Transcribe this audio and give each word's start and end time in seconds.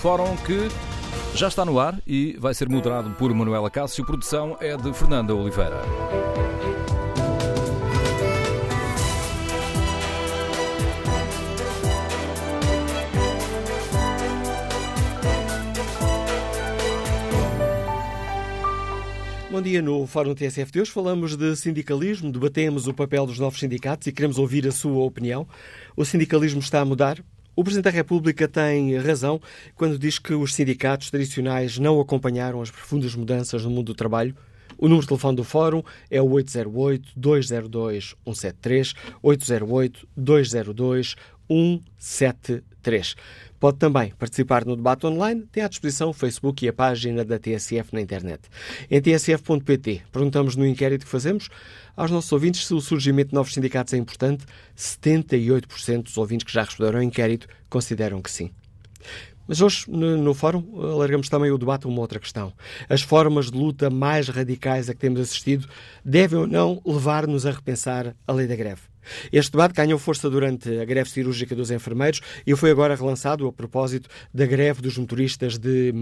fórum 0.00 0.34
que 0.46 0.66
já 1.34 1.48
está 1.48 1.62
no 1.62 1.78
ar 1.78 2.00
e 2.06 2.34
vai 2.40 2.54
ser 2.54 2.70
moderado 2.70 3.10
por 3.18 3.34
Manuela 3.34 3.70
Cássio. 3.70 4.02
Produção 4.02 4.56
é 4.58 4.74
de 4.74 4.94
Fernanda 4.94 5.34
Oliveira. 5.34 5.82
Bom 19.50 19.60
dia. 19.60 19.82
No 19.82 20.06
Fórum 20.06 20.34
TSF 20.34 20.72
de 20.72 20.80
hoje 20.80 20.90
falamos 20.90 21.36
de 21.36 21.54
sindicalismo, 21.56 22.32
debatemos 22.32 22.86
o 22.86 22.94
papel 22.94 23.26
dos 23.26 23.38
novos 23.38 23.60
sindicatos 23.60 24.06
e 24.06 24.12
queremos 24.12 24.38
ouvir 24.38 24.66
a 24.66 24.72
sua 24.72 25.04
opinião. 25.04 25.46
O 25.94 26.06
sindicalismo 26.06 26.60
está 26.60 26.80
a 26.80 26.86
mudar? 26.86 27.22
O 27.56 27.64
Presidente 27.64 27.84
da 27.84 27.90
República 27.90 28.46
tem 28.46 28.96
razão 28.98 29.40
quando 29.74 29.98
diz 29.98 30.18
que 30.18 30.32
os 30.32 30.54
sindicatos 30.54 31.10
tradicionais 31.10 31.78
não 31.78 32.00
acompanharam 32.00 32.62
as 32.62 32.70
profundas 32.70 33.14
mudanças 33.14 33.64
no 33.64 33.70
mundo 33.70 33.86
do 33.86 33.94
trabalho. 33.94 34.36
O 34.78 34.86
número 34.86 35.02
de 35.02 35.08
telefone 35.08 35.36
do 35.36 35.44
Fórum 35.44 35.82
é 36.08 36.22
o 36.22 36.28
808-202-173, 36.28 38.94
808-202-173. 39.22 41.16
Pode 43.58 43.76
também 43.76 44.14
participar 44.18 44.64
no 44.64 44.74
debate 44.74 45.06
online, 45.06 45.46
tem 45.52 45.62
à 45.62 45.68
disposição 45.68 46.08
o 46.08 46.12
Facebook 46.14 46.64
e 46.64 46.68
a 46.68 46.72
página 46.72 47.22
da 47.22 47.38
TSF 47.38 47.92
na 47.92 48.00
internet. 48.00 48.48
Em 48.90 49.00
tsf.pt, 49.02 50.02
perguntamos 50.10 50.56
no 50.56 50.66
inquérito 50.66 51.04
que 51.04 51.10
fazemos 51.10 51.50
aos 51.94 52.10
nossos 52.10 52.32
ouvintes 52.32 52.66
se 52.66 52.72
o 52.72 52.80
surgimento 52.80 53.30
de 53.30 53.34
novos 53.34 53.52
sindicatos 53.52 53.92
é 53.92 53.98
importante. 53.98 54.46
78% 54.74 56.04
dos 56.04 56.16
ouvintes 56.16 56.46
que 56.46 56.52
já 56.52 56.62
responderam 56.62 57.00
ao 57.00 57.02
inquérito 57.04 57.46
consideram 57.68 58.22
que 58.22 58.30
sim. 58.30 58.50
Mas 59.50 59.60
hoje, 59.60 59.86
no, 59.88 60.32
Fórum, 60.32 60.64
alargamos 60.80 61.28
também 61.28 61.50
o 61.50 61.58
debate 61.58 61.84
a 61.84 61.88
uma 61.88 62.00
outra 62.00 62.20
questão. 62.20 62.52
As 62.88 63.02
formas 63.02 63.50
de 63.50 63.58
luta 63.58 63.90
mais 63.90 64.28
radicais 64.28 64.88
a 64.88 64.94
que 64.94 65.00
temos 65.00 65.18
assistido 65.18 65.66
devem 66.04 66.38
ou 66.38 66.46
não 66.46 66.80
levar-nos 66.86 67.44
a 67.44 67.50
repensar 67.50 68.14
a 68.28 68.32
lei 68.32 68.46
da 68.46 68.54
greve. 68.54 68.82
Este 69.32 69.50
debate 69.50 69.74
ganhou 69.74 69.98
força 69.98 70.30
durante 70.30 70.78
a 70.78 70.84
greve 70.84 71.10
cirúrgica 71.10 71.56
dos 71.56 71.72
enfermeiros 71.72 72.20
e 72.46 72.54
foi 72.54 72.70
agora 72.70 72.94
relançado 72.94 73.44
a 73.44 73.52
propósito 73.52 74.08
da 74.32 74.46
greve 74.46 74.82
dos 74.82 74.96
motoristas 74.96 75.58
de 75.58 75.92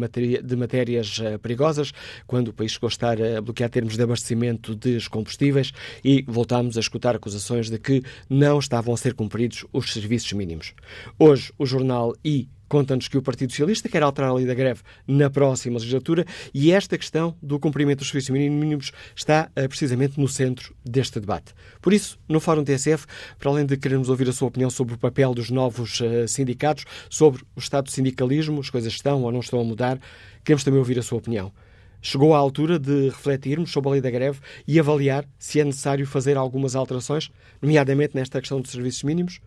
matérias 0.54 1.18
eh, 1.18 1.38
perigosas, 1.38 1.92
quando 2.26 2.48
o 2.48 2.52
país 2.52 2.72
chegou 2.72 2.88
a 2.88 2.90
estar 2.90 3.22
a 3.22 3.40
bloquear 3.40 3.70
termos 3.70 3.96
de 3.96 4.02
abastecimento 4.02 4.74
de 4.74 4.98
combustíveis 5.08 5.72
e 6.04 6.22
voltámos 6.28 6.76
a 6.76 6.80
escutar 6.80 7.16
acusações 7.16 7.70
de 7.70 7.78
que 7.78 8.02
não 8.28 8.58
estavam 8.58 8.92
a 8.92 8.96
ser 8.98 9.14
cumpridos 9.14 9.64
os 9.72 9.90
serviços 9.90 10.34
mínimos. 10.34 10.74
Hoje, 11.18 11.50
o 11.56 11.64
jornal 11.64 12.14
I 12.22 12.46
conta-nos 12.68 13.08
que 13.08 13.16
o 13.16 13.22
Partido 13.22 13.50
Socialista 13.50 13.88
quer 13.88 14.02
alterar 14.02 14.30
a 14.30 14.34
lei 14.34 14.46
da 14.46 14.54
greve 14.54 14.82
na 15.06 15.30
próxima 15.30 15.78
legislatura 15.78 16.24
e 16.52 16.70
esta 16.72 16.98
questão 16.98 17.34
do 17.42 17.58
cumprimento 17.58 18.00
dos 18.00 18.08
serviços 18.08 18.30
mínimos 18.30 18.92
está 19.16 19.50
uh, 19.56 19.68
precisamente 19.68 20.20
no 20.20 20.28
centro 20.28 20.74
deste 20.84 21.18
debate. 21.18 21.54
Por 21.80 21.92
isso, 21.92 22.18
no 22.28 22.40
Fórum 22.40 22.64
TSF, 22.64 23.06
para 23.38 23.50
além 23.50 23.66
de 23.66 23.76
querermos 23.76 24.08
ouvir 24.08 24.28
a 24.28 24.32
sua 24.32 24.48
opinião 24.48 24.70
sobre 24.70 24.94
o 24.94 24.98
papel 24.98 25.34
dos 25.34 25.50
novos 25.50 26.00
uh, 26.00 26.28
sindicatos, 26.28 26.84
sobre 27.08 27.42
o 27.56 27.58
estado 27.58 27.84
do 27.84 27.90
sindicalismo, 27.90 28.60
as 28.60 28.70
coisas 28.70 28.92
estão 28.92 29.22
ou 29.22 29.32
não 29.32 29.40
estão 29.40 29.60
a 29.60 29.64
mudar, 29.64 29.98
queremos 30.44 30.64
também 30.64 30.78
ouvir 30.78 30.98
a 30.98 31.02
sua 31.02 31.18
opinião. 31.18 31.52
Chegou 32.00 32.32
a 32.32 32.38
altura 32.38 32.78
de 32.78 33.08
refletirmos 33.08 33.72
sobre 33.72 33.88
a 33.88 33.92
lei 33.92 34.00
da 34.00 34.10
greve 34.10 34.38
e 34.66 34.78
avaliar 34.78 35.24
se 35.38 35.58
é 35.58 35.64
necessário 35.64 36.06
fazer 36.06 36.36
algumas 36.36 36.76
alterações, 36.76 37.30
nomeadamente 37.60 38.14
nesta 38.14 38.38
questão 38.40 38.60
dos 38.60 38.70
serviços 38.70 39.02
mínimos? 39.02 39.40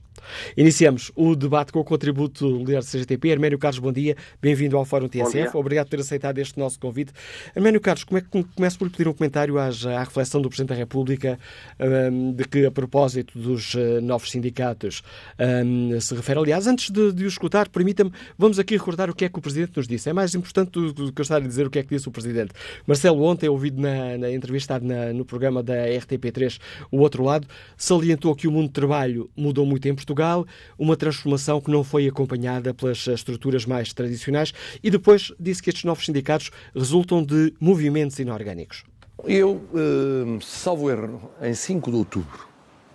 Iniciamos 0.56 1.10
o 1.14 1.34
debate 1.34 1.72
com 1.72 1.80
o 1.80 1.84
contributo 1.84 2.48
do 2.48 2.58
líder 2.58 2.80
do 2.80 2.86
CGTP, 2.86 3.32
Arménio 3.32 3.58
Carlos, 3.58 3.78
bom 3.78 3.92
dia, 3.92 4.16
bem-vindo 4.40 4.76
ao 4.76 4.84
Fórum 4.84 5.08
TSF, 5.08 5.56
obrigado 5.56 5.86
por 5.86 5.90
ter 5.90 6.00
aceitado 6.00 6.38
este 6.38 6.58
nosso 6.58 6.78
convite. 6.78 7.12
Arménio 7.54 7.80
Carlos, 7.80 8.04
como 8.04 8.18
é 8.18 8.20
que 8.20 8.44
começo 8.54 8.78
por 8.78 8.90
pedir 8.90 9.08
um 9.08 9.12
comentário 9.12 9.58
às, 9.58 9.84
à 9.86 10.00
reflexão 10.00 10.40
do 10.40 10.48
Presidente 10.48 10.70
da 10.70 10.74
República 10.74 11.38
um, 11.78 12.32
de 12.32 12.44
que, 12.44 12.66
a 12.66 12.70
propósito 12.70 13.38
dos 13.38 13.74
uh, 13.74 14.00
novos 14.02 14.30
sindicatos, 14.30 15.02
um, 15.38 16.00
se 16.00 16.14
refere. 16.14 16.38
Aliás, 16.38 16.66
antes 16.66 16.90
de, 16.90 17.12
de 17.12 17.24
o 17.24 17.28
escutar, 17.28 17.68
permita-me, 17.68 18.12
vamos 18.36 18.58
aqui 18.58 18.76
recordar 18.76 19.08
o 19.08 19.14
que 19.14 19.24
é 19.24 19.28
que 19.28 19.38
o 19.38 19.42
Presidente 19.42 19.76
nos 19.76 19.86
disse. 19.86 20.08
É 20.08 20.12
mais 20.12 20.34
importante 20.34 20.72
do, 20.72 20.92
do 20.92 21.12
que 21.12 21.20
eu 21.20 21.22
estar 21.22 21.36
a 21.36 21.40
dizer 21.40 21.66
o 21.66 21.70
que 21.70 21.78
é 21.78 21.82
que 21.82 21.94
disse 21.94 22.08
o 22.08 22.10
Presidente. 22.10 22.52
Marcelo, 22.86 23.22
ontem, 23.22 23.48
ouvido 23.48 23.80
na, 23.80 24.18
na 24.18 24.30
entrevista 24.32 24.78
na, 24.80 25.12
no 25.12 25.24
programa 25.24 25.62
da 25.62 25.74
RTP3, 25.74 26.58
o 26.90 26.98
outro 26.98 27.22
lado, 27.22 27.46
salientou 27.76 28.34
que 28.34 28.48
o 28.48 28.52
mundo 28.52 28.68
do 28.68 28.72
trabalho 28.72 29.30
mudou 29.36 29.64
muito 29.64 29.86
em 29.88 29.94
Portugal 29.94 30.07
Portugal, 30.08 30.46
uma 30.78 30.96
transformação 30.96 31.60
que 31.60 31.70
não 31.70 31.84
foi 31.84 32.08
acompanhada 32.08 32.72
pelas 32.72 33.06
estruturas 33.06 33.66
mais 33.66 33.92
tradicionais 33.92 34.54
e 34.82 34.90
depois 34.90 35.32
disse 35.38 35.62
que 35.62 35.68
estes 35.68 35.84
novos 35.84 36.06
sindicatos 36.06 36.50
resultam 36.74 37.22
de 37.22 37.52
movimentos 37.60 38.18
inorgânicos. 38.18 38.84
Eu, 39.24 39.60
eh, 39.74 40.38
salvo 40.40 40.90
erro, 40.90 41.30
em 41.42 41.52
5 41.52 41.90
de 41.90 41.96
outubro 41.96 42.48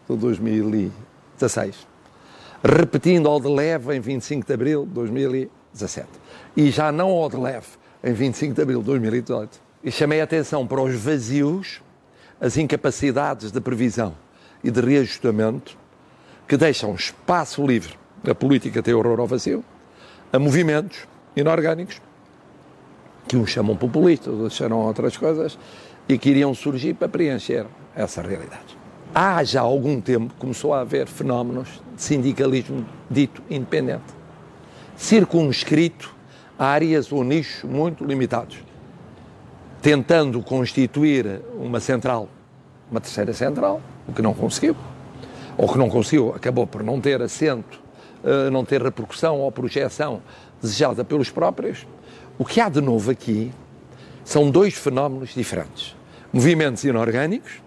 de 0.09 0.16
2016, 0.18 1.88
repetindo 2.63 3.28
ao 3.28 3.40
de 3.40 3.47
leve 3.47 3.96
em 3.96 4.00
25 4.00 4.47
de 4.47 4.53
abril 4.53 4.85
de 4.85 4.91
2017 4.94 6.07
e 6.57 6.72
já 6.72 6.91
não 6.91 7.09
ao 7.09 7.29
de 7.29 7.38
leve 7.38 7.68
em 8.03 8.13
25 8.13 8.56
de 8.56 8.62
abril 8.62 8.79
de 8.79 8.85
2018, 8.85 9.62
e 9.84 9.91
chamei 9.91 10.19
a 10.19 10.23
atenção 10.23 10.66
para 10.66 10.81
os 10.81 10.96
vazios, 10.96 11.81
as 12.40 12.57
incapacidades 12.57 13.52
de 13.52 13.62
previsão 13.62 14.16
e 14.63 14.72
de 14.72 14.81
reajustamento 14.81 15.78
que 16.48 16.58
deixam 16.58 16.94
espaço 16.96 17.66
livre 17.66 18.04
a 18.31 18.34
política 18.34 18.81
tem 18.81 18.94
horror 18.94 19.20
ao 19.20 19.28
vazio, 19.28 19.64
a 20.31 20.40
movimentos 20.40 21.00
inorgânicos, 21.36 22.02
que 23.28 23.36
uns 23.36 23.50
chamam 23.50 23.76
populistas, 23.76 24.34
outros 24.34 24.53
chamam 24.53 24.80
outras 24.80 25.18
coisas, 25.18 25.58
e 26.08 26.18
que 26.18 26.30
iriam 26.30 26.53
surgir 26.53 26.94
para 26.94 27.09
preencher 27.09 27.66
essa 27.96 28.22
realidade. 28.22 28.78
Há 29.14 29.44
já 29.44 29.62
algum 29.62 30.02
tempo 30.02 30.34
começou 30.40 30.74
a 30.74 30.82
haver 30.82 31.08
fenómenos 31.08 31.82
de 31.96 32.02
sindicalismo 32.02 32.86
dito 33.09 33.42
independente, 33.50 34.03
circunscrito 34.96 36.14
a 36.58 36.66
áreas 36.68 37.12
ou 37.12 37.24
nichos 37.24 37.70
muito 37.70 38.06
limitados, 38.06 38.58
tentando 39.82 40.42
constituir 40.42 41.42
uma 41.58 41.80
central, 41.80 42.30
uma 42.90 43.02
terceira 43.02 43.34
central, 43.34 43.82
o 44.08 44.14
que 44.14 44.22
não 44.22 44.34
conseguiu 44.34 44.76
ou 45.63 45.69
que 45.72 45.78
não 45.78 45.90
conseguiu, 45.90 46.34
acabou 46.35 46.68
por 46.68 46.84
não 46.84 47.00
ter 47.00 47.22
assento, 47.22 47.81
eh, 48.22 48.50
não 48.50 48.66
ter 48.66 48.81
repercussão 48.81 49.40
ou 49.40 49.50
projeção 49.50 50.22
desejada 50.62 51.06
pelos 51.06 51.29
próprios. 51.29 51.88
O 52.38 52.44
que 52.44 52.59
há 52.59 52.68
de 52.68 52.81
novo 52.81 53.09
aqui 53.09 53.50
são 54.25 54.52
dois 54.52 54.73
fenómenos 54.73 55.34
diferentes: 55.34 55.96
movimentos 56.34 56.84
inorgânicos 56.84 57.62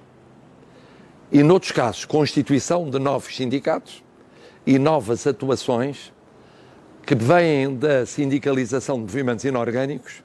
e, 1.32 1.42
noutros 1.42 1.72
casos, 1.72 2.04
constituição 2.04 2.90
de 2.90 2.98
novos 2.98 3.34
sindicatos 3.34 4.04
e 4.66 4.78
novas 4.78 5.26
atuações 5.26 6.12
que 7.06 7.14
vêm 7.14 7.74
da 7.76 8.04
sindicalização 8.04 8.96
de 8.96 9.02
movimentos 9.04 9.44
inorgânicos 9.46 10.22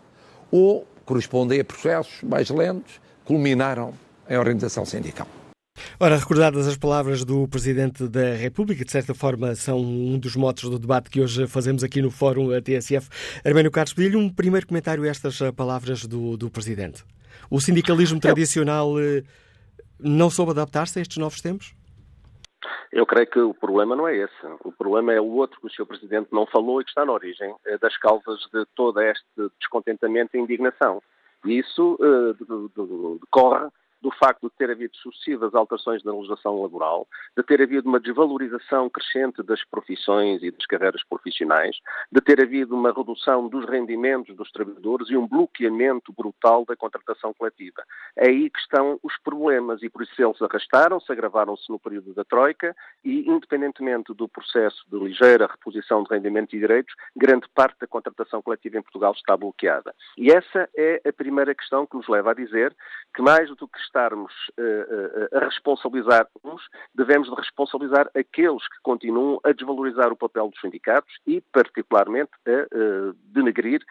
ou 0.51 0.85
correspondem 1.05 1.61
a 1.61 1.63
processos 1.63 2.21
mais 2.21 2.49
lentos, 2.49 2.99
culminaram 3.23 3.93
em 4.29 4.37
organização 4.37 4.83
sindical. 4.83 5.27
Ora, 5.99 6.17
recordadas 6.17 6.67
as 6.67 6.77
palavras 6.77 7.23
do 7.23 7.47
Presidente 7.47 8.07
da 8.07 8.33
República, 8.33 8.83
de 8.83 8.91
certa 8.91 9.13
forma 9.13 9.55
são 9.55 9.79
um 9.79 10.17
dos 10.17 10.35
motos 10.35 10.69
do 10.69 10.79
debate 10.79 11.09
que 11.09 11.21
hoje 11.21 11.47
fazemos 11.47 11.83
aqui 11.83 12.01
no 12.01 12.11
Fórum 12.11 12.49
TSF, 12.61 13.09
Arménio 13.45 13.71
Carlos, 13.71 13.93
pedi-lhe 13.93 14.17
um 14.17 14.29
primeiro 14.29 14.67
comentário 14.67 15.03
a 15.03 15.07
estas 15.07 15.39
palavras 15.55 16.05
do, 16.05 16.37
do 16.37 16.49
Presidente. 16.49 17.03
O 17.49 17.59
sindicalismo 17.59 18.19
tradicional 18.19 18.99
eh, 18.99 19.23
não 19.99 20.29
soube 20.29 20.51
adaptar-se 20.51 20.99
a 20.99 21.01
estes 21.01 21.17
novos 21.17 21.41
tempos? 21.41 21.75
Eu 22.91 23.05
creio 23.05 23.27
que 23.27 23.39
o 23.39 23.53
problema 23.53 23.95
não 23.95 24.07
é 24.07 24.15
esse. 24.15 24.45
O 24.63 24.71
problema 24.71 25.13
é 25.13 25.19
o 25.19 25.31
outro 25.31 25.59
que 25.59 25.67
o 25.67 25.69
Sr. 25.69 25.85
Presidente 25.85 26.27
não 26.31 26.45
falou 26.45 26.81
e 26.81 26.83
que 26.83 26.89
está 26.89 27.05
na 27.05 27.13
origem 27.13 27.53
eh, 27.65 27.77
das 27.77 27.97
causas 27.97 28.39
de 28.53 28.65
todo 28.75 28.99
este 29.01 29.25
descontentamento 29.59 30.35
e 30.35 30.39
indignação. 30.39 31.01
E 31.45 31.59
isso 31.59 31.97
uh, 31.99 33.17
decorre 33.19 33.67
do 34.01 34.11
facto 34.11 34.49
de 34.49 34.55
ter 34.55 34.71
havido 34.71 34.95
sucessivas 34.97 35.53
alterações 35.53 36.03
na 36.03 36.13
legislação 36.13 36.61
laboral, 36.61 37.07
de 37.37 37.43
ter 37.43 37.61
havido 37.61 37.87
uma 37.87 37.99
desvalorização 37.99 38.89
crescente 38.89 39.43
das 39.43 39.63
profissões 39.65 40.41
e 40.41 40.51
das 40.51 40.65
carreiras 40.65 41.03
profissionais, 41.03 41.77
de 42.11 42.21
ter 42.21 42.41
havido 42.41 42.75
uma 42.75 42.91
redução 42.91 43.47
dos 43.47 43.65
rendimentos 43.65 44.35
dos 44.35 44.51
trabalhadores 44.51 45.09
e 45.09 45.17
um 45.17 45.27
bloqueamento 45.27 46.11
brutal 46.13 46.65
da 46.65 46.75
contratação 46.75 47.33
coletiva. 47.33 47.83
É 48.15 48.29
aí 48.29 48.49
que 48.49 48.59
estão 48.59 48.99
os 49.03 49.17
problemas 49.23 49.81
e 49.83 49.89
por 49.89 50.01
isso 50.01 50.13
eles 50.17 50.41
arrastaram-se, 50.41 51.11
agravaram-se 51.11 51.69
no 51.69 51.79
período 51.79 52.13
da 52.13 52.23
Troika 52.23 52.75
e, 53.03 53.29
independentemente 53.29 54.13
do 54.13 54.27
processo 54.27 54.83
de 54.89 54.97
ligeira 54.97 55.47
reposição 55.47 56.03
de 56.03 56.09
rendimento 56.09 56.55
e 56.55 56.59
direitos, 56.59 56.93
grande 57.15 57.47
parte 57.53 57.79
da 57.79 57.87
contratação 57.87 58.41
coletiva 58.41 58.77
em 58.77 58.81
Portugal 58.81 59.13
está 59.13 59.37
bloqueada. 59.37 59.93
E 60.17 60.31
essa 60.31 60.69
é 60.75 61.01
a 61.07 61.13
primeira 61.13 61.53
questão 61.53 61.85
que 61.85 61.95
nos 61.95 62.07
leva 62.07 62.31
a 62.31 62.33
dizer 62.33 62.75
que 63.13 63.21
mais 63.21 63.49
do 63.55 63.67
que 63.67 63.79
estarmos 63.91 64.31
uh, 64.57 65.37
a 65.37 65.39
responsabilizar 65.39 66.27
uns, 66.43 66.61
devemos 66.95 67.29
de 67.29 67.35
responsabilizar 67.35 68.09
aqueles 68.15 68.65
que 68.67 68.81
continuam 68.81 69.39
a 69.43 69.51
desvalorizar 69.51 70.11
o 70.11 70.15
papel 70.15 70.49
dos 70.49 70.59
sindicatos 70.61 71.13
e, 71.27 71.41
particularmente, 71.51 72.31
a 72.47 72.75
uh, 72.75 73.13
denegrir 73.25 73.81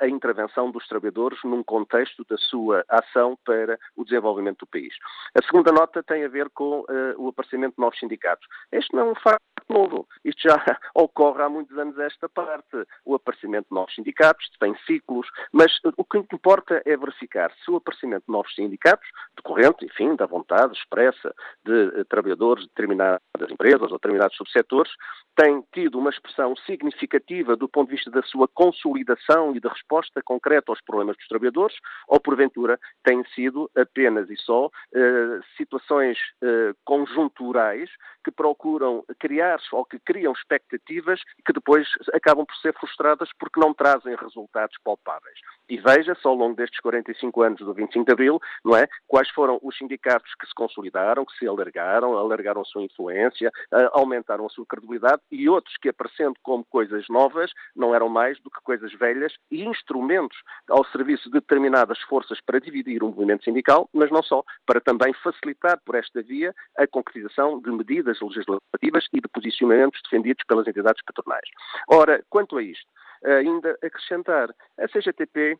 a 0.00 0.08
intervenção 0.08 0.70
dos 0.70 0.86
trabalhadores 0.88 1.38
num 1.44 1.62
contexto 1.62 2.24
da 2.28 2.36
sua 2.36 2.84
ação 2.88 3.36
para 3.44 3.78
o 3.96 4.04
desenvolvimento 4.04 4.60
do 4.60 4.66
país. 4.66 4.94
A 5.34 5.42
segunda 5.44 5.72
nota 5.72 6.02
tem 6.02 6.24
a 6.24 6.28
ver 6.28 6.48
com 6.50 6.84
o 7.16 7.28
aparecimento 7.28 7.74
de 7.76 7.80
novos 7.80 7.98
sindicatos. 7.98 8.46
Este 8.70 8.94
não 8.94 9.08
é 9.08 9.12
um 9.12 9.14
facto 9.14 9.42
novo. 9.68 10.06
Isto 10.24 10.48
já 10.48 10.56
ocorre 10.94 11.42
há 11.42 11.48
muitos 11.48 11.76
anos 11.78 11.98
esta 11.98 12.28
parte. 12.28 12.86
O 13.04 13.14
aparecimento 13.14 13.68
de 13.68 13.74
novos 13.74 13.94
sindicatos 13.94 14.48
tem 14.60 14.76
ciclos, 14.86 15.26
mas 15.52 15.72
o 15.96 16.04
que 16.04 16.18
importa 16.18 16.82
é 16.84 16.96
verificar 16.96 17.52
se 17.64 17.70
o 17.70 17.76
aparecimento 17.76 18.24
de 18.26 18.32
novos 18.32 18.54
sindicatos, 18.54 19.08
decorrente, 19.36 19.84
enfim, 19.84 20.14
da 20.16 20.26
vontade 20.26 20.76
expressa 20.76 21.34
de 21.64 22.00
eh, 22.00 22.04
trabalhadores 22.04 22.64
de 22.64 22.68
determinadas 22.68 23.20
empresas 23.50 23.90
ou 23.90 23.98
determinados 23.98 24.36
subsetores, 24.36 24.92
tem 25.36 25.64
tido 25.72 25.98
uma 25.98 26.10
expressão 26.10 26.54
significativa 26.66 27.56
do 27.56 27.68
ponto 27.68 27.88
de 27.88 27.96
vista 27.96 28.10
da 28.10 28.22
sua 28.22 28.46
consolidação 28.48 29.54
e 29.56 29.60
da 29.60 29.70
resposta 29.70 30.22
concreta 30.22 30.70
aos 30.70 30.80
problemas 30.82 31.16
dos 31.16 31.26
trabalhadores, 31.26 31.76
ou 32.06 32.20
porventura 32.20 32.78
têm 33.02 33.24
sido 33.34 33.70
apenas 33.76 34.28
e 34.30 34.36
só 34.36 34.70
eh, 34.94 35.40
situações 35.56 36.18
eh, 36.42 36.72
conjunturais 36.84 37.90
que 38.24 38.30
procuram 38.30 39.04
criar 39.18 39.58
ou 39.72 39.84
que 39.84 39.98
criam 39.98 40.32
expectativas 40.32 41.20
que 41.44 41.52
depois 41.52 41.88
acabam 42.14 42.46
por 42.46 42.54
ser 42.56 42.72
frustradas 42.74 43.28
porque 43.38 43.60
não 43.60 43.74
trazem 43.74 44.14
resultados 44.16 44.76
palpáveis. 44.84 45.38
E 45.68 45.78
veja-se 45.78 46.26
ao 46.26 46.34
longo 46.34 46.56
destes 46.56 46.80
45 46.80 47.42
anos 47.42 47.60
do 47.60 47.74
25 47.74 48.06
de 48.06 48.12
Abril, 48.12 48.40
não 48.64 48.76
é? 48.76 48.86
Quais 49.06 49.28
foram 49.30 49.58
os 49.62 49.76
sindicatos 49.76 50.34
que 50.40 50.46
se 50.46 50.54
consolidaram, 50.54 51.24
que 51.24 51.36
se 51.36 51.46
alargaram, 51.46 52.16
alargaram 52.16 52.62
a 52.62 52.64
sua 52.64 52.82
influência, 52.82 53.50
aumentaram 53.92 54.46
a 54.46 54.48
sua 54.48 54.64
credibilidade 54.66 55.20
e 55.30 55.48
outros 55.48 55.76
que, 55.76 55.90
aparecendo 55.90 56.34
como 56.42 56.64
coisas 56.64 57.04
novas, 57.08 57.50
não 57.76 57.94
eram 57.94 58.08
mais 58.08 58.40
do 58.40 58.50
que 58.50 58.60
coisas 58.62 58.92
velhas 58.94 59.34
e 59.50 59.64
instrumentos 59.64 60.38
ao 60.68 60.84
serviço 60.86 61.24
de 61.24 61.40
determinadas 61.40 62.00
forças 62.02 62.40
para 62.40 62.60
dividir 62.60 63.02
o 63.02 63.08
movimento 63.08 63.44
sindical, 63.44 63.88
mas 63.92 64.10
não 64.10 64.22
só, 64.22 64.42
para 64.66 64.80
também 64.80 65.12
facilitar 65.14 65.78
por 65.84 65.94
esta 65.94 66.22
via 66.22 66.54
a 66.78 66.86
concretização 66.86 67.60
de 67.60 67.70
medidas 67.70 68.20
legislativas 68.20 69.06
e 69.12 69.20
de 69.20 69.28
posicionamentos 69.28 70.00
defendidos 70.04 70.44
pelas 70.46 70.66
entidades 70.66 71.02
patronais. 71.04 71.48
Ora, 71.88 72.24
quanto 72.30 72.56
a 72.56 72.62
isto, 72.62 72.86
ainda 73.24 73.78
acrescentar, 73.82 74.54
a 74.78 74.88
CGTP 74.88 75.58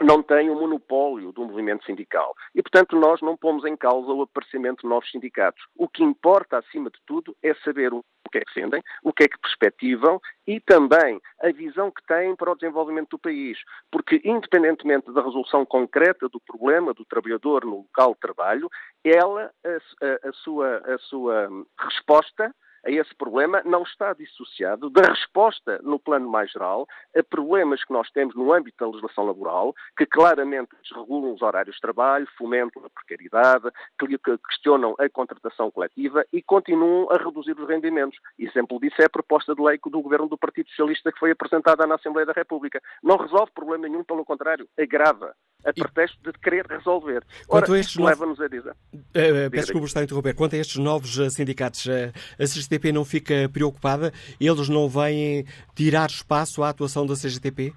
não 0.00 0.22
tem 0.22 0.48
o 0.48 0.54
um 0.54 0.60
monopólio 0.60 1.32
do 1.32 1.44
movimento 1.44 1.84
sindical. 1.84 2.34
E, 2.54 2.62
portanto, 2.62 2.96
nós 2.96 3.20
não 3.20 3.36
pomos 3.36 3.64
em 3.64 3.76
causa 3.76 4.12
o 4.12 4.22
aparecimento 4.22 4.82
de 4.82 4.88
novos 4.88 5.10
sindicatos. 5.10 5.62
O 5.76 5.88
que 5.88 6.02
importa, 6.02 6.58
acima 6.58 6.90
de 6.90 6.98
tudo, 7.06 7.36
é 7.42 7.54
saber 7.64 7.92
o 7.92 8.04
que 8.30 8.38
é 8.38 8.40
que 8.40 8.54
defendem, 8.54 8.82
o 9.02 9.12
que 9.12 9.24
é 9.24 9.28
que 9.28 9.38
perspectivam 9.38 10.20
e 10.46 10.60
também 10.60 11.20
a 11.40 11.50
visão 11.50 11.90
que 11.90 12.04
têm 12.06 12.36
para 12.36 12.52
o 12.52 12.54
desenvolvimento 12.54 13.10
do 13.10 13.18
país. 13.18 13.58
Porque, 13.90 14.20
independentemente 14.24 15.12
da 15.12 15.22
resolução 15.22 15.64
concreta 15.64 16.28
do 16.28 16.40
problema 16.40 16.94
do 16.94 17.04
trabalhador 17.04 17.64
no 17.64 17.78
local 17.78 18.14
de 18.14 18.20
trabalho, 18.20 18.70
ela, 19.04 19.50
a, 19.64 19.68
a, 20.06 20.28
a 20.28 20.32
sua, 20.32 20.78
a 20.78 20.98
sua 20.98 21.48
resposta 21.78 22.54
a 22.88 22.90
esse 22.90 23.14
problema 23.14 23.60
não 23.66 23.82
está 23.82 24.14
dissociado 24.14 24.88
da 24.88 25.02
resposta 25.02 25.78
no 25.82 25.98
plano 25.98 26.26
mais 26.26 26.50
geral 26.50 26.88
a 27.14 27.22
problemas 27.22 27.84
que 27.84 27.92
nós 27.92 28.10
temos 28.10 28.34
no 28.34 28.50
âmbito 28.50 28.78
da 28.78 28.86
legislação 28.86 29.26
laboral, 29.26 29.74
que 29.96 30.06
claramente 30.06 30.70
desregulam 30.82 31.34
os 31.34 31.42
horários 31.42 31.74
de 31.74 31.82
trabalho, 31.82 32.26
fomentam 32.38 32.82
a 32.82 32.88
precariedade, 32.88 33.68
que 33.98 34.38
questionam 34.38 34.94
a 34.98 35.06
contratação 35.10 35.70
coletiva 35.70 36.24
e 36.32 36.40
continuam 36.40 37.10
a 37.10 37.18
reduzir 37.18 37.58
os 37.60 37.68
rendimentos. 37.68 38.18
Exemplo 38.38 38.80
disso 38.80 39.02
é 39.02 39.04
a 39.04 39.10
proposta 39.10 39.54
de 39.54 39.60
lei 39.60 39.78
do 39.84 40.00
Governo 40.00 40.28
do 40.28 40.38
Partido 40.38 40.70
Socialista 40.70 41.12
que 41.12 41.18
foi 41.18 41.30
apresentada 41.30 41.86
na 41.86 41.96
Assembleia 41.96 42.24
da 42.24 42.32
República. 42.32 42.80
Não 43.02 43.16
resolve 43.16 43.52
problema 43.52 43.86
nenhum, 43.86 44.02
pelo 44.02 44.24
contrário, 44.24 44.66
agrava 44.78 45.34
a 45.64 45.72
pretexto 45.72 46.18
de 46.22 46.38
querer 46.38 46.66
resolver. 46.66 47.22
Ora, 47.48 47.62
Quanto 47.62 47.72
a 47.72 47.78
estes 47.78 47.96
novos... 47.96 48.10
leva-nos 48.18 48.40
a 48.40 48.48
dizer. 48.48 48.72
Uh, 48.92 49.50
peço 49.50 49.66
desculpa 49.66 49.86
estar 49.86 50.00
a 50.00 50.04
interromper. 50.04 50.34
Quanto 50.34 50.54
a 50.54 50.58
estes 50.58 50.76
novos 50.76 51.18
uh, 51.18 51.30
sindicatos, 51.30 51.86
uh, 51.86 52.12
a 52.38 52.44
CGTP 52.44 52.92
não 52.92 53.04
fica 53.04 53.48
preocupada? 53.52 54.12
Eles 54.40 54.68
não 54.68 54.88
vêm 54.88 55.46
tirar 55.74 56.08
espaço 56.08 56.62
à 56.62 56.70
atuação 56.70 57.06
da 57.06 57.14
CGTP? 57.14 57.72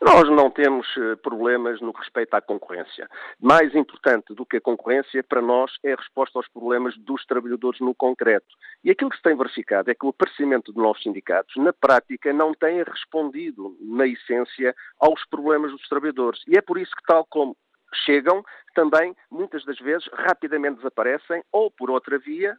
Nós 0.00 0.28
não 0.28 0.50
temos 0.50 0.86
eh, 0.98 1.16
problemas 1.16 1.80
no 1.80 1.92
que 1.92 2.00
respeita 2.00 2.36
à 2.36 2.40
concorrência. 2.42 3.08
Mais 3.40 3.74
importante 3.74 4.34
do 4.34 4.44
que 4.44 4.58
a 4.58 4.60
concorrência, 4.60 5.24
para 5.24 5.40
nós, 5.40 5.72
é 5.82 5.94
a 5.94 5.96
resposta 5.96 6.38
aos 6.38 6.46
problemas 6.48 6.96
dos 6.98 7.24
trabalhadores 7.24 7.80
no 7.80 7.94
concreto. 7.94 8.46
E 8.84 8.90
aquilo 8.90 9.08
que 9.08 9.16
se 9.16 9.22
tem 9.22 9.34
verificado 9.34 9.90
é 9.90 9.94
que 9.94 10.04
o 10.04 10.10
aparecimento 10.10 10.70
de 10.70 10.78
novos 10.78 11.02
sindicatos, 11.02 11.56
na 11.56 11.72
prática, 11.72 12.30
não 12.30 12.52
tem 12.52 12.82
respondido, 12.82 13.74
na 13.80 14.06
essência, 14.06 14.74
aos 15.00 15.24
problemas 15.30 15.72
dos 15.72 15.88
trabalhadores. 15.88 16.42
E 16.46 16.58
é 16.58 16.60
por 16.60 16.76
isso 16.76 16.94
que, 16.94 17.02
tal 17.06 17.24
como 17.24 17.56
chegam, 18.04 18.44
também, 18.74 19.16
muitas 19.30 19.64
das 19.64 19.78
vezes, 19.78 20.06
rapidamente 20.12 20.76
desaparecem 20.76 21.42
ou, 21.50 21.70
por 21.70 21.90
outra 21.90 22.18
via, 22.18 22.58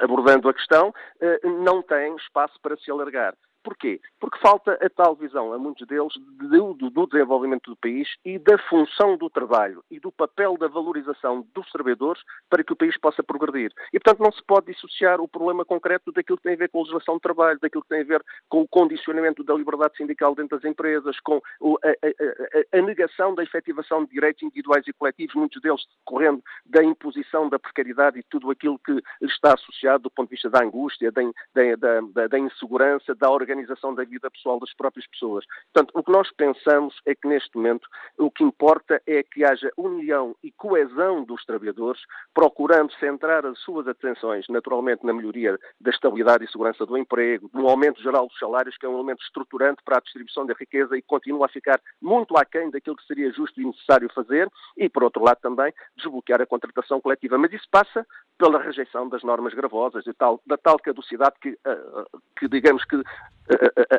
abordando 0.00 0.48
a 0.48 0.54
questão, 0.54 0.92
eh, 1.20 1.40
não 1.44 1.80
têm 1.80 2.16
espaço 2.16 2.58
para 2.60 2.76
se 2.76 2.90
alargar. 2.90 3.34
Porquê? 3.66 4.00
Porque 4.20 4.38
falta 4.38 4.78
a 4.80 4.88
tal 4.88 5.16
visão, 5.16 5.52
a 5.52 5.58
muitos 5.58 5.84
deles, 5.88 6.12
do, 6.38 6.72
do, 6.74 7.06
desenvolvimento 7.08 7.68
do 7.68 7.76
país 7.76 8.08
e 8.24 8.38
da 8.38 8.56
função 8.58 9.16
do 9.16 9.28
trabalho 9.28 9.82
e 9.90 9.98
do 9.98 10.12
papel 10.12 10.56
da 10.56 10.68
valorização 10.68 11.44
dos 11.52 11.68
trabalhadores 11.72 12.22
para 12.48 12.62
que 12.62 12.72
o 12.72 12.76
país 12.76 12.96
possa 12.96 13.24
progredir. 13.24 13.72
E, 13.92 13.98
portanto, 13.98 14.22
não 14.22 14.30
se 14.30 14.40
pode 14.46 14.72
dissociar 14.72 15.20
o 15.20 15.26
problema 15.26 15.64
concreto 15.64 16.12
daquilo 16.12 16.36
que 16.38 16.44
tem 16.44 16.52
a 16.52 16.58
ver 16.58 16.68
com 16.68 16.78
a 16.78 16.82
legislação 16.82 17.16
de 17.16 17.22
trabalho, 17.22 17.58
daquilo 17.60 17.82
que 17.82 17.88
tem 17.88 18.02
a 18.02 18.04
ver 18.04 18.24
com 18.48 18.62
o 18.62 18.68
condicionamento 18.68 19.42
da 19.42 19.54
liberdade 19.54 19.96
sindical 19.96 20.32
dentro 20.36 20.56
das 20.56 20.70
empresas, 20.70 21.18
com 21.18 21.42
a, 21.82 21.88
a, 21.88 22.76
a, 22.76 22.78
a 22.78 22.82
negação 22.82 23.34
da 23.34 23.42
efetivação 23.42 24.04
de 24.04 24.12
direitos 24.12 24.44
individuais 24.44 24.86
e 24.86 24.92
coletivos, 24.92 25.34
muitos 25.34 25.60
deles 25.60 25.84
decorrendo 25.98 26.40
da 26.64 26.84
imposição 26.84 27.48
da 27.48 27.58
precariedade 27.58 28.20
e 28.20 28.22
tudo 28.30 28.48
aquilo 28.48 28.78
que 28.78 29.02
está 29.22 29.54
associado 29.54 30.04
do 30.04 30.10
ponto 30.10 30.28
de 30.28 30.36
vista 30.36 30.48
da 30.48 30.62
angústia, 30.62 31.10
da, 31.10 31.22
da, 31.52 32.00
da, 32.00 32.26
da 32.28 32.38
insegurança, 32.38 33.12
da 33.12 33.28
organização 33.28 33.55
organização 33.56 33.94
da 33.94 34.04
vida 34.04 34.30
pessoal 34.30 34.60
das 34.60 34.72
próprias 34.74 35.06
pessoas. 35.06 35.44
Portanto, 35.72 35.92
o 35.94 36.02
que 36.02 36.12
nós 36.12 36.30
pensamos 36.36 36.94
é 37.06 37.14
que 37.14 37.26
neste 37.26 37.56
momento 37.56 37.88
o 38.18 38.30
que 38.30 38.44
importa 38.44 39.00
é 39.06 39.22
que 39.22 39.44
haja 39.44 39.70
união 39.76 40.36
e 40.42 40.52
coesão 40.52 41.24
dos 41.24 41.44
trabalhadores, 41.44 42.00
procurando 42.34 42.92
centrar 42.94 43.46
as 43.46 43.58
suas 43.60 43.88
atenções, 43.88 44.46
naturalmente, 44.48 45.04
na 45.04 45.12
melhoria 45.12 45.58
da 45.80 45.90
estabilidade 45.90 46.44
e 46.44 46.50
segurança 46.50 46.84
do 46.84 46.96
emprego, 46.96 47.50
no 47.54 47.68
aumento 47.68 48.02
geral 48.02 48.26
dos 48.26 48.38
salários, 48.38 48.76
que 48.76 48.86
é 48.86 48.88
um 48.88 48.94
elemento 48.94 49.22
estruturante 49.22 49.82
para 49.84 49.98
a 49.98 50.00
distribuição 50.00 50.46
da 50.46 50.54
riqueza 50.54 50.96
e 50.96 51.02
continua 51.02 51.46
a 51.46 51.48
ficar 51.48 51.80
muito 52.00 52.36
aquém 52.36 52.70
daquilo 52.70 52.96
que 52.96 53.06
seria 53.06 53.32
justo 53.32 53.60
e 53.60 53.64
necessário 53.64 54.10
fazer, 54.14 54.48
e, 54.76 54.88
por 54.88 55.04
outro 55.04 55.22
lado, 55.22 55.38
também 55.40 55.72
desbloquear 55.96 56.42
a 56.42 56.46
contratação 56.46 57.00
coletiva. 57.00 57.38
Mas 57.38 57.52
isso 57.52 57.66
passa 57.70 58.06
pela 58.38 58.62
rejeição 58.62 59.08
das 59.08 59.22
normas 59.22 59.54
gravosas, 59.54 60.04
tal, 60.18 60.40
da 60.46 60.56
tal 60.56 60.78
caducidade 60.78 61.36
que, 61.40 61.50
uh, 61.50 62.20
que 62.38 62.48
digamos 62.48 62.84
que 62.84 63.02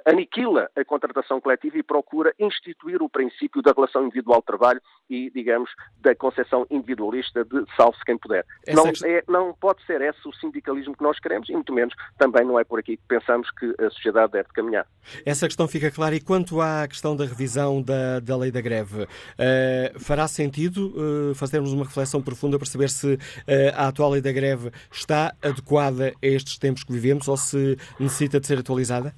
aniquila 0.05 0.69
a 0.75 0.83
contratação 0.83 1.39
coletiva 1.39 1.77
e 1.77 1.83
procura 1.83 2.33
instituir 2.39 3.01
o 3.01 3.09
princípio 3.09 3.61
da 3.61 3.71
relação 3.71 4.03
individual 4.03 4.39
de 4.39 4.45
trabalho 4.45 4.81
e, 5.09 5.31
digamos, 5.31 5.69
da 6.01 6.13
concepção 6.15 6.65
individualista 6.69 7.45
de 7.45 7.63
salve-se 7.75 8.03
quem 8.03 8.17
puder. 8.17 8.45
Não, 8.67 8.87
é, 9.05 9.23
não 9.27 9.53
pode 9.53 9.85
ser 9.85 10.01
esse 10.01 10.27
o 10.27 10.33
sindicalismo 10.33 10.95
que 10.95 11.03
nós 11.03 11.17
queremos 11.19 11.49
e, 11.49 11.53
muito 11.53 11.73
menos, 11.73 11.93
também 12.17 12.45
não 12.45 12.59
é 12.59 12.63
por 12.63 12.79
aqui 12.79 12.97
que 12.97 13.03
pensamos 13.07 13.49
que 13.51 13.73
a 13.79 13.89
sociedade 13.89 14.33
deve 14.33 14.49
caminhar. 14.49 14.85
Essa 15.25 15.47
questão 15.47 15.67
fica 15.67 15.89
clara. 15.89 16.15
E 16.15 16.21
quanto 16.21 16.59
à 16.59 16.87
questão 16.87 17.15
da 17.15 17.25
revisão 17.25 17.81
da, 17.81 18.19
da 18.19 18.35
lei 18.35 18.51
da 18.51 18.61
greve, 18.61 19.03
uh, 19.03 19.99
fará 19.99 20.27
sentido 20.27 20.93
uh, 20.95 21.35
fazermos 21.35 21.71
uma 21.71 21.85
reflexão 21.85 22.21
profunda 22.21 22.57
para 22.57 22.67
saber 22.67 22.89
se 22.89 23.13
uh, 23.13 23.19
a 23.75 23.87
atual 23.87 24.11
lei 24.11 24.21
da 24.27 24.33
greve 24.33 24.71
está 24.91 25.33
adequada 25.41 26.13
a 26.21 26.27
estes 26.27 26.57
tempos 26.57 26.83
que 26.83 26.91
vivemos 26.91 27.27
ou 27.27 27.37
se 27.37 27.77
necessita 27.99 28.39
de 28.39 28.47
ser 28.47 28.59
atualizada? 28.59 29.13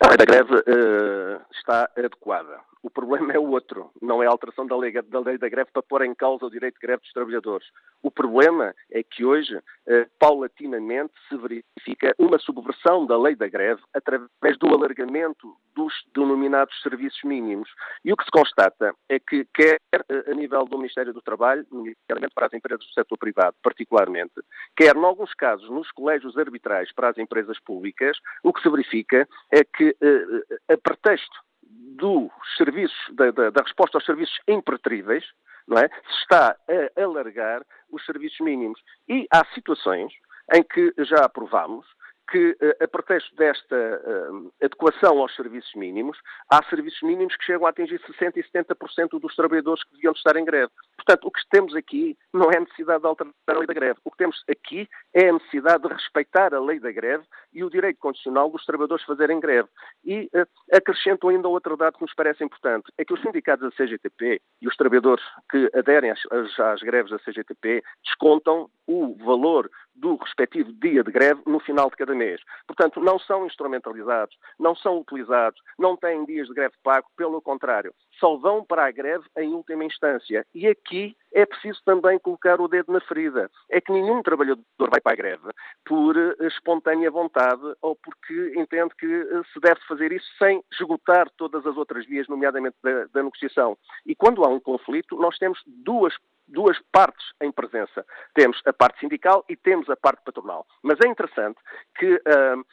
A 0.00 0.08
lei 0.08 0.16
da 0.16 0.24
greve 0.24 0.54
uh, 0.54 1.40
está 1.52 1.88
adequada. 1.96 2.67
O 2.88 2.90
problema 2.90 3.34
é 3.34 3.38
outro, 3.38 3.90
não 4.00 4.22
é 4.22 4.26
a 4.26 4.30
alteração 4.30 4.66
da 4.66 4.74
lei, 4.74 4.90
da 4.90 5.20
lei 5.20 5.36
da 5.36 5.46
greve 5.46 5.70
para 5.70 5.82
pôr 5.82 6.02
em 6.06 6.14
causa 6.14 6.46
o 6.46 6.50
direito 6.50 6.76
de 6.76 6.86
greve 6.86 7.02
dos 7.02 7.12
trabalhadores. 7.12 7.68
O 8.02 8.10
problema 8.10 8.74
é 8.90 9.02
que 9.02 9.26
hoje, 9.26 9.60
eh, 9.86 10.08
paulatinamente, 10.18 11.12
se 11.28 11.36
verifica 11.36 12.14
uma 12.18 12.38
subversão 12.38 13.04
da 13.04 13.18
lei 13.18 13.36
da 13.36 13.46
greve 13.46 13.82
através 13.92 14.56
do 14.58 14.68
alargamento 14.68 15.54
dos 15.76 15.92
denominados 16.14 16.80
serviços 16.80 17.22
mínimos. 17.24 17.68
E 18.02 18.10
o 18.10 18.16
que 18.16 18.24
se 18.24 18.30
constata 18.30 18.94
é 19.06 19.18
que, 19.20 19.46
quer 19.52 19.78
eh, 19.92 20.30
a 20.30 20.34
nível 20.34 20.64
do 20.64 20.78
Ministério 20.78 21.12
do 21.12 21.20
Trabalho, 21.20 21.66
nomeadamente 21.70 22.34
para 22.34 22.46
as 22.46 22.54
empresas 22.54 22.86
do 22.86 22.92
setor 22.94 23.18
privado, 23.18 23.54
particularmente, 23.62 24.32
quer, 24.74 24.96
em 24.96 25.04
alguns 25.04 25.34
casos, 25.34 25.68
nos 25.68 25.92
colégios 25.92 26.38
arbitrais 26.38 26.90
para 26.94 27.10
as 27.10 27.18
empresas 27.18 27.60
públicas, 27.60 28.16
o 28.42 28.50
que 28.50 28.62
se 28.62 28.70
verifica 28.70 29.28
é 29.52 29.62
que, 29.62 29.94
eh, 30.00 30.72
a 30.72 30.78
pretexto 30.78 31.47
dos 31.70 32.30
serviços, 32.56 32.96
da, 33.14 33.30
da, 33.30 33.50
da 33.50 33.62
resposta 33.62 33.98
aos 33.98 34.04
serviços 34.04 34.38
impertríveis, 34.46 35.24
não 35.66 35.78
é? 35.78 35.88
Se 35.88 36.22
está 36.22 36.56
a 36.96 37.02
alargar 37.02 37.62
os 37.90 38.04
serviços 38.04 38.40
mínimos. 38.40 38.80
E 39.08 39.26
há 39.30 39.44
situações 39.54 40.12
em 40.54 40.62
que 40.62 40.94
já 40.98 41.24
aprovámos 41.24 41.86
que, 42.30 42.56
eh, 42.60 42.84
a 42.84 42.88
pretexto 42.88 43.34
desta 43.36 43.76
uh, 43.76 44.52
adequação 44.62 45.18
aos 45.18 45.34
serviços 45.34 45.72
mínimos, 45.74 46.18
há 46.50 46.62
serviços 46.64 47.00
mínimos 47.02 47.34
que 47.36 47.44
chegam 47.44 47.66
a 47.66 47.70
atingir 47.70 47.98
60% 48.00 48.36
e 48.36 48.42
70% 48.42 49.18
dos 49.18 49.34
trabalhadores 49.34 49.82
que 49.84 49.94
deviam 49.94 50.12
estar 50.12 50.36
em 50.36 50.44
greve. 50.44 50.70
Portanto, 50.96 51.26
o 51.26 51.30
que 51.30 51.40
temos 51.50 51.74
aqui 51.74 52.16
não 52.32 52.50
é 52.50 52.58
a 52.58 52.60
necessidade 52.60 53.00
de 53.00 53.06
alterar 53.06 53.32
a 53.48 53.52
lei 53.52 53.66
da 53.66 53.74
greve. 53.74 53.98
O 54.04 54.10
que 54.10 54.18
temos 54.18 54.44
aqui 54.48 54.88
é 55.14 55.30
a 55.30 55.32
necessidade 55.32 55.82
de 55.82 55.94
respeitar 55.94 56.54
a 56.54 56.60
lei 56.60 56.78
da 56.78 56.92
greve 56.92 57.24
e 57.52 57.64
o 57.64 57.70
direito 57.70 57.98
constitucional 57.98 58.50
dos 58.50 58.64
trabalhadores 58.64 59.04
fazerem 59.04 59.40
greve. 59.40 59.68
E 60.04 60.28
uh, 60.34 60.46
acrescento 60.76 61.28
ainda 61.28 61.48
outro 61.48 61.76
dado 61.76 61.96
que 61.96 62.02
nos 62.02 62.14
parece 62.14 62.44
importante, 62.44 62.92
é 62.98 63.04
que 63.04 63.14
os 63.14 63.22
sindicatos 63.22 63.70
da 63.70 63.76
CGTP 63.76 64.40
e 64.60 64.68
os 64.68 64.76
trabalhadores 64.76 65.24
que 65.50 65.70
aderem 65.74 66.10
às, 66.10 66.20
às 66.58 66.80
greves 66.82 67.10
da 67.10 67.18
CGTP 67.18 67.82
descontam 68.04 68.68
o 68.86 69.14
valor 69.24 69.70
do 69.98 70.16
respectivo 70.16 70.72
dia 70.72 71.02
de 71.02 71.10
greve 71.10 71.42
no 71.46 71.60
final 71.60 71.90
de 71.90 71.96
cada 71.96 72.14
mês. 72.14 72.40
Portanto, 72.66 73.00
não 73.00 73.18
são 73.18 73.46
instrumentalizados, 73.46 74.36
não 74.58 74.74
são 74.74 74.98
utilizados, 74.98 75.60
não 75.78 75.96
têm 75.96 76.24
dias 76.24 76.48
de 76.48 76.54
greve 76.54 76.74
pago, 76.82 77.06
pelo 77.16 77.40
contrário, 77.42 77.94
só 78.18 78.36
vão 78.36 78.64
para 78.64 78.86
a 78.86 78.90
greve 78.90 79.24
em 79.36 79.52
última 79.54 79.84
instância. 79.84 80.46
E 80.54 80.66
aqui 80.66 81.16
é 81.32 81.44
preciso 81.44 81.80
também 81.84 82.18
colocar 82.18 82.60
o 82.60 82.68
dedo 82.68 82.92
na 82.92 83.00
ferida. 83.00 83.50
É 83.70 83.80
que 83.80 83.92
nenhum 83.92 84.22
trabalhador 84.22 84.64
vai 84.78 85.00
para 85.00 85.12
a 85.12 85.16
greve 85.16 85.48
por 85.84 86.16
eh, 86.16 86.34
espontânea 86.46 87.10
vontade 87.10 87.62
ou 87.82 87.96
porque 87.96 88.52
entende 88.56 88.94
que 88.98 89.06
eh, 89.06 89.42
se 89.52 89.60
deve 89.60 89.80
fazer 89.86 90.12
isso 90.12 90.26
sem 90.38 90.62
esgotar 90.72 91.28
todas 91.36 91.66
as 91.66 91.76
outras 91.76 92.06
vias, 92.06 92.28
nomeadamente 92.28 92.76
da, 92.82 93.04
da 93.06 93.22
negociação. 93.22 93.76
E 94.06 94.14
quando 94.14 94.44
há 94.44 94.48
um 94.48 94.60
conflito, 94.60 95.16
nós 95.16 95.36
temos 95.38 95.60
duas 95.66 96.14
duas 96.48 96.78
partes 96.90 97.24
em 97.40 97.52
presença. 97.52 98.04
Temos 98.34 98.60
a 98.64 98.72
parte 98.72 99.00
sindical 99.00 99.44
e 99.48 99.56
temos 99.56 99.88
a 99.90 99.96
parte 99.96 100.22
patronal. 100.24 100.66
Mas 100.82 100.98
é 101.04 101.08
interessante 101.08 101.58
que 101.96 102.14
uh, 102.14 102.64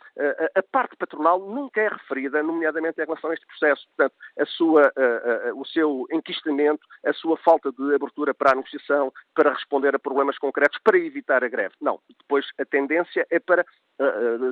a, 0.56 0.60
a, 0.60 0.64
parte 0.64 0.96
patronal 0.96 1.40
nunca 1.40 1.82
é 1.82 1.90
referida, 1.90 2.42
nomeadamente 2.42 3.02
em 3.02 3.06
relação 3.06 3.30
a 3.30 3.34
este 3.34 3.46
processo. 3.46 3.86
Portanto, 3.96 4.16
a 4.40 4.46
sua, 4.46 4.88
uh, 4.88 5.35
uh, 5.36 5.60
o 5.60 5.66
seu 5.66 6.06
enquistamento, 6.12 6.86
a 7.06 7.14
sua 7.14 7.38
falta 7.38 7.72
de 7.72 7.96
abertura 7.96 8.34
para 8.34 8.52
a 8.52 8.56
negociação, 8.56 9.12
para 9.34 9.54
responder 9.54 9.96
a 9.96 10.00
problemas 10.00 10.38
concretos, 10.38 10.80
para 10.84 10.98
evitar 10.98 11.44
a 11.44 11.48
greve. 11.48 11.76
Não. 11.82 12.00
Depois, 12.20 12.46
a 12.60 12.66
tendência 12.66 13.26
é 13.30 13.40
para, 13.40 13.66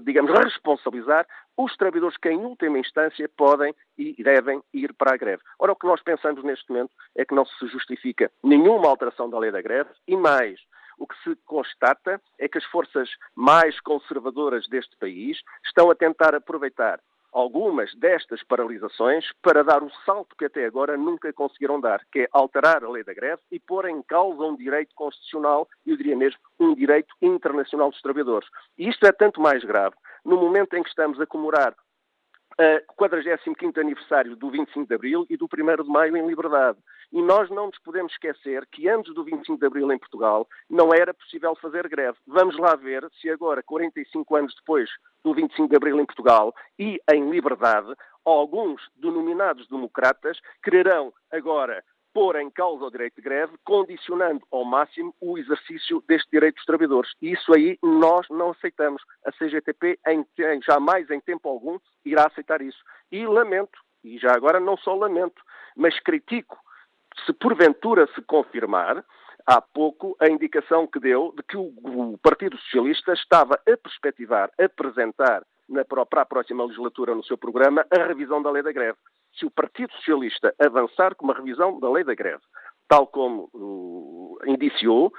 digamos, 0.04 0.32
responsabilizar 0.32 1.25
os 1.58 1.75
trabalhadores 1.75 2.18
que, 2.18 2.30
em 2.30 2.38
última 2.38 2.80
instância, 2.80 3.30
podem 3.38 3.74
e 3.98 4.22
devem 4.24 4.62
ir 4.74 4.94
para 4.94 5.13
a 5.13 5.18
greve. 5.18 5.42
Ora, 5.60 5.74
o 5.74 5.75
que 5.75 5.88
nós 5.88 6.02
pensamos 6.02 6.44
neste 6.44 6.70
momento 6.70 6.92
é 7.16 7.25
que 7.25 7.36
não 7.36 7.46
se 7.46 7.68
justifica 7.68 8.32
nenhuma 8.44 8.88
alteração 8.88 9.30
da 9.30 9.40
lei 9.40 9.52
da 9.52 9.62
greve 9.62 9.90
e 10.08 10.16
mais. 10.16 10.60
O 10.98 11.08
que 11.08 11.16
se 11.24 11.36
constata 11.46 12.22
é 12.40 12.48
que 12.48 12.58
as 12.58 12.66
forças 12.66 13.10
mais 13.36 13.80
conservadoras 13.82 14.68
deste 14.68 14.96
país 14.98 15.38
estão 15.66 15.90
a 15.90 15.96
tentar 15.96 16.36
aproveitar 16.36 17.00
algumas 17.34 17.94
destas 17.96 18.44
paralisações 18.44 19.25
para 19.42 19.63
dar 19.63 19.84
o 19.84 19.92
salto 20.06 20.36
que 20.38 20.46
até 20.46 20.66
agora 20.66 20.96
nunca 20.96 21.34
conseguiram 21.34 21.82
dar, 21.82 22.02
que 22.12 22.22
é 22.22 22.28
alterar 22.32 22.84
a 22.84 22.90
lei 22.90 23.04
da 23.04 23.13
greve 23.13 23.42
e 23.52 23.60
pôr 23.60 23.90
em 23.90 24.02
causa 24.04 24.44
um 24.44 24.56
direito 24.56 24.94
constitucional, 24.96 25.68
eu 25.86 25.98
diria 25.98 26.16
mesmo 26.16 26.40
um 26.60 26.75
direito 26.75 27.13
internacional 27.22 27.90
dos 27.90 28.02
trabalhadores. 28.02 28.48
E 28.78 28.88
isto 28.88 29.06
é 29.06 29.12
tanto 29.12 29.42
mais 29.42 29.63
grave 29.63 29.96
no 30.24 30.38
momento 30.38 30.75
em 30.75 30.84
que 30.84 30.90
estamos 30.90 31.20
a 31.20 31.25
comemorar 31.25 31.75
o 32.89 32.93
45 32.93 33.79
aniversário 33.79 34.36
do 34.36 34.50
25 34.50 34.88
de 34.88 34.93
Abril 34.93 35.25
e 35.29 35.38
do 35.38 35.45
1 35.45 35.83
de 35.83 35.89
Maio 35.89 36.15
em 36.17 36.27
liberdade. 36.27 36.77
E 37.12 37.22
nós 37.22 37.50
não 37.50 37.67
nos 37.67 37.79
podemos 37.79 38.12
esquecer 38.13 38.65
que 38.72 38.88
antes 38.89 39.13
do 39.13 39.24
25 39.24 39.60
de 39.60 39.65
Abril 39.65 39.91
em 39.91 39.98
Portugal 39.98 40.48
não 40.69 40.93
era 40.93 41.13
possível 41.13 41.55
fazer 41.55 41.88
greve. 41.88 42.17
Vamos 42.27 42.57
lá 42.57 42.75
ver 42.75 43.07
se 43.19 43.29
agora, 43.29 43.63
45 43.63 44.36
anos 44.36 44.55
depois 44.55 44.89
do 45.24 45.33
25 45.33 45.69
de 45.69 45.75
Abril 45.75 46.00
em 46.00 46.05
Portugal 46.05 46.53
e 46.77 47.00
em 47.12 47.29
liberdade, 47.29 47.93
alguns 48.25 48.81
denominados 48.95 49.67
democratas 49.67 50.39
quererão 50.63 51.13
agora 51.31 51.83
pôr 52.13 52.36
em 52.36 52.50
causa 52.50 52.86
o 52.86 52.91
direito 52.91 53.15
de 53.15 53.22
greve, 53.22 53.58
condicionando 53.63 54.46
ao 54.51 54.63
máximo 54.63 55.13
o 55.20 55.38
exercício 55.38 56.03
deste 56.08 56.29
direito 56.32 56.55
dos 56.55 56.65
trabalhadores. 56.65 57.12
Isso 57.22 57.53
aí 57.53 57.77
nós 57.82 58.27
não 58.29 58.51
aceitamos. 58.51 59.01
A 59.25 59.32
CGTP, 59.32 60.00
em, 60.08 60.25
jamais 60.65 61.10
em 61.10 61.20
tempo 61.20 61.50
algum, 61.50 61.79
irá 62.05 62.27
aceitar 62.27 62.62
isso. 62.62 62.84
E 63.12 63.25
lamento, 63.25 63.79
e 64.03 64.17
já 64.20 64.34
agora 64.34 64.60
não 64.60 64.77
só 64.77 64.93
lamento, 64.93 65.41
mas 65.75 66.00
critico, 66.00 66.58
se 67.25 67.34
porventura 67.34 68.08
se 68.13 68.22
confirmar, 68.22 69.03
há 69.46 69.62
pouco 69.62 70.15
a 70.20 70.29
indicação 70.29 70.88
que 70.88 71.00
deu 71.00 71.34
de 71.36 71.43
que 71.43 71.58
o, 71.58 72.17
Partido 72.22 72.58
Socialista 72.58 73.13
estava 73.13 73.55
a 73.55 73.77
perspectivar, 73.77 74.51
a 74.60 74.65
apresentar 74.65 75.43
na, 75.67 75.84
para 75.84 76.22
a 76.22 76.25
próxima 76.25 76.63
legislatura 76.63 77.15
no 77.15 77.24
seu 77.24 77.38
programa 77.38 77.86
a 77.91 78.05
revisão 78.05 78.41
da 78.41 78.51
lei 78.51 78.63
da 78.63 78.72
greve 78.72 78.98
se 79.38 79.46
o 79.46 79.52
Partido 79.52 79.92
Socialista 79.94 80.54
avançar 80.60 81.16
com 81.16 81.25
uma 81.25 81.34
revisão 81.34 81.80
da 81.80 81.90
lei 81.92 82.04
da 82.04 82.13
greve, 82.13 82.42
tal 82.88 83.08
como 83.08 83.50
uh, 83.54 84.38
indiciou, 84.46 85.12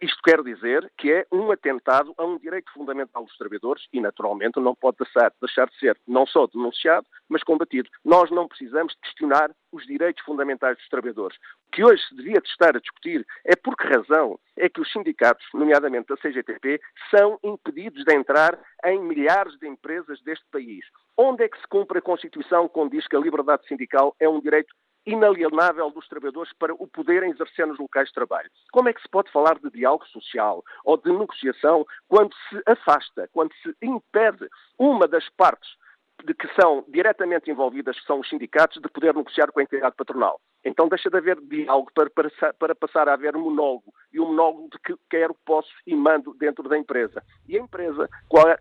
isto 0.00 0.22
quer 0.22 0.40
dizer 0.42 0.90
que 0.96 1.12
é 1.12 1.26
um 1.32 1.50
atentado 1.50 2.14
a 2.16 2.24
um 2.24 2.38
direito 2.38 2.70
fundamental 2.72 3.24
dos 3.24 3.36
trabalhadores 3.36 3.84
e, 3.92 4.00
naturalmente, 4.00 4.60
não 4.60 4.76
pode 4.76 4.98
deixar, 4.98 5.32
deixar 5.40 5.68
de 5.68 5.76
ser 5.78 5.98
não 6.06 6.24
só 6.24 6.46
denunciado, 6.46 7.04
mas 7.28 7.42
combatido. 7.42 7.88
Nós 8.04 8.30
não 8.30 8.46
precisamos 8.46 8.94
questionar 9.02 9.50
os 9.72 9.84
direitos 9.84 10.22
fundamentais 10.24 10.76
dos 10.76 10.88
trabalhadores. 10.88 11.36
O 11.66 11.72
que 11.72 11.84
hoje 11.84 12.00
se 12.06 12.14
devia 12.14 12.40
estar 12.44 12.76
a 12.76 12.80
discutir 12.80 13.26
é 13.44 13.56
por 13.56 13.76
que 13.76 13.86
razão 13.88 14.38
é 14.56 14.68
que 14.68 14.80
os 14.80 14.92
sindicatos, 14.92 15.44
nomeadamente 15.52 16.12
a 16.12 16.16
CGTP, 16.16 16.80
são 17.10 17.40
impedidos 17.42 18.04
de 18.04 18.14
entrar 18.14 18.56
em 18.84 19.00
milhares 19.00 19.58
de 19.58 19.66
empresas 19.66 20.22
deste 20.22 20.44
país. 20.52 20.84
Onde 21.16 21.42
é 21.42 21.48
que 21.48 21.58
se 21.58 21.66
cumpre 21.66 21.98
a 21.98 22.02
Constituição 22.02 22.68
quando 22.68 22.92
diz 22.92 23.08
que 23.08 23.16
a 23.16 23.20
liberdade 23.20 23.66
sindical 23.66 24.14
é 24.20 24.28
um 24.28 24.40
direito 24.40 24.72
inalienável 25.06 25.90
dos 25.90 26.06
trabalhadores 26.08 26.52
para 26.58 26.74
o 26.74 26.86
poderem 26.86 27.30
exercer 27.30 27.66
nos 27.66 27.78
locais 27.78 28.08
de 28.08 28.14
trabalho. 28.14 28.50
Como 28.72 28.88
é 28.88 28.92
que 28.92 29.02
se 29.02 29.08
pode 29.08 29.30
falar 29.30 29.58
de 29.58 29.70
diálogo 29.70 30.06
social 30.06 30.62
ou 30.84 30.96
de 30.96 31.10
negociação 31.10 31.84
quando 32.08 32.34
se 32.48 32.62
afasta, 32.66 33.28
quando 33.32 33.52
se 33.62 33.74
impede 33.82 34.48
uma 34.78 35.08
das 35.08 35.28
partes 35.30 35.70
de 36.24 36.34
que 36.34 36.46
são 36.54 36.84
diretamente 36.88 37.50
envolvidas, 37.50 37.98
que 37.98 38.06
são 38.06 38.20
os 38.20 38.28
sindicatos, 38.28 38.80
de 38.80 38.88
poder 38.88 39.14
negociar 39.14 39.50
com 39.50 39.60
a 39.60 39.62
entidade 39.62 39.96
patronal. 39.96 40.40
Então 40.64 40.88
deixa 40.88 41.10
de 41.10 41.16
haver 41.16 41.40
diálogo 41.40 41.90
para, 41.92 42.08
para, 42.10 42.54
para 42.54 42.74
passar 42.74 43.08
a 43.08 43.14
haver 43.14 43.34
monólogo, 43.34 43.92
e 44.12 44.20
um 44.20 44.26
monólogo 44.26 44.68
de 44.70 44.78
que 44.78 44.94
quero, 45.10 45.34
posso 45.44 45.70
e 45.86 45.94
mando 45.96 46.32
dentro 46.34 46.68
da 46.68 46.78
empresa. 46.78 47.22
E 47.48 47.58
a 47.58 47.60
empresa, 47.60 48.08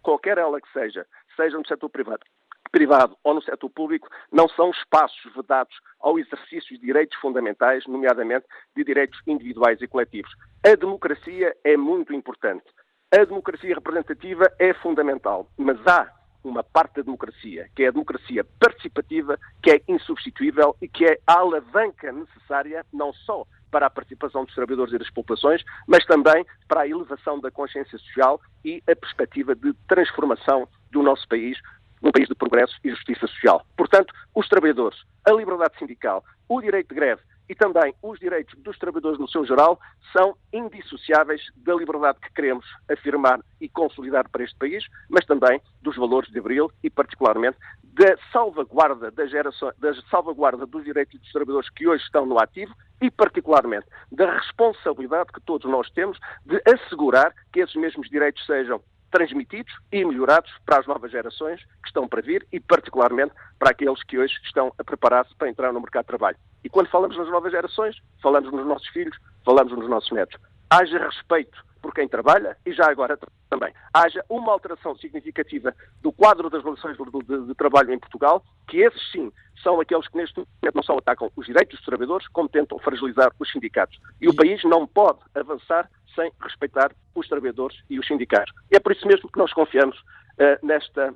qualquer 0.02 0.38
ela 0.38 0.60
que 0.60 0.72
seja, 0.72 1.06
seja 1.36 1.58
no 1.58 1.68
setor 1.68 1.90
privado, 1.90 2.26
privado 2.72 3.18
ou 3.24 3.34
no 3.34 3.42
setor 3.42 3.70
público, 3.70 4.08
não 4.32 4.48
são 4.50 4.72
espaços 4.72 5.32
vedados 5.36 5.76
ao 6.00 6.18
exercício 6.18 6.78
de 6.78 6.86
direitos 6.86 7.18
fundamentais, 7.20 7.86
nomeadamente 7.86 8.46
de 8.76 8.84
direitos 8.84 9.20
individuais 9.28 9.82
e 9.82 9.88
coletivos. 9.88 10.32
A 10.66 10.76
democracia 10.76 11.56
é 11.64 11.76
muito 11.76 12.14
importante. 12.14 12.66
A 13.14 13.26
democracia 13.26 13.76
representativa 13.76 14.52
é 14.58 14.74
fundamental, 14.74 15.50
mas 15.58 15.78
há 15.86 16.10
uma 16.44 16.64
parte 16.64 16.96
da 16.96 17.02
democracia, 17.04 17.70
que 17.76 17.84
é 17.84 17.88
a 17.88 17.92
democracia 17.92 18.44
participativa, 18.60 19.38
que 19.62 19.72
é 19.72 19.82
insubstituível 19.88 20.76
e 20.82 20.88
que 20.88 21.06
é 21.06 21.20
a 21.28 21.40
alavanca 21.40 22.12
necessária 22.12 22.86
não 22.92 23.14
só 23.14 23.46
para 23.70 23.86
a 23.86 23.90
participação 23.90 24.44
dos 24.44 24.54
trabalhadores 24.54 24.94
e 24.94 24.98
das 24.98 25.10
populações, 25.10 25.64
mas 25.88 26.06
também 26.06 26.46
para 26.68 26.82
a 26.82 26.88
elevação 26.88 27.40
da 27.40 27.50
consciência 27.52 27.98
social 27.98 28.42
e 28.66 28.84
a 28.90 28.96
perspectiva 28.96 29.56
de 29.56 29.74
transformação 29.88 30.68
do 30.92 31.02
nosso 31.02 31.28
país 31.28 31.58
num 32.02 32.12
país 32.12 32.28
de 32.28 32.36
progresso 32.36 32.76
e 32.84 32.90
justiça 32.90 33.28
social. 33.28 33.66
Portanto, 33.78 34.14
os 34.36 34.48
trabalhadores, 34.48 34.98
a 35.26 35.32
liberdade 35.32 35.78
sindical, 35.78 36.24
o 36.50 36.62
direito 36.62 36.90
de 36.90 36.96
greve 36.96 37.22
e 37.52 37.56
também 37.56 37.94
os 38.02 38.18
direitos 38.18 38.58
dos 38.60 38.78
trabalhadores 38.78 39.20
no 39.20 39.28
seu 39.28 39.46
geral 39.46 39.78
são 40.14 40.38
indissociáveis 40.54 41.42
da 41.58 41.76
liberdade 41.76 42.18
que 42.22 42.34
queremos 42.34 42.66
afirmar 42.90 43.42
e 43.60 43.68
consolidar 43.68 44.30
para 44.30 44.44
este 44.44 44.58
país, 44.58 44.86
mas 45.10 45.26
também 45.26 45.62
dos 45.82 45.98
valores 45.98 46.32
de 46.32 46.40
Abril 46.40 46.72
e, 46.82 46.90
particularmente, 46.90 47.58
da 47.84 48.16
salvaguarda, 48.32 49.12
da, 49.12 49.26
geração, 49.26 49.70
da 49.80 49.94
salvaguarda 50.10 50.66
dos 50.66 50.86
direitos 50.86 51.20
dos 51.20 51.32
trabalhadores 51.34 51.70
que 51.72 51.86
hoje 51.86 52.04
estão 52.06 52.26
no 52.26 52.40
ativo 52.40 52.74
e, 53.02 53.12
particularmente, 53.12 53.86
da 54.10 54.32
responsabilidade 54.32 55.34
que 55.34 55.42
todos 55.42 55.70
nós 55.70 55.90
temos 55.92 56.18
de 56.46 56.62
assegurar 56.66 57.34
que 57.52 57.60
esses 57.60 57.76
mesmos 57.76 58.10
direitos 58.10 58.46
sejam 58.46 58.82
transmitidos 59.12 59.74
e 59.92 60.04
melhorados 60.04 60.52
para 60.66 60.80
as 60.80 60.88
novas 60.88 61.12
gerações 61.12 61.62
que 61.84 61.88
estão 61.88 62.08
para 62.08 62.22
vir 62.22 62.48
e, 62.52 62.60
particularmente, 62.60 63.34
para 63.60 63.72
aqueles 63.72 64.02
que 64.04 64.18
hoje 64.18 64.34
estão 64.44 64.74
a 64.78 64.84
preparar-se 64.84 65.36
para 65.36 65.50
entrar 65.50 65.72
no 65.74 65.82
mercado 65.82 66.04
de 66.04 66.08
trabalho. 66.08 66.38
E 66.64 66.70
quando 66.70 66.90
falamos 66.90 67.18
nas 67.18 67.30
novas 67.30 67.52
gerações, 67.52 67.96
falamos 68.22 68.52
nos 68.52 68.66
nossos 68.66 68.88
filhos, 68.90 69.18
falamos 69.44 69.74
nos 69.74 69.90
nossos 69.90 70.12
netos. 70.12 70.40
Haja 70.70 70.98
respeito 70.98 71.71
por 71.82 71.94
quem 71.94 72.08
trabalha 72.08 72.56
e 72.66 72.72
já 72.72 72.90
agora 72.90 73.18
também 73.50 73.74
haja 73.94 74.24
uma 74.30 74.52
alteração 74.52 74.96
significativa 74.96 75.74
do 76.02 76.12
quadro 76.12 76.50
das 76.50 76.64
relações 76.64 76.98
de, 76.98 77.56
trabalho 77.56 77.94
em 77.94 78.00
Portugal, 78.00 78.44
que 78.68 78.78
esses 78.82 79.12
sim 79.12 79.32
são 79.62 79.80
aqueles 79.80 80.08
que 80.08 80.18
neste 80.18 80.38
momento 80.38 80.76
não 80.76 80.84
só 80.84 80.98
atacam 80.98 81.32
os 81.36 81.46
direitos 81.46 81.78
dos 81.78 81.86
trabalhadores, 81.86 82.28
como 82.30 82.50
tentam 82.50 82.80
fragilizar 82.80 83.32
os 83.40 83.52
sindicatos. 83.52 84.00
E 84.20 84.28
o 84.28 84.36
país 84.36 84.64
não 84.64 84.88
pode 84.88 85.20
avançar 85.36 85.90
sem 86.16 86.32
respeitar 86.42 86.92
os 87.16 87.28
trabalhadores 87.28 87.78
e 87.90 88.00
os 88.00 88.08
sindicatos. 88.08 88.54
E 88.72 88.76
é 88.76 88.80
por 88.80 88.92
isso 88.92 89.08
mesmo 89.08 89.30
que 89.30 89.38
nós 89.40 89.54
confiamos 89.54 89.98
uh, 89.98 90.66
nesta 90.66 91.14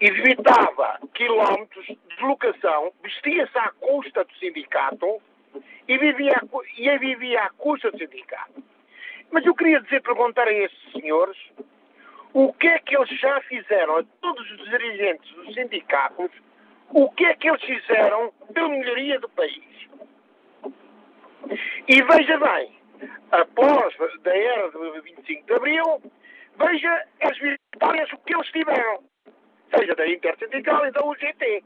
evitava 0.00 0.98
quilómetros 1.14 1.86
de 1.86 1.98
deslocação, 2.08 2.92
vestia-se 3.02 3.58
à 3.58 3.70
custa 3.80 4.24
do 4.24 4.34
sindicato 4.36 5.20
e 5.86 5.98
vivia, 5.98 6.40
e 6.78 6.98
vivia 6.98 7.42
à 7.42 7.50
custa 7.50 7.90
do 7.90 7.98
sindicato. 7.98 8.62
Mas 9.30 9.44
eu 9.44 9.54
queria 9.54 9.80
dizer, 9.80 10.02
perguntar 10.02 10.48
a 10.48 10.52
estes 10.52 10.92
senhores 10.92 11.36
o 12.32 12.52
que 12.54 12.68
é 12.68 12.78
que 12.78 12.96
eles 12.96 13.08
já 13.20 13.40
fizeram, 13.42 13.98
a 13.98 14.04
todos 14.20 14.50
os 14.52 14.70
dirigentes 14.70 15.30
dos 15.34 15.54
sindicatos, 15.54 16.30
o 16.90 17.10
que 17.10 17.24
é 17.26 17.34
que 17.34 17.48
eles 17.48 17.62
fizeram 17.62 18.32
pela 18.54 18.68
melhoria 18.68 19.18
do 19.20 19.28
país. 19.28 19.64
E 21.88 22.02
veja 22.02 22.38
bem, 22.38 22.78
após 23.32 23.94
da 24.22 24.36
era 24.36 24.70
de 24.70 25.00
25 25.00 25.46
de 25.46 25.52
Abril, 25.52 26.02
veja 26.56 27.04
as 27.20 27.38
vitórias 27.38 28.08
que 28.24 28.34
eles 28.34 28.46
tiveram 28.48 29.09
seja 29.74 29.94
da 29.94 30.06
Intersindical 30.08 30.86
e 30.86 30.92
da 30.92 31.04
UGT. 31.04 31.64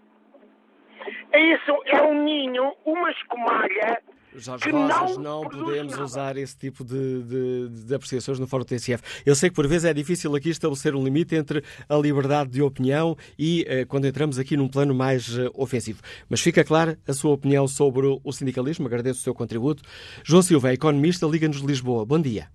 É 1.32 1.40
isso, 1.40 1.82
é 1.86 2.02
um 2.02 2.22
ninho, 2.22 2.72
uma 2.84 3.10
escumalha 3.10 4.00
Jorge 4.36 4.70
Rosas, 4.70 5.16
não, 5.16 5.42
não 5.42 5.48
podemos 5.48 5.96
usar 5.98 6.36
esse 6.36 6.56
tipo 6.56 6.84
de, 6.84 7.22
de, 7.22 7.68
de, 7.84 7.94
apreciações 7.94 8.38
no 8.38 8.46
Fórum 8.46 8.64
TSF. 8.64 9.02
Eu 9.24 9.34
sei 9.34 9.48
que 9.48 9.54
por 9.54 9.66
vezes 9.66 9.84
é 9.84 9.94
difícil 9.94 10.34
aqui 10.34 10.50
estabelecer 10.50 10.94
um 10.94 11.04
limite 11.04 11.34
entre 11.34 11.62
a 11.88 11.96
liberdade 11.96 12.50
de 12.50 12.62
opinião 12.62 13.16
e 13.38 13.64
eh, 13.68 13.84
quando 13.84 14.06
entramos 14.06 14.38
aqui 14.38 14.56
num 14.56 14.68
plano 14.68 14.94
mais 14.94 15.38
eh, 15.38 15.48
ofensivo. 15.54 16.00
Mas 16.28 16.40
fica 16.40 16.64
clara 16.64 16.98
a 17.06 17.12
sua 17.12 17.32
opinião 17.32 17.68
sobre 17.68 18.06
o 18.06 18.32
sindicalismo, 18.32 18.86
agradeço 18.86 19.20
o 19.20 19.22
seu 19.22 19.34
contributo. 19.34 19.82
João 20.24 20.42
Silva, 20.42 20.72
economista, 20.72 21.26
Liga-nos 21.26 21.60
de 21.60 21.66
Lisboa. 21.66 22.04
Bom 22.04 22.20
dia. 22.20 22.48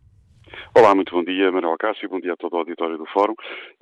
Olá, 0.76 0.94
muito 0.94 1.16
bom 1.16 1.24
dia, 1.24 1.52
Manuel 1.52 1.76
Cássio, 1.80 2.08
bom 2.08 2.20
dia 2.20 2.34
a 2.34 2.38
todo 2.38 2.54
o 2.54 2.58
auditório 2.58 2.96
do 2.96 3.06
Fórum. 3.08 3.34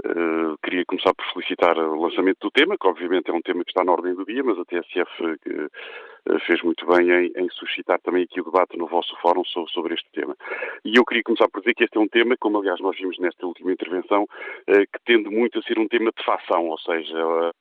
Uh, 0.06 0.58
queria 0.63 0.86
começar 0.86 1.13
por 1.13 1.26
felicitar 1.34 1.78
o 1.78 2.02
lançamento 2.02 2.38
do 2.39 2.50
tema, 2.50 2.78
que 2.78 2.88
obviamente 2.88 3.30
é 3.30 3.34
um 3.34 3.41
tema 3.41 3.63
que 3.65 3.71
está 3.71 3.84
na 3.84 3.91
ordem 3.91 4.15
do 4.15 4.26
dia, 4.26 4.41
mas 4.41 4.58
a 4.58 4.63
TSF 4.63 5.26
uh, 5.26 6.39
fez 6.47 6.62
muito 6.63 6.86
bem 6.88 7.12
em, 7.12 7.34
em, 7.36 7.50
suscitar 7.50 8.00
também 8.00 8.23
aqui 8.23 8.39
o 8.39 8.45
debate 8.45 8.78
no 8.78 8.88
vosso 8.88 9.13
Fórum 9.21 9.43
sobre, 9.43 9.71
sobre, 9.73 9.93
este 9.95 10.10
tema. 10.13 10.34
E 10.86 10.97
eu 10.97 11.04
queria 11.04 11.23
começar 11.23 11.50
por 11.50 11.60
dizer 11.60 11.73
que 11.73 11.84
este 11.84 11.97
é 11.97 12.00
um 12.00 12.08
tema, 12.08 12.36
como 12.39 12.58
aliás 12.58 12.80
nós 12.80 12.97
vimos 12.97 13.19
nesta 13.19 13.45
última 13.45 13.73
intervenção, 13.73 14.23
uh, 14.23 14.73
que 14.93 15.00
tende 15.06 15.30
muito 15.30 15.60
a 15.60 15.63
ser 15.63 15.78
um 15.78 15.89
tema 15.89 16.10
de 16.17 16.23
fação, 16.23 16.69
ou 16.69 16.80
seja, 16.80 17.52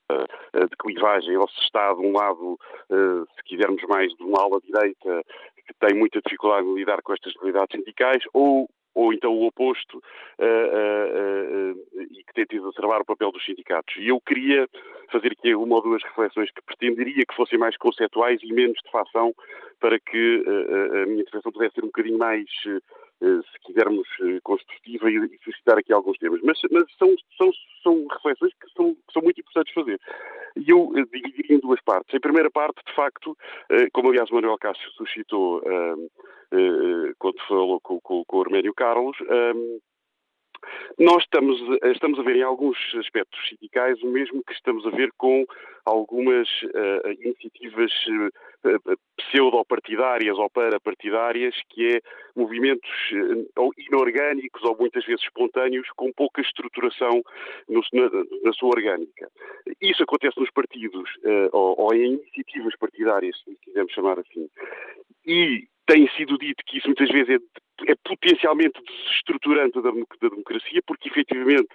de 0.54 0.76
clivagem, 0.78 1.36
ou 1.36 1.48
se 1.48 1.60
está 1.62 1.92
de 1.92 2.00
um 2.00 2.12
lado, 2.12 2.56
se 2.88 3.42
quisermos 3.44 3.82
mais, 3.88 4.12
de 4.14 4.22
uma 4.22 4.40
ala 4.40 4.60
direita 4.60 5.24
que 5.66 5.74
tem 5.80 5.98
muita 5.98 6.20
dificuldade 6.24 6.66
em 6.66 6.74
lidar 6.74 7.02
com 7.02 7.12
estas 7.12 7.34
realidades 7.36 7.76
sindicais, 7.76 8.22
ou 8.32 8.68
ou 8.96 9.12
então 9.12 9.30
o 9.30 9.46
oposto, 9.46 9.98
uh, 9.98 10.42
uh, 10.42 11.74
uh, 11.74 12.02
e 12.10 12.24
que 12.24 12.32
tenta 12.34 12.56
exacerbar 12.56 13.02
o 13.02 13.04
papel 13.04 13.30
dos 13.30 13.44
sindicatos. 13.44 13.94
E 13.98 14.08
eu 14.08 14.18
queria 14.18 14.66
fazer 15.12 15.32
aqui 15.32 15.54
uma 15.54 15.76
ou 15.76 15.82
duas 15.82 16.02
reflexões 16.02 16.50
que 16.50 16.62
pretenderia 16.62 17.26
que 17.26 17.36
fossem 17.36 17.58
mais 17.58 17.76
conceptuais 17.76 18.40
e 18.42 18.52
menos 18.52 18.78
de 18.82 18.90
fação, 18.90 19.34
para 19.78 20.00
que 20.00 20.42
a 21.02 21.06
minha 21.06 21.20
intervenção 21.20 21.52
pudesse 21.52 21.74
ser 21.74 21.84
um 21.84 21.88
bocadinho 21.88 22.18
mais, 22.18 22.48
se 23.20 23.58
quisermos, 23.64 24.06
construtiva 24.42 25.10
e, 25.10 25.38
suscitar 25.42 25.78
aqui 25.78 25.92
alguns 25.92 26.18
temas. 26.18 26.40
Mas, 26.42 26.58
mas 26.70 26.84
são, 26.98 27.14
são, 27.36 27.50
são 27.82 28.06
reflexões 28.08 28.52
que 28.54 28.70
são, 28.76 28.94
que 28.94 29.12
são 29.12 29.22
muito 29.22 29.40
importantes 29.40 29.72
fazer. 29.72 30.00
E 30.56 30.70
eu 30.70 30.92
dividiria 31.12 31.56
em 31.56 31.60
duas 31.60 31.80
partes. 31.82 32.14
Em 32.14 32.20
primeira 32.20 32.50
parte, 32.50 32.80
de 32.86 32.94
facto, 32.94 33.36
como 33.92 34.10
aliás 34.10 34.30
Manuel 34.30 34.58
Cássio 34.58 34.90
suscitou 34.92 35.62
eh, 36.52 37.12
quando 37.18 37.40
falou 37.48 37.80
com, 37.80 38.00
com, 38.00 38.24
com 38.24 38.36
o 38.38 38.42
Arménio 38.42 38.74
Carlos, 38.74 39.16
nós 40.98 41.22
estamos, 41.22 41.60
estamos 41.84 42.18
a 42.18 42.22
ver 42.22 42.36
em 42.36 42.42
alguns 42.42 42.76
aspectos 42.96 43.38
sindicais 43.48 44.00
o 44.02 44.06
mesmo 44.06 44.42
que 44.44 44.52
estamos 44.52 44.86
a 44.86 44.90
ver 44.90 45.10
com 45.16 45.44
algumas 45.84 46.48
uh, 46.62 47.10
iniciativas 47.20 47.92
uh, 48.08 48.98
pseudo-partidárias 49.16 50.36
ou 50.36 50.50
parapartidárias, 50.50 51.54
que 51.70 51.96
é 51.96 52.00
movimentos 52.34 52.90
uh, 53.12 53.70
inorgânicos 53.78 54.62
ou 54.64 54.76
muitas 54.78 55.04
vezes 55.04 55.22
espontâneos 55.22 55.86
com 55.94 56.12
pouca 56.12 56.40
estruturação 56.40 57.22
no, 57.68 57.80
na, 57.92 58.10
na, 58.42 58.52
sua 58.52 58.70
orgânica. 58.70 59.30
Isso 59.80 60.02
acontece 60.02 60.38
nos 60.40 60.50
partidos 60.50 61.08
ou, 61.52 61.80
ou 61.80 61.94
em 61.94 62.14
iniciativas 62.14 62.76
partidárias, 62.76 63.36
se 63.44 63.56
quisermos 63.62 63.92
chamar 63.92 64.18
assim. 64.18 64.48
E 65.24 65.68
tem 65.86 66.08
sido 66.16 66.36
dito 66.36 66.64
que 66.66 66.78
isso 66.78 66.88
muitas 66.88 67.08
vezes 67.08 67.36
é, 67.36 67.38
é 67.86 67.94
potencialmente 67.96 68.80
desestruturante 68.82 69.80
da, 69.80 69.90
da, 69.90 70.28
democracia, 70.28 70.80
porque 70.86 71.08
efetivamente 71.08 71.68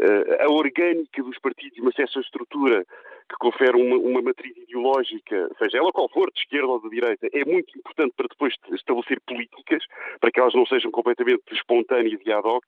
uh, 0.00 0.42
a 0.42 0.50
orgânica 0.50 1.22
dos 1.22 1.38
partidos, 1.38 1.78
uma 1.78 1.92
certa 1.92 2.20
estrutura 2.20 2.84
que 3.28 3.36
confere 3.38 3.76
uma, 3.80 3.96
uma, 3.96 4.22
matriz 4.22 4.56
ideológica, 4.56 5.48
seja 5.58 5.78
ela 5.78 5.92
qual 5.92 6.08
for, 6.08 6.30
de 6.32 6.40
esquerda 6.40 6.66
ou 6.66 6.80
de 6.80 6.90
direita, 6.90 7.28
é 7.32 7.44
muito 7.44 7.78
importante 7.78 8.12
para 8.16 8.26
depois 8.28 8.54
estabelecer 8.72 9.20
políticas, 9.26 9.84
para 10.20 10.30
que 10.30 10.40
elas 10.40 10.54
não 10.54 10.66
sejam 10.66 10.90
completamente 10.90 11.42
espontâneas 11.52 12.20
e 12.24 12.32
ad 12.32 12.46
hoc, 12.46 12.64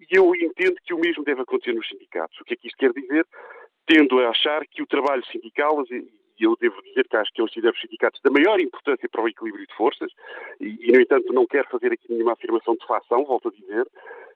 e 0.00 0.16
eu 0.16 0.32
entendo 0.34 0.76
que 0.84 0.94
o 0.94 0.98
mesmo 0.98 1.24
deve 1.24 1.42
acontecer 1.42 1.72
nos 1.72 1.88
sindicatos. 1.88 2.40
O 2.40 2.44
que 2.44 2.54
é 2.54 2.56
que 2.56 2.68
isto 2.68 2.78
quer 2.78 2.92
dizer? 2.92 3.26
Tendo 3.86 4.20
a 4.20 4.28
achar 4.28 4.64
que 4.66 4.82
o 4.82 4.86
trabalho 4.86 5.24
sindical, 5.26 5.82
e 5.90 6.06
eu 6.44 6.56
devo 6.60 6.82
dizer 6.82 7.06
que 7.08 7.16
acho 7.16 7.32
que 7.32 7.40
eu 7.40 7.46
considero 7.46 7.74
os 7.74 7.80
sindicatos 7.80 8.20
da 8.22 8.30
maior 8.30 8.60
importância 8.60 9.08
para 9.08 9.22
o 9.22 9.28
equilíbrio 9.28 9.66
de 9.66 9.74
forças, 9.74 10.12
e, 10.60 10.78
e, 10.80 10.92
no 10.92 11.00
entanto 11.00 11.32
não 11.32 11.46
quero 11.46 11.68
fazer 11.68 11.92
aqui 11.92 12.10
nenhuma 12.10 12.32
afirmação 12.32 12.74
de 12.74 12.86
facção, 12.86 13.24
volto 13.24 13.48
a 13.48 13.52
dizer, 13.52 13.86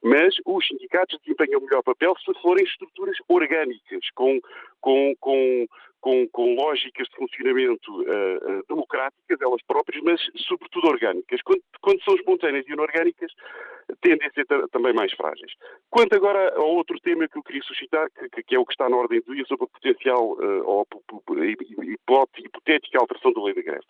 mas 0.02 0.34
os 0.44 0.66
sindicatos 0.66 1.18
desempenham 1.20 1.60
o 1.60 1.64
melhor 1.64 1.82
papel 1.82 2.14
se 2.18 2.40
forem 2.40 2.64
estruturas 2.64 3.16
orgânicas, 3.28 4.10
com, 4.14 4.40
com, 4.80 5.14
com, 5.20 5.66
com, 6.02 6.28
com 6.28 6.54
lógicas 6.54 7.08
de 7.08 7.16
funcionamento 7.16 8.02
uh, 8.02 8.62
democráticas, 8.68 9.40
elas 9.40 9.62
próprias, 9.66 10.02
mas 10.02 10.20
sobretudo 10.48 10.88
orgânicas. 10.88 11.40
Quando, 11.42 11.62
quando 11.80 12.02
são 12.02 12.14
espontâneas 12.16 12.66
e 12.66 12.72
inorgânicas, 12.72 13.32
tendem 14.00 14.26
a 14.26 14.32
ser 14.32 14.44
também 14.70 14.92
mais 14.92 15.12
frágeis. 15.12 15.52
Quanto 15.88 16.14
agora 16.14 16.54
ao 16.56 16.74
outro 16.74 16.98
tema 17.00 17.28
que 17.28 17.38
eu 17.38 17.42
queria 17.42 17.62
suscitar, 17.62 18.08
que, 18.32 18.42
que 18.42 18.54
é 18.54 18.58
o 18.58 18.66
que 18.66 18.72
está 18.72 18.88
na 18.88 18.96
ordem 18.96 19.20
do 19.20 19.34
dia, 19.34 19.44
sobre 19.46 19.64
a 19.64 19.68
potencial 19.68 20.32
uh, 20.32 20.62
ou 20.66 20.86
hipotética 22.38 22.98
alteração 22.98 23.32
da 23.32 23.42
lei 23.44 23.54
da 23.54 23.62
greve. 23.62 23.84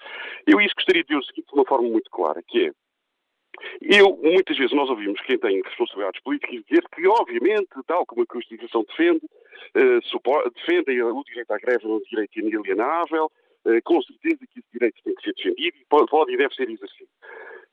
Eu 0.46 0.60
isso 0.60 0.74
gostaria 0.74 1.02
de 1.02 1.08
dizer 1.08 1.20
o 1.20 1.24
seguinte 1.24 1.48
de 1.48 1.54
uma 1.54 1.64
forma 1.64 1.88
muito 1.88 2.10
clara, 2.10 2.42
que 2.46 2.66
é 2.66 2.72
eu, 3.80 4.18
muitas 4.22 4.56
vezes 4.56 4.72
nós 4.72 4.88
ouvimos 4.88 5.20
quem 5.22 5.38
tem 5.38 5.60
responsabilidades 5.62 6.20
políticas 6.22 6.64
dizer 6.64 6.84
que, 6.94 7.06
obviamente, 7.06 7.68
tal 7.86 8.06
como 8.06 8.22
a 8.22 8.26
Constituição 8.26 8.84
defende, 8.84 9.24
uh, 9.24 10.50
defendem 10.54 11.02
o 11.02 11.22
direito 11.24 11.50
à 11.50 11.58
greve 11.58 11.86
um 11.86 12.00
direito 12.10 12.38
inalienável, 12.38 13.30
uh, 13.64 13.82
com 13.84 14.02
certeza 14.02 14.38
que 14.52 14.60
esse 14.60 14.68
direito 14.72 15.02
tem 15.04 15.14
que 15.14 15.22
ser 15.22 15.34
defendido 15.34 15.76
e 15.76 15.84
pode, 15.88 16.10
pode 16.10 16.32
e 16.32 16.36
deve 16.36 16.54
ser 16.54 16.68
exercido. 16.68 17.10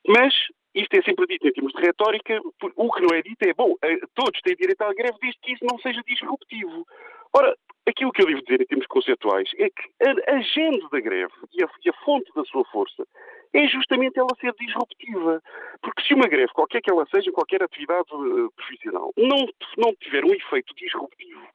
Mas 0.08 0.34
isto 0.74 0.94
é 0.94 1.02
sempre 1.02 1.26
dito 1.28 1.48
em 1.48 1.54
termos 1.54 1.74
de 1.74 1.82
retórica, 1.82 2.40
o 2.76 2.92
que 2.92 3.02
não 3.02 3.16
é 3.16 3.22
dito 3.22 3.44
é, 3.44 3.54
bom, 3.54 3.72
uh, 3.72 4.08
todos 4.16 4.40
têm 4.42 4.56
direito 4.56 4.82
à 4.82 4.94
greve 4.94 5.18
desde 5.22 5.40
que 5.42 5.54
isso 5.54 5.66
não 5.66 5.80
seja 5.80 6.02
disruptivo. 6.06 6.86
Ora, 7.34 7.56
aquilo 7.88 8.12
que 8.12 8.22
eu 8.22 8.28
devo 8.28 8.42
dizer 8.42 8.62
em 8.62 8.66
termos 8.66 8.88
conceptuais 8.88 9.50
é 9.58 9.70
que 9.70 9.90
a 10.04 10.36
agenda 10.36 10.88
da 10.92 11.00
greve 11.00 11.34
e 11.54 11.64
a, 11.64 11.70
e 11.84 11.90
a 11.90 11.94
fonte 12.06 12.32
da 12.36 12.44
sua 12.46 12.64
força 12.66 13.06
é 13.54 13.68
justamente 13.68 14.20
ela 14.20 14.30
ser 14.40 14.54
disruptiva. 14.60 15.42
Porque 15.82 16.04
se 16.04 16.14
uma 16.14 16.28
greve, 16.28 16.52
qualquer 16.54 16.82
que 16.82 16.92
ela 16.92 17.06
seja, 17.08 17.32
qualquer 17.32 17.64
atividade 17.64 18.08
uh, 18.12 18.52
profissional, 18.52 19.12
não, 19.18 19.48
não 19.78 19.96
tiver 19.96 20.24
um 20.24 20.34
efeito 20.34 20.74
disruptivo 20.76 21.48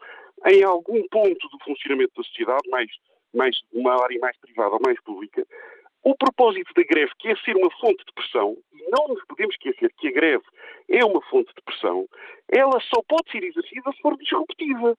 em 0.46 0.62
algum 0.62 1.06
ponto 1.08 1.48
do 1.48 1.58
funcionamento 1.64 2.12
da 2.16 2.22
sociedade, 2.22 2.68
mais, 2.68 2.90
mais 3.32 3.56
uma 3.72 3.92
área 4.02 4.18
mais 4.20 4.36
privada 4.38 4.74
ou 4.74 4.80
mais 4.84 5.00
pública, 5.02 5.46
o 6.04 6.14
propósito 6.16 6.72
da 6.76 6.82
greve, 6.82 7.10
que 7.18 7.28
é 7.28 7.36
ser 7.36 7.56
uma 7.56 7.70
fonte 7.80 8.04
de 8.04 8.12
pressão, 8.14 8.56
e 8.72 8.90
não 8.90 9.08
nos 9.08 9.24
podemos 9.24 9.54
esquecer 9.54 9.90
que 9.96 10.08
a 10.08 10.12
greve 10.12 10.44
é 10.88 11.04
uma 11.04 11.20
fonte 11.22 11.52
de 11.54 11.62
pressão, 11.62 12.06
ela 12.52 12.78
só 12.80 13.00
pode 13.08 13.30
ser 13.30 13.42
exercida 13.42 13.90
se 13.92 14.00
for 14.02 14.16
disruptiva. 14.18 14.96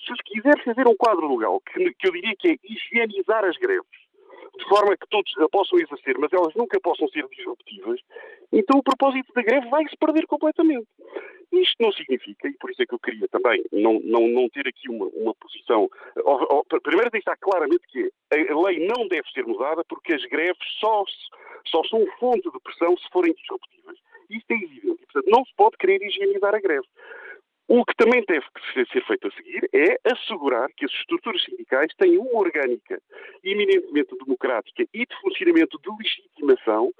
Se 0.00 0.14
se 0.14 0.22
quiser 0.24 0.62
fazer 0.64 0.86
um 0.86 0.96
quadro 0.96 1.36
legal, 1.36 1.60
que, 1.60 1.92
que 1.94 2.08
eu 2.08 2.12
diria 2.12 2.34
que 2.38 2.48
é 2.48 2.56
higienizar 2.62 3.44
as 3.44 3.56
greves, 3.56 3.86
de 4.56 4.68
forma 4.68 4.96
que 4.96 5.08
todos 5.08 5.32
a 5.38 5.48
possam 5.48 5.78
exercer, 5.78 6.16
mas 6.18 6.32
elas 6.32 6.54
nunca 6.54 6.78
possam 6.80 7.08
ser 7.08 7.26
disruptivas, 7.28 8.00
então 8.52 8.78
o 8.78 8.82
propósito 8.82 9.32
da 9.32 9.42
greve 9.42 9.68
vai 9.68 9.84
se 9.88 9.96
perder 9.96 10.26
completamente. 10.26 10.86
Isto 11.52 11.76
não 11.82 11.92
significa, 11.92 12.48
e 12.48 12.52
por 12.54 12.70
isso 12.70 12.82
é 12.82 12.86
que 12.86 12.94
eu 12.94 12.98
queria 12.98 13.26
também 13.28 13.64
não, 13.72 13.98
não, 14.00 14.28
não 14.28 14.48
ter 14.50 14.68
aqui 14.68 14.88
uma, 14.88 15.06
uma 15.14 15.34
posição. 15.34 15.88
primeiro, 16.82 17.10
deixar 17.10 17.36
claramente 17.38 17.86
que 17.88 18.10
a 18.30 18.60
lei 18.60 18.86
não 18.86 19.08
deve 19.08 19.28
ser 19.30 19.46
mudada 19.46 19.82
porque 19.84 20.12
as 20.12 20.24
greves 20.26 20.58
só, 20.78 21.04
só 21.66 21.82
são 21.84 22.06
fonte 22.18 22.50
de 22.50 22.60
pressão 22.60 22.96
se 22.96 23.08
forem 23.10 23.32
disruptivas. 23.32 23.96
Isto 24.28 24.50
é 24.50 24.56
evidente. 24.56 25.06
Portanto, 25.06 25.30
não 25.30 25.44
se 25.44 25.54
pode 25.56 25.76
querer 25.78 26.02
higienizar 26.02 26.54
a 26.54 26.60
greve. 26.60 26.86
O 27.70 27.84
que 27.84 27.94
também 27.96 28.24
deve 28.26 28.46
ser 28.72 29.04
feito 29.04 29.28
a 29.28 29.30
seguir 29.32 29.68
é 29.74 29.98
assegurar 30.10 30.70
que 30.74 30.86
as 30.86 30.90
estruturas 30.90 31.44
sindicais 31.44 31.92
têm 31.98 32.16
uma 32.16 32.40
orgânica 32.40 32.98
eminentemente 33.44 34.16
democrática 34.24 34.84
e 34.94 35.04
de 35.04 35.20
funcionamento 35.20 35.78
de 35.78 35.90
legitimação 35.98 36.90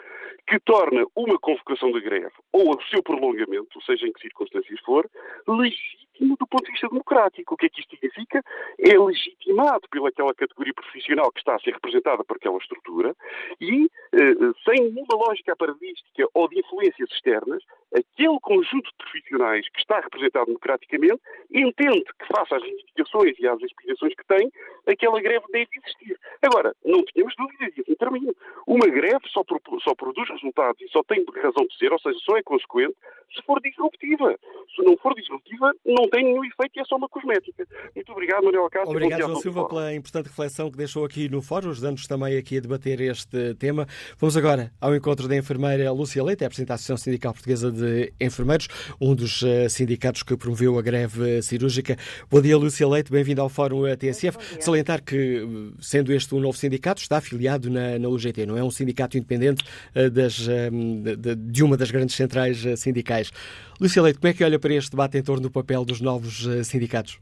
que 0.47 0.61
torna 0.61 1.07
uma 1.17 1.39
convocação 1.39 1.91
da 1.91 2.01
greve 2.01 2.35
ou 2.53 2.77
o 2.77 2.83
seu 2.91 3.03
prolongamento, 3.03 3.81
seja 3.83 4.07
em 4.07 4.13
que 4.13 4.21
circunstâncias 4.21 4.79
for, 4.81 5.09
legítimo 5.47 6.37
do 6.39 6.47
ponto 6.47 6.65
de 6.65 6.73
vista 6.73 6.89
democrático. 6.89 7.55
O 7.55 7.57
que 7.57 7.67
é 7.67 7.69
que 7.69 7.81
isto 7.81 7.95
significa? 7.95 8.43
É 8.79 8.99
legitimado 8.99 9.89
pelaquela 9.91 10.35
categoria 10.35 10.75
profissional 10.75 11.31
que 11.33 11.39
está 11.39 11.55
a 11.55 11.61
ser 11.61 11.73
representada 11.73 12.25
por 12.25 12.37
aquela 12.37 12.59
estrutura 12.59 13.15
e, 13.61 13.91
eh, 14.13 14.35
sem 14.65 14.91
nenhuma 14.91 15.15
lógica 15.15 15.57
paradística 15.57 16.29
ou 16.35 16.49
de 16.49 16.59
influências 16.59 17.11
externas, 17.11 17.63
aquele 17.95 18.39
conjunto 18.41 18.91
de 18.91 18.97
profissionais 18.99 19.69
que 19.71 19.81
está 19.81 20.01
representado 20.01 20.58
democraticamente, 20.59 21.21
entende 21.53 22.05
que, 22.05 22.27
face 22.27 22.55
às 22.55 22.63
reivindicações 22.63 23.39
e 23.39 23.47
às 23.47 23.63
aspirações 23.63 24.15
que 24.15 24.27
tem, 24.27 24.51
aquela 24.87 25.21
greve 25.21 25.45
deve 25.53 25.69
existir. 25.77 26.19
Agora, 26.43 26.75
não 26.85 27.03
tínhamos 27.05 27.35
dúvidas, 27.37 27.73
e 27.77 27.81
assim 27.81 27.95
termino. 27.95 28.35
Uma 28.67 28.87
greve 28.87 29.27
só, 29.29 29.43
só 29.83 29.95
produz 29.95 30.29
resultados 30.29 30.81
e 30.83 30.89
só 30.89 31.03
tem 31.05 31.25
razão 31.43 31.67
de 31.67 31.77
ser, 31.79 31.93
ou 31.93 31.99
seja, 31.99 32.19
só 32.25 32.37
é 32.37 32.43
consequente, 32.43 32.95
se 33.35 33.43
for 33.43 33.61
disruptiva. 33.61 34.39
Se 34.75 34.83
não 34.83 34.97
for 34.97 35.15
disruptiva, 35.15 35.73
não 35.85 36.09
tem 36.09 36.25
nenhum 36.25 36.45
efeito 36.45 36.77
e 36.77 36.81
é 36.81 36.85
só 36.85 36.97
uma 36.97 37.09
cosmética. 37.09 37.67
Muito 37.95 38.13
obrigado, 38.13 38.45
Manuel 38.45 38.67
Acácio. 38.67 38.91
Obrigado, 38.91 39.21
João 39.21 39.37
Silva, 39.37 39.69
pela 39.69 39.95
importante 39.95 40.27
reflexão 40.27 40.71
que 40.71 40.77
deixou 40.77 41.05
aqui 41.05 41.29
no 41.29 41.43
fórum, 41.43 41.71
ajudando-nos 41.71 42.07
também 42.07 42.37
aqui 42.37 42.59
a 42.59 42.61
debater 42.61 43.01
este 43.01 43.55
tema. 43.55 43.87
Vamos 44.19 44.37
agora 44.37 44.73
ao 44.81 44.95
encontro 44.95 45.29
da 45.29 45.37
enfermeira 45.37 45.91
Lúcia 45.91 46.23
Leite, 46.23 46.43
é 46.43 46.47
a 46.47 46.49
representante 46.49 46.69
da 46.69 46.75
Associação 46.75 46.97
Sindical 46.97 47.33
Portuguesa 47.33 47.73
de 47.73 48.13
Enfermeiros, 48.21 48.69
um 49.01 49.15
dos 49.15 49.43
uh, 49.43 49.69
sindicatos 49.69 50.23
que 50.23 50.37
promoveu 50.49 50.79
a 50.79 50.83
greve 50.83 51.43
cirúrgica. 51.43 51.97
Bom 52.31 52.41
dia, 52.41 52.57
Lúcia 52.57 52.89
Leite, 52.89 53.13
bem-vindo 53.13 53.43
ao 53.43 53.51
Fórum 53.51 53.83
TSF. 53.95 54.39
Salientar 54.61 55.03
que, 55.03 55.47
sendo 55.79 56.11
este 56.11 56.35
um 56.35 56.41
novo 56.41 56.57
sindicato, 56.57 57.03
está 57.03 57.19
afiliado 57.19 57.69
na, 57.69 57.99
na 57.99 58.09
UGT, 58.09 58.47
não 58.47 58.57
é 58.57 58.63
um 58.63 58.71
sindicato 58.71 59.19
independente 59.19 59.63
uh, 59.95 60.11
das, 60.11 60.47
uh, 60.47 60.71
de, 61.19 61.35
de, 61.35 61.63
uma 61.63 61.77
das 61.77 61.91
grandes 61.91 62.17
centrais 62.17 62.65
sindicais. 62.81 63.31
Lúcia 63.79 64.01
Leite, 64.01 64.19
como 64.19 64.31
é 64.31 64.35
que 64.35 64.43
olha 64.43 64.59
para 64.59 64.73
este 64.73 64.91
debate 64.91 65.19
em 65.19 65.23
torno 65.23 65.43
do 65.43 65.51
papel 65.51 65.85
dos 65.85 66.01
novos 66.01 66.47
sindicatos? 66.67 67.21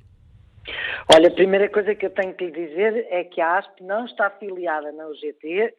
Olha, 1.13 1.29
a 1.29 1.33
primeira 1.33 1.69
coisa 1.69 1.95
que 1.95 2.07
eu 2.07 2.11
tenho 2.11 2.33
que 2.33 2.45
lhe 2.45 2.53
dizer 2.53 3.07
é 3.11 3.25
que 3.25 3.41
a 3.41 3.59
ASP 3.59 3.83
não 3.83 4.05
está 4.05 4.29
afiliada 4.29 4.93
na 4.93 5.09
UGT, 5.09 5.75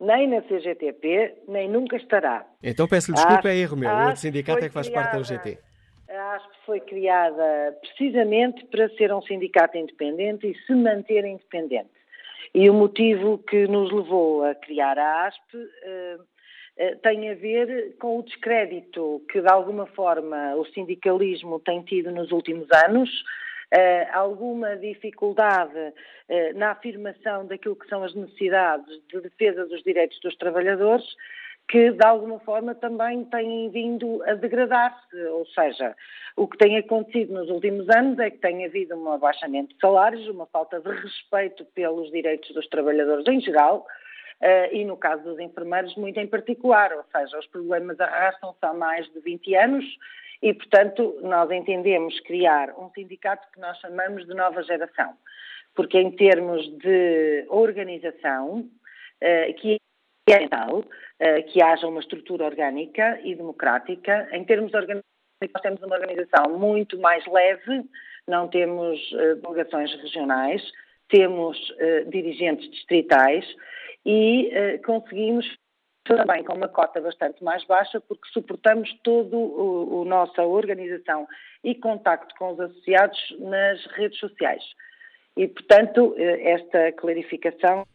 nem 0.00 0.28
na 0.28 0.42
CGTP, 0.42 1.44
nem 1.48 1.68
nunca 1.68 1.96
estará. 1.96 2.44
Então 2.62 2.86
peço-lhe 2.86 3.16
desculpa, 3.16 3.48
é 3.48 3.56
erro 3.56 3.76
meu. 3.76 3.90
O 3.90 4.04
outro 4.04 4.20
sindicato 4.20 4.64
é 4.64 4.68
que 4.68 4.74
faz 4.74 4.88
parte 4.88 5.12
da 5.12 5.18
UGT. 5.18 5.69
A 6.10 6.34
ASP 6.34 6.50
foi 6.66 6.80
criada 6.80 7.78
precisamente 7.80 8.64
para 8.66 8.88
ser 8.90 9.12
um 9.12 9.22
sindicato 9.22 9.78
independente 9.78 10.48
e 10.48 10.54
se 10.66 10.74
manter 10.74 11.24
independente. 11.24 11.90
E 12.52 12.68
o 12.68 12.74
motivo 12.74 13.38
que 13.38 13.68
nos 13.68 13.92
levou 13.92 14.42
a 14.44 14.56
criar 14.56 14.98
a 14.98 15.26
ASP 15.28 15.54
uh, 15.54 16.20
uh, 16.20 16.96
tem 17.00 17.30
a 17.30 17.34
ver 17.34 17.96
com 18.00 18.18
o 18.18 18.22
descrédito 18.24 19.22
que, 19.30 19.40
de 19.40 19.48
alguma 19.48 19.86
forma, 19.86 20.56
o 20.56 20.64
sindicalismo 20.66 21.60
tem 21.60 21.80
tido 21.82 22.10
nos 22.10 22.32
últimos 22.32 22.66
anos, 22.86 23.08
uh, 23.72 24.10
alguma 24.12 24.76
dificuldade 24.76 25.92
na 26.54 26.70
afirmação 26.70 27.44
daquilo 27.44 27.74
que 27.74 27.88
são 27.88 28.04
as 28.04 28.14
necessidades 28.14 29.00
de 29.08 29.20
defesa 29.20 29.66
dos 29.66 29.82
direitos 29.82 30.18
dos 30.20 30.36
trabalhadores, 30.36 31.04
que 31.70 31.92
de 31.92 32.04
alguma 32.04 32.40
forma 32.40 32.74
também 32.74 33.24
têm 33.26 33.70
vindo 33.70 34.20
a 34.24 34.34
degradar-se. 34.34 35.16
Ou 35.28 35.46
seja, 35.46 35.94
o 36.36 36.48
que 36.48 36.58
tem 36.58 36.76
acontecido 36.76 37.32
nos 37.32 37.48
últimos 37.48 37.88
anos 37.88 38.18
é 38.18 38.28
que 38.28 38.38
tem 38.38 38.64
havido 38.66 38.96
um 38.96 39.12
abaixamento 39.12 39.72
de 39.72 39.80
salários, 39.80 40.26
uma 40.26 40.46
falta 40.46 40.80
de 40.80 40.90
respeito 40.90 41.64
pelos 41.66 42.10
direitos 42.10 42.52
dos 42.52 42.66
trabalhadores 42.66 43.24
em 43.28 43.40
geral. 43.40 43.86
Uh, 44.40 44.74
e 44.74 44.84
no 44.84 44.96
caso 44.96 45.22
dos 45.22 45.38
enfermeiros, 45.38 45.94
muito 45.96 46.18
em 46.18 46.26
particular, 46.26 46.92
ou 46.92 47.04
seja, 47.12 47.38
os 47.38 47.46
problemas 47.46 48.00
arrastam-se 48.00 48.58
há 48.62 48.72
mais 48.72 49.06
de 49.12 49.20
20 49.20 49.54
anos 49.54 49.84
e, 50.42 50.52
portanto, 50.54 51.18
nós 51.22 51.50
entendemos 51.50 52.18
criar 52.20 52.70
um 52.70 52.90
sindicato 52.90 53.46
que 53.52 53.60
nós 53.60 53.78
chamamos 53.78 54.26
de 54.26 54.34
nova 54.34 54.62
geração, 54.62 55.12
porque 55.74 55.98
em 55.98 56.10
termos 56.10 56.66
de 56.78 57.44
organização, 57.50 58.60
uh, 59.22 59.54
que 59.60 59.76
é 60.26 60.48
tal, 60.48 60.84
que 61.52 61.62
haja 61.62 61.86
uma 61.86 62.00
estrutura 62.00 62.46
orgânica 62.46 63.20
e 63.22 63.34
democrática, 63.34 64.28
em 64.32 64.44
termos 64.44 64.72
organizacionais, 64.72 65.52
nós 65.52 65.62
temos 65.62 65.82
uma 65.82 65.96
organização 65.96 66.58
muito 66.58 66.98
mais 66.98 67.26
leve, 67.26 67.84
não 68.26 68.48
temos 68.48 68.98
uh, 69.12 69.36
delegações 69.36 69.92
regionais, 70.02 70.62
temos 71.08 71.58
dirigentes 72.10 72.70
distritais 72.70 73.44
e 74.06 74.78
conseguimos 74.86 75.44
também 76.04 76.42
com 76.44 76.54
uma 76.54 76.68
cota 76.68 77.00
bastante 77.00 77.42
mais 77.42 77.64
baixa, 77.64 78.00
porque 78.00 78.28
suportamos 78.32 78.92
toda 79.02 79.36
a 79.36 80.04
nossa 80.04 80.42
organização 80.42 81.26
e 81.62 81.74
contacto 81.74 82.34
com 82.36 82.52
os 82.52 82.60
associados 82.60 83.18
nas 83.38 83.84
redes 83.92 84.18
sociais. 84.18 84.62
E, 85.36 85.46
portanto, 85.46 86.14
eh, 86.16 86.52
esta 86.52 86.92
clarificação 86.92 87.86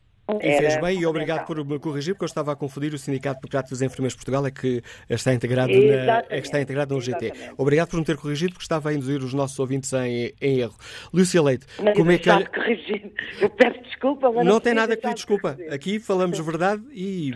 e 0.41 0.57
fez 0.57 0.81
bem 0.81 0.99
e 0.99 1.05
obrigado 1.05 1.45
por 1.45 1.63
me 1.63 1.77
corrigir, 1.79 2.13
porque 2.13 2.23
eu 2.23 2.27
estava 2.27 2.51
a 2.51 2.55
confundir 2.55 2.93
o 2.93 2.97
Sindicato 2.97 3.39
Democrático 3.41 3.69
dos 3.75 3.81
Enfermeiros 3.81 4.13
de 4.13 4.17
Portugal, 4.17 4.45
é 4.45 4.51
que 4.51 4.81
está 5.09 5.33
integrado, 5.33 5.71
na, 5.71 6.23
é 6.29 6.41
que 6.41 6.47
está 6.47 6.59
integrado 6.59 6.93
no 6.93 6.99
UGT. 6.99 7.31
Obrigado 7.57 7.89
por 7.89 7.99
me 7.99 8.05
ter 8.05 8.17
corrigido, 8.17 8.53
porque 8.53 8.63
estava 8.63 8.89
a 8.89 8.93
induzir 8.93 9.23
os 9.23 9.33
nossos 9.33 9.57
ouvintes 9.59 9.93
em, 9.93 10.33
em 10.41 10.59
erro. 10.59 10.75
Lúcia 11.13 11.41
Leite, 11.41 11.67
não, 11.79 11.93
como 11.93 12.11
é 12.11 12.17
que. 12.17 12.29
Corrigir. 12.49 13.11
Eu 13.39 13.49
peço 13.49 13.81
desculpa, 13.83 14.31
mas 14.31 14.45
não, 14.45 14.53
não 14.53 14.59
tem 14.59 14.73
nada 14.73 14.95
que 14.95 15.01
pedir 15.01 15.15
desculpa. 15.15 15.57
Aqui 15.69 15.99
falamos 15.99 16.39
verdade 16.39 16.83
e, 16.91 17.31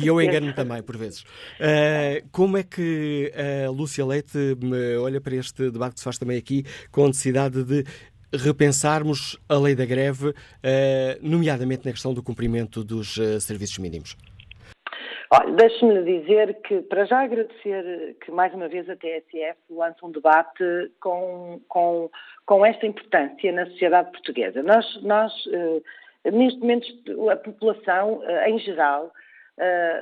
e 0.00 0.06
eu 0.06 0.20
engano-me 0.20 0.54
também, 0.54 0.82
por 0.82 0.96
vezes. 0.96 1.20
Uh, 1.20 2.26
como 2.32 2.56
é 2.56 2.62
que 2.62 3.32
a 3.66 3.70
Lúcia 3.70 4.04
Leite 4.04 4.56
olha 5.02 5.20
para 5.20 5.34
este 5.34 5.70
debate 5.70 5.94
que 5.94 6.00
se 6.00 6.04
faz 6.04 6.18
também 6.18 6.38
aqui, 6.38 6.64
com 6.90 7.04
a 7.04 7.08
necessidade 7.08 7.62
de 7.62 7.84
repensarmos 8.36 9.38
a 9.48 9.58
lei 9.58 9.74
da 9.74 9.84
greve, 9.84 10.34
eh, 10.62 11.18
nomeadamente 11.22 11.84
na 11.86 11.92
questão 11.92 12.14
do 12.14 12.22
cumprimento 12.22 12.84
dos 12.84 13.18
eh, 13.18 13.40
serviços 13.40 13.78
mínimos? 13.78 14.16
Deixe-me 15.56 16.02
dizer 16.04 16.60
que, 16.62 16.82
para 16.82 17.04
já 17.04 17.24
agradecer 17.24 18.16
que 18.24 18.30
mais 18.30 18.54
uma 18.54 18.68
vez 18.68 18.88
a 18.88 18.94
TSF 18.94 19.58
lança 19.70 20.06
um 20.06 20.12
debate 20.12 20.64
com, 21.00 21.60
com, 21.68 22.10
com 22.44 22.64
esta 22.64 22.86
importância 22.86 23.52
na 23.52 23.66
sociedade 23.66 24.12
portuguesa. 24.12 24.62
Nós, 24.62 25.02
nós 25.02 25.32
eh, 25.52 26.30
neste 26.30 26.60
momento, 26.60 26.86
a 27.30 27.36
população, 27.36 28.22
em 28.46 28.58
geral, 28.60 29.12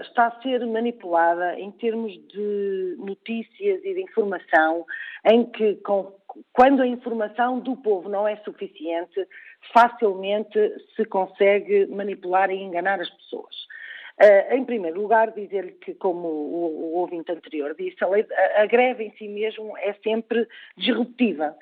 está 0.02 0.26
a 0.26 0.42
ser 0.42 0.66
manipulada 0.66 1.58
em 1.58 1.70
termos 1.72 2.12
de 2.28 2.96
notícias 2.98 3.80
e 3.84 3.94
de 3.94 4.02
informação, 4.02 4.84
em 5.24 5.44
que, 5.44 5.76
com, 5.76 6.12
quando 6.52 6.82
a 6.82 6.86
informação 6.86 7.60
do 7.60 7.76
povo 7.76 8.08
não 8.08 8.26
é 8.26 8.36
suficiente, 8.36 9.26
facilmente 9.72 10.58
se 10.96 11.04
consegue 11.04 11.86
manipular 11.86 12.50
e 12.50 12.62
enganar 12.62 13.00
as 13.00 13.10
pessoas. 13.10 13.54
Uh, 14.20 14.54
em 14.54 14.64
primeiro 14.64 15.00
lugar, 15.00 15.32
dizer-lhe 15.32 15.72
que, 15.72 15.92
como 15.94 16.28
o, 16.28 16.94
o, 16.94 16.98
ouvinte 16.98 17.32
anterior 17.32 17.74
disse, 17.76 17.96
a, 18.04 18.06
lei, 18.06 18.24
a, 18.30 18.62
a, 18.62 18.66
greve 18.66 19.02
em 19.02 19.10
si 19.16 19.26
mesmo 19.26 19.76
é 19.78 19.92
sempre 20.04 20.46
disruptiva. 20.76 21.56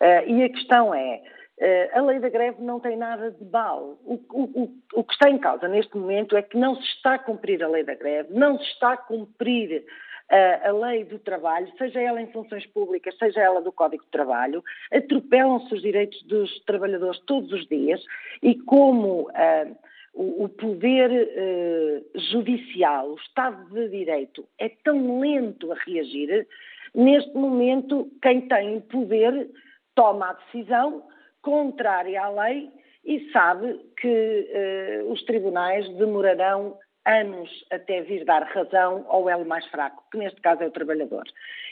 Uh, 0.00 0.28
e 0.28 0.42
a 0.42 0.48
questão 0.48 0.92
é, 0.92 1.22
uh, 1.60 1.98
a 1.98 2.02
lei 2.02 2.18
da 2.18 2.28
greve 2.28 2.60
não 2.60 2.80
tem 2.80 2.96
nada 2.96 3.30
de 3.30 3.44
mal. 3.44 4.00
O, 4.04 4.14
o, 4.32 4.74
o, 4.94 5.04
que 5.04 5.12
está 5.12 5.30
em 5.30 5.38
causa 5.38 5.68
neste 5.68 5.96
momento 5.96 6.36
é 6.36 6.42
que 6.42 6.56
não 6.56 6.74
se 6.74 6.82
está 6.82 7.14
a 7.14 7.18
cumprir 7.20 7.62
a 7.62 7.68
lei 7.68 7.84
da 7.84 7.94
greve, 7.94 8.34
não 8.34 8.58
se 8.58 8.64
está 8.64 8.94
a 8.94 8.96
cumprir 8.96 9.84
a 10.30 10.72
lei 10.72 11.04
do 11.04 11.18
trabalho, 11.18 11.70
seja 11.76 12.00
ela 12.00 12.20
em 12.20 12.32
funções 12.32 12.64
públicas, 12.66 13.16
seja 13.18 13.40
ela 13.40 13.60
do 13.60 13.72
Código 13.72 14.04
de 14.04 14.10
Trabalho, 14.10 14.64
atropelam-se 14.90 15.74
os 15.74 15.82
direitos 15.82 16.22
dos 16.22 16.58
trabalhadores 16.64 17.20
todos 17.26 17.52
os 17.52 17.66
dias 17.68 18.02
e 18.42 18.54
como 18.54 19.28
uh, 19.28 19.76
o, 20.14 20.48
poder 20.48 21.10
uh, 21.10 22.18
judicial, 22.30 23.10
o 23.10 23.16
Estado 23.16 23.64
de 23.70 23.88
Direito, 23.88 24.46
é 24.58 24.68
tão 24.68 25.20
lento 25.20 25.72
a 25.72 25.76
reagir, 25.86 26.46
neste 26.94 27.34
momento 27.34 28.10
quem 28.20 28.42
tem 28.42 28.80
poder 28.80 29.50
toma 29.94 30.30
a 30.30 30.32
decisão 30.34 31.02
contrária 31.40 32.22
à 32.22 32.30
lei 32.30 32.70
e 33.04 33.30
sabe 33.32 33.80
que 34.00 35.02
uh, 35.04 35.12
os 35.12 35.22
tribunais 35.24 35.88
demorarão 35.96 36.78
anos 37.06 37.50
até 37.70 38.02
vir 38.02 38.24
dar 38.24 38.42
razão 38.42 39.04
ao 39.08 39.28
elo 39.28 39.44
mais 39.44 39.66
fraco, 39.66 40.04
que 40.10 40.18
neste 40.18 40.40
caso 40.40 40.62
é 40.62 40.66
o 40.66 40.70
trabalhador. 40.70 41.24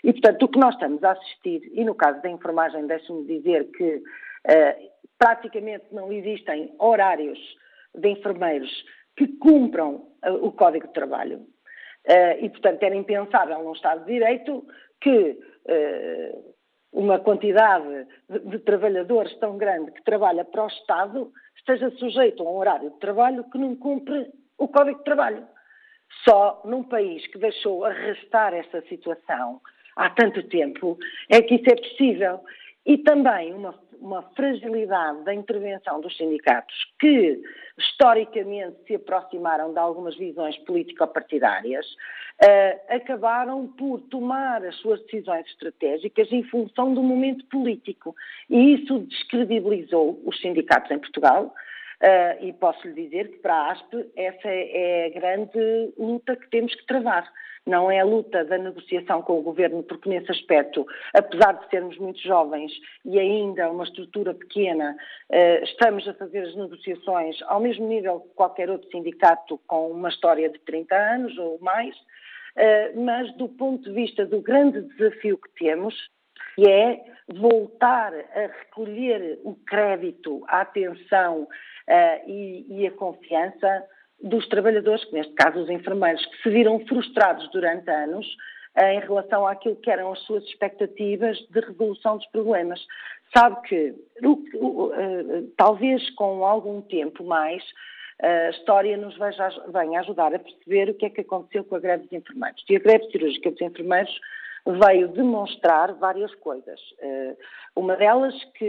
E, 0.03 0.13
portanto, 0.13 0.43
o 0.43 0.49
que 0.49 0.59
nós 0.59 0.75
estamos 0.75 1.03
a 1.05 1.13
assistir, 1.13 1.71
e 1.73 1.85
no 1.85 1.95
caso 1.95 2.21
da 2.23 2.31
enfermagem, 2.31 2.87
deixe-me 2.87 3.25
dizer 3.27 3.71
que 3.71 3.97
uh, 3.97 4.91
praticamente 5.19 5.85
não 5.93 6.13
existem 6.13 6.75
horários 6.79 7.39
de 7.95 8.09
enfermeiros 8.09 8.71
que 9.17 9.29
cumpram 9.39 10.07
uh, 10.27 10.47
o 10.47 10.53
Código 10.53 10.87
de 10.87 10.93
Trabalho. 10.93 11.47
Uh, 12.09 12.43
e, 12.45 12.49
portanto, 12.49 12.83
era 12.83 12.95
impensável 12.95 13.63
num 13.63 13.73
Estado 13.73 14.05
de 14.05 14.13
Direito 14.13 14.67
que 15.01 15.39
uh, 15.67 16.55
uma 16.93 17.21
quantidade 17.21 18.07
de, 18.29 18.39
de, 18.41 18.59
trabalhadores 18.61 19.35
tão 19.39 19.57
grande 19.57 19.93
que 19.93 20.03
trabalha 20.03 20.45
para 20.45 20.65
o 20.65 20.69
Estado 20.69 21.33
esteja 21.57 21.91
sujeito 21.93 22.43
a 22.43 22.51
um 22.51 22.57
horário 22.57 22.91
de 22.91 22.99
trabalho 22.99 23.45
que 23.45 23.59
não 23.59 23.77
cumpre 23.77 24.27
o 24.61 24.69
Código 24.69 24.99
de 24.99 25.05
Trabalho. 25.05 25.45
Só 26.25 26.63
num 26.65 26.85
país 26.85 27.27
que 27.29 27.39
deixou 27.39 27.85
arrastar 27.85 28.55
esta 28.55 28.81
situação 28.83 29.61
há 29.97 30.11
tanto 30.11 30.43
tempo 30.45 30.99
é 31.29 31.43
que 31.43 31.57
isso 31.57 31.71
é 31.71 31.77
possível. 31.77 32.41
E 32.87 32.99
também 32.99 33.53
uma 33.53 33.75
uma 34.01 34.23
fragilidade 34.35 35.23
da 35.25 35.35
intervenção 35.35 36.01
dos 36.01 36.17
sindicatos 36.17 36.75
que 36.99 37.41
historicamente 37.79 38.77
se 38.87 38.95
aproximaram 38.95 39.73
de 39.73 39.79
algumas 39.79 40.17
visões 40.17 40.57
político-partidárias, 40.59 41.87
uh, 41.87 42.95
acabaram 42.95 43.69
por 43.69 44.01
tomar 44.11 44.65
as 44.65 44.75
suas 44.77 45.01
decisões 45.03 45.47
estratégicas 45.47 46.33
em 46.33 46.43
função 46.45 46.95
do 46.95 47.03
momento 47.03 47.45
político. 47.47 48.15
E 48.49 48.75
isso 48.75 49.01
descredibilizou 49.01 50.21
os 50.25 50.41
sindicatos 50.41 50.91
em 50.91 50.99
Portugal. 50.99 51.55
Uh, 52.03 52.43
e 52.43 52.53
posso 52.55 52.89
lhe 52.89 52.95
dizer 52.95 53.29
que 53.29 53.39
para 53.41 53.55
a 53.55 53.73
ASP 53.73 54.11
essa 54.17 54.49
é, 54.49 55.07
a 55.07 55.21
grande 55.21 55.93
luta 55.99 56.35
que 56.35 56.49
temos 56.49 56.75
que 56.75 56.87
travar. 56.87 57.31
Não 57.67 57.91
é 57.91 58.01
a 58.01 58.05
luta 58.05 58.45
da 58.45 58.57
negociação 58.57 59.21
com 59.23 59.39
o 59.39 59.43
governo, 59.43 59.83
porque 59.83 60.09
nesse 60.09 60.31
aspecto, 60.31 60.87
apesar 61.15 61.53
de 61.53 61.69
sermos 61.69 61.99
muito 61.99 62.19
jovens 62.21 62.73
e 63.05 63.19
ainda 63.19 63.71
uma 63.71 63.85
estrutura 63.85 64.33
pequena, 64.33 64.97
eh, 65.31 65.63
estamos 65.63 66.09
a 66.09 66.15
fazer 66.15 66.39
as 66.39 66.57
negociações 66.57 67.37
ao 67.43 67.61
mesmo 67.61 67.87
nível 67.87 68.21
que 68.21 68.35
qualquer 68.35 68.71
outro 68.71 68.91
sindicato 68.91 69.61
com 69.67 69.91
uma 69.91 70.09
história 70.09 70.49
de 70.49 70.59
30 70.61 70.95
anos 70.97 71.37
ou 71.37 71.59
mais, 71.61 71.95
eh, 72.57 72.93
mas 72.95 73.31
do 73.37 73.49
ponto 73.49 73.85
de 73.85 73.93
vista 73.93 74.25
do 74.25 74.41
grande 74.41 74.81
desafio 74.81 75.37
que 75.37 75.51
temos, 75.63 75.95
que 76.55 76.67
é 76.67 77.05
voltar 77.29 78.13
a 78.15 78.41
recolher 78.59 79.39
o 79.45 79.55
crédito, 79.55 80.43
a 80.49 80.63
atenção 80.63 81.47
e, 82.27 82.67
e, 82.69 82.87
a 82.87 82.91
confiança 82.93 83.85
dos 84.23 84.47
trabalhadores, 84.49 85.05
que 85.05 85.15
neste 85.15 85.33
caso 85.35 85.61
os 85.61 85.71
enfermeiros, 85.71 86.25
que 86.27 86.43
se 86.43 86.51
viram 86.51 86.79
frustrados 86.87 87.51
durante 87.51 87.91
anos 87.91 88.27
eh, 88.77 88.95
em 88.95 89.01
relação 89.01 89.47
àquilo 89.47 89.77
que 89.77 89.91
eram 89.91 90.13
as 90.13 90.21
suas 90.21 90.45
expectativas 90.45 91.39
de 91.51 91.61
resolução 91.61 92.19
dos 92.19 92.27
problemas. 92.27 92.81
Sabe 93.37 93.61
que, 93.69 93.95
uh, 94.25 95.53
talvez 95.57 96.09
com 96.11 96.45
algum 96.45 96.83
tempo 96.83 97.25
mais, 97.25 97.63
a 98.23 98.51
história 98.51 98.97
nos 98.97 99.17
venha 99.73 100.01
ajudar 100.01 100.35
a 100.35 100.39
perceber 100.39 100.91
o 100.91 100.95
que 100.95 101.07
é 101.07 101.11
que 101.11 101.23
aconteceu 101.23 101.65
com 101.65 101.77
a 101.77 101.81
greve 101.81 102.05
dos 102.05 102.13
enfermeiros. 102.13 102.63
E 102.69 102.77
a 102.77 102.81
greve 102.81 103.11
cirúrgica 103.11 103.51
dos 103.51 103.61
enfermeiros 103.61 104.21
veio 104.67 105.09
demonstrar 105.09 105.95
várias 105.95 106.35
coisas. 106.37 106.81
Uh, 107.03 107.37
uma 107.77 107.97
delas 107.97 108.35
que 108.55 108.65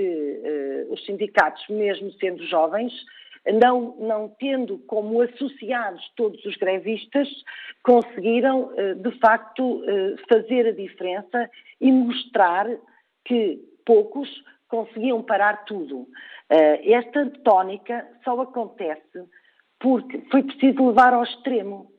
uh, 0.87 0.93
os 0.93 1.05
sindicatos, 1.05 1.67
mesmo 1.69 2.11
sendo 2.13 2.43
jovens, 2.45 2.93
não, 3.45 3.95
não 3.97 4.29
tendo 4.39 4.77
como 4.79 5.21
associados 5.21 6.01
todos 6.15 6.43
os 6.45 6.55
grevistas, 6.57 7.27
conseguiram, 7.83 8.71
eh, 8.77 8.93
de 8.95 9.11
facto, 9.19 9.83
eh, 9.83 10.15
fazer 10.29 10.67
a 10.67 10.71
diferença 10.71 11.49
e 11.79 11.91
mostrar 11.91 12.67
que 13.25 13.59
poucos 13.85 14.29
conseguiam 14.67 15.23
parar 15.23 15.65
tudo. 15.65 16.07
Eh, 16.49 16.93
esta 16.93 17.25
tónica 17.43 18.07
só 18.23 18.39
acontece 18.41 19.25
porque 19.79 20.19
foi 20.29 20.43
preciso 20.43 20.87
levar 20.87 21.13
ao 21.13 21.23
extremo. 21.23 21.91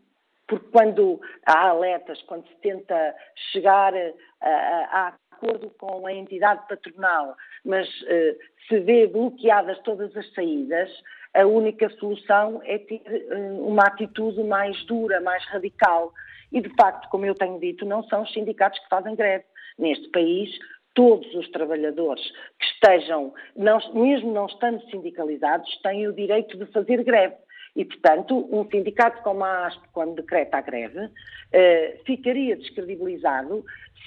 Porque 0.53 0.69
quando 0.71 1.19
há 1.47 1.71
alertas, 1.71 2.21
quando 2.25 2.47
se 2.47 2.55
tenta 2.57 3.15
chegar 3.53 3.95
a, 3.95 4.13
a, 4.43 5.09
a 5.09 5.15
acordo 5.31 5.71
com 5.79 6.07
a 6.07 6.13
entidade 6.13 6.69
patronal, 6.69 7.35
mas 7.65 7.89
uh, 7.89 8.37
se 8.69 8.79
vê 8.81 9.07
bloqueadas 9.07 9.79
todas 9.79 10.15
as 10.15 10.31
saídas, 10.35 10.91
a 11.33 11.47
única 11.47 11.89
solução 11.99 12.61
é 12.67 12.77
ter 12.77 13.01
uh, 13.01 13.67
uma 13.67 13.85
atitude 13.85 14.45
mais 14.45 14.77
dura, 14.85 15.23
mais 15.23 15.43
radical. 15.47 16.13
E, 16.53 16.61
de 16.61 16.69
facto, 16.77 17.09
como 17.09 17.25
eu 17.25 17.35
tenho 17.35 17.59
dito, 17.59 17.87
não 17.87 18.05
são 18.05 18.23
os 18.23 18.33
sindicatos 18.35 18.79
que 18.81 18.91
fazem 18.91 19.17
greve. 19.17 19.45
Neste 19.79 20.07
país, 20.11 20.51
todos 20.93 21.35
os 21.35 21.51
trabalhadores 21.51 22.23
que 22.61 22.67
estejam, 22.67 23.33
não, 23.57 23.79
mesmo 23.95 24.31
não 24.33 24.45
estando 24.45 24.83
sindicalizados, 24.91 25.81
têm 25.83 26.07
o 26.07 26.13
direito 26.13 26.59
de 26.59 26.67
fazer 26.67 27.03
greve. 27.05 27.37
E, 27.75 27.85
portanto, 27.85 28.49
um 28.53 28.69
sindicato 28.69 29.23
como 29.23 29.45
a 29.45 29.67
ASP, 29.67 29.83
quando 29.93 30.17
decreta 30.17 30.59
a 30.59 30.61
greve, 30.61 31.09
eh, 31.53 31.99
ficaria 32.05 32.57
descredibilizado 32.57 33.65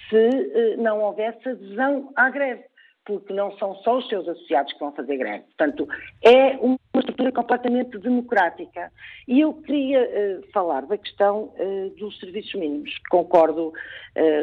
se 0.10 0.16
eh, 0.18 0.78
não 0.78 1.02
houvesse 1.02 1.50
adesão 1.50 2.12
à 2.16 2.30
greve, 2.30 2.64
porque 3.06 3.34
não 3.34 3.58
são 3.58 3.76
só 3.78 3.98
os 3.98 4.08
seus 4.08 4.28
associados 4.28 4.72
que 4.74 4.80
vão 4.80 4.92
fazer 4.92 5.18
greve. 5.18 5.46
Portanto, 5.46 5.88
é 6.24 6.58
uma 6.58 6.78
estrutura 6.96 7.32
completamente 7.32 7.98
democrática. 7.98 8.92
E 9.28 9.42
eu 9.42 9.54
queria 9.54 10.00
eh, 10.00 10.40
falar 10.54 10.86
da 10.86 10.98
questão 10.98 11.52
dos 11.98 12.20
serviços 12.20 12.54
mínimos. 12.54 12.92
Concordo 13.10 13.74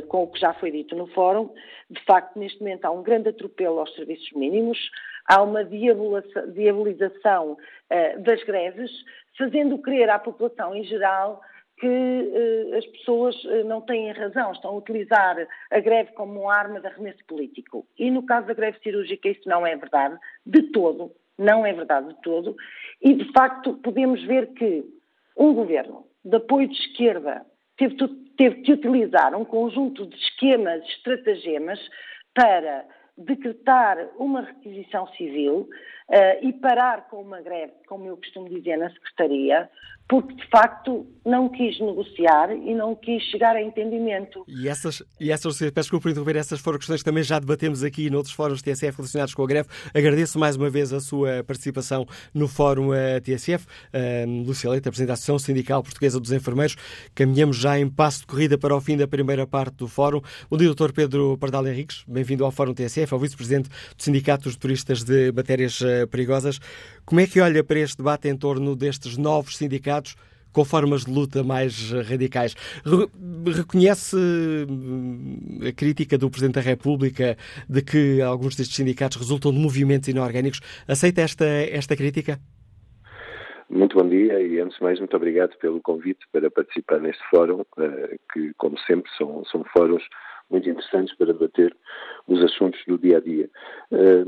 com 0.08 0.24
o 0.24 0.26
que 0.28 0.40
já 0.40 0.52
foi 0.54 0.70
dito 0.70 0.94
no 0.96 1.06
fórum. 1.08 1.48
De 1.88 2.00
facto, 2.04 2.38
neste 2.38 2.60
momento 2.60 2.84
há 2.84 2.90
um 2.90 3.02
grande 3.02 3.28
atropelo 3.28 3.78
aos 3.78 3.94
serviços 3.94 4.30
mínimos 4.32 4.78
há 5.28 5.42
uma 5.42 5.64
diabolização 5.64 7.52
uh, 7.52 8.20
das 8.22 8.42
greves, 8.44 8.90
fazendo 9.36 9.78
crer 9.78 10.10
à 10.10 10.18
população 10.18 10.74
em 10.74 10.84
geral 10.84 11.40
que 11.78 11.86
uh, 11.88 12.76
as 12.76 12.86
pessoas 12.86 13.34
uh, 13.44 13.64
não 13.64 13.80
têm 13.80 14.12
razão, 14.12 14.52
estão 14.52 14.70
a 14.70 14.76
utilizar 14.76 15.36
a 15.70 15.80
greve 15.80 16.12
como 16.12 16.42
uma 16.42 16.54
arma 16.54 16.80
de 16.80 16.86
arremesso 16.86 17.24
político. 17.26 17.86
E 17.98 18.10
no 18.10 18.24
caso 18.24 18.46
da 18.46 18.54
greve 18.54 18.78
cirúrgica 18.80 19.28
isso 19.28 19.48
não 19.48 19.66
é 19.66 19.74
verdade, 19.76 20.16
de 20.46 20.62
todo, 20.70 21.12
não 21.36 21.66
é 21.66 21.72
verdade 21.72 22.08
de 22.08 22.22
todo, 22.22 22.56
e 23.00 23.14
de 23.14 23.32
facto 23.32 23.74
podemos 23.82 24.22
ver 24.24 24.48
que 24.54 24.84
um 25.36 25.54
governo 25.54 26.06
de 26.24 26.36
apoio 26.36 26.68
de 26.68 26.74
esquerda 26.74 27.44
teve, 27.76 27.96
teve 28.36 28.62
que 28.62 28.72
utilizar 28.72 29.34
um 29.34 29.44
conjunto 29.44 30.06
de 30.06 30.16
esquemas, 30.16 30.84
estratagemas 30.84 31.80
para 32.34 32.84
decretar 33.24 33.96
uma 34.18 34.42
requisição 34.42 35.06
civil 35.08 35.68
uh, 36.12 36.46
e 36.46 36.52
parar 36.52 37.08
com 37.08 37.22
uma 37.22 37.40
greve, 37.40 37.72
como 37.88 38.06
eu 38.06 38.16
costumo 38.16 38.48
dizer 38.48 38.76
na 38.76 38.90
Secretaria, 38.90 39.68
porque 40.08 40.34
de 40.34 40.46
facto 40.48 41.06
não 41.24 41.48
quis 41.48 41.80
negociar 41.80 42.52
e 42.52 42.74
não 42.74 42.94
quis 42.94 43.22
chegar 43.30 43.56
a 43.56 43.62
entendimento. 43.62 44.44
E 44.46 44.68
essas, 44.68 45.02
e 45.18 45.30
essas 45.30 45.58
peço 45.58 45.72
desculpa 45.72 46.02
por 46.02 46.10
interromper, 46.10 46.36
essas 46.36 46.60
foram 46.60 46.76
questões 46.78 47.00
que 47.00 47.04
também 47.04 47.22
já 47.22 47.38
debatemos 47.38 47.82
aqui 47.82 48.10
noutros 48.10 48.34
fóruns 48.34 48.60
TSF 48.60 48.96
relacionados 48.98 49.34
com 49.34 49.42
a 49.42 49.46
greve. 49.46 49.68
Agradeço 49.94 50.38
mais 50.38 50.56
uma 50.56 50.68
vez 50.68 50.92
a 50.92 51.00
sua 51.00 51.42
participação 51.44 52.06
no 52.34 52.46
fórum 52.46 52.92
eh, 52.92 53.20
TSF. 53.20 53.64
Uh, 53.64 54.44
Lúcia 54.44 54.68
Leite, 54.68 54.82
Presidente 54.82 55.08
da 55.08 55.14
Associação 55.14 55.38
Sindical 55.38 55.82
Portuguesa 55.82 56.20
dos 56.20 56.32
Enfermeiros. 56.32 56.76
Caminhamos 57.14 57.56
já 57.56 57.78
em 57.78 57.88
passo 57.88 58.20
de 58.20 58.26
corrida 58.26 58.58
para 58.58 58.76
o 58.76 58.80
fim 58.80 58.96
da 58.96 59.08
primeira 59.08 59.46
parte 59.46 59.76
do 59.76 59.88
fórum. 59.88 60.20
O 60.50 60.56
Dr. 60.56 60.92
Pedro 60.92 61.38
Pardal 61.38 61.66
Henriques, 61.66 62.04
bem-vindo 62.06 62.44
ao 62.44 62.50
fórum 62.50 62.74
TSF, 62.74 63.14
ao 63.14 63.18
Vice-Presidente 63.18 63.68
do 63.68 64.02
Sindicato 64.02 64.44
dos 64.44 64.56
Turistas 64.56 65.04
de 65.04 65.32
Matérias 65.32 65.80
eh, 65.80 66.01
Perigosas. 66.06 66.58
Como 67.04 67.20
é 67.20 67.26
que 67.26 67.40
olha 67.40 67.62
para 67.64 67.78
este 67.80 67.98
debate 67.98 68.28
em 68.28 68.36
torno 68.36 68.74
destes 68.76 69.16
novos 69.16 69.56
sindicatos 69.56 70.16
com 70.52 70.64
formas 70.64 71.04
de 71.04 71.10
luta 71.12 71.42
mais 71.42 71.90
radicais. 71.90 72.54
Reconhece 73.56 74.16
hum, 74.16 75.60
a 75.66 75.72
crítica 75.72 76.18
do 76.18 76.30
Presidente 76.30 76.56
da 76.56 76.60
República 76.60 77.36
de 77.68 77.82
que 77.82 78.20
alguns 78.20 78.54
destes 78.54 78.76
sindicatos 78.76 79.16
resultam 79.16 79.50
de 79.52 79.58
movimentos 79.58 80.08
inorgânicos? 80.08 80.60
Aceita 80.86 81.22
esta, 81.22 81.46
esta 81.46 81.96
crítica? 81.96 82.38
Muito 83.70 83.96
bom 83.96 84.06
dia 84.06 84.38
e, 84.38 84.60
antes 84.60 84.76
de 84.76 84.84
mais, 84.84 84.98
muito 84.98 85.16
obrigado 85.16 85.56
pelo 85.56 85.80
convite 85.80 86.20
para 86.30 86.50
participar 86.50 87.00
neste 87.00 87.22
fórum, 87.30 87.64
eh, 87.78 88.18
que, 88.30 88.52
como 88.58 88.78
sempre, 88.80 89.10
são, 89.16 89.42
são 89.46 89.64
fóruns 89.74 90.02
muito 90.52 90.68
interessantes 90.68 91.14
para 91.16 91.32
debater 91.32 91.74
os 92.28 92.42
assuntos 92.42 92.80
do 92.86 92.98
dia 92.98 93.16
a 93.16 93.20
dia. 93.20 93.50
Eh, 93.90 94.24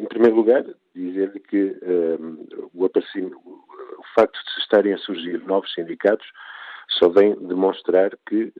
em 0.00 0.06
primeiro 0.06 0.36
lugar, 0.36 0.64
dizer-lhe 0.94 1.40
que 1.40 1.76
eh, 1.82 2.18
o, 2.72 2.84
o 2.84 4.04
facto 4.14 4.38
de 4.44 4.52
se 4.54 4.60
estarem 4.60 4.92
a 4.92 4.98
surgir 4.98 5.42
novos 5.46 5.72
sindicatos 5.72 6.26
só 6.98 7.08
vem 7.08 7.34
demonstrar 7.46 8.10
que 8.28 8.52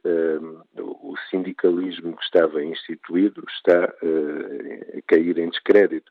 o 0.79 1.15
sindicalismo 1.29 2.17
que 2.17 2.25
estava 2.25 2.65
instituído 2.65 3.45
está 3.47 3.85
a 3.85 5.03
cair 5.07 5.37
em 5.39 5.51
descrédito 5.51 6.11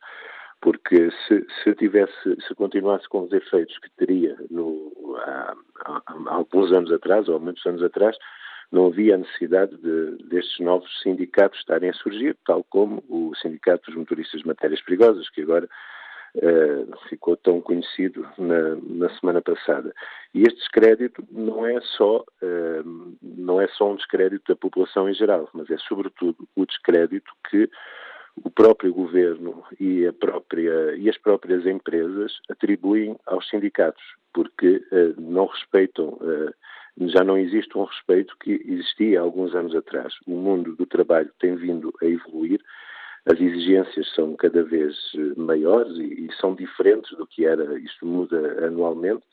porque 0.61 1.09
se, 1.27 1.45
se 1.63 1.75
tivesse, 1.75 2.37
se 2.47 2.55
continuasse 2.55 3.09
com 3.09 3.23
os 3.23 3.33
efeitos 3.33 3.77
que 3.79 3.89
teria 3.97 4.37
no, 4.49 4.91
há, 5.17 5.55
há, 5.85 6.01
há, 6.05 6.33
alguns 6.33 6.71
anos 6.71 6.91
atrás, 6.91 7.27
ou 7.27 7.35
há 7.35 7.39
muitos 7.39 7.65
anos 7.65 7.81
atrás, 7.83 8.15
não 8.71 8.87
havia 8.87 9.17
necessidade 9.17 9.75
de, 9.77 10.23
destes 10.25 10.59
novos 10.59 10.89
sindicatos 11.01 11.59
estarem 11.59 11.89
a 11.89 11.93
surgir, 11.93 12.37
tal 12.45 12.63
como 12.63 13.03
o 13.09 13.33
Sindicato 13.35 13.87
dos 13.87 13.95
Motoristas 13.95 14.41
de 14.41 14.47
Matérias 14.47 14.81
Perigosas, 14.81 15.29
que 15.29 15.41
agora 15.41 15.67
uh, 16.35 17.09
ficou 17.09 17.35
tão 17.35 17.59
conhecido 17.59 18.25
na, 18.37 18.75
na, 18.81 19.09
semana 19.19 19.41
passada. 19.41 19.93
E 20.33 20.43
este 20.43 20.55
descrédito 20.59 21.23
não 21.29 21.65
é 21.65 21.81
só 21.81 22.19
uh, 22.19 23.17
não 23.21 23.59
é 23.59 23.67
só 23.67 23.91
um 23.91 23.95
descrédito 23.95 24.53
da 24.53 24.55
população 24.55 25.09
em 25.09 25.13
geral, 25.13 25.49
mas 25.53 25.69
é 25.69 25.77
sobretudo 25.77 26.47
o 26.55 26.65
descrédito 26.65 27.31
que 27.49 27.69
o 28.45 28.49
próprio 28.49 28.93
governo 28.93 29.61
e, 29.77 30.09
própria, 30.13 30.95
e, 30.95 31.09
as 31.09 31.17
próprias 31.17 31.65
empresas 31.65 32.31
atribuem 32.49 33.17
aos 33.25 33.47
sindicatos, 33.49 34.01
porque 34.33 34.77
uh, 34.77 35.19
não 35.19 35.47
respeitam, 35.47 36.17
já 36.99 37.23
não 37.23 37.37
existe 37.37 37.77
um 37.77 37.83
respeito 37.83 38.35
que 38.39 38.61
existia 38.65 39.19
há 39.19 39.23
alguns 39.23 39.55
anos 39.55 39.75
atrás. 39.75 40.13
O 40.27 40.31
mundo 40.31 40.75
do 40.75 40.85
trabalho 40.85 41.31
tem 41.39 41.55
vindo 41.55 41.93
a 42.01 42.05
evoluir, 42.05 42.61
as 43.25 43.39
exigências 43.39 44.11
são 44.15 44.35
cada 44.35 44.63
vez 44.63 44.95
eh, 45.15 45.39
maiores 45.39 45.95
e, 45.97 46.25
e 46.25 46.33
são 46.39 46.55
diferentes 46.55 47.15
do 47.15 47.27
que 47.27 47.45
era, 47.45 47.79
isto 47.79 48.05
muda 48.05 48.65
anualmente. 48.65 49.23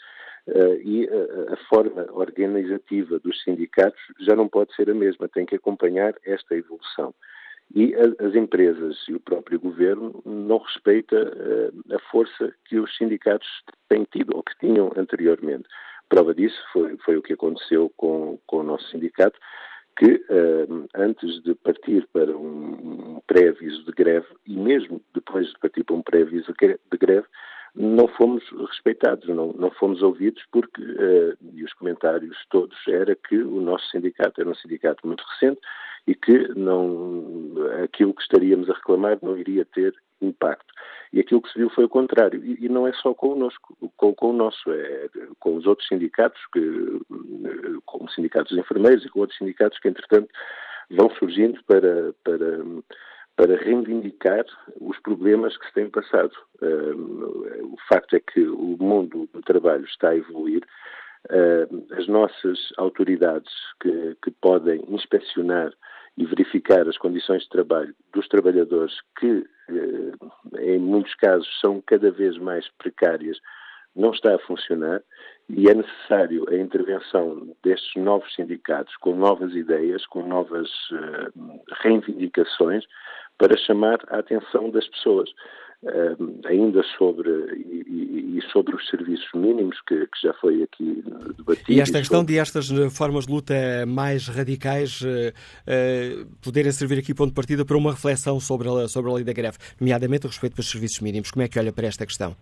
Uh, 0.46 0.80
e 0.82 1.04
uh, 1.04 1.52
a 1.52 1.56
forma 1.68 2.06
organizativa 2.10 3.18
dos 3.18 3.42
sindicatos 3.42 4.00
já 4.20 4.34
não 4.34 4.48
pode 4.48 4.74
ser 4.74 4.88
a 4.88 4.94
mesma, 4.94 5.28
tem 5.28 5.44
que 5.44 5.56
acompanhar 5.56 6.14
esta 6.24 6.54
evolução. 6.54 7.14
E 7.74 7.94
a, 7.94 8.26
as 8.26 8.34
empresas 8.34 8.96
e 9.08 9.14
o 9.14 9.20
próprio 9.20 9.60
governo 9.60 10.22
não 10.24 10.56
respeita 10.56 11.16
uh, 11.16 11.94
a 11.94 11.98
força 12.10 12.54
que 12.64 12.78
os 12.78 12.96
sindicatos 12.96 13.46
têm 13.90 14.04
tido 14.04 14.34
ou 14.34 14.42
que 14.42 14.56
tinham 14.58 14.90
anteriormente. 14.96 15.68
Prova 16.08 16.34
disso 16.34 16.58
foi, 16.72 16.96
foi 17.04 17.16
o 17.16 17.22
que 17.22 17.34
aconteceu 17.34 17.92
com, 17.96 18.38
com 18.46 18.58
o 18.58 18.62
nosso 18.62 18.88
sindicato, 18.90 19.38
que 19.96 20.12
uh, 20.14 20.88
antes 20.94 21.42
de 21.42 21.54
partir 21.56 22.06
para 22.12 22.30
um, 22.36 23.20
pré-aviso 23.26 23.84
de 23.84 23.92
greve, 23.92 24.26
e 24.46 24.56
mesmo 24.56 25.02
depois 25.12 25.48
de 25.48 25.58
partir 25.58 25.84
para 25.84 25.96
um 25.96 26.02
pré-aviso 26.02 26.52
de 26.52 26.98
greve, 26.98 27.26
não 27.74 28.08
fomos 28.08 28.42
respeitados, 28.70 29.28
não, 29.28 29.52
não 29.52 29.70
fomos 29.72 30.02
ouvidos, 30.02 30.42
porque, 30.50 30.80
uh, 30.82 31.36
e 31.52 31.64
os 31.64 31.72
comentários 31.74 32.36
todos, 32.48 32.76
era 32.86 33.14
que 33.14 33.36
o 33.36 33.60
nosso 33.60 33.88
sindicato 33.90 34.40
era 34.40 34.48
um 34.48 34.54
sindicato 34.54 35.06
muito 35.06 35.24
recente 35.24 35.60
e 36.06 36.14
que 36.14 36.48
não, 36.56 37.54
aquilo 37.84 38.14
que 38.14 38.22
estaríamos 38.22 38.70
a 38.70 38.74
reclamar 38.74 39.18
não 39.20 39.36
iria 39.36 39.64
ter 39.64 39.94
impacto. 40.20 40.72
E 41.12 41.20
aquilo 41.20 41.40
que 41.40 41.50
se 41.50 41.58
viu 41.58 41.70
foi 41.70 41.84
o 41.84 41.88
contrário. 41.88 42.44
E, 42.44 42.66
e 42.66 42.68
não 42.68 42.86
é 42.86 42.92
só 42.94 43.14
connosco, 43.14 43.76
com, 43.96 44.14
com 44.14 44.30
o 44.30 44.32
nosso, 44.32 44.70
é 44.72 45.08
com 45.38 45.56
os 45.56 45.66
outros 45.66 45.88
sindicatos, 45.88 46.40
que, 46.52 47.00
como 47.86 48.10
sindicatos 48.10 48.54
de 48.54 48.60
enfermeiros 48.60 49.04
e 49.04 49.08
com 49.08 49.20
outros 49.20 49.38
sindicatos 49.38 49.78
que, 49.78 49.88
entretanto, 49.88 50.28
vão 50.90 51.10
surgindo 51.10 51.62
para, 51.64 52.12
para, 52.24 52.64
para 53.36 53.56
reivindicar 53.56 54.44
os 54.80 54.98
problemas 55.00 55.56
que 55.56 55.66
se 55.66 55.74
têm 55.74 55.90
passado. 55.90 56.32
o 56.60 57.76
facto 57.88 58.16
é 58.16 58.20
que 58.20 58.40
o 58.40 58.76
mundo 58.78 59.28
do 59.32 59.42
trabalho 59.42 59.84
está 59.84 60.10
a 60.10 60.16
evoluir. 60.16 60.62
as 61.92 62.06
nossas 62.06 62.58
autoridades 62.76 63.52
que, 63.80 64.16
que 64.22 64.30
podem 64.30 64.82
inspecionar 64.88 65.72
e 66.18 66.26
verificar 66.26 66.88
as 66.88 66.98
condições 66.98 67.42
de 67.44 67.48
trabalho 67.48 67.94
dos 68.12 68.26
trabalhadores 68.26 68.94
que, 69.18 69.44
eh, 69.70 70.74
em 70.74 70.78
muitos 70.78 71.14
casos, 71.14 71.48
são 71.60 71.80
cada 71.86 72.10
vez 72.10 72.36
mais 72.36 72.68
precárias, 72.76 73.38
não 73.98 74.12
está 74.12 74.34
a 74.34 74.38
funcionar 74.38 75.02
e 75.50 75.68
é 75.68 75.74
necessário 75.74 76.46
a 76.48 76.56
intervenção 76.56 77.48
destes 77.64 77.90
novos 77.96 78.32
sindicatos 78.34 78.94
com 78.96 79.14
novas 79.16 79.54
ideias, 79.54 80.06
com 80.06 80.26
novas 80.26 80.68
eh, 80.92 81.30
reivindicações 81.82 82.84
para 83.38 83.56
chamar 83.56 83.98
a 84.08 84.18
atenção 84.18 84.70
das 84.70 84.86
pessoas. 84.88 85.30
Uh, 85.80 86.40
ainda 86.44 86.82
sobre 86.98 87.30
e, 87.54 88.38
e, 88.38 88.42
sobre 88.50 88.74
os 88.74 88.84
serviços 88.88 89.28
mínimos 89.32 89.80
que, 89.86 90.08
que, 90.08 90.20
já 90.20 90.34
foi 90.34 90.64
aqui 90.64 91.04
debatido. 91.36 91.70
E 91.72 91.80
esta 91.80 91.98
questão 92.00 92.18
sobre... 92.18 92.32
de 92.32 92.40
estas 92.40 92.68
eh, 92.68 92.90
formas 92.90 93.26
de 93.26 93.32
luta 93.32 93.54
mais 93.86 94.26
radicais 94.26 95.00
uh, 95.02 95.06
uh, 95.06 96.26
poderem 96.42 96.72
servir 96.72 96.98
aqui 96.98 97.14
ponto 97.14 97.28
de 97.28 97.34
partida 97.36 97.64
para 97.64 97.76
uma 97.76 97.92
reflexão 97.92 98.40
sobre 98.40 98.68
a, 98.68 98.88
sobre 98.88 99.08
a 99.08 99.14
lei 99.14 99.22
da 99.22 99.32
greve, 99.32 99.56
nomeadamente 99.80 100.26
o 100.26 100.28
respeito 100.28 100.56
pelos 100.56 100.68
serviços 100.68 100.98
mínimos. 100.98 101.30
Como 101.30 101.44
é 101.44 101.48
que 101.48 101.60
olha 101.60 101.72
para 101.72 101.86
esta 101.86 102.04
questão? 102.04 102.34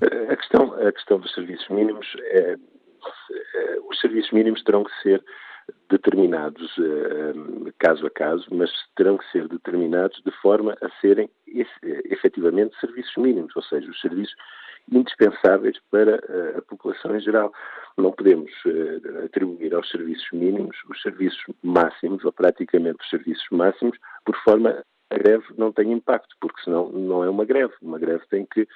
A 0.00 0.36
questão, 0.36 0.74
a 0.74 0.92
questão 0.92 1.18
dos 1.18 1.32
serviços 1.34 1.68
mínimos, 1.68 2.06
é, 2.20 2.52
é, 2.52 3.78
os 3.90 3.98
serviços 4.00 4.30
mínimos 4.30 4.62
terão 4.62 4.84
que 4.84 5.02
ser 5.02 5.22
determinados 5.90 6.76
uh, 6.78 7.72
caso 7.78 8.06
a 8.06 8.10
caso, 8.10 8.46
mas 8.50 8.70
terão 8.96 9.18
que 9.18 9.30
ser 9.30 9.48
determinados 9.48 10.20
de 10.24 10.30
forma 10.40 10.76
a 10.80 10.88
serem 11.00 11.28
efetivamente 11.46 12.78
serviços 12.80 13.14
mínimos, 13.16 13.54
ou 13.54 13.62
seja, 13.62 13.90
os 13.90 14.00
serviços 14.00 14.34
indispensáveis 14.90 15.76
para 15.90 16.16
uh, 16.16 16.58
a 16.58 16.62
população 16.62 17.16
em 17.16 17.20
geral. 17.20 17.52
Não 17.96 18.12
podemos 18.12 18.50
uh, 18.64 19.24
atribuir 19.24 19.74
aos 19.74 19.90
serviços 19.90 20.28
mínimos 20.32 20.76
os 20.88 21.02
serviços 21.02 21.42
máximos, 21.62 22.24
ou 22.24 22.32
praticamente 22.32 23.02
os 23.02 23.10
serviços 23.10 23.46
máximos, 23.50 23.98
por 24.24 24.36
forma 24.44 24.82
a 25.10 25.16
greve 25.16 25.44
não 25.56 25.72
tem 25.72 25.92
impacto, 25.92 26.36
porque 26.40 26.62
senão 26.62 26.90
não 26.90 27.24
é 27.24 27.30
uma 27.30 27.44
greve. 27.44 27.72
Uma 27.80 27.98
greve 27.98 28.24
tem 28.28 28.46
que 28.46 28.66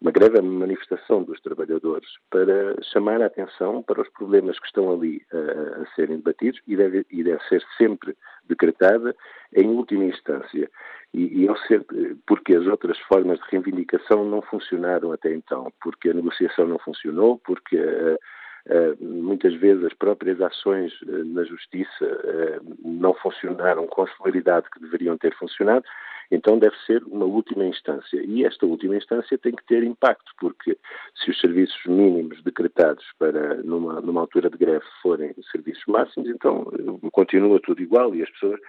uma 0.00 0.12
greve 0.12 0.40
manifestação 0.40 1.24
dos 1.24 1.40
trabalhadores 1.40 2.08
para 2.30 2.80
chamar 2.92 3.20
a 3.20 3.26
atenção 3.26 3.82
para 3.82 4.00
os 4.00 4.08
problemas 4.10 4.58
que 4.58 4.66
estão 4.66 4.92
ali 4.92 5.22
a, 5.32 5.82
a 5.82 5.86
serem 5.94 6.18
debatidos 6.18 6.60
e 6.66 6.76
deve, 6.76 7.04
e 7.10 7.22
deve 7.24 7.42
ser 7.48 7.62
sempre 7.76 8.16
decretada 8.48 9.14
em 9.54 9.68
última 9.68 10.04
instância. 10.04 10.70
E, 11.12 11.42
e 11.42 11.48
ao 11.48 11.56
ser, 11.56 11.84
porque 12.26 12.54
as 12.54 12.66
outras 12.66 12.98
formas 13.00 13.38
de 13.40 13.44
reivindicação 13.50 14.24
não 14.24 14.42
funcionaram 14.42 15.10
até 15.12 15.34
então, 15.34 15.72
porque 15.80 16.10
a 16.10 16.14
negociação 16.14 16.66
não 16.66 16.78
funcionou, 16.78 17.38
porque 17.38 17.76
uh, 17.76 18.18
uh, 18.66 19.04
muitas 19.04 19.54
vezes 19.54 19.84
as 19.84 19.94
próprias 19.94 20.40
ações 20.40 20.92
uh, 21.02 21.24
na 21.24 21.44
justiça 21.44 22.60
não 22.84 23.14
funcionaram 23.14 23.86
com 23.86 24.02
a 24.02 24.16
celeridade 24.16 24.70
que 24.70 24.80
deveriam 24.80 25.16
ter 25.16 25.34
funcionado 25.36 25.84
então 26.30 26.58
deve 26.58 26.76
ser 26.86 27.02
uma 27.04 27.24
última 27.24 27.64
instância. 27.64 28.22
E 28.24 28.44
esta 28.44 28.66
última 28.66 28.96
instância 28.96 29.38
tem 29.38 29.52
que 29.52 29.64
ter 29.66 29.82
impacto, 29.82 30.32
porque 30.38 30.76
se 31.14 31.30
os 31.30 31.40
serviços 31.40 31.80
mínimos 31.86 32.42
decretados 32.42 33.04
para 33.18 33.56
numa, 33.62 34.00
numa 34.00 34.20
altura 34.20 34.50
de 34.50 34.58
greve 34.58 34.84
forem 35.02 35.34
serviços 35.50 35.84
máximos, 35.86 36.28
então 36.28 36.70
eh, 36.74 37.08
continua 37.12 37.60
tudo 37.60 37.82
igual 37.82 38.14
e 38.14 38.22
as 38.22 38.30
pessoas 38.30 38.60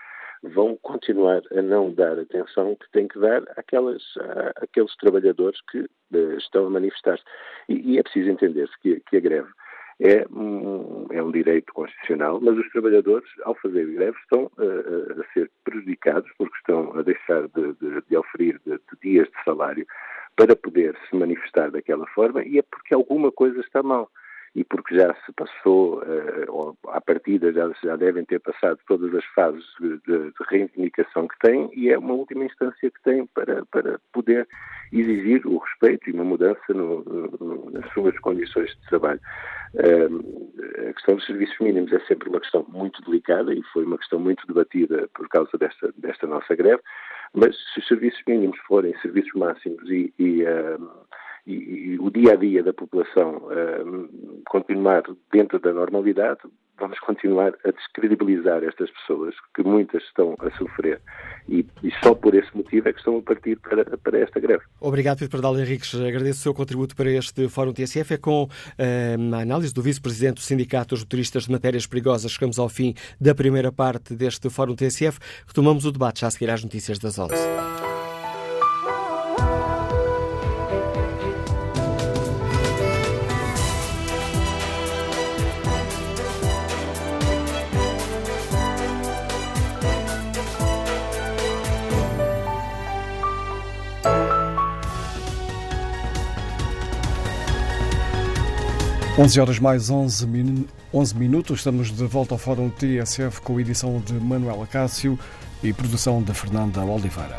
vão 0.44 0.78
continuar 0.82 1.42
a 1.52 1.62
não 1.62 1.92
dar 1.94 2.18
atenção 2.18 2.76
que 2.76 2.90
tem 2.92 3.08
que 3.08 3.20
dar 3.20 3.44
àquelas, 3.58 4.02
àqueles 4.56 4.96
trabalhadores 4.96 5.60
que 5.70 5.80
uh, 5.80 6.38
estão 6.38 6.68
a 6.68 6.70
manifestar-se. 6.70 7.24
E, 7.68 7.94
e, 7.94 8.00
é 8.00 8.04
preciso 8.04 8.30
entender-se 8.30 8.74
que, 8.80 9.02
que, 9.10 9.18
a 9.18 9.20
greve 9.20 9.50
é 10.02 10.26
um, 10.32 11.08
é 11.12 11.22
um 11.22 11.32
direito 11.32 11.74
constitucional, 11.74 12.40
mas 12.42 12.58
os 12.58 12.70
trabalhadores, 12.72 13.30
ao 13.44 13.54
fazer 13.56 13.86
greve, 13.86 14.18
estão 14.20 14.46
uh, 14.58 15.22
a 15.22 15.34
ser 15.34 15.52
prejudicados 15.64 16.30
porque 16.38 16.56
estão 16.58 16.98
a 16.98 17.02
deixar 17.02 17.48
de, 17.50 17.74
de, 17.74 18.02
de 18.08 18.18
oferir 18.18 18.60
de, 18.66 18.74
de 18.74 19.00
dias 19.02 19.28
de 19.28 19.44
salário 19.44 19.86
para 20.36 20.56
poder 20.56 20.98
se 21.10 21.16
manifestar 21.16 21.70
daquela 21.70 22.08
forma 22.08 22.44
e 22.44 22.60
é 22.60 22.62
porque 22.62 22.94
alguma 22.94 23.30
coisa 23.32 23.60
está 23.60 23.84
mal 23.84 24.10
e 24.56 24.64
porque 24.64 24.96
já 24.96 25.14
se 25.26 25.32
passou, 25.34 26.00
uh, 26.00 26.46
ou 26.48 26.78
à 26.88 27.00
partida 27.00 27.52
já, 27.54 27.70
já 27.84 27.96
devem 27.96 28.26
ter 28.26 28.40
passado 28.40 28.80
todas 28.88 29.14
as 29.14 29.26
fases 29.36 29.64
de, 29.80 29.98
de, 30.00 30.34
reivindicação 30.50 31.28
que 31.28 31.38
têm 31.40 31.70
e 31.74 31.90
é 31.90 31.98
uma 31.98 32.14
última 32.14 32.46
instância 32.46 32.90
que 32.90 33.02
têm 33.04 33.26
para, 33.28 33.66
para 33.68 34.00
poder 34.12 34.48
exigir 34.92 35.46
o 35.46 35.58
respeito 35.58 36.10
e 36.10 36.14
uma 36.14 36.24
mudança 36.24 36.74
no, 36.74 37.04
no, 37.04 37.72
nas 37.72 37.92
suas 37.94 38.18
condições 38.20 38.70
de 38.72 38.90
trabalho. 38.90 39.20
Uh, 39.76 40.90
a 40.90 40.94
questão 40.94 41.16
dos 41.16 41.26
serviços 41.26 41.60
mínimos 41.60 41.94
é 41.94 42.00
sempre 42.02 42.30
uma 42.30 42.40
questão 42.40 42.66
muito 42.70 43.04
delicada 43.04 43.54
e 43.54 43.62
foi 43.72 43.86
uma 43.86 43.98
questão 43.98 44.20
muito 44.20 44.46
debatida 44.48 45.08
por 45.14 45.28
causa 45.30 45.58
desta, 45.58 45.94
desta 45.98 46.26
nossa 46.26 46.56
greve, 46.56 46.82
mas 47.34 47.56
se 47.74 47.80
os 47.80 47.88
serviços 47.88 48.22
mínimos 48.28 48.58
forem 48.68 48.98
serviços 49.00 49.34
máximos 49.34 49.88
e, 49.90 50.12
e 50.18 50.44
uh, 50.44 50.90
e, 51.46 51.54
e, 51.54 52.00
o 52.00 52.10
dia 52.10 52.34
a 52.34 52.36
dia 52.36 52.64
da 52.64 52.74
população 52.74 53.38
uh, 53.38 54.44
continuar 54.48 55.04
dentro 55.32 55.60
da 55.60 55.74
normalidade, 55.74 56.42
vamos 56.80 57.00
continuar 57.00 57.54
a 57.66 57.72
descredibilizar 57.72 58.64
estas 58.64 58.90
pessoas, 58.92 59.36
que 59.54 59.64
muitas 59.64 60.02
estão 60.04 60.36
a 60.40 60.50
sofrer. 60.58 61.02
E, 61.48 61.66
e 61.84 61.92
só 62.04 62.16
por 62.16 62.34
esse 62.34 62.56
motivo 62.56 62.88
é 62.88 62.94
que 62.94 63.00
estão 63.00 63.18
a 63.18 63.22
partir 63.22 63.58
para, 63.58 63.86
para 63.98 64.20
esta 64.20 64.40
greve. 64.40 64.64
Obrigado, 64.80 65.20
Pedro 65.20 65.32
Pardal 65.32 65.60
Henriques. 65.60 65.94
Agradeço 65.96 66.40
o 66.40 66.44
seu 66.44 66.54
contributo 66.54 66.96
para 66.96 67.10
este 67.10 67.50
Fórum 67.50 67.74
TSF. 67.74 68.14
É 68.14 68.18
com 68.18 68.44
uh, 68.44 69.36
a 69.36 69.42
análise 69.42 69.74
do 69.74 69.82
Vice-Presidente 69.82 70.36
do 70.36 70.42
Sindicato 70.42 70.96
dos 70.96 71.04
Motoristas 71.04 71.44
de 71.44 71.52
Matérias 71.52 71.86
Perigosas. 71.86 72.32
Chegamos 72.32 72.58
ao 72.58 72.70
fim 72.70 72.94
da 73.20 73.36
primeira 73.36 73.72
parte 73.72 74.16
deste 74.16 74.50
Fórum 74.50 74.76
TSF. 74.76 75.20
Retomamos 75.46 75.86
o 75.86 75.92
debate 75.92 76.22
já 76.22 76.28
a 76.28 76.32
seguir 76.32 76.50
às 76.50 76.64
notícias 76.64 76.98
das 76.98 77.20
11. 77.20 77.89
11 99.20 99.42
horas 99.42 99.60
mais 99.60 99.90
11, 99.90 100.26
min 100.28 100.66
11 100.94 101.14
minutos, 101.18 101.60
estamos 101.60 101.92
de 101.92 102.06
volta 102.06 102.36
ao 102.36 102.38
Fórum 102.38 102.70
TSF 102.70 103.42
com 103.42 103.58
a 103.58 103.60
edição 103.60 104.00
de 104.00 104.14
Manuela 104.14 104.66
Cássio 104.66 105.20
e 105.62 105.74
produção 105.74 106.24
de 106.24 106.34
Fernanda 106.34 106.82
Oliveira. 106.86 107.38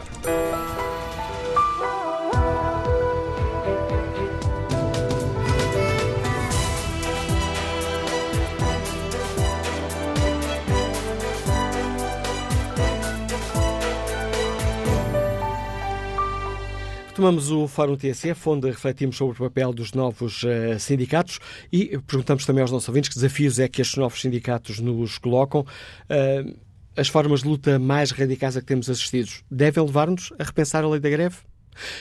Tomamos 17.20 17.50
o 17.50 17.68
Fórum 17.68 17.98
TSF, 17.98 18.48
onde 18.48 18.66
refletimos 18.70 19.14
sobre 19.14 19.36
o 19.36 19.46
papel 19.46 19.74
dos 19.74 19.92
novos 19.92 20.42
uh, 20.42 20.78
sindicatos 20.78 21.38
e 21.70 21.98
perguntamos 21.98 22.46
também 22.46 22.62
aos 22.62 22.72
nossos 22.72 22.88
ouvintes 22.88 23.10
que 23.10 23.14
desafios 23.14 23.58
é 23.58 23.68
que 23.68 23.82
estes 23.82 23.98
novos 23.98 24.22
sindicatos 24.22 24.80
nos 24.80 25.18
colocam. 25.18 25.60
Uh, 25.60 26.56
as 26.96 27.08
formas 27.08 27.42
de 27.42 27.48
luta 27.48 27.78
mais 27.78 28.10
radicais 28.10 28.56
a 28.56 28.60
que 28.62 28.66
temos 28.66 28.88
assistido 28.88 29.28
devem 29.50 29.84
levar-nos 29.84 30.32
a 30.38 30.44
repensar 30.44 30.82
a 30.82 30.88
lei 30.88 30.98
da 30.98 31.10
greve? 31.10 31.36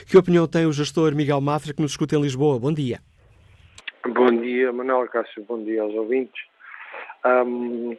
Que 0.08 0.18
opinião 0.18 0.48
tem 0.48 0.66
o 0.66 0.72
gestor 0.72 1.14
Miguel 1.14 1.42
Mafra, 1.42 1.74
que 1.74 1.82
nos 1.82 1.92
escuta 1.92 2.16
em 2.16 2.22
Lisboa? 2.22 2.58
Bom 2.58 2.72
dia. 2.72 3.02
Bom 4.08 4.32
dia, 4.42 4.72
Manuel 4.72 5.06
Cássio. 5.10 5.44
Bom 5.44 5.62
dia 5.66 5.82
aos 5.82 5.94
ouvintes. 5.96 6.42
Um, 7.26 7.98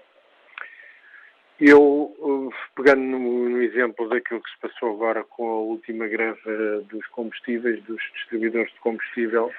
eu, 1.61 1.80
uh, 1.80 2.50
pegando 2.74 3.02
no, 3.02 3.48
no, 3.50 3.62
exemplo 3.62 4.08
daquilo 4.08 4.42
que 4.42 4.50
se 4.50 4.58
passou 4.61 4.94
agora 4.94 5.22
com 5.24 5.46
a 5.46 5.61
última 5.61 6.08
greve 6.08 6.40
dos 6.90 7.06
combustíveis, 7.08 7.82
dos 7.84 8.02
distribuidores 8.14 8.72
de 8.72 8.80
combustível, 8.80 9.52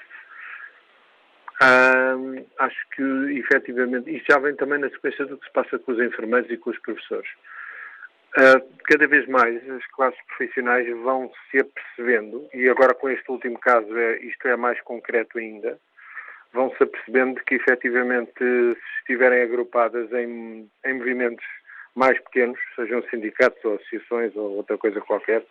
uh, 1.62 2.46
acho 2.58 2.90
que 2.96 3.04
efetivamente, 3.38 4.10
isto 4.16 4.32
já 4.32 4.40
vem 4.40 4.56
também 4.56 4.80
na 4.80 4.90
sequência 4.90 5.26
do 5.26 5.38
que 5.38 5.46
se 5.46 5.54
passa 5.54 5.78
com 5.78 5.92
os 5.92 6.00
enfermeiros 6.00 6.50
e 6.50 6.58
com 6.58 6.72
os 6.72 6.80
professores. 6.80 7.30
Uh, 8.36 8.66
cada 8.86 9.08
vez 9.08 9.28
mais 9.28 9.70
as 9.70 9.86
classes 9.92 10.20
profissionais 10.26 10.88
vão 11.04 11.32
se 11.52 11.60
apercebendo, 11.60 12.50
e 12.54 12.68
agora 12.68 12.96
com 12.96 13.10
este 13.10 13.30
último 13.30 13.60
caso 13.60 13.96
é, 13.96 14.18
isto 14.22 14.48
é 14.48 14.56
mais 14.56 14.82
concreto 14.82 15.38
ainda, 15.38 15.78
vão 16.52 16.74
se 16.76 16.84
apercebendo 16.84 17.42
que 17.44 17.56
efetivamente 17.56 18.34
se 18.40 18.78
estiverem 19.00 19.44
agrupadas 19.44 20.12
em, 20.14 20.70
em 20.86 20.94
movimentos 20.94 21.46
mais 21.96 22.20
pequenos, 22.22 22.60
sejam 22.76 23.04
sindicatos 23.10 23.64
ou 23.66 23.76
associações 23.76 24.36
ou 24.36 24.58
outra 24.58 24.78
coisa 24.78 25.02
qualquer, 25.02 25.46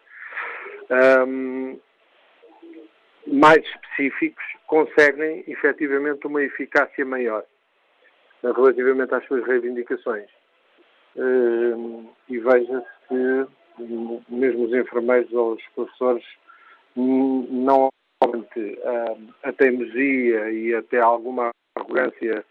um, 1.27 1.79
mais 3.27 3.59
específicos, 3.59 4.45
conseguem 4.67 5.45
efetivamente 5.47 6.27
uma 6.27 6.43
eficácia 6.43 7.05
maior 7.05 7.45
relativamente 8.43 9.15
às 9.15 9.25
suas 9.27 9.45
reivindicações. 9.47 10.29
Um, 11.17 12.09
e 12.29 12.39
veja-se 12.39 12.87
que 13.09 13.47
mesmo 14.29 14.65
os 14.65 14.73
enfermeiros 14.73 15.33
ou 15.33 15.55
os 15.55 15.63
professores 15.75 16.25
não 16.97 17.91
a, 18.23 19.49
a 19.49 19.53
teimosia 19.53 20.51
e 20.51 20.75
até 20.75 21.01
alguma 21.01 21.51
arrogância 21.77 22.45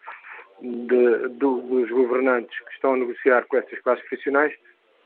de, 0.62 1.28
do, 1.30 1.62
dos 1.62 1.89
governantes 1.89 2.57
que 2.60 2.74
estão 2.74 2.93
a 2.93 2.97
negociar 2.97 3.45
com 3.47 3.57
essas 3.57 3.80
classes 3.80 4.05
profissionais 4.07 4.53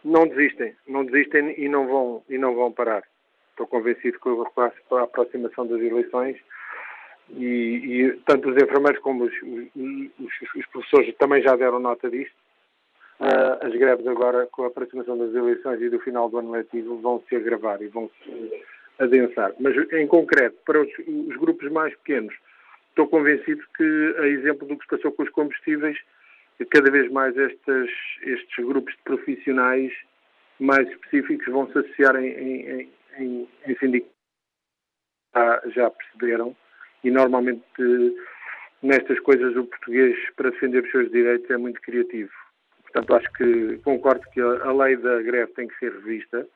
não 0.03 0.27
desistem, 0.27 0.75
não 0.87 1.05
desistem 1.05 1.53
e 1.57 1.69
não 1.69 1.87
vão, 1.87 2.23
e 2.29 2.37
não 2.37 2.55
vão 2.55 2.71
parar. 2.71 3.03
Estou 3.51 3.67
convencido 3.67 4.19
que 4.19 4.29
com 4.89 4.95
a 4.95 5.03
aproximação 5.03 5.65
das 5.67 5.79
eleições 5.79 6.37
e, 7.29 7.45
e 7.45 8.11
tanto 8.25 8.49
os 8.49 8.57
enfermeiros 8.61 8.99
como 9.01 9.25
os, 9.25 9.33
os, 9.41 10.55
os, 10.55 10.65
professores 10.67 11.15
também 11.17 11.41
já 11.41 11.55
deram 11.55 11.79
nota 11.79 12.09
disto. 12.09 12.35
Uh, 13.19 13.65
as 13.65 13.73
greves 13.73 14.05
agora, 14.07 14.47
com 14.47 14.63
a 14.63 14.67
aproximação 14.67 15.17
das 15.17 15.33
eleições 15.33 15.81
e 15.81 15.89
do 15.89 15.99
final 15.99 16.29
do 16.29 16.39
ano 16.39 16.51
letivo, 16.51 16.97
vão 16.97 17.23
se 17.29 17.35
agravar 17.35 17.81
e 17.81 17.87
vão 17.87 18.09
se 18.23 18.63
adensar. 18.99 19.53
Mas, 19.59 19.75
em 19.93 20.07
concreto, 20.07 20.57
para 20.65 20.81
os, 20.81 20.89
os 21.07 21.37
grupos 21.37 21.71
mais 21.71 21.95
pequenos, 21.97 22.33
estou 22.93 23.07
convencido 23.07 23.61
que, 23.75 24.15
a 24.19 24.27
exemplo 24.27 24.67
do 24.67 24.77
que 24.77 24.83
se 24.83 24.89
passou 24.89 25.11
com 25.11 25.23
os 25.23 25.29
combustíveis, 25.29 25.97
cada 26.69 26.91
vez 26.91 27.11
mais 27.11 27.35
estes, 27.35 27.91
estes 28.21 28.65
grupos 28.65 28.93
de 28.93 29.01
profissionais 29.03 29.91
mais 30.59 30.87
específicos 30.87 31.45
vão 31.47 31.69
se 31.71 31.79
associar 31.79 32.15
em, 32.15 32.27
em, 32.27 32.89
em, 33.17 33.49
em 33.67 33.77
sindicatos. 33.77 34.13
Já, 35.35 35.61
já 35.65 35.89
perceberam 35.89 36.55
e 37.03 37.09
normalmente 37.09 37.63
nestas 38.83 39.19
coisas 39.21 39.55
o 39.55 39.65
português 39.65 40.15
para 40.35 40.51
defender 40.51 40.83
os 40.83 40.91
seus 40.91 41.11
direitos 41.11 41.49
é 41.49 41.57
muito 41.57 41.81
criativo. 41.81 42.31
Portanto, 42.83 43.15
acho 43.15 43.33
que 43.33 43.77
concordo 43.79 44.21
que 44.31 44.39
a 44.39 44.71
lei 44.71 44.95
da 44.97 45.23
greve 45.23 45.51
tem 45.53 45.67
que 45.67 45.77
ser 45.79 45.91
revista 45.91 46.47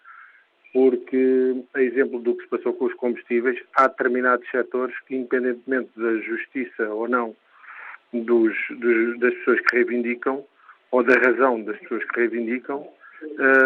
porque, 0.78 1.56
a 1.74 1.82
exemplo 1.82 2.20
do 2.20 2.36
que 2.36 2.44
se 2.44 2.50
passou 2.50 2.72
com 2.72 2.86
os 2.86 2.94
combustíveis, 2.94 3.60
há 3.76 3.88
determinados 3.88 4.48
setores 4.52 4.96
que, 5.08 5.16
independentemente 5.16 5.90
da 5.98 6.18
justiça 6.18 6.88
ou 6.90 7.08
não 7.08 7.36
dos, 8.14 8.56
dos, 8.70 9.20
das 9.20 9.34
pessoas 9.34 9.60
que 9.62 9.76
reivindicam, 9.76 10.46
ou 10.92 11.02
da 11.02 11.16
razão 11.16 11.64
das 11.64 11.80
pessoas 11.80 12.04
que 12.04 12.20
reivindicam, 12.20 12.88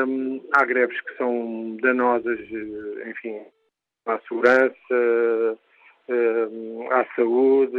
hum, 0.08 0.42
há 0.54 0.64
greves 0.64 1.02
que 1.02 1.18
são 1.18 1.76
danosas, 1.82 2.40
eh, 2.40 3.10
enfim, 3.10 3.42
à 4.06 4.18
segurança, 4.20 5.58
hum, 6.08 6.88
à 6.92 7.06
saúde, 7.14 7.78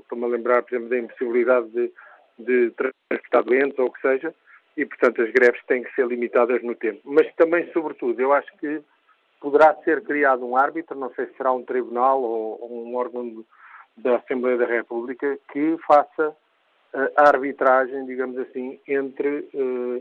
estou-me 0.00 0.24
a 0.24 0.28
lembrar, 0.28 0.64
por 0.64 0.74
exemplo, 0.74 0.88
da 0.88 0.98
impossibilidade 0.98 1.68
de, 1.68 1.92
de 2.40 2.72
transportar 3.08 3.44
doentes 3.44 3.78
ou 3.78 3.86
o 3.86 3.92
que 3.92 4.00
seja, 4.00 4.34
e, 4.78 4.86
portanto, 4.86 5.20
as 5.20 5.30
greves 5.32 5.60
têm 5.66 5.82
que 5.82 5.92
ser 5.92 6.06
limitadas 6.06 6.62
no 6.62 6.72
tempo. 6.72 7.00
Mas 7.04 7.26
também, 7.34 7.68
sobretudo, 7.72 8.20
eu 8.20 8.32
acho 8.32 8.48
que 8.58 8.80
poderá 9.40 9.74
ser 9.82 10.02
criado 10.02 10.46
um 10.46 10.56
árbitro, 10.56 10.96
não 10.96 11.12
sei 11.14 11.26
se 11.26 11.34
será 11.36 11.52
um 11.52 11.64
tribunal 11.64 12.22
ou, 12.22 12.86
um 12.86 12.94
órgão 12.94 13.44
da 13.96 14.16
Assembleia 14.18 14.56
da 14.56 14.66
República, 14.66 15.36
que 15.52 15.76
faça 15.84 16.28
uh, 16.28 17.10
a 17.16 17.28
arbitragem, 17.28 18.06
digamos 18.06 18.38
assim, 18.38 18.78
entre 18.86 19.48
uh, 19.52 20.00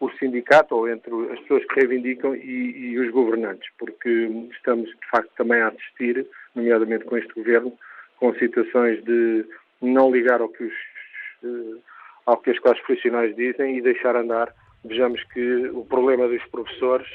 o 0.00 0.10
sindicato 0.18 0.74
ou 0.74 0.88
entre 0.88 1.12
as 1.32 1.38
pessoas 1.42 1.64
que 1.64 1.76
reivindicam 1.76 2.34
e, 2.34 2.90
e, 2.90 2.98
os 2.98 3.08
governantes, 3.12 3.70
porque 3.78 4.10
estamos 4.50 4.90
de 4.90 5.08
facto 5.08 5.30
também 5.36 5.60
a 5.60 5.68
assistir, 5.68 6.26
nomeadamente 6.52 7.04
com 7.04 7.16
este 7.16 7.32
governo, 7.32 7.72
com 8.16 8.34
situações 8.34 9.04
de 9.04 9.46
não 9.80 10.10
ligar 10.10 10.40
ao 10.40 10.48
que, 10.48 10.64
os, 10.64 10.74
eh, 11.44 11.78
ao 12.26 12.36
que 12.38 12.50
as 12.50 12.58
classes 12.58 12.82
profissionais 12.84 13.34
dizem 13.36 13.78
e 13.78 13.80
deixar 13.80 14.16
andar. 14.16 14.52
Vejamos 14.84 15.22
que 15.32 15.68
o 15.68 15.84
problema 15.84 16.28
dos 16.28 16.44
professores 16.46 17.08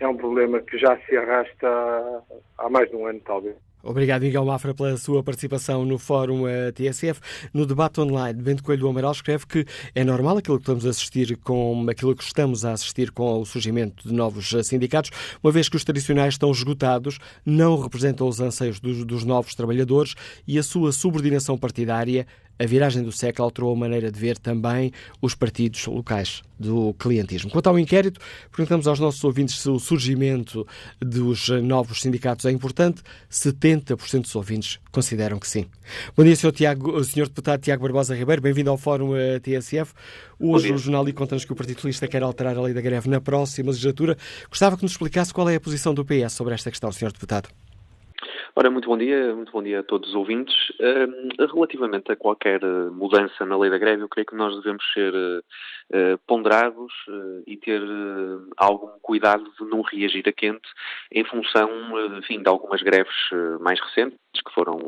é 0.00 0.08
um 0.08 0.16
problema 0.16 0.60
que 0.60 0.78
já 0.78 0.96
se 0.98 1.16
arrasta 1.16 2.22
há 2.58 2.70
mais 2.70 2.88
de 2.88 2.96
um 2.96 3.06
ano, 3.06 3.20
talvez. 3.24 3.56
Obrigado, 3.86 4.22
Miguel 4.22 4.46
Mafra, 4.46 4.74
pela 4.74 4.96
sua 4.96 5.22
participação 5.22 5.84
no 5.84 5.98
Fórum 5.98 6.48
eh, 6.48 6.72
TSF. 6.72 7.20
No 7.52 7.66
debate 7.66 8.00
online, 8.00 8.42
Bento 8.42 8.62
Coelho 8.62 8.80
do 8.80 8.88
Amaral 8.88 9.12
escreve 9.12 9.46
que 9.46 9.66
é 9.94 10.02
normal 10.02 10.38
aquilo 10.38 10.56
que 10.56 10.62
estamos 10.62 10.86
a 10.86 10.88
assistir 10.88 11.36
com 11.36 11.86
aquilo 11.90 12.16
que 12.16 12.24
estamos 12.24 12.64
a 12.64 12.72
assistir 12.72 13.10
com 13.10 13.40
o 13.40 13.44
surgimento 13.44 14.08
de 14.08 14.14
novos 14.14 14.54
sindicatos, 14.66 15.10
uma 15.42 15.52
vez 15.52 15.68
que 15.68 15.76
os 15.76 15.84
tradicionais 15.84 16.32
estão 16.32 16.50
esgotados, 16.50 17.18
não 17.44 17.78
representam 17.78 18.26
os 18.26 18.40
anseios 18.40 18.80
dos, 18.80 19.04
dos 19.04 19.22
novos 19.22 19.54
trabalhadores 19.54 20.14
e 20.48 20.58
a 20.58 20.62
sua 20.62 20.90
subordinação 20.90 21.58
partidária 21.58 22.26
a 22.58 22.66
viragem 22.66 23.02
do 23.02 23.12
século 23.12 23.44
alterou 23.44 23.72
a 23.72 23.76
maneira 23.76 24.10
de 24.10 24.18
ver 24.18 24.38
também 24.38 24.92
os 25.20 25.34
partidos 25.34 25.86
locais 25.86 26.42
do 26.58 26.94
clientismo. 26.94 27.50
Quanto 27.50 27.68
ao 27.68 27.78
inquérito, 27.78 28.20
perguntamos 28.50 28.86
aos 28.86 29.00
nossos 29.00 29.22
ouvintes 29.24 29.60
se 29.60 29.68
o 29.68 29.78
surgimento 29.78 30.66
dos 31.00 31.48
novos 31.48 32.00
sindicatos 32.00 32.44
é 32.46 32.50
importante. 32.50 33.02
70% 33.30 34.22
dos 34.22 34.34
ouvintes 34.36 34.78
consideram 34.92 35.38
que 35.38 35.48
sim. 35.48 35.66
Bom 36.16 36.22
dia, 36.22 36.36
Sr. 36.36 36.52
Tiago, 36.52 37.02
Sr. 37.02 37.26
Deputado 37.26 37.60
Tiago 37.60 37.82
Barbosa 37.82 38.14
Ribeiro. 38.14 38.40
Bem-vindo 38.40 38.70
ao 38.70 38.78
Fórum 38.78 39.16
eh, 39.16 39.40
TSF. 39.40 39.92
Hoje 40.38 40.72
o 40.72 40.78
Jornal 40.78 41.04
conta-nos 41.12 41.44
que 41.44 41.52
o 41.52 41.56
Partido 41.56 41.76
Socialista 41.76 42.06
quer 42.06 42.22
alterar 42.22 42.56
a 42.56 42.62
lei 42.62 42.72
da 42.72 42.80
greve 42.80 43.08
na 43.08 43.20
próxima 43.20 43.70
legislatura. 43.70 44.16
Gostava 44.48 44.76
que 44.76 44.82
nos 44.82 44.92
explicasse 44.92 45.34
qual 45.34 45.48
é 45.48 45.56
a 45.56 45.60
posição 45.60 45.92
do 45.92 46.04
PS 46.04 46.32
sobre 46.32 46.54
esta 46.54 46.70
questão, 46.70 46.90
Sr. 46.92 47.12
Deputado. 47.12 47.48
Ora, 48.56 48.70
muito 48.70 48.88
bom 48.88 48.96
dia, 48.96 49.34
muito 49.34 49.50
bom 49.50 49.60
dia 49.60 49.80
a 49.80 49.82
todos 49.82 50.10
os 50.10 50.14
ouvintes. 50.14 50.54
Relativamente 51.52 52.12
a 52.12 52.16
qualquer 52.16 52.62
eh, 52.62 52.90
mudança 52.92 53.44
na 53.44 53.58
lei 53.58 53.68
da 53.68 53.78
greve, 53.78 54.02
eu 54.02 54.08
creio 54.08 54.26
que 54.26 54.36
nós 54.36 54.54
devemos 54.54 54.84
ser 54.92 55.12
uh, 55.12 56.18
ponderados 56.24 56.92
uh, 57.08 57.42
e 57.48 57.56
ter 57.56 57.82
algum 58.56 58.96
cuidado 59.02 59.42
de 59.58 59.64
não 59.64 59.82
reagir 59.82 60.22
a 60.28 60.32
quente 60.32 60.68
em 61.10 61.24
função, 61.24 61.68
enfim, 62.16 62.40
de 62.40 62.48
algumas 62.48 62.80
greves 62.80 63.14
mais 63.58 63.80
recentes 63.80 64.18
que 64.46 64.54
foram, 64.54 64.78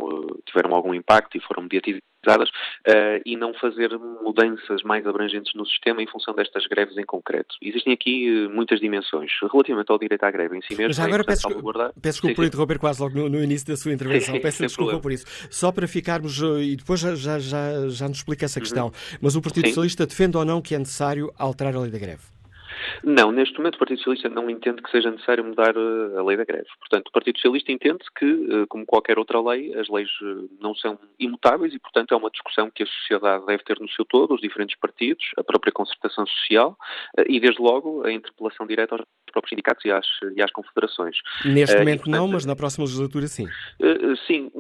tiveram 0.46 0.72
algum 0.72 0.94
impacto 0.94 1.36
e 1.36 1.40
foram 1.40 1.64
mediatizadas 1.64 2.02
uh, 2.34 3.22
e 3.24 3.36
não 3.36 3.54
fazer 3.54 3.96
mudanças 4.22 4.82
mais 4.82 5.06
abrangentes 5.06 5.52
no 5.54 5.66
sistema 5.66 6.02
em 6.02 6.06
função 6.06 6.34
destas 6.34 6.66
greves 6.66 6.96
em 6.96 7.04
concreto. 7.04 7.54
Existem 7.62 7.92
aqui 7.92 8.30
uh, 8.30 8.50
muitas 8.50 8.80
dimensões. 8.80 9.30
Relativamente 9.52 9.90
ao 9.90 9.98
direito 9.98 10.24
à 10.24 10.30
greve 10.30 10.56
em 10.56 10.62
si 10.62 10.74
mesmo, 10.76 10.92
já 10.92 11.04
é 11.04 11.06
agora 11.06 11.22
é 11.22 11.26
peço, 11.26 11.48
peço 11.48 11.92
desculpa 12.02 12.36
por 12.36 12.44
interromper 12.44 12.78
quase 12.78 13.02
logo 13.02 13.14
no, 13.14 13.28
no, 13.28 13.42
início 13.42 13.66
da 13.66 13.76
sua 13.76 13.92
intervenção. 13.92 14.38
Peço 14.46 14.62
desculpa 14.62 14.92
problema. 14.92 15.02
por 15.02 15.12
isso. 15.12 15.26
Só 15.50 15.72
para 15.72 15.88
ficarmos, 15.88 16.40
eh, 16.42 16.62
e 16.62 16.76
depois 16.76 17.00
já, 17.00 17.14
já, 17.14 17.38
já, 17.38 17.88
já 17.88 18.08
nos 18.08 18.18
explica 18.18 18.44
essa 18.44 18.58
uhum. 18.58 18.62
questão, 18.62 18.86
uhum. 18.86 19.18
mas 19.20 19.36
o 19.36 19.42
Partido 19.42 19.66
sim. 19.66 19.70
Socialista 19.70 20.06
defende 20.06 20.36
ou 20.36 20.44
não 20.44 20.60
que 20.60 20.74
é 20.74 20.78
necessário 20.78 21.32
alterar 21.38 21.74
a 21.74 21.80
lei 21.80 21.90
da 21.90 21.98
greve? 21.98 22.35
Não, 23.02 23.32
neste 23.32 23.56
momento 23.58 23.76
o 23.76 23.78
Partido 23.78 23.98
Socialista 23.98 24.28
não 24.28 24.50
entende 24.50 24.82
que 24.82 24.90
seja 24.90 25.10
necessário 25.10 25.44
mudar 25.44 25.74
eh, 25.76 26.18
a 26.18 26.22
lei 26.22 26.36
da 26.36 26.44
greve. 26.44 26.68
Portanto, 26.78 27.08
o 27.08 27.12
Partido 27.12 27.36
Socialista 27.36 27.72
entende 27.72 28.04
que, 28.18 28.24
eh, 28.24 28.66
como 28.68 28.86
qualquer 28.86 29.18
outra 29.18 29.40
lei, 29.40 29.74
as 29.78 29.88
leis 29.88 30.08
eh, 30.22 30.48
não 30.60 30.74
são 30.74 30.98
imutáveis 31.18 31.74
e, 31.74 31.78
portanto, 31.78 32.12
é 32.12 32.16
uma 32.16 32.30
discussão 32.30 32.70
que 32.70 32.82
a 32.82 32.86
sociedade 32.86 33.46
deve 33.46 33.64
ter 33.64 33.78
no 33.80 33.88
seu 33.90 34.04
todo, 34.04 34.34
os 34.34 34.40
diferentes 34.40 34.78
partidos, 34.78 35.24
a 35.36 35.44
própria 35.44 35.72
concertação 35.72 36.26
social 36.26 36.76
e, 37.28 37.40
desde 37.40 37.60
logo, 37.60 38.04
a 38.04 38.12
interpelação 38.12 38.66
direta 38.66 38.94
aos 38.94 39.04
próprios 39.32 39.50
sindicatos 39.50 39.84
e 39.84 39.90
às, 39.90 40.06
e 40.34 40.42
às 40.42 40.50
confederações. 40.50 41.16
Neste 41.44 41.76
momento 41.76 42.04
portanto, 42.04 42.20
não, 42.20 42.28
mas 42.28 42.46
na 42.46 42.56
próxima 42.56 42.84
legislatura 42.84 43.26
sim. 43.26 43.46
Sim, 44.26 44.50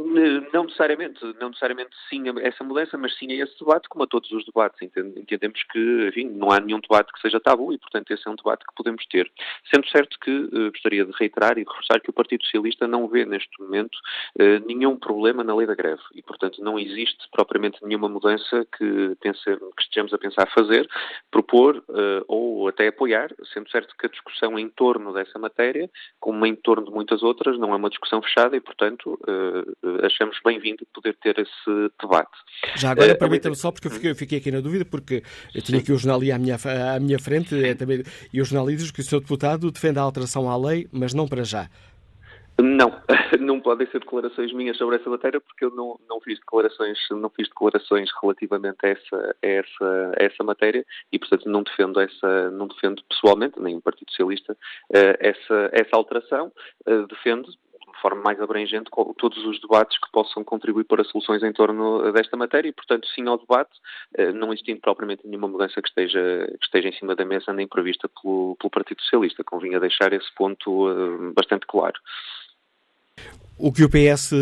não 0.52 0.64
necessariamente, 0.64 1.20
não 1.40 1.48
necessariamente 1.48 1.90
sim 2.10 2.24
essa 2.40 2.62
mudança, 2.62 2.98
mas 2.98 3.16
sim 3.16 3.32
a 3.32 3.44
esse 3.44 3.58
debate, 3.58 3.88
como 3.88 4.04
a 4.04 4.06
todos 4.06 4.30
os 4.32 4.44
debates. 4.44 4.80
Entendemos 4.82 5.62
que, 5.72 6.08
enfim, 6.08 6.28
não 6.30 6.50
há 6.50 6.60
nenhum 6.60 6.80
debate 6.80 7.12
que 7.12 7.20
seja 7.20 7.40
tabu 7.40 7.72
e, 7.72 7.78
portanto, 7.78 8.12
esse 8.16 8.26
é 8.26 8.30
um 8.30 8.36
debate 8.36 8.64
que 8.66 8.74
podemos 8.74 9.04
ter. 9.06 9.30
Sendo 9.72 9.88
certo 9.88 10.18
que 10.20 10.30
uh, 10.30 10.70
gostaria 10.70 11.04
de 11.04 11.12
reiterar 11.18 11.58
e 11.58 11.64
reforçar 11.64 12.00
que 12.00 12.10
o 12.10 12.12
Partido 12.12 12.44
Socialista 12.44 12.86
não 12.88 13.06
vê 13.08 13.24
neste 13.24 13.60
momento 13.60 13.96
uh, 14.40 14.66
nenhum 14.66 14.96
problema 14.96 15.44
na 15.44 15.54
lei 15.54 15.66
da 15.66 15.74
greve 15.74 16.02
e, 16.14 16.22
portanto, 16.22 16.62
não 16.62 16.78
existe 16.78 17.28
propriamente 17.30 17.78
nenhuma 17.82 18.08
mudança 18.08 18.66
que, 18.76 19.16
pense, 19.20 19.42
que 19.44 19.82
estejamos 19.82 20.12
a 20.12 20.18
pensar 20.18 20.50
fazer, 20.52 20.88
propor 21.30 21.76
uh, 21.88 22.24
ou 22.26 22.68
até 22.68 22.88
apoiar, 22.88 23.30
sendo 23.52 23.70
certo 23.70 23.94
que 23.98 24.06
a 24.06 24.10
discussão 24.10 24.58
em 24.58 24.68
torno 24.68 25.12
dessa 25.12 25.38
matéria, 25.38 25.88
como 26.18 26.44
em 26.46 26.54
torno 26.54 26.86
de 26.86 26.90
muitas 26.90 27.22
outras, 27.22 27.58
não 27.58 27.72
é 27.72 27.76
uma 27.76 27.90
discussão 27.90 28.22
fechada 28.22 28.56
e, 28.56 28.60
portanto, 28.60 29.18
achamos 30.02 30.38
bem-vindo 30.44 30.86
poder 30.92 31.14
ter 31.22 31.38
esse 31.38 31.92
debate. 32.00 32.30
Já 32.76 32.90
agora, 32.90 33.16
permita-me 33.16 33.56
só, 33.56 33.70
porque 33.70 33.88
eu 33.88 33.90
fiquei, 33.90 34.10
eu 34.10 34.16
fiquei, 34.16 34.38
aqui 34.38 34.50
na 34.50 34.60
dúvida, 34.60 34.84
porque 34.84 35.22
eu 35.54 35.62
tinha 35.62 35.78
aqui 35.78 35.92
o 35.92 35.98
jornal 35.98 36.18
ali 36.18 36.32
à 36.32 36.38
minha, 36.38 36.56
à 36.94 37.00
minha 37.00 37.18
frente, 37.18 37.54
é 37.64 37.74
também 37.74 37.95
e 38.32 38.40
os 38.40 38.48
jornalistas 38.48 38.90
que 38.90 39.00
o 39.00 39.04
Sr. 39.04 39.20
Deputado 39.20 39.70
defende 39.70 39.98
a 39.98 40.02
alteração 40.02 40.50
à 40.50 40.56
lei, 40.56 40.88
mas 40.92 41.14
não 41.14 41.26
para 41.26 41.44
já. 41.44 41.68
Não, 42.58 42.90
não 43.38 43.60
podem 43.60 43.86
ser 43.88 44.00
declarações 44.00 44.52
minhas 44.52 44.78
sobre 44.78 44.96
essa 44.96 45.10
matéria 45.10 45.40
porque 45.40 45.64
eu 45.64 45.70
não, 45.70 45.98
não 46.08 46.20
fiz 46.20 46.38
declarações, 46.38 46.98
não 47.10 47.28
fiz 47.28 47.48
declarações 47.48 48.08
relativamente 48.20 48.78
a 48.82 48.88
essa, 48.88 49.36
a 49.42 49.46
essa, 49.46 50.12
a 50.18 50.24
essa 50.24 50.42
matéria 50.42 50.84
e 51.12 51.18
portanto 51.18 51.48
não 51.50 51.62
defendo 51.62 52.00
essa, 52.00 52.50
não 52.50 52.66
defendo 52.66 53.02
pessoalmente 53.08 53.60
nem 53.60 53.76
o 53.76 53.82
Partido 53.82 54.10
Socialista 54.10 54.56
eh, 54.92 55.18
essa, 55.20 55.70
essa 55.72 55.96
alteração. 55.96 56.50
Eh, 56.86 57.04
defendo 57.10 57.50
de 57.96 58.02
forma 58.02 58.22
mais 58.22 58.40
abrangente 58.40 58.90
todos 59.16 59.44
os 59.44 59.60
debates 59.60 59.98
que 59.98 60.10
possam 60.12 60.44
contribuir 60.44 60.84
para 60.84 61.02
soluções 61.04 61.42
em 61.42 61.52
torno 61.52 62.12
desta 62.12 62.36
matéria 62.36 62.68
e, 62.68 62.72
portanto, 62.72 63.06
sim 63.08 63.26
ao 63.26 63.38
debate, 63.38 63.72
eh, 64.14 64.32
não 64.32 64.52
existindo 64.52 64.80
propriamente 64.80 65.26
nenhuma 65.26 65.48
mudança 65.48 65.80
que 65.80 65.88
esteja, 65.88 66.46
que 66.60 66.64
esteja 66.64 66.88
em 66.88 66.92
cima 66.92 67.16
da 67.16 67.24
mesa 67.24 67.52
nem 67.52 67.66
prevista 67.66 68.08
pelo, 68.08 68.56
pelo 68.56 68.70
Partido 68.70 69.00
Socialista. 69.02 69.42
Convinha 69.42 69.80
deixar 69.80 70.12
esse 70.12 70.32
ponto 70.34 70.90
eh, 70.90 71.32
bastante 71.34 71.66
claro. 71.66 71.98
O 73.58 73.72
que 73.72 73.82
o 73.82 73.88
PS, 73.88 74.32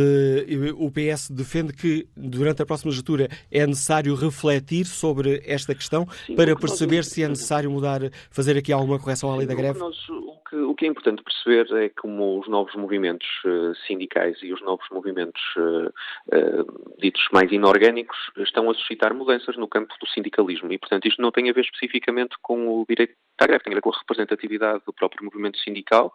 o 0.77 0.91
PS 0.91 1.31
defende 1.31 1.73
que 1.73 2.07
durante 2.17 2.63
a 2.63 2.67
próxima 2.67 2.91
legislatura 2.91 3.29
é 3.51 3.65
necessário 3.65 4.15
refletir 4.15 4.85
sobre 4.87 5.41
esta 5.47 5.75
questão 5.75 6.05
Sim, 6.27 6.35
para 6.35 6.57
perceber 6.57 6.97
nós... 6.97 7.07
se 7.07 7.23
é 7.23 7.29
necessário 7.29 7.71
mudar, 7.71 8.01
fazer 8.31 8.59
aqui 8.59 8.73
alguma 8.73 8.99
correção 8.99 9.31
à 9.31 9.37
lei 9.37 9.47
da 9.47 9.55
greve? 9.55 9.79
Nós, 9.79 9.97
o, 10.09 10.39
que, 10.49 10.57
o, 10.57 10.75
que, 10.75 10.87
é 10.87 10.89
importante 10.89 11.23
perceber 11.23 11.85
é 11.85 11.89
como 11.91 12.41
os 12.41 12.49
novos 12.49 12.75
movimentos 12.75 13.29
uh, 13.45 13.75
sindicais 13.87 14.37
e 14.43 14.53
os 14.53 14.61
novos 14.63 14.87
movimentos 14.91 15.43
uh, 15.57 15.89
uh, 16.37 16.99
ditos 17.01 17.23
mais 17.33 17.53
inorgânicos 17.53 18.19
estão 18.39 18.69
a 18.69 18.75
suscitar 18.75 19.15
mudanças 19.15 19.57
no 19.57 19.69
campo 19.69 19.95
do 20.01 20.09
sindicalismo 20.09 20.73
e, 20.73 20.79
portanto, 20.79 21.07
isto 21.07 21.23
não 21.23 21.31
tem 21.31 21.49
a 21.49 21.53
ver 21.53 21.65
especificamente 21.65 22.35
com 22.43 22.81
o 22.81 22.85
direito 22.89 23.15
à 23.39 23.47
greve, 23.47 23.63
tem 23.63 23.73
a 23.73 23.77
ver 23.77 23.83
com 23.83 23.91
a 23.91 23.99
representatividade 23.99 24.83
do 24.85 24.93
próprio 24.93 25.25
movimento 25.25 25.59
sindical, 25.59 26.13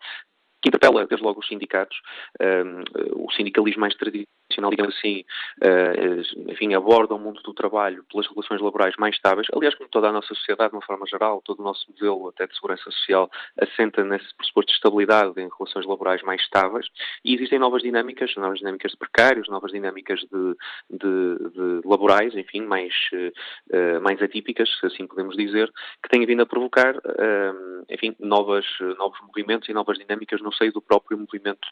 que 0.61 0.69
interpela 0.69 1.05
desde 1.05 1.25
logo 1.25 1.39
os 1.39 1.47
sindicatos, 1.47 1.97
um, 2.41 3.23
o 3.23 3.31
sindicalismo 3.31 3.81
mais 3.81 3.95
tradicional, 3.95 4.71
digamos 4.71 4.95
assim, 4.97 5.23
uh, 5.63 6.51
enfim, 6.51 6.73
aborda 6.73 7.15
o 7.15 7.19
mundo 7.19 7.41
do 7.41 7.53
trabalho 7.53 8.03
pelas 8.11 8.27
relações 8.27 8.61
laborais 8.61 8.95
mais 8.97 9.15
estáveis. 9.15 9.47
Aliás, 9.53 9.75
como 9.75 9.89
toda 9.89 10.09
a 10.09 10.11
nossa 10.11 10.33
sociedade, 10.33 10.71
de 10.71 10.75
uma 10.75 10.85
forma 10.85 11.05
geral, 11.07 11.41
todo 11.45 11.59
o 11.59 11.63
nosso 11.63 11.85
modelo 11.89 12.29
até 12.29 12.45
de 12.45 12.55
segurança 12.55 12.83
social 12.83 13.29
assenta 13.57 14.03
nesse 14.03 14.35
pressuposto 14.35 14.71
de 14.71 14.75
estabilidade 14.75 15.39
em 15.39 15.49
relações 15.57 15.85
laborais 15.85 16.21
mais 16.23 16.41
estáveis 16.41 16.87
e 17.23 17.35
existem 17.35 17.59
novas 17.59 17.81
dinâmicas, 17.81 18.35
novas 18.35 18.59
dinâmicas 18.59 18.91
de 18.91 18.97
precários, 18.97 19.47
novas 19.47 19.71
dinâmicas 19.71 20.19
de, 20.19 20.55
de, 20.89 21.49
de 21.51 21.87
laborais, 21.87 22.35
enfim, 22.35 22.61
mais, 22.61 22.93
uh, 23.13 24.01
mais 24.01 24.21
atípicas, 24.21 24.69
se 24.79 24.85
assim 24.85 25.07
podemos 25.07 25.35
dizer, 25.35 25.71
que 26.03 26.09
têm 26.09 26.25
vindo 26.25 26.41
a 26.41 26.45
provocar, 26.45 26.95
uh, 26.97 27.85
enfim, 27.89 28.15
novas, 28.19 28.65
novos 28.97 29.19
movimentos 29.21 29.69
e 29.69 29.73
novas 29.73 29.97
dinâmicas 29.97 30.41
no 30.41 30.48
no 30.49 30.53
seio 30.55 30.73
do 30.73 30.81
próprio 30.81 31.17
movimento 31.17 31.67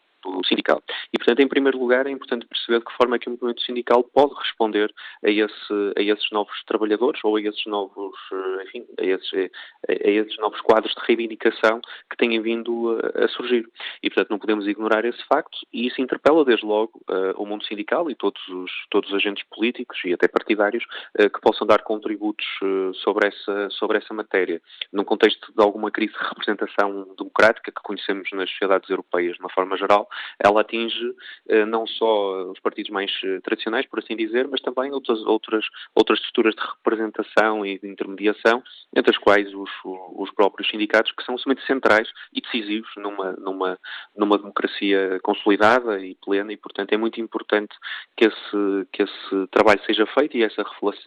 sindical. 0.47 0.81
E, 1.13 1.17
portanto, 1.17 1.39
em 1.39 1.47
primeiro 1.47 1.77
lugar, 1.77 2.05
é 2.07 2.11
importante 2.11 2.45
perceber 2.45 2.79
de 2.79 2.85
que 2.85 2.93
forma 2.93 3.15
é 3.15 3.19
que 3.19 3.27
o 3.27 3.31
movimento 3.31 3.61
sindical 3.61 4.03
pode 4.03 4.33
responder 4.35 4.93
a, 5.23 5.29
esse, 5.29 5.93
a 5.97 6.01
esses 6.01 6.29
novos 6.31 6.53
trabalhadores 6.65 7.19
ou 7.23 7.35
a 7.35 7.41
esses 7.41 7.65
novos, 7.65 8.15
eh, 8.31 8.63
enfim, 8.65 8.85
a 8.99 9.05
esses, 9.05 9.33
a, 9.33 9.91
a 9.91 10.09
esses 10.09 10.37
novos 10.37 10.59
quadros 10.61 10.93
de 10.93 11.01
reivindicação 11.05 11.81
que 12.09 12.17
têm 12.17 12.39
vindo 12.41 12.99
a, 13.15 13.25
a, 13.25 13.27
surgir. 13.29 13.67
E, 14.03 14.09
portanto, 14.09 14.29
não 14.29 14.39
podemos 14.39 14.67
ignorar 14.67 15.05
esse 15.05 15.23
facto 15.27 15.57
e 15.71 15.87
isso 15.87 16.01
interpela, 16.01 16.43
desde 16.43 16.65
logo, 16.65 17.01
uh, 17.09 17.41
o 17.41 17.45
mundo 17.45 17.65
sindical 17.65 18.09
e 18.09 18.15
todos 18.15 18.41
os, 18.47 18.71
todos 18.89 19.09
os 19.09 19.15
agentes 19.15 19.43
políticos 19.49 19.97
e 20.05 20.13
até 20.13 20.27
partidários 20.27 20.83
uh, 21.19 21.29
que 21.29 21.41
possam 21.41 21.65
dar 21.65 21.83
contributos 21.83 22.45
uh, 22.61 22.93
sobre, 22.95 23.27
essa, 23.27 23.69
sobre 23.71 23.97
essa 23.97 24.13
matéria. 24.13 24.61
Num 24.91 25.03
contexto 25.03 25.53
de 25.55 25.63
alguma 25.63 25.91
crise 25.91 26.13
de 26.13 26.19
representação 26.19 27.15
democrática 27.17 27.71
que 27.71 27.81
conhecemos 27.81 28.29
nas 28.33 28.49
sociedades 28.67 28.89
europeias 28.89 29.35
de 29.35 29.39
uma 29.39 29.49
forma 29.49 29.77
geral, 29.77 30.07
ela 30.43 30.61
atinge 30.61 31.15
eh, 31.47 31.65
não 31.65 31.87
só 31.87 32.51
os 32.51 32.59
partidos 32.59 32.91
mais 32.91 33.11
eh, 33.23 33.39
tradicionais, 33.41 33.87
por 33.87 33.99
assim 33.99 34.15
dizer, 34.15 34.47
mas 34.47 34.61
também 34.61 34.91
outras, 34.91 35.19
outras, 35.25 35.65
outras 35.95 36.19
estruturas 36.19 36.53
de 36.55 36.61
representação 36.61 37.65
e 37.65 37.79
de 37.79 37.87
intermediação, 37.87 38.61
entre 38.95 39.11
as 39.11 39.17
quais 39.17 39.53
os, 39.53 39.69
os 39.83 40.31
próprios 40.31 40.69
sindicatos, 40.69 41.11
que 41.11 41.23
são 41.23 41.35
absolutamente 41.35 41.65
centrais 41.65 42.09
e 42.33 42.41
decisivos 42.41 42.89
numa, 42.97 43.31
numa, 43.33 43.79
numa 44.15 44.37
democracia 44.37 45.19
consolidada 45.23 45.99
e 45.99 46.15
plena, 46.15 46.51
e 46.51 46.57
portanto 46.57 46.91
é 46.93 46.97
muito 46.97 47.19
importante 47.21 47.73
que 48.15 48.25
esse, 48.25 48.87
que 48.91 49.03
esse 49.03 49.47
trabalho 49.51 49.81
seja 49.85 50.05
feito 50.07 50.37
e 50.37 50.43
essa 50.43 50.63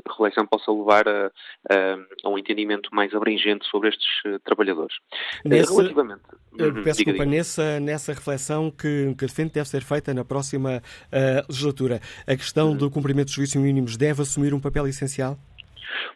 reflexão 0.08 0.46
possa 0.46 0.72
levar 0.72 1.06
a, 1.08 1.26
a, 1.70 1.98
a 2.24 2.28
um 2.28 2.38
entendimento 2.38 2.88
mais 2.92 3.14
abrangente 3.14 3.66
sobre 3.66 3.88
estes 3.90 4.08
uh, 4.26 4.38
trabalhadores. 4.40 4.94
Nesse, 5.44 5.74
Relativamente. 5.74 6.22
Uh, 6.52 6.82
peço 6.82 7.04
desculpa, 7.04 7.24
nessa, 7.50 7.80
nessa 7.80 8.12
reflexão 8.12 8.70
que, 8.70 9.14
que 9.18 9.26
defende 9.26 9.50
deve 9.50 9.68
ser 9.68 9.82
feita 9.82 10.14
na 10.14 10.24
próxima 10.24 10.82
uh, 11.12 11.46
legislatura, 11.48 12.00
a 12.26 12.36
questão 12.36 12.76
do 12.76 12.90
cumprimento 12.90 13.26
dos 13.26 13.34
serviços 13.34 13.60
mínimos 13.60 13.96
deve 13.96 14.22
assumir 14.22 14.54
um 14.54 14.60
papel 14.60 14.86
essencial? 14.86 15.38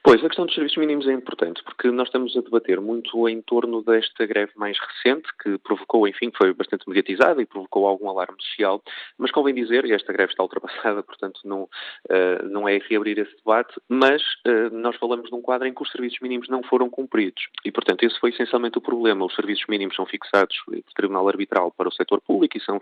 Pois, 0.02 0.22
a 0.22 0.28
questão 0.28 0.46
dos 0.46 0.54
serviços 0.54 0.78
mínimos 0.78 1.08
é 1.08 1.12
importante, 1.12 1.62
porque 1.62 1.90
nós 1.90 2.08
estamos 2.08 2.36
a 2.36 2.40
debater 2.40 2.80
muito 2.80 3.28
em 3.28 3.40
torno 3.42 3.82
desta 3.82 4.26
greve 4.26 4.52
mais 4.56 4.76
recente, 4.78 5.28
que 5.42 5.58
provocou, 5.58 6.06
enfim, 6.06 6.30
foi 6.36 6.52
bastante 6.52 6.88
mediatizada 6.88 7.40
e 7.40 7.46
provocou 7.46 7.86
algum 7.86 8.08
alarme 8.08 8.36
social, 8.40 8.82
mas 9.18 9.30
convém 9.30 9.54
dizer, 9.54 9.84
e 9.84 9.92
esta 9.92 10.12
greve 10.12 10.32
está 10.32 10.42
ultrapassada, 10.42 11.02
portanto 11.04 11.40
não, 11.44 11.62
uh, 11.62 12.48
não 12.50 12.68
é 12.68 12.78
reabrir 12.78 13.18
esse 13.18 13.34
debate, 13.36 13.74
mas 13.88 14.22
uh, 14.46 14.70
nós 14.72 14.96
falamos 14.96 15.28
de 15.28 15.34
um 15.34 15.42
quadro 15.42 15.66
em 15.66 15.74
que 15.74 15.82
os 15.82 15.90
serviços 15.90 16.20
mínimos 16.20 16.48
não 16.48 16.62
foram 16.62 16.90
cumpridos, 16.90 17.42
e 17.64 17.72
portanto 17.72 18.04
esse 18.04 18.18
foi 18.20 18.30
essencialmente 18.30 18.78
o 18.78 18.82
problema. 18.82 19.24
Os 19.24 19.34
serviços 19.34 19.64
mínimos 19.68 19.96
são 19.96 20.06
fixados 20.06 20.56
de 20.68 20.82
tribunal 20.94 21.28
arbitral 21.28 21.70
para 21.72 21.88
o 21.88 21.92
setor 21.92 22.20
público 22.20 22.56
e 22.56 22.60
são 22.60 22.80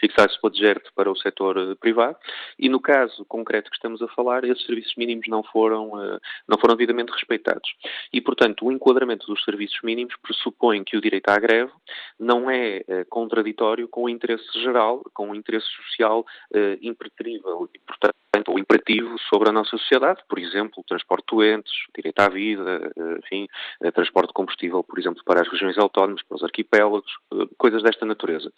fixados 0.00 0.36
pela 0.38 0.52
DGERT 0.52 0.86
para 0.94 1.10
o 1.10 1.16
setor 1.16 1.56
uh, 1.56 1.76
privado, 1.76 2.16
e 2.58 2.68
no 2.68 2.80
caso 2.80 3.24
concreto 3.26 3.70
que 3.70 3.76
estamos 3.76 4.00
a 4.00 4.08
falar, 4.08 4.44
esses 4.44 4.64
serviços 4.64 4.94
mínimos 4.96 5.26
não 5.28 5.42
foram 5.42 6.20
não 6.48 6.58
foram 6.58 6.76
devidamente 6.76 7.12
respeitados. 7.12 7.74
E, 8.12 8.20
portanto, 8.20 8.66
o 8.66 8.72
enquadramento 8.72 9.26
dos 9.26 9.42
serviços 9.44 9.78
mínimos 9.82 10.14
pressupõe 10.22 10.84
que 10.84 10.96
o 10.96 11.00
direito 11.00 11.28
à 11.28 11.38
greve 11.38 11.72
não 12.18 12.50
é 12.50 12.82
eh, 12.86 13.04
contraditório 13.08 13.88
com 13.88 14.04
o 14.04 14.08
interesse 14.08 14.46
geral, 14.60 15.02
com 15.12 15.30
o 15.30 15.34
interesse 15.34 15.66
social 15.66 16.24
eh, 16.54 16.78
impreterível 16.82 17.68
e, 17.74 17.78
portanto, 17.80 18.14
ou 18.48 18.58
imperativo 18.58 19.14
sobre 19.28 19.50
a 19.50 19.52
nossa 19.52 19.76
sociedade, 19.76 20.22
por 20.26 20.38
exemplo, 20.38 20.72
o 20.78 20.84
transporte 20.84 21.26
de 21.28 21.36
doentes, 21.36 21.72
direito 21.94 22.18
à 22.18 22.28
vida, 22.30 22.90
eh, 22.96 23.18
enfim, 23.18 23.48
eh, 23.82 23.90
transporte 23.90 24.28
de 24.28 24.32
combustível, 24.32 24.82
por 24.82 24.98
exemplo, 24.98 25.22
para 25.22 25.42
as 25.42 25.48
regiões 25.48 25.76
autónomas, 25.76 26.22
para 26.22 26.36
os 26.36 26.42
arquipélagos, 26.42 27.12
eh, 27.34 27.46
coisas 27.58 27.82
desta 27.82 28.06
natureza. 28.06 28.50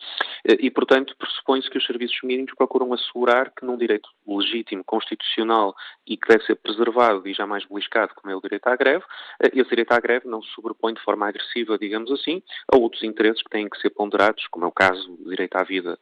E, 0.45 0.71
portanto, 0.71 1.17
pressupõe-se 1.19 1.69
que 1.69 1.79
os 1.79 1.87
serviços 1.87 2.19
mínimos 2.23 2.55
procuram 2.55 2.93
assegurar 2.93 3.51
que 3.51 3.65
num 3.65 3.77
direito 3.77 4.09
legítimo, 4.27 4.85
constitucional 4.85 5.75
e 6.07 6.17
que 6.17 6.29
deve 6.29 6.45
ser 6.45 6.55
preservado 6.55 7.27
e 7.27 7.35
jamais 7.35 7.65
beliscado, 7.65 8.15
como 8.15 8.33
é 8.33 8.37
o 8.37 8.41
direito 8.41 8.67
à 8.69 8.77
greve, 8.77 9.05
esse 9.41 9.71
direito 9.71 9.93
à 9.93 9.99
greve 9.99 10.29
não 10.29 10.43
se 10.43 10.51
sobrepõe 10.51 10.95
de 10.95 11.01
forma 11.01 11.27
agressiva, 11.27 11.79
digamos 11.79 12.13
assim, 12.13 12.43
a 12.73 12.77
outros 12.77 13.03
interesses 13.03 13.43
que 13.43 13.51
têm 13.51 13.69
que 13.69 13.81
ser 13.81 13.91
ponderados, 13.91 14.47
como 14.49 14.67
é 14.67 14.69
o 14.69 14.73
caso 14.73 15.17
do 15.17 15.31
direito 15.31 15.57
à 15.57 15.65
vida, 15.65 15.99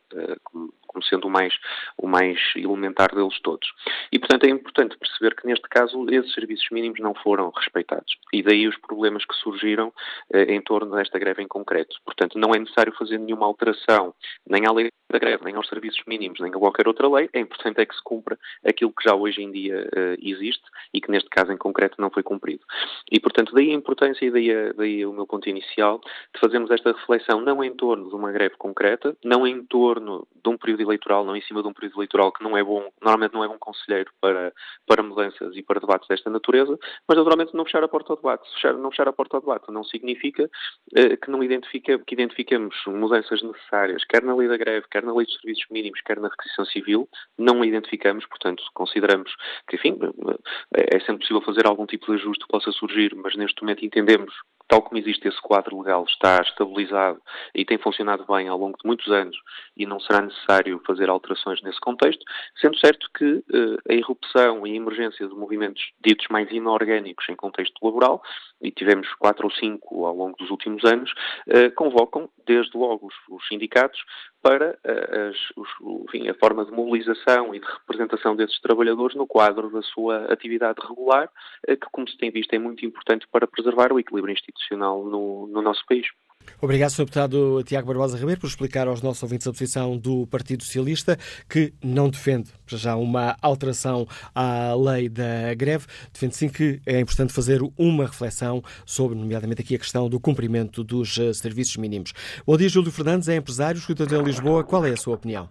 como 0.92 1.04
sendo 1.04 1.26
o 1.26 1.30
mais, 1.30 1.54
o 1.96 2.06
mais 2.06 2.38
elementar 2.56 3.14
deles 3.14 3.40
todos. 3.40 3.61
E, 4.12 4.18
portanto, 4.18 4.44
é 4.44 4.50
importante 4.50 4.96
perceber 4.96 5.34
que, 5.34 5.46
neste 5.46 5.68
caso, 5.68 6.06
esses 6.10 6.32
serviços 6.32 6.68
mínimos 6.70 7.00
não 7.00 7.14
foram 7.14 7.50
respeitados. 7.50 8.16
E 8.32 8.42
daí 8.42 8.66
os 8.68 8.76
problemas 8.78 9.24
que 9.24 9.34
surgiram 9.36 9.92
eh, 10.32 10.54
em 10.54 10.60
torno 10.60 10.94
desta 10.96 11.18
greve 11.18 11.42
em 11.42 11.48
concreto. 11.48 11.96
Portanto, 12.04 12.38
não 12.38 12.54
é 12.54 12.58
necessário 12.58 12.92
fazer 12.94 13.18
nenhuma 13.18 13.46
alteração, 13.46 14.14
nem 14.46 14.66
à 14.66 14.72
lei 14.72 14.90
da 15.10 15.18
greve, 15.18 15.44
nem 15.44 15.54
aos 15.54 15.68
serviços 15.68 16.02
mínimos, 16.06 16.40
nem 16.40 16.50
a 16.50 16.58
qualquer 16.58 16.88
outra 16.88 17.08
lei. 17.08 17.28
É 17.32 17.40
importante 17.40 17.80
é 17.80 17.86
que 17.86 17.94
se 17.94 18.02
cumpra 18.02 18.38
aquilo 18.66 18.92
que 18.92 19.04
já 19.04 19.14
hoje 19.14 19.42
em 19.42 19.50
dia 19.50 19.86
uh, 19.86 20.18
existe 20.20 20.64
e 20.92 21.00
que, 21.00 21.10
neste 21.10 21.28
caso 21.28 21.52
em 21.52 21.56
concreto, 21.58 22.00
não 22.00 22.10
foi 22.10 22.22
cumprido. 22.22 22.64
E, 23.10 23.20
portanto, 23.20 23.52
daí 23.54 23.70
a 23.70 23.74
importância 23.74 24.24
e 24.24 24.30
daí, 24.30 24.72
daí 24.72 25.06
o 25.06 25.12
meu 25.12 25.26
ponto 25.26 25.48
inicial 25.48 26.00
de 26.34 26.40
fazermos 26.40 26.70
esta 26.70 26.92
reflexão 26.92 27.40
não 27.40 27.62
em 27.62 27.74
torno 27.74 28.08
de 28.08 28.14
uma 28.14 28.32
greve 28.32 28.56
concreta, 28.56 29.16
não 29.22 29.46
em 29.46 29.62
torno 29.64 30.26
de 30.42 30.48
um 30.48 30.56
período 30.56 30.82
eleitoral, 30.82 31.24
não 31.24 31.36
em 31.36 31.42
cima 31.42 31.62
de 31.62 31.68
um 31.68 31.72
período 31.72 31.98
eleitoral 31.98 32.32
que 32.32 32.42
não 32.42 32.56
é 32.56 32.64
bom, 32.64 32.90
normalmente 33.00 33.34
não 33.34 33.44
é 33.44 33.48
bom 33.48 33.51
conselheiro 33.58 34.10
para, 34.20 34.52
para 34.86 35.02
mudanças 35.02 35.56
e 35.56 35.62
para 35.62 35.80
debates 35.80 36.08
desta 36.08 36.30
natureza, 36.30 36.78
mas 37.08 37.18
naturalmente 37.18 37.54
não 37.54 37.64
fechar 37.64 37.82
a 37.82 37.88
porta 37.88 38.12
ao 38.12 38.16
debate. 38.16 38.50
Fechar, 38.54 38.74
não 38.74 38.90
fechar 38.90 39.08
a 39.08 39.12
porta 39.12 39.36
ao 39.36 39.40
debate 39.40 39.70
não 39.70 39.84
significa 39.84 40.44
uh, 40.44 41.16
que 41.16 41.30
não 41.30 41.42
identifica, 41.42 41.98
que 41.98 42.14
identifiquemos 42.14 42.76
mudanças 42.86 43.42
necessárias, 43.42 44.04
quer 44.04 44.22
na 44.22 44.34
lei 44.34 44.48
da 44.48 44.56
greve, 44.56 44.86
quer 44.90 45.02
na 45.02 45.14
lei 45.14 45.26
dos 45.26 45.34
serviços 45.36 45.64
mínimos, 45.70 46.00
quer 46.02 46.18
na 46.20 46.28
requisição 46.28 46.64
civil, 46.66 47.08
não 47.38 47.62
a 47.62 47.66
identificamos, 47.66 48.26
portanto, 48.26 48.62
consideramos 48.74 49.34
que, 49.68 49.76
enfim, 49.76 49.98
eh, 50.76 50.96
é 50.96 51.00
sempre 51.00 51.18
possível 51.18 51.42
fazer 51.42 51.66
algum 51.66 51.86
tipo 51.86 52.06
de 52.06 52.14
ajuste 52.14 52.44
que 52.44 52.52
possa 52.52 52.70
surgir, 52.72 53.14
mas 53.14 53.36
neste 53.36 53.60
momento 53.62 53.84
entendemos 53.84 54.32
tal 54.72 54.80
como 54.80 54.98
existe 54.98 55.28
esse 55.28 55.38
quadro 55.42 55.78
legal, 55.78 56.02
está 56.08 56.40
estabilizado 56.40 57.20
e 57.54 57.62
tem 57.62 57.76
funcionado 57.76 58.24
bem 58.24 58.48
ao 58.48 58.56
longo 58.56 58.78
de 58.78 58.86
muitos 58.86 59.12
anos 59.12 59.36
e 59.76 59.84
não 59.84 60.00
será 60.00 60.22
necessário 60.22 60.80
fazer 60.86 61.10
alterações 61.10 61.60
nesse 61.60 61.78
contexto, 61.78 62.24
sendo 62.58 62.78
certo 62.78 63.06
que 63.14 63.24
uh, 63.24 63.78
a 63.86 63.92
irrupção 63.92 64.66
e 64.66 64.72
a 64.72 64.76
emergência 64.76 65.28
de 65.28 65.34
movimentos 65.34 65.82
ditos 66.02 66.26
mais 66.30 66.50
inorgânicos 66.50 67.28
em 67.28 67.36
contexto 67.36 67.84
laboral, 67.84 68.22
e 68.62 68.70
tivemos 68.70 69.12
quatro 69.16 69.44
ou 69.44 69.52
cinco 69.52 70.06
ao 70.06 70.16
longo 70.16 70.38
dos 70.38 70.48
últimos 70.48 70.82
anos, 70.86 71.12
uh, 71.48 71.70
convocam 71.74 72.30
desde 72.46 72.74
logo 72.74 73.08
os, 73.08 73.14
os 73.28 73.46
sindicatos 73.48 74.02
para 74.42 74.72
uh, 74.72 75.30
as, 75.30 75.36
os, 75.56 75.68
enfim, 76.04 76.28
a 76.28 76.34
forma 76.34 76.64
de 76.64 76.72
mobilização 76.72 77.54
e 77.54 77.60
de 77.60 77.66
representação 77.66 78.34
desses 78.34 78.60
trabalhadores 78.60 79.16
no 79.16 79.26
quadro 79.26 79.70
da 79.70 79.82
sua 79.82 80.24
atividade 80.32 80.80
regular, 80.86 81.30
uh, 81.68 81.76
que, 81.76 81.86
como 81.92 82.08
se 82.08 82.18
tem 82.18 82.30
visto, 82.30 82.52
é 82.52 82.58
muito 82.58 82.84
importante 82.84 83.26
para 83.30 83.46
preservar 83.46 83.92
o 83.92 84.00
equilíbrio 84.00 84.32
institucional 84.32 85.04
no, 85.04 85.46
no 85.46 85.62
nosso 85.62 85.84
país. 85.86 86.06
Obrigado, 86.60 86.90
Sr. 86.90 87.04
Deputado 87.04 87.62
Tiago 87.64 87.88
Barbosa 87.88 88.16
Ribeiro, 88.16 88.40
por 88.40 88.46
explicar 88.46 88.86
aos 88.86 89.02
nossos 89.02 89.22
ouvintes 89.22 89.46
a 89.46 89.50
posição 89.50 89.96
do 89.96 90.26
Partido 90.26 90.62
Socialista, 90.62 91.16
que 91.48 91.72
não 91.82 92.08
defende 92.08 92.50
já 92.66 92.96
uma 92.96 93.36
alteração 93.42 94.06
à 94.34 94.74
lei 94.74 95.08
da 95.08 95.54
greve. 95.56 95.86
Defende 96.12 96.36
sim 96.36 96.48
que 96.48 96.80
é 96.86 97.00
importante 97.00 97.32
fazer 97.32 97.60
uma 97.76 98.06
reflexão 98.06 98.62
sobre, 98.86 99.18
nomeadamente 99.18 99.62
aqui, 99.62 99.74
a 99.74 99.78
questão 99.78 100.08
do 100.08 100.20
cumprimento 100.20 100.84
dos 100.84 101.18
eh, 101.18 101.32
serviços 101.32 101.76
mínimos. 101.76 102.12
Bom 102.46 102.56
dia, 102.56 102.68
Júlio 102.68 102.92
Fernandes, 102.92 103.28
é 103.28 103.36
empresário, 103.36 103.78
escritor 103.78 104.12
em 104.12 104.22
Lisboa. 104.22 104.64
Qual 104.64 104.84
é 104.86 104.90
a 104.90 104.96
sua 104.96 105.14
opinião? 105.14 105.48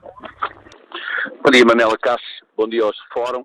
Bom 1.44 1.52
dia, 1.52 1.66
Manela 1.66 1.98
Cássio. 1.98 2.46
Bom 2.56 2.68
dia 2.68 2.84
aos 2.84 2.98
Fórum. 3.14 3.42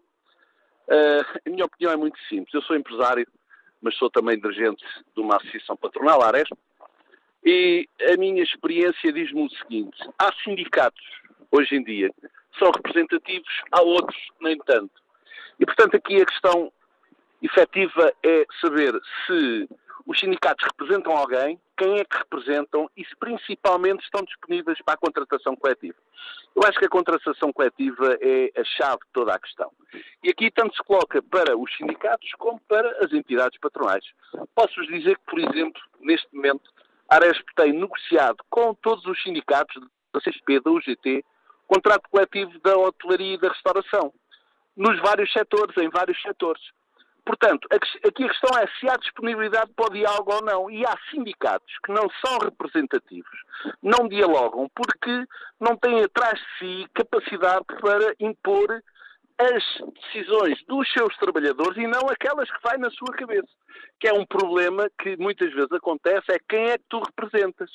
Uh, 0.88 1.24
a 1.46 1.50
minha 1.50 1.64
opinião 1.64 1.92
é 1.92 1.96
muito 1.96 2.16
simples. 2.28 2.54
Eu 2.54 2.62
sou 2.62 2.76
empresário, 2.76 3.26
mas 3.82 3.96
sou 3.96 4.10
também 4.10 4.38
dirigente 4.38 4.84
de 5.14 5.20
uma 5.20 5.36
associação 5.36 5.76
patronal, 5.76 6.22
a 6.22 6.28
Aresp, 6.28 6.52
e 7.46 7.88
a 8.12 8.16
minha 8.16 8.42
experiência 8.42 9.12
diz-me 9.12 9.46
o 9.46 9.50
seguinte: 9.50 9.96
há 10.18 10.32
sindicatos, 10.42 11.04
hoje 11.52 11.76
em 11.76 11.84
dia, 11.84 12.10
que 12.20 12.58
são 12.58 12.72
representativos, 12.72 13.62
há 13.70 13.80
outros, 13.82 14.18
nem 14.40 14.58
tanto. 14.58 14.90
E, 15.60 15.64
portanto, 15.64 15.96
aqui 15.96 16.20
a 16.20 16.26
questão 16.26 16.72
efetiva 17.40 18.12
é 18.24 18.44
saber 18.60 18.92
se 19.26 19.68
os 20.04 20.18
sindicatos 20.18 20.64
representam 20.64 21.16
alguém, 21.16 21.60
quem 21.78 21.98
é 21.98 22.04
que 22.04 22.16
representam 22.16 22.90
e 22.96 23.04
se 23.04 23.14
principalmente 23.16 24.02
estão 24.02 24.22
disponíveis 24.22 24.80
para 24.82 24.94
a 24.94 24.98
contratação 24.98 25.54
coletiva. 25.54 25.96
Eu 26.54 26.62
acho 26.66 26.78
que 26.78 26.86
a 26.86 26.88
contratação 26.88 27.52
coletiva 27.52 28.16
é 28.20 28.50
a 28.58 28.64
chave 28.64 28.98
de 29.04 29.12
toda 29.12 29.34
a 29.34 29.38
questão. 29.38 29.70
E 30.22 30.30
aqui 30.30 30.50
tanto 30.50 30.74
se 30.74 30.82
coloca 30.82 31.22
para 31.22 31.56
os 31.56 31.76
sindicatos 31.76 32.30
como 32.38 32.58
para 32.60 33.04
as 33.04 33.12
entidades 33.12 33.58
patronais. 33.60 34.04
Posso-vos 34.54 34.88
dizer 34.88 35.16
que, 35.18 35.24
por 35.26 35.38
exemplo, 35.38 35.80
neste 36.00 36.34
momento, 36.34 36.70
Aresp 37.08 37.46
tem 37.54 37.72
negociado 37.72 38.38
com 38.50 38.74
todos 38.74 39.04
os 39.06 39.22
sindicatos 39.22 39.74
da 40.12 40.20
CSP, 40.20 40.60
da 40.60 40.70
UGT, 40.70 41.24
contrato 41.66 42.08
coletivo 42.10 42.58
da 42.60 42.76
hotelaria 42.76 43.34
e 43.34 43.40
da 43.40 43.48
restauração, 43.48 44.12
nos 44.76 44.98
vários 45.00 45.32
setores, 45.32 45.76
em 45.76 45.88
vários 45.88 46.20
setores. 46.22 46.62
Portanto, 47.26 47.66
aqui 47.72 48.24
a 48.24 48.28
questão 48.28 48.56
é 48.56 48.68
se 48.78 48.88
há 48.88 48.96
disponibilidade 48.96 49.72
para 49.74 49.86
o 49.86 49.92
diálogo 49.92 50.32
ou 50.32 50.42
não. 50.42 50.70
E 50.70 50.86
há 50.86 50.96
sindicatos 51.10 51.74
que 51.84 51.90
não 51.90 52.08
são 52.24 52.38
representativos, 52.38 53.38
não 53.82 54.06
dialogam, 54.06 54.70
porque 54.72 55.26
não 55.58 55.76
têm 55.76 56.04
atrás 56.04 56.38
de 56.38 56.58
si 56.58 56.86
capacidade 56.94 57.64
para 57.80 58.14
impor 58.20 58.80
as 59.38 59.62
decisões 60.02 60.62
dos 60.66 60.90
seus 60.92 61.14
trabalhadores 61.18 61.76
e 61.76 61.86
não 61.86 62.08
aquelas 62.08 62.50
que 62.50 62.62
vai 62.62 62.78
na 62.78 62.90
sua 62.90 63.12
cabeça. 63.12 63.48
Que 64.00 64.08
é 64.08 64.12
um 64.12 64.24
problema 64.24 64.90
que 65.02 65.16
muitas 65.16 65.52
vezes 65.52 65.72
acontece, 65.72 66.32
é 66.32 66.38
quem 66.48 66.70
é 66.70 66.78
que 66.78 66.84
tu 66.88 67.00
representas. 67.00 67.70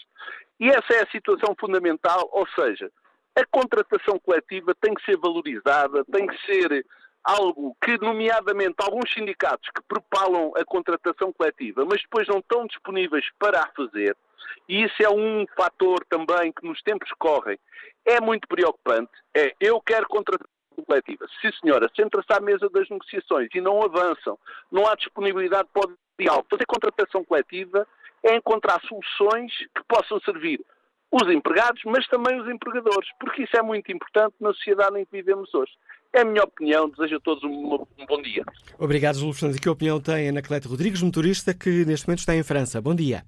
E 0.60 0.70
essa 0.70 0.94
é 0.94 1.04
a 1.04 1.12
situação 1.12 1.56
fundamental, 1.60 2.30
ou 2.32 2.48
seja, 2.50 2.92
a 3.36 3.46
contratação 3.46 4.20
coletiva 4.20 4.76
tem 4.82 4.94
que 4.94 5.06
ser 5.06 5.18
valorizada, 5.18 6.04
tem 6.06 6.28
que 6.28 6.38
ser 6.46 6.86
algo 7.24 7.76
que, 7.84 7.98
nomeadamente, 8.00 8.76
alguns 8.80 9.12
sindicatos 9.14 9.70
que 9.76 9.82
propalam 9.88 10.52
a 10.56 10.66
contratação 10.66 11.32
coletiva, 11.32 11.86
mas 11.86 12.02
depois 12.02 12.28
não 12.28 12.40
estão 12.40 12.66
disponíveis 12.66 13.26
para 13.38 13.62
a 13.62 13.72
fazer, 13.76 14.18
E 14.68 14.84
isso 14.84 15.02
é 15.02 15.10
um 15.10 15.46
fator 15.56 16.04
também 16.10 16.52
que 16.52 16.66
nos 16.68 16.82
tempos 16.82 17.10
correm 17.20 17.60
é 18.06 18.20
muito 18.20 18.48
preocupante. 18.48 19.12
É, 19.36 19.54
eu 19.60 19.80
quero 19.82 20.08
contratação 20.08 20.61
coletiva. 20.92 21.26
Sim, 21.42 21.52
senhora, 21.62 21.90
senta-se 21.96 22.28
à 22.34 22.42
mesa 22.42 22.70
das 22.70 22.90
negociações 22.90 23.50
e 23.56 23.62
não 23.62 23.82
avançam, 23.82 24.38
não 24.72 24.86
há 24.88 24.96
disponibilidade 24.96 25.70
para 25.74 25.90
o 25.90 25.94
diálogo. 26.20 26.48
Fazer 26.50 26.66
contratação 26.66 27.24
coletiva 27.24 27.88
é 28.24 28.36
encontrar 28.36 28.82
soluções 28.82 29.52
que 29.58 29.84
possam 29.88 30.20
servir 30.22 30.60
os 31.12 31.30
empregados, 31.30 31.82
mas 31.86 32.08
também 32.08 32.40
os 32.40 32.48
empregadores, 32.48 33.10
porque 33.20 33.44
isso 33.44 33.58
é 33.58 33.62
muito 33.62 33.92
importante 33.92 34.36
na 34.40 34.54
sociedade 34.54 35.00
em 35.00 35.06
que 35.06 35.12
vivemos 35.12 35.54
hoje. 35.54 35.72
É 36.14 36.22
a 36.22 36.26
minha 36.26 36.44
opinião. 36.44 36.90
Desejo 36.90 37.18
a 37.18 37.20
todos 37.20 37.44
um, 37.44 37.76
um 37.76 38.06
bom 38.06 38.22
dia. 38.22 38.44
Obrigado, 38.78 39.18
Júlio 39.18 39.34
Fernandes. 39.34 39.60
Que 39.60 39.70
opinião 39.70 40.00
tem 40.02 40.30
Anacleto 40.30 40.68
Rodrigues, 40.68 41.02
motorista 41.02 41.54
que 41.54 41.86
neste 41.86 42.08
momento 42.08 42.20
está 42.20 42.36
em 42.36 42.44
França? 42.44 42.82
Bom 42.82 42.94
dia. 42.96 43.24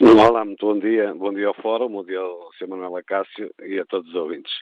Olá, 0.00 0.44
muito 0.44 0.66
bom 0.66 0.78
dia. 0.78 1.14
Bom 1.14 1.32
dia 1.32 1.48
ao 1.48 1.54
Fórum, 1.54 1.88
bom 1.88 2.04
dia 2.04 2.18
ao 2.18 2.50
Sr. 2.58 2.68
Manuel 2.68 2.96
Acácio 2.96 3.50
e 3.62 3.78
a 3.78 3.84
todos 3.84 4.08
os 4.08 4.14
ouvintes. 4.14 4.52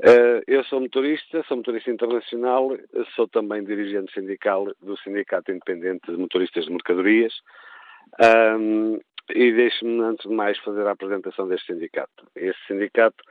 Eh, 0.00 0.44
eu 0.46 0.62
sou 0.64 0.80
motorista, 0.80 1.42
sou 1.48 1.56
motorista 1.56 1.90
internacional, 1.90 2.70
sou 3.16 3.26
também 3.26 3.64
dirigente 3.64 4.12
sindical 4.12 4.66
do 4.80 4.96
Sindicato 4.98 5.50
Independente 5.50 6.10
de 6.10 6.16
Motoristas 6.16 6.66
de 6.66 6.70
Mercadorias. 6.70 7.34
Um, 8.58 8.98
e 9.30 9.52
deixe-me, 9.52 10.00
antes 10.02 10.28
de 10.28 10.34
mais, 10.34 10.56
fazer 10.58 10.86
a 10.86 10.92
apresentação 10.92 11.48
deste 11.48 11.72
sindicato. 11.72 12.26
Este 12.34 12.66
sindicato 12.66 13.22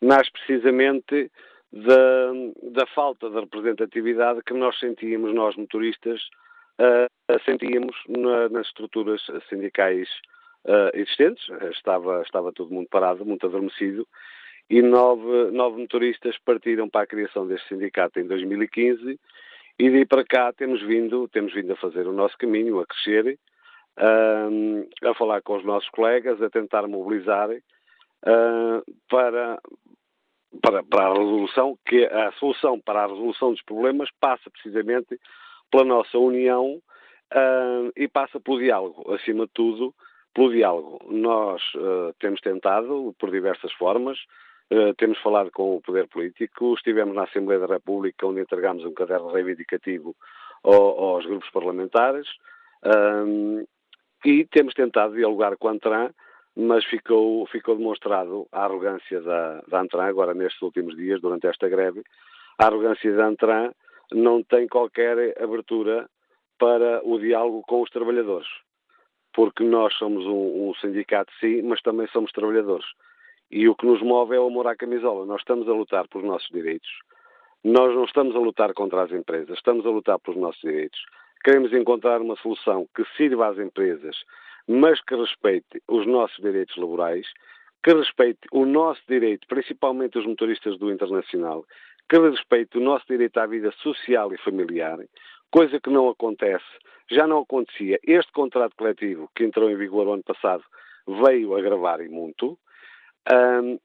nasce 0.00 0.30
precisamente 0.30 1.30
da, 1.72 2.32
da 2.70 2.86
falta 2.86 3.28
de 3.28 3.40
representatividade 3.40 4.42
que 4.44 4.54
nós 4.54 4.78
sentíamos, 4.78 5.34
nós 5.34 5.56
motoristas, 5.56 6.20
uh, 6.78 7.40
sentíamos 7.44 7.96
na, 8.08 8.48
nas 8.48 8.66
estruturas 8.68 9.20
sindicais 9.48 10.08
uh, 10.64 10.96
existentes. 10.96 11.44
Estava, 11.72 12.22
estava 12.22 12.52
todo 12.52 12.72
mundo 12.72 12.88
parado, 12.88 13.26
muito 13.26 13.46
adormecido, 13.46 14.06
e 14.72 14.80
nove, 14.80 15.50
nove 15.50 15.82
motoristas 15.82 16.38
partiram 16.38 16.88
para 16.88 17.02
a 17.02 17.06
criação 17.06 17.46
deste 17.46 17.68
sindicato 17.68 18.18
em 18.18 18.26
2015 18.26 19.20
e 19.78 19.90
daí 19.90 20.06
para 20.06 20.24
cá 20.24 20.50
temos 20.50 20.80
vindo, 20.80 21.28
temos 21.28 21.52
vindo 21.52 21.74
a 21.74 21.76
fazer 21.76 22.08
o 22.08 22.12
nosso 22.12 22.38
caminho, 22.38 22.80
a 22.80 22.86
crescer, 22.86 23.38
uh, 23.98 25.10
a 25.10 25.14
falar 25.14 25.42
com 25.42 25.58
os 25.58 25.64
nossos 25.64 25.90
colegas, 25.90 26.40
a 26.40 26.48
tentar 26.48 26.88
mobilizar 26.88 27.50
para, 29.10 29.60
para, 30.62 30.82
para 30.84 31.06
a 31.06 31.18
resolução, 31.18 31.76
que 31.84 32.06
a 32.06 32.32
solução 32.38 32.80
para 32.80 33.04
a 33.04 33.08
resolução 33.08 33.50
dos 33.50 33.62
problemas 33.62 34.08
passa 34.20 34.48
precisamente 34.48 35.20
pela 35.70 35.84
nossa 35.84 36.16
união 36.16 36.80
e 37.94 38.08
passa 38.08 38.40
pelo 38.40 38.58
diálogo, 38.58 39.12
acima 39.12 39.44
de 39.44 39.52
tudo, 39.52 39.94
pelo 40.32 40.50
diálogo. 40.50 40.98
Nós 41.10 41.60
uh, 41.74 42.14
temos 42.20 42.40
tentado, 42.40 43.14
por 43.18 43.30
diversas 43.30 43.72
formas, 43.72 44.18
temos 44.96 45.18
falado 45.20 45.50
com 45.50 45.76
o 45.76 45.82
poder 45.82 46.08
político, 46.08 46.74
estivemos 46.74 47.14
na 47.14 47.24
Assembleia 47.24 47.60
da 47.60 47.74
República, 47.74 48.26
onde 48.26 48.40
entregámos 48.40 48.84
um 48.84 48.94
caderno 48.94 49.30
reivindicativo 49.30 50.16
ao, 50.62 50.72
aos 50.72 51.26
grupos 51.26 51.50
parlamentares, 51.50 52.26
e 54.24 54.46
temos 54.46 54.72
tentado 54.74 55.14
dialogar 55.14 55.56
com 55.56 55.68
a 55.68 55.72
Antran, 55.72 56.10
mas 56.56 56.84
ficou, 56.84 57.46
ficou 57.46 57.76
demonstrado 57.76 58.46
a 58.52 58.64
arrogância 58.64 59.20
da, 59.20 59.62
da 59.68 59.80
Antran, 59.80 60.04
agora 60.04 60.34
nestes 60.34 60.60
últimos 60.62 60.96
dias, 60.96 61.20
durante 61.20 61.46
esta 61.46 61.68
greve, 61.68 62.02
a 62.58 62.66
arrogância 62.66 63.14
da 63.14 63.26
Antran 63.26 63.72
não 64.12 64.42
tem 64.42 64.68
qualquer 64.68 65.40
abertura 65.42 66.08
para 66.58 67.00
o 67.04 67.18
diálogo 67.18 67.62
com 67.66 67.82
os 67.82 67.90
trabalhadores. 67.90 68.48
Porque 69.34 69.64
nós 69.64 69.94
somos 69.94 70.24
um, 70.26 70.68
um 70.68 70.74
sindicato, 70.74 71.32
sim, 71.40 71.62
mas 71.62 71.80
também 71.80 72.06
somos 72.08 72.30
trabalhadores. 72.32 72.86
E 73.52 73.68
o 73.68 73.74
que 73.74 73.84
nos 73.84 74.00
move 74.00 74.34
é 74.34 74.40
o 74.40 74.46
amor 74.46 74.66
à 74.66 74.74
camisola. 74.74 75.26
Nós 75.26 75.42
estamos 75.42 75.68
a 75.68 75.72
lutar 75.72 76.08
pelos 76.08 76.26
nossos 76.26 76.48
direitos. 76.48 76.88
Nós 77.62 77.94
não 77.94 78.04
estamos 78.04 78.34
a 78.34 78.38
lutar 78.38 78.72
contra 78.72 79.02
as 79.02 79.12
empresas, 79.12 79.58
estamos 79.58 79.84
a 79.84 79.90
lutar 79.90 80.18
pelos 80.20 80.40
nossos 80.40 80.60
direitos. 80.62 80.98
Queremos 81.44 81.70
encontrar 81.74 82.22
uma 82.22 82.34
solução 82.36 82.88
que 82.96 83.04
sirva 83.14 83.48
às 83.48 83.58
empresas, 83.58 84.16
mas 84.66 85.02
que 85.02 85.14
respeite 85.14 85.82
os 85.86 86.06
nossos 86.06 86.38
direitos 86.38 86.74
laborais, 86.78 87.26
que 87.84 87.92
respeite 87.92 88.40
o 88.52 88.64
nosso 88.64 89.02
direito, 89.06 89.46
principalmente 89.46 90.18
os 90.18 90.24
motoristas 90.24 90.78
do 90.78 90.90
internacional, 90.90 91.66
que 92.08 92.18
respeite 92.18 92.78
o 92.78 92.80
nosso 92.80 93.04
direito 93.06 93.36
à 93.36 93.46
vida 93.46 93.70
social 93.82 94.32
e 94.32 94.38
familiar, 94.38 94.98
coisa 95.50 95.78
que 95.78 95.90
não 95.90 96.08
acontece, 96.08 96.64
já 97.10 97.26
não 97.26 97.40
acontecia. 97.40 98.00
Este 98.02 98.32
contrato 98.32 98.74
coletivo 98.76 99.28
que 99.36 99.44
entrou 99.44 99.68
em 99.68 99.76
vigor 99.76 100.06
o 100.06 100.14
ano 100.14 100.22
passado 100.22 100.64
veio 101.06 101.54
agravar 101.54 102.00
e 102.00 102.08
muito, 102.08 102.58
um, 103.30 103.78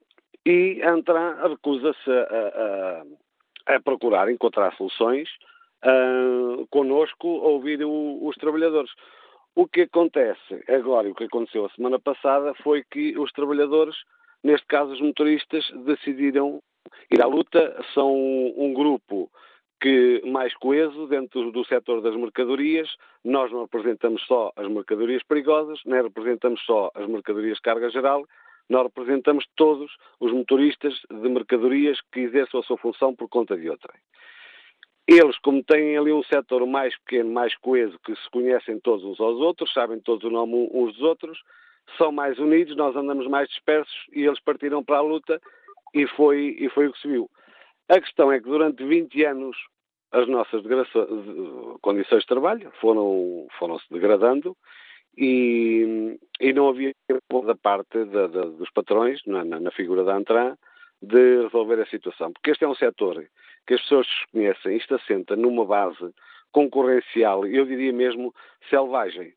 e 0.44 0.82
a 0.82 0.92
Antran 0.92 1.36
recusa-se 1.48 2.10
a, 2.10 3.04
a, 3.68 3.74
a 3.74 3.80
procurar 3.80 4.30
encontrar 4.30 4.74
soluções 4.76 5.28
uh, 5.84 6.66
connosco 6.70 7.28
ouvir 7.28 7.84
o, 7.84 8.26
os 8.26 8.34
trabalhadores. 8.36 8.90
O 9.54 9.66
que 9.66 9.82
acontece 9.82 10.64
agora 10.68 11.08
e 11.08 11.10
o 11.10 11.14
que 11.14 11.24
aconteceu 11.24 11.66
a 11.66 11.70
semana 11.70 11.98
passada 11.98 12.54
foi 12.62 12.84
que 12.90 13.18
os 13.18 13.32
trabalhadores, 13.32 13.96
neste 14.42 14.66
caso 14.66 14.92
os 14.92 15.00
motoristas, 15.00 15.68
decidiram 15.84 16.62
ir 17.10 17.20
à 17.20 17.26
luta. 17.26 17.76
São 17.92 18.14
um 18.14 18.72
grupo 18.72 19.30
que 19.80 20.22
mais 20.24 20.54
coeso 20.54 21.06
dentro 21.06 21.52
do 21.52 21.64
setor 21.64 22.00
das 22.00 22.16
mercadorias. 22.16 22.88
Nós 23.24 23.50
não 23.52 23.62
representamos 23.62 24.24
só 24.26 24.52
as 24.56 24.68
mercadorias 24.68 25.22
perigosas, 25.24 25.80
nem 25.84 26.02
representamos 26.02 26.64
só 26.64 26.90
as 26.94 27.06
mercadorias 27.06 27.56
de 27.56 27.62
carga 27.62 27.90
geral, 27.90 28.24
nós 28.68 28.84
representamos 28.84 29.46
todos 29.56 29.90
os 30.20 30.32
motoristas 30.32 30.94
de 31.10 31.28
mercadorias 31.28 31.98
que 32.12 32.20
exerçam 32.20 32.60
a 32.60 32.62
sua 32.62 32.76
função 32.76 33.14
por 33.14 33.28
conta 33.28 33.56
de 33.56 33.68
outra. 33.68 33.92
Eles, 35.06 35.38
como 35.38 35.64
têm 35.64 35.96
ali 35.96 36.12
um 36.12 36.22
setor 36.22 36.66
mais 36.66 36.94
pequeno, 36.98 37.32
mais 37.32 37.56
coeso, 37.56 37.98
que 38.04 38.14
se 38.14 38.30
conhecem 38.30 38.78
todos 38.80 39.04
uns 39.04 39.18
aos 39.18 39.38
outros, 39.38 39.72
sabem 39.72 40.00
todos 40.00 40.22
o 40.24 40.30
nome 40.30 40.68
uns 40.70 40.92
dos 40.92 41.02
outros, 41.02 41.42
são 41.96 42.12
mais 42.12 42.38
unidos, 42.38 42.76
nós 42.76 42.94
andamos 42.94 43.26
mais 43.26 43.48
dispersos 43.48 43.96
e 44.12 44.24
eles 44.24 44.38
partiram 44.40 44.84
para 44.84 44.98
a 44.98 45.02
luta 45.02 45.40
e 45.94 46.06
foi, 46.08 46.56
e 46.60 46.68
foi 46.68 46.88
o 46.88 46.92
que 46.92 47.00
se 47.00 47.08
viu. 47.08 47.30
A 47.88 47.98
questão 47.98 48.30
é 48.30 48.38
que 48.38 48.44
durante 48.44 48.84
20 48.84 49.24
anos 49.24 49.56
as 50.12 50.28
nossas 50.28 50.62
condições 51.80 52.20
de 52.20 52.26
trabalho 52.26 52.70
foram, 52.80 53.46
foram 53.58 53.78
se 53.78 53.86
degradando 53.90 54.54
e, 55.18 56.16
e 56.40 56.52
não 56.52 56.68
havia 56.68 56.94
da 57.44 57.56
parte 57.56 58.04
dos 58.04 58.70
patrões, 58.70 59.20
na, 59.26 59.44
na, 59.44 59.70
figura 59.72 60.04
da 60.04 60.16
Antran, 60.16 60.56
de 61.02 61.42
resolver 61.42 61.80
a 61.80 61.86
situação. 61.86 62.32
Porque 62.32 62.52
este 62.52 62.64
é 62.64 62.68
um 62.68 62.74
setor 62.76 63.28
que 63.66 63.74
as 63.74 63.82
pessoas 63.82 64.06
desconhecem, 64.06 64.76
isto 64.76 64.94
assenta 64.94 65.34
numa 65.34 65.64
base 65.64 66.14
concorrencial, 66.52 67.44
eu 67.46 67.66
diria 67.66 67.92
mesmo 67.92 68.32
selvagem. 68.70 69.34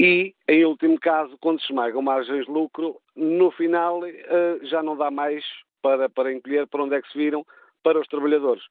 E, 0.00 0.34
em 0.48 0.64
último 0.64 0.98
caso, 0.98 1.36
quando 1.38 1.60
se 1.60 1.66
esmagam 1.66 2.02
margens 2.02 2.46
de 2.46 2.50
lucro, 2.50 2.96
no 3.14 3.50
final 3.52 4.04
eh, 4.04 4.58
já 4.62 4.82
não 4.82 4.96
dá 4.96 5.10
mais 5.10 5.44
para, 5.82 6.08
para 6.08 6.32
encolher 6.32 6.66
para 6.66 6.82
onde 6.82 6.96
é 6.96 7.02
que 7.02 7.12
se 7.12 7.18
viram 7.18 7.46
para 7.82 8.00
os 8.00 8.08
trabalhadores. 8.08 8.64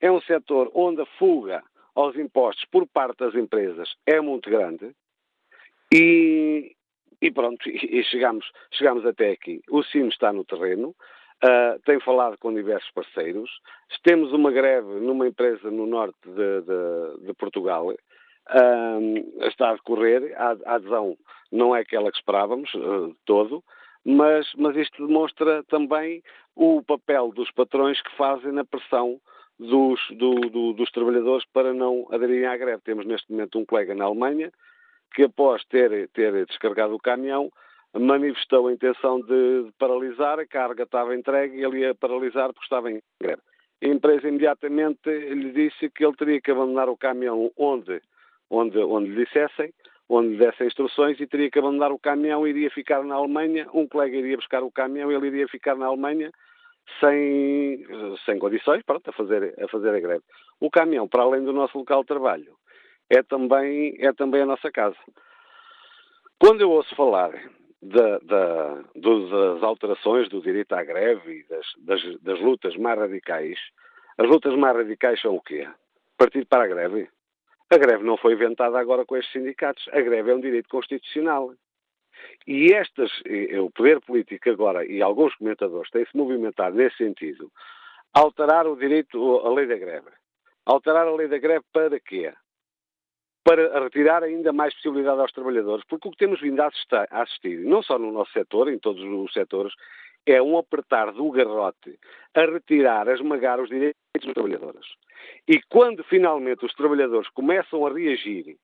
É 0.00 0.10
um 0.10 0.20
setor 0.20 0.70
onde 0.74 1.00
a 1.00 1.06
fuga 1.18 1.62
aos 1.94 2.14
impostos 2.16 2.64
por 2.70 2.86
parte 2.86 3.18
das 3.18 3.34
empresas 3.34 3.94
é 4.04 4.20
muito 4.20 4.50
grande 4.50 4.94
e, 5.92 6.74
e 7.20 7.30
pronto, 7.30 7.68
e, 7.68 8.02
chegamos, 8.04 8.50
chegamos 8.72 9.04
até 9.06 9.30
aqui. 9.30 9.60
O 9.70 9.82
CIM 9.82 10.08
está 10.08 10.32
no 10.32 10.44
terreno, 10.44 10.94
Uh, 11.44 11.78
tem 11.84 12.00
falado 12.00 12.38
com 12.38 12.54
diversos 12.54 12.90
parceiros. 12.92 13.50
Temos 14.02 14.32
uma 14.32 14.50
greve 14.50 15.00
numa 15.00 15.28
empresa 15.28 15.70
no 15.70 15.86
norte 15.86 16.18
de, 16.24 16.62
de, 16.62 17.26
de 17.26 17.34
Portugal. 17.34 17.88
Uh, 17.88 19.46
está 19.46 19.70
a 19.70 19.74
decorrer. 19.74 20.32
A, 20.36 20.56
a, 20.64 20.74
adesão 20.76 21.16
não 21.52 21.76
é 21.76 21.80
aquela 21.80 22.10
que 22.10 22.16
esperávamos, 22.16 22.72
uh, 22.74 23.14
todo, 23.26 23.62
mas, 24.02 24.50
mas 24.56 24.76
isto 24.76 25.06
demonstra 25.06 25.62
também 25.64 26.22
o 26.54 26.82
papel 26.82 27.30
dos 27.32 27.50
patrões 27.50 28.00
que 28.00 28.16
fazem 28.16 28.52
na 28.52 28.64
pressão 28.64 29.20
dos, 29.58 30.00
do, 30.12 30.34
do, 30.48 30.72
dos 30.72 30.90
trabalhadores 30.90 31.44
para 31.52 31.74
não 31.74 32.06
aderirem 32.10 32.46
à 32.46 32.56
greve. 32.56 32.82
Temos 32.82 33.04
neste 33.04 33.30
momento 33.30 33.58
um 33.58 33.66
colega 33.66 33.94
na 33.94 34.06
Alemanha 34.06 34.50
que, 35.16 35.22
após 35.22 35.64
ter, 35.64 36.10
ter 36.10 36.44
descarregado 36.44 36.94
o 36.94 36.98
caminhão, 36.98 37.50
manifestou 37.94 38.68
a 38.68 38.72
intenção 38.72 39.18
de 39.22 39.72
paralisar, 39.78 40.38
a 40.38 40.46
carga 40.46 40.82
estava 40.82 41.16
entregue 41.16 41.56
e 41.56 41.64
ele 41.64 41.78
ia 41.78 41.94
paralisar 41.94 42.52
porque 42.52 42.66
estava 42.66 42.92
em 42.92 43.00
greve. 43.18 43.40
A 43.82 43.86
empresa 43.86 44.28
imediatamente 44.28 45.08
lhe 45.08 45.52
disse 45.52 45.88
que 45.88 46.04
ele 46.04 46.14
teria 46.16 46.40
que 46.40 46.50
abandonar 46.50 46.90
o 46.90 46.98
caminhão 46.98 47.50
onde, 47.56 47.98
onde, 48.50 48.78
onde 48.78 49.08
lhe 49.08 49.24
dissessem, 49.24 49.72
onde 50.06 50.28
lhe 50.28 50.36
dessem 50.36 50.66
instruções 50.66 51.18
e 51.18 51.26
teria 51.26 51.50
que 51.50 51.58
abandonar 51.58 51.92
o 51.92 51.98
caminhão 51.98 52.46
iria 52.46 52.70
ficar 52.70 53.02
na 53.02 53.14
Alemanha. 53.14 53.66
Um 53.72 53.88
colega 53.88 54.14
iria 54.14 54.36
buscar 54.36 54.62
o 54.62 54.70
caminhão 54.70 55.10
ele 55.10 55.28
iria 55.28 55.48
ficar 55.48 55.76
na 55.76 55.86
Alemanha 55.86 56.30
sem, 57.00 57.86
sem 58.26 58.38
condições 58.38 58.82
pronto, 58.84 59.08
a, 59.08 59.12
fazer, 59.14 59.54
a 59.58 59.66
fazer 59.68 59.94
a 59.94 60.00
greve. 60.00 60.22
O 60.60 60.70
caminhão, 60.70 61.08
para 61.08 61.22
além 61.22 61.42
do 61.42 61.54
nosso 61.54 61.78
local 61.78 62.02
de 62.02 62.08
trabalho, 62.08 62.54
é 63.10 63.22
também, 63.22 63.96
é 63.98 64.12
também 64.12 64.42
a 64.42 64.46
nossa 64.46 64.70
casa. 64.70 64.96
Quando 66.38 66.60
eu 66.60 66.70
ouço 66.70 66.94
falar 66.94 67.32
da, 67.80 68.18
da, 68.18 68.74
das 68.94 69.62
alterações 69.62 70.28
do 70.28 70.40
direito 70.40 70.72
à 70.74 70.82
greve 70.82 71.40
e 71.40 71.44
das, 71.44 71.66
das, 71.78 72.20
das, 72.20 72.40
lutas 72.40 72.76
mais 72.76 72.98
radicais, 72.98 73.58
as 74.18 74.28
lutas 74.28 74.54
mais 74.54 74.76
radicais 74.76 75.20
são 75.20 75.36
o 75.36 75.40
quê? 75.40 75.68
Partir 76.16 76.44
para 76.46 76.64
a 76.64 76.68
greve. 76.68 77.08
A 77.70 77.78
greve 77.78 78.04
não 78.04 78.16
foi 78.16 78.34
inventada 78.34 78.78
agora 78.78 79.04
com 79.04 79.16
estes 79.16 79.32
sindicatos. 79.32 79.88
A 79.92 80.00
greve 80.00 80.30
é 80.30 80.34
um 80.34 80.40
direito 80.40 80.68
constitucional. 80.68 81.52
E 82.46 82.72
estas, 82.72 83.10
o 83.60 83.70
poder 83.70 84.00
político 84.00 84.50
agora 84.50 84.84
e 84.84 85.02
alguns 85.02 85.34
comentadores 85.36 85.90
têm-se 85.90 86.16
movimentado 86.16 86.76
nesse 86.76 86.96
sentido, 86.96 87.50
alterar 88.14 88.66
o 88.66 88.76
direito, 88.76 89.38
a 89.40 89.52
lei 89.52 89.66
da 89.66 89.76
greve. 89.76 90.08
Alterar 90.64 91.06
a 91.06 91.14
lei 91.14 91.28
da 91.28 91.38
greve 91.38 91.64
para 91.72 92.00
quê? 92.00 92.32
Para 93.46 93.78
retirar 93.78 94.24
ainda 94.24 94.52
mais 94.52 94.74
possibilidade 94.74 95.20
aos 95.20 95.30
trabalhadores, 95.30 95.84
porque 95.88 96.08
o 96.08 96.10
que 96.10 96.16
temos 96.16 96.40
vindo 96.40 96.60
a 96.60 96.68
assistir, 97.12 97.60
não 97.60 97.80
só 97.80 97.96
no 97.96 98.10
nosso 98.10 98.32
setor, 98.32 98.68
em 98.68 98.76
todos 98.76 99.00
os 99.00 99.32
setores, 99.32 99.72
é 100.26 100.42
um 100.42 100.58
apertar 100.58 101.12
do 101.12 101.30
garrote 101.30 101.96
a 102.34 102.40
retirar, 102.40 103.08
a 103.08 103.14
esmagar 103.14 103.60
os 103.60 103.68
direitos 103.68 103.94
dos 104.20 104.34
trabalhadores. 104.34 104.84
E 105.46 105.60
quando 105.68 106.02
finalmente 106.02 106.66
os 106.66 106.72
trabalhadores 106.72 107.28
começam 107.28 107.86
a 107.86 107.92
reagir 107.92 108.56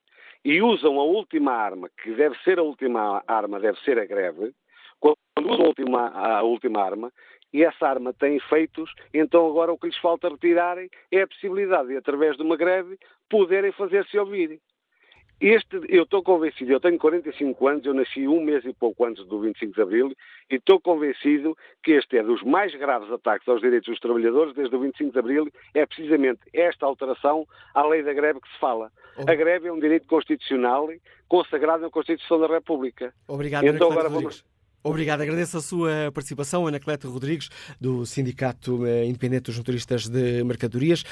e 0.44 0.60
usam 0.60 0.98
a 0.98 1.04
última 1.04 1.52
arma, 1.52 1.88
que 2.02 2.10
deve 2.14 2.36
ser 2.42 2.58
a 2.58 2.64
última 2.64 3.22
arma, 3.28 3.60
deve 3.60 3.78
ser 3.84 4.00
a 4.00 4.04
greve, 4.04 4.52
quando 4.98 5.16
usam 5.38 5.64
a 5.64 5.68
última, 5.68 6.08
a 6.08 6.42
última 6.42 6.82
arma, 6.82 7.12
e 7.52 7.62
essa 7.62 7.86
arma 7.86 8.12
tem 8.12 8.34
efeitos, 8.34 8.92
então 9.14 9.46
agora 9.46 9.72
o 9.72 9.78
que 9.78 9.86
lhes 9.86 9.98
falta 9.98 10.28
retirarem 10.28 10.90
é 11.12 11.22
a 11.22 11.28
possibilidade 11.28 11.86
de, 11.86 11.96
através 11.96 12.36
de 12.36 12.42
uma 12.42 12.56
greve, 12.56 12.98
poderem 13.30 13.70
fazer-se 13.70 14.18
ouvir. 14.18 14.58
Este, 15.42 15.80
eu 15.88 16.04
estou 16.04 16.22
convencido, 16.22 16.70
eu 16.70 16.78
tenho 16.78 16.96
45 16.96 17.66
anos, 17.66 17.84
eu 17.84 17.92
nasci 17.92 18.28
um 18.28 18.40
mês 18.40 18.64
e 18.64 18.72
pouco 18.72 19.04
antes 19.04 19.26
do 19.26 19.40
25 19.40 19.74
de 19.74 19.82
Abril, 19.82 20.16
e 20.48 20.54
estou 20.54 20.80
convencido 20.80 21.58
que 21.82 21.90
este 21.90 22.18
é 22.18 22.22
dos 22.22 22.44
mais 22.44 22.72
graves 22.76 23.10
ataques 23.10 23.48
aos 23.48 23.60
direitos 23.60 23.88
dos 23.88 23.98
trabalhadores 23.98 24.54
desde 24.54 24.76
o 24.76 24.78
25 24.78 25.10
de 25.10 25.18
Abril, 25.18 25.48
é 25.74 25.84
precisamente 25.84 26.42
esta 26.52 26.86
alteração 26.86 27.44
à 27.74 27.84
lei 27.84 28.04
da 28.04 28.12
greve 28.12 28.40
que 28.40 28.48
se 28.52 28.58
fala. 28.60 28.92
A 29.26 29.34
greve 29.34 29.66
é 29.66 29.72
um 29.72 29.80
direito 29.80 30.06
constitucional 30.06 30.88
consagrado 31.26 31.82
na 31.82 31.90
Constituição 31.90 32.38
da 32.38 32.46
República. 32.46 33.12
Obrigado, 33.26 33.66
então, 33.66 33.90
agora 33.90 34.08
vamos... 34.08 34.44
Obrigado, 34.84 35.20
agradeço 35.20 35.56
a 35.56 35.60
sua 35.60 36.10
participação, 36.12 36.66
Ana 36.66 36.80
Cleta 36.80 37.06
Rodrigues, 37.06 37.48
do 37.80 38.04
Sindicato 38.04 38.84
eh, 38.84 39.04
Independente 39.04 39.44
dos 39.44 39.56
Motoristas 39.56 40.08
de 40.08 40.42
Mercadorias, 40.42 41.04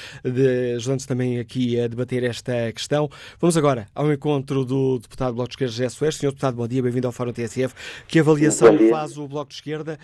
ajudando-nos 0.75 1.05
também 1.05 1.39
aqui 1.39 1.79
a 1.79 1.87
debater 1.87 2.21
esta 2.25 2.69
questão. 2.73 3.07
Vamos 3.39 3.55
agora 3.55 3.85
ao 3.95 4.11
encontro 4.11 4.65
do 4.65 4.99
deputado 4.99 5.31
do 5.31 5.35
Bloco 5.35 5.47
de 5.47 5.53
Esquerda, 5.53 5.71
José 5.71 5.87
Soares. 5.87 6.17
Senhor 6.17 6.31
deputado, 6.31 6.57
bom 6.57 6.67
dia, 6.67 6.83
bem-vindo 6.83 7.07
ao 7.07 7.13
Fórum 7.13 7.31
TSF. 7.31 7.73
Que 8.09 8.19
avaliação 8.19 8.77
faz 8.89 9.17
o 9.17 9.25
Bloco 9.25 9.47
de 9.47 9.55
Esquerda? 9.55 9.97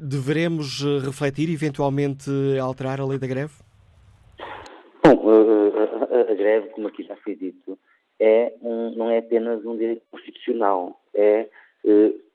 Deveremos 0.00 0.82
eh, 0.82 1.04
refletir 1.04 1.50
e 1.50 1.52
eventualmente 1.52 2.30
alterar 2.58 3.02
a 3.02 3.06
lei 3.06 3.18
da 3.18 3.26
greve? 3.26 3.52
Bom, 5.04 5.28
a, 5.28 6.34
greve, 6.34 6.68
como 6.68 6.88
aqui 6.88 7.02
já 7.02 7.16
foi 7.16 7.36
dito, 7.36 7.78
é 8.18 8.54
um, 8.62 8.96
não 8.96 9.10
é 9.10 9.18
apenas 9.18 9.62
um 9.66 9.76
direito 9.76 10.00
constitucional, 10.10 10.98
é 11.14 11.50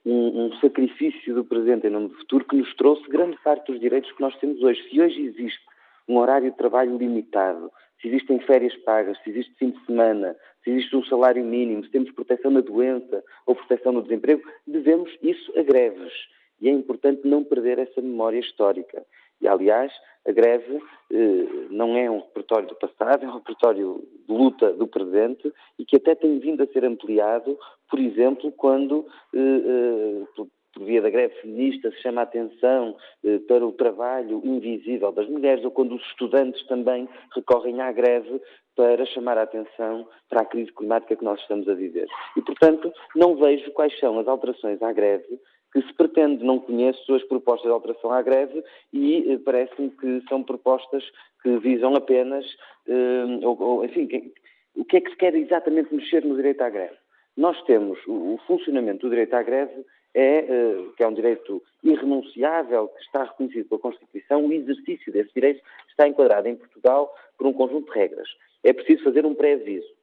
um, 0.05 0.45
um, 0.45 0.53
sacrifício 0.59 1.33
do 1.33 1.43
presente 1.43 1.87
em 1.87 1.89
nome 1.89 2.09
do 2.09 2.15
futuro 2.15 2.45
que 2.45 2.55
nos 2.55 2.73
trouxe 2.75 3.07
grande 3.09 3.37
parte 3.43 3.71
dos 3.71 3.81
direitos 3.81 4.11
que 4.11 4.21
nós 4.21 4.37
temos 4.37 4.61
hoje. 4.61 4.81
Se 4.89 5.01
hoje 5.01 5.21
existe 5.21 5.59
um 6.07 6.17
horário 6.17 6.51
de 6.51 6.57
trabalho 6.57 6.97
limitado, 6.97 7.71
se 7.99 8.07
existem 8.07 8.39
férias 8.39 8.75
pagas, 8.83 9.17
se 9.23 9.31
existe 9.31 9.53
fim 9.57 9.71
de 9.71 9.85
semana, 9.85 10.35
se 10.63 10.69
existe 10.69 10.95
um 10.95 11.03
salário 11.05 11.43
mínimo, 11.43 11.83
se 11.83 11.89
temos 11.89 12.11
proteção 12.11 12.51
na 12.51 12.61
doença 12.61 13.23
ou 13.47 13.55
proteção 13.55 13.91
no 13.91 14.03
desemprego, 14.03 14.43
devemos 14.67 15.11
isso 15.23 15.51
a 15.57 15.63
greves. 15.63 16.13
E 16.61 16.69
é 16.69 16.71
importante 16.71 17.27
não 17.27 17.43
perder 17.43 17.79
essa 17.79 18.01
memória 18.01 18.39
histórica. 18.39 19.03
E, 19.41 19.47
aliás, 19.47 19.91
a 20.27 20.31
greve 20.31 20.81
eh, 21.11 21.67
não 21.69 21.95
é 21.95 22.09
um 22.09 22.19
repertório 22.19 22.67
do 22.67 22.75
passado, 22.75 23.23
é 23.23 23.27
um 23.27 23.35
repertório 23.35 24.03
de 24.27 24.33
luta 24.33 24.73
do 24.73 24.87
presente 24.87 25.53
e 25.77 25.85
que 25.85 25.97
até 25.97 26.15
tem 26.15 26.39
vindo 26.39 26.63
a 26.63 26.67
ser 26.67 26.83
ampliado, 26.83 27.57
por 27.89 27.99
exemplo, 27.99 28.51
quando, 28.51 29.05
eh, 29.33 29.39
eh, 29.39 30.25
por, 30.35 30.47
via 30.79 31.01
da 31.01 31.09
greve 31.09 31.35
feminista, 31.35 31.89
se 31.91 32.01
chama 32.01 32.21
a 32.21 32.23
atenção 32.23 32.95
eh, 33.23 33.39
para 33.47 33.65
o 33.65 33.71
trabalho 33.71 34.41
invisível 34.43 35.11
das 35.11 35.27
mulheres, 35.29 35.63
ou 35.63 35.71
quando 35.71 35.95
os 35.95 36.01
estudantes 36.07 36.65
também 36.67 37.07
recorrem 37.33 37.81
à 37.81 37.91
greve 37.91 38.41
para 38.75 39.05
chamar 39.05 39.37
a 39.37 39.43
atenção 39.43 40.07
para 40.29 40.41
a 40.41 40.45
crise 40.45 40.71
climática 40.73 41.15
que 41.15 41.23
nós 41.23 41.39
estamos 41.39 41.67
a 41.69 41.73
viver. 41.73 42.07
E, 42.35 42.41
portanto, 42.41 42.91
não 43.15 43.35
vejo 43.35 43.71
quais 43.71 43.97
são 43.99 44.19
as 44.19 44.27
alterações 44.27 44.81
à 44.81 44.91
greve 44.91 45.39
que 45.75 45.81
se 45.81 45.93
pretende. 45.93 46.41
Não 46.41 46.57
conheço 46.57 47.13
as 47.13 47.23
propostas 47.23 47.67
de 47.67 47.73
alteração 47.73 48.09
à 48.11 48.21
greve 48.21 48.63
e 48.93 49.33
eh, 49.33 49.37
parece-me 49.43 49.89
que 49.89 50.23
são 50.29 50.41
propostas 50.41 51.03
que 51.43 51.57
visam 51.57 51.93
apenas, 51.95 52.45
eh, 52.87 53.45
ou, 53.45 53.61
ou, 53.61 53.85
enfim, 53.85 54.31
o 54.73 54.85
que 54.85 54.97
é 54.97 55.01
que 55.01 55.09
se 55.09 55.17
quer 55.17 55.35
exatamente 55.35 55.93
mexer 55.93 56.23
no 56.23 56.37
direito 56.37 56.61
à 56.61 56.69
greve? 56.69 56.95
Nós 57.35 57.61
temos 57.63 57.99
o, 58.07 58.35
o 58.35 58.39
funcionamento 58.47 59.01
do 59.01 59.09
direito 59.09 59.33
à 59.33 59.43
greve 59.43 59.85
é, 60.13 60.37
eh, 60.37 60.85
que 60.95 61.03
é 61.03 61.07
um 61.07 61.13
direito 61.13 61.61
irrenunciável, 61.83 62.87
que 62.87 63.01
está 63.01 63.25
reconhecido 63.25 63.67
pela 63.67 63.81
Constituição, 63.81 64.45
o 64.45 64.53
exercício 64.53 65.11
desse 65.11 65.33
direito 65.33 65.61
está 65.89 66.07
enquadrado 66.07 66.47
em 66.47 66.55
Portugal 66.55 67.13
por 67.37 67.47
um 67.47 67.53
conjunto 67.53 67.91
de 67.91 67.99
regras. 67.99 68.29
É 68.63 68.71
preciso 68.71 69.03
fazer 69.03 69.25
um 69.25 69.35
pré-aviso 69.35 69.93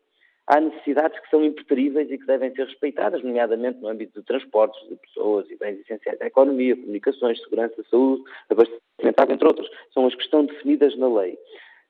há 0.53 0.61
necessidades 0.61 1.19
que 1.19 1.31
são 1.31 1.43
impreteríveis 1.43 2.11
e 2.11 2.19
que 2.19 2.27
devem 2.27 2.55
ser 2.55 2.67
respeitadas, 2.67 3.23
nomeadamente 3.23 3.81
no 3.81 3.89
âmbito 3.89 4.21
de 4.21 4.27
transportes 4.27 4.87
de 4.87 4.97
pessoas 4.97 5.51
e 5.51 5.57
bens 5.57 5.81
essenciais 5.81 6.21
à 6.21 6.27
economia, 6.27 6.77
comunicações, 6.77 7.41
segurança, 7.43 7.83
saúde, 7.91 8.23
abastecimento, 8.51 9.33
entre 9.33 9.47
outros. 9.47 9.71
São 9.95 10.07
as 10.07 10.15
que 10.15 10.23
estão 10.23 10.45
definidas 10.45 10.95
na 10.99 11.09
lei. 11.09 11.39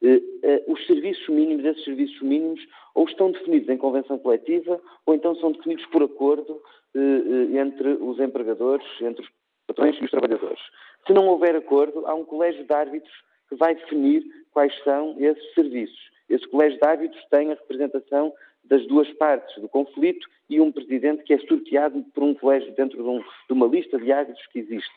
Uh, 0.01 0.17
uh, 0.17 0.73
os 0.73 0.87
serviços 0.87 1.29
mínimos, 1.29 1.65
esses 1.65 1.85
serviços 1.85 2.21
mínimos, 2.23 2.61
ou 2.95 3.05
estão 3.05 3.33
definidos 3.33 3.69
em 3.69 3.77
convenção 3.77 4.17
coletiva, 4.19 4.81
ou 5.07 5.15
então 5.15 5.35
são 5.37 5.51
definidos 5.51 5.85
por 5.87 6.05
acordo 6.05 6.53
uh, 6.95 7.59
entre 7.59 7.89
os 8.01 8.21
empregadores, 8.21 8.87
entre 9.01 9.23
os 9.23 9.31
patrões 9.67 9.97
e 10.01 10.05
os 10.05 10.11
trabalhadores. 10.11 10.61
Se 11.05 11.13
não 11.13 11.27
houver 11.27 11.57
acordo, 11.57 12.07
há 12.07 12.15
um 12.15 12.25
colégio 12.25 12.65
de 12.65 12.73
árbitros 12.73 13.15
que 13.49 13.57
vai 13.57 13.75
definir 13.75 14.23
quais 14.53 14.73
são 14.85 15.17
esses 15.19 15.53
serviços. 15.55 16.13
Esse 16.29 16.49
colégio 16.49 16.79
de 16.81 16.89
árbitros 16.89 17.25
tem 17.31 17.53
a 17.53 17.55
representação 17.55 18.33
das 18.65 18.87
duas 18.87 19.11
partes 19.15 19.61
do 19.61 19.69
conflito 19.69 20.27
e 20.49 20.61
um 20.61 20.73
presidente 20.73 21.23
que 21.25 21.35
é 21.35 21.39
sorteado 21.39 22.05
por 22.15 22.23
um 22.23 22.35
colégio 22.35 22.73
dentro 22.75 23.03
de, 23.03 23.09
um, 23.09 23.19
de 23.21 23.53
uma 23.53 23.67
lista 23.67 23.99
de 23.99 24.13
árbitros 24.13 24.47
que 24.49 24.61
existe. 24.61 24.93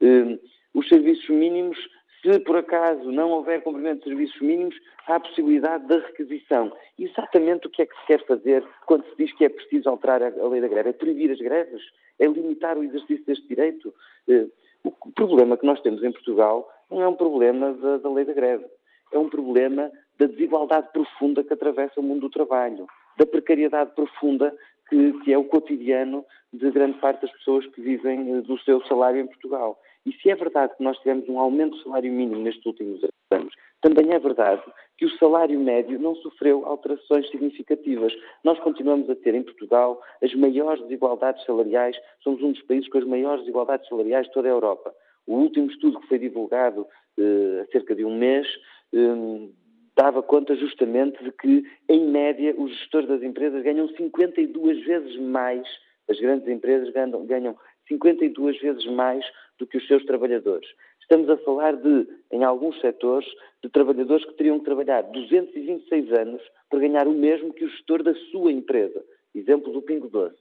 Uh, 0.00 0.38
os 0.74 0.88
serviços 0.88 1.28
mínimos, 1.28 1.76
se 2.22 2.38
por 2.40 2.56
acaso 2.56 3.10
não 3.10 3.30
houver 3.30 3.62
cumprimento 3.62 3.98
de 3.98 4.10
serviços 4.10 4.40
mínimos, 4.40 4.74
há 5.06 5.16
a 5.16 5.20
possibilidade 5.20 5.86
da 5.86 5.98
requisição. 5.98 6.72
Exatamente 6.98 7.66
o 7.66 7.70
que 7.70 7.82
é 7.82 7.86
que 7.86 7.96
se 8.00 8.06
quer 8.06 8.24
fazer 8.26 8.64
quando 8.86 9.04
se 9.04 9.16
diz 9.16 9.32
que 9.32 9.44
é 9.44 9.48
preciso 9.48 9.88
alterar 9.88 10.22
a, 10.22 10.26
a 10.26 10.48
lei 10.48 10.60
da 10.60 10.68
greve? 10.68 10.90
É 10.90 10.92
proibir 10.92 11.30
as 11.30 11.38
greves? 11.38 11.82
É 12.18 12.26
limitar 12.26 12.78
o 12.78 12.84
exercício 12.84 13.24
deste 13.24 13.46
direito? 13.48 13.94
Uh, 14.28 14.50
o 14.82 15.12
problema 15.12 15.58
que 15.58 15.66
nós 15.66 15.80
temos 15.82 16.02
em 16.02 16.12
Portugal 16.12 16.66
não 16.90 17.02
é 17.02 17.08
um 17.08 17.14
problema 17.14 17.74
da, 17.74 17.98
da 17.98 18.10
lei 18.10 18.24
da 18.24 18.32
greve 18.32 18.64
é 19.12 19.18
um 19.18 19.28
problema 19.28 19.90
da 20.18 20.26
desigualdade 20.26 20.88
profunda 20.92 21.42
que 21.42 21.52
atravessa 21.52 22.00
o 22.00 22.02
mundo 22.02 22.22
do 22.22 22.30
trabalho, 22.30 22.86
da 23.20 23.26
precariedade 23.26 23.90
profunda 23.94 24.56
que, 24.88 25.12
que, 25.20 25.32
é 25.32 25.36
o 25.36 25.44
cotidiano 25.44 26.24
de 26.54 26.70
grande 26.70 26.98
parte 26.98 27.20
das 27.20 27.30
pessoas 27.32 27.66
que 27.66 27.80
vivem 27.80 28.38
eh, 28.38 28.40
do 28.40 28.58
seu 28.60 28.82
salário 28.86 29.20
em 29.20 29.26
Portugal. 29.26 29.78
E 30.06 30.12
se 30.14 30.30
é 30.30 30.34
verdade 30.34 30.74
que 30.74 30.82
nós 30.82 30.96
tivemos 30.98 31.28
um 31.28 31.38
aumento 31.38 31.76
do 31.76 31.82
salário 31.82 32.10
mínimo 32.10 32.40
nestes 32.40 32.64
últimos 32.64 33.02
anos, 33.30 33.54
também 33.82 34.12
é 34.12 34.18
verdade 34.18 34.62
que 34.96 35.04
o 35.04 35.18
salário 35.18 35.60
médio 35.60 35.98
não 35.98 36.14
sofreu 36.16 36.64
alterações 36.64 37.30
significativas. 37.30 38.12
Nós 38.42 38.58
continuamos 38.60 39.08
a 39.10 39.14
ter 39.14 39.34
em 39.34 39.42
Portugal 39.42 40.00
as 40.22 40.34
maiores 40.34 40.82
desigualdades 40.84 41.44
salariais, 41.44 41.96
somos 42.24 42.42
um 42.42 42.52
dos 42.52 42.62
países 42.62 42.88
com 42.88 42.98
as 42.98 43.04
maiores 43.04 43.40
desigualdades 43.40 43.86
salariais 43.86 44.26
de 44.26 44.32
toda 44.32 44.48
a 44.48 44.50
Europa. 44.50 44.94
O 45.26 45.34
último 45.34 45.70
estudo 45.70 46.00
que 46.00 46.08
foi 46.08 46.18
divulgado 46.18 46.86
eh, 47.18 47.62
há 47.62 47.70
cerca 47.70 47.94
de 47.94 48.02
um 48.02 48.16
mês 48.16 48.46
um, 48.92 49.52
dava 50.00 50.22
conta 50.22 50.56
justamente 50.56 51.22
de 51.22 51.30
que, 51.30 51.62
em 51.86 52.06
média, 52.08 52.54
os 52.56 52.70
gestores 52.78 53.06
das 53.06 53.22
empresas 53.22 53.62
ganham 53.62 53.86
52 53.86 54.82
vezes 54.86 55.14
mais, 55.18 55.68
as 56.08 56.18
grandes 56.18 56.48
empresas 56.48 56.88
ganham, 56.90 57.26
ganham 57.26 57.54
52 57.86 58.58
vezes 58.62 58.86
mais 58.86 59.22
do 59.58 59.66
que 59.66 59.76
os 59.76 59.86
seus 59.86 60.02
trabalhadores. 60.06 60.66
Estamos 61.02 61.28
a 61.28 61.36
falar 61.38 61.76
de, 61.76 62.08
em 62.32 62.42
alguns 62.42 62.80
setores, 62.80 63.28
de 63.62 63.68
trabalhadores 63.68 64.24
que 64.24 64.32
teriam 64.38 64.58
que 64.58 64.64
trabalhar 64.64 65.02
226 65.02 66.12
anos 66.12 66.42
para 66.70 66.80
ganhar 66.80 67.06
o 67.06 67.12
mesmo 67.12 67.52
que 67.52 67.66
o 67.66 67.68
gestor 67.68 68.02
da 68.02 68.14
sua 68.30 68.50
empresa. 68.50 69.04
Exemplo 69.34 69.70
do 69.70 69.82
Pingo 69.82 70.08
Doce. 70.08 70.39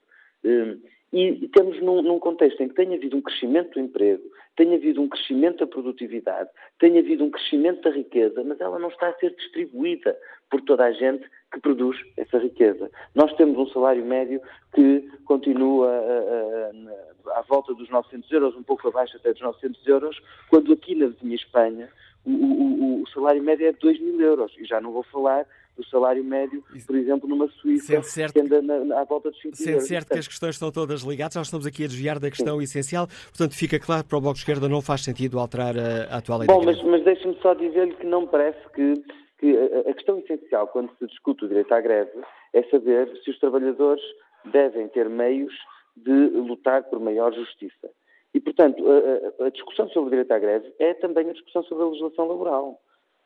E 1.11 1.47
temos 1.49 1.81
num, 1.81 2.03
num, 2.03 2.19
contexto 2.19 2.61
em 2.61 2.69
que 2.69 2.75
tem 2.75 2.93
havido 2.93 3.17
um 3.17 3.21
crescimento 3.21 3.71
do 3.73 3.79
emprego, 3.79 4.23
tem 4.55 4.75
havido 4.75 5.01
um 5.01 5.09
crescimento 5.09 5.59
da 5.59 5.67
produtividade, 5.67 6.49
tem 6.77 6.99
havido 6.99 7.23
um 7.23 7.31
crescimento 7.31 7.81
da 7.81 7.89
riqueza, 7.89 8.43
mas 8.43 8.61
ela 8.61 8.77
não 8.77 8.89
está 8.89 9.09
a 9.09 9.13
ser 9.13 9.33
distribuída 9.35 10.15
por 10.51 10.61
toda 10.61 10.85
a 10.85 10.91
gente 10.91 11.27
que 11.51 11.59
produz 11.59 11.97
essa 12.15 12.37
riqueza. 12.37 12.91
Nós 13.15 13.33
temos 13.37 13.57
um 13.57 13.71
salário 13.73 14.05
médio 14.05 14.39
que 14.75 15.09
continua 15.25 15.89
a, 15.89 17.31
a, 17.31 17.35
a, 17.35 17.39
à 17.39 17.41
volta 17.41 17.73
dos 17.73 17.89
900 17.89 18.31
euros, 18.31 18.55
um 18.55 18.63
pouco 18.63 18.87
abaixo 18.87 19.17
até 19.17 19.33
dos 19.33 19.41
900 19.41 19.87
euros, 19.87 20.21
quando 20.47 20.71
aqui 20.71 20.93
na 20.93 21.07
vizinha 21.07 21.35
Espanha 21.35 21.89
o, 22.23 22.31
o, 22.31 23.01
o 23.01 23.09
salário 23.09 23.41
médio 23.41 23.65
é 23.65 23.71
de 23.71 23.79
2 23.79 23.99
mil 23.99 24.21
euros. 24.21 24.55
E 24.59 24.65
já 24.65 24.79
não 24.79 24.91
vou 24.91 25.03
falar 25.03 25.47
do 25.79 25.87
salário 25.87 26.23
médio, 26.23 26.61
por 26.85 26.95
exemplo, 26.95 27.29
numa 27.29 27.47
Suíça, 27.47 28.01
certo, 28.03 28.33
que 28.33 28.41
anda 28.41 28.61
na, 28.61 28.83
na, 28.83 29.01
à 29.01 29.03
volta 29.05 29.31
dos 29.31 29.41
5 29.41 29.55
Sendo 29.55 29.69
euros. 29.69 29.87
certo 29.87 30.09
que 30.09 30.19
as 30.19 30.27
questões 30.27 30.55
estão 30.55 30.71
todas 30.71 31.01
ligadas, 31.01 31.35
nós 31.35 31.47
estamos 31.47 31.65
aqui 31.65 31.85
a 31.85 31.87
desviar 31.87 32.19
da 32.19 32.29
questão 32.29 32.57
Sim. 32.57 32.63
essencial, 32.63 33.07
portanto 33.07 33.55
fica 33.55 33.79
claro 33.79 34.03
que 34.03 34.09
para 34.09 34.17
o 34.17 34.21
Bloco 34.21 34.35
de 34.35 34.41
Esquerda 34.41 34.67
não 34.67 34.81
faz 34.81 35.03
sentido 35.03 35.39
alterar 35.39 35.75
a, 35.77 36.15
a 36.15 36.17
atual 36.17 36.39
lei 36.39 36.47
Bom, 36.47 36.61
mas, 36.63 36.81
mas 36.83 37.03
deixe-me 37.03 37.37
só 37.41 37.53
dizer-lhe 37.53 37.95
que 37.95 38.05
não 38.05 38.27
parece 38.27 38.59
que, 38.75 38.93
que 39.39 39.57
a, 39.57 39.89
a 39.89 39.93
questão 39.93 40.19
essencial 40.19 40.67
quando 40.67 40.91
se 40.99 41.07
discute 41.07 41.45
o 41.45 41.47
direito 41.47 41.71
à 41.71 41.79
greve 41.79 42.11
é 42.53 42.63
saber 42.63 43.09
se 43.23 43.31
os 43.31 43.39
trabalhadores 43.39 44.03
devem 44.51 44.87
ter 44.89 45.09
meios 45.09 45.53
de 45.95 46.11
lutar 46.11 46.83
por 46.83 46.99
maior 46.99 47.33
justiça. 47.33 47.89
E, 48.33 48.39
portanto, 48.39 48.83
a, 48.87 49.45
a, 49.45 49.49
discussão 49.49 49.87
sobre 49.89 50.07
o 50.07 50.11
direito 50.11 50.31
à 50.31 50.39
greve 50.39 50.71
é 50.79 50.93
também 50.93 51.29
a 51.29 51.33
discussão 51.33 51.63
sobre 51.63 51.83
a 51.83 51.87
legislação 51.87 52.27
laboral. 52.27 52.79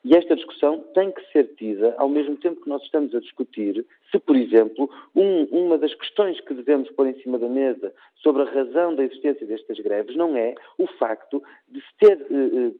E 0.03 0.15
esta 0.15 0.35
discussão 0.35 0.79
tem 0.93 1.11
que 1.11 1.31
ser 1.31 1.55
tida 1.55 1.95
ao 1.97 2.09
mesmo 2.09 2.35
tempo 2.35 2.61
que 2.61 2.69
nós 2.69 2.81
estamos 2.83 3.15
a 3.15 3.19
discutir 3.19 3.85
se, 4.11 4.19
por 4.19 4.35
exemplo, 4.35 4.89
um, 5.15 5.43
uma 5.45 5.77
das 5.77 5.93
questões 5.95 6.39
que 6.41 6.53
devemos 6.53 6.89
pôr 6.91 7.07
em 7.07 7.19
cima 7.21 7.39
da 7.39 7.47
mesa 7.47 7.93
sobre 8.15 8.41
a 8.41 8.51
razão 8.51 8.95
da 8.95 9.03
existência 9.03 9.47
destas 9.47 9.79
greves 9.79 10.15
não 10.15 10.35
é 10.35 10.55
o 10.77 10.87
facto 10.87 11.41
de 11.69 11.79
se 11.79 11.97
ter 11.99 12.19
eh, 12.19 12.69
eh 12.69 12.71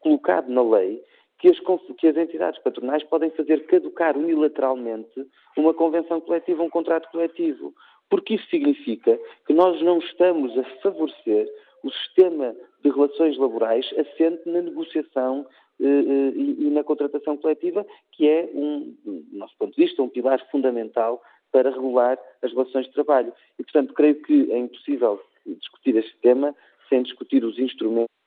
colocado 0.00 0.48
na 0.48 0.62
lei 0.62 1.02
que 1.38 1.48
as, 1.48 1.58
que 1.98 2.06
as, 2.06 2.16
entidades 2.16 2.60
patronais 2.62 3.02
podem 3.04 3.30
fazer 3.30 3.66
caducar 3.66 4.16
unilateralmente 4.16 5.26
uma 5.56 5.74
convenção 5.74 6.20
coletiva, 6.20 6.62
um 6.62 6.70
contrato 6.70 7.10
coletivo. 7.10 7.74
Porque 8.10 8.34
isso 8.34 8.48
significa 8.48 9.18
que 9.46 9.52
nós 9.52 9.80
não 9.82 9.98
estamos 9.98 10.56
a 10.58 10.64
favorecer 10.82 11.48
o 11.82 11.90
sistema 11.90 12.54
de 12.82 12.90
relações 12.90 13.36
laborais 13.38 13.86
assente 13.98 14.48
na 14.48 14.62
negociação 14.62 15.46
eh, 15.80 15.84
eh, 15.84 16.32
e 16.36 16.70
na 16.70 16.82
contratação 16.82 17.36
coletiva, 17.36 17.86
que 18.12 18.28
é, 18.28 18.50
um, 18.54 18.94
do 19.04 19.24
nosso 19.32 19.54
ponto 19.58 19.74
de 19.74 19.84
vista, 19.84 20.02
um 20.02 20.08
pilar 20.08 20.44
fundamental 20.50 21.22
para 21.52 21.70
regular 21.70 22.18
as 22.42 22.52
relações 22.52 22.86
de 22.86 22.92
trabalho. 22.92 23.32
E, 23.58 23.62
portanto, 23.62 23.94
creio 23.94 24.16
que 24.22 24.52
é 24.52 24.58
impossível 24.58 25.20
discutir 25.46 25.96
este 25.96 26.16
tema 26.18 26.54
sem 26.88 27.02
discutir 27.02 27.44
os 27.44 27.58
instrumentos 27.58 28.17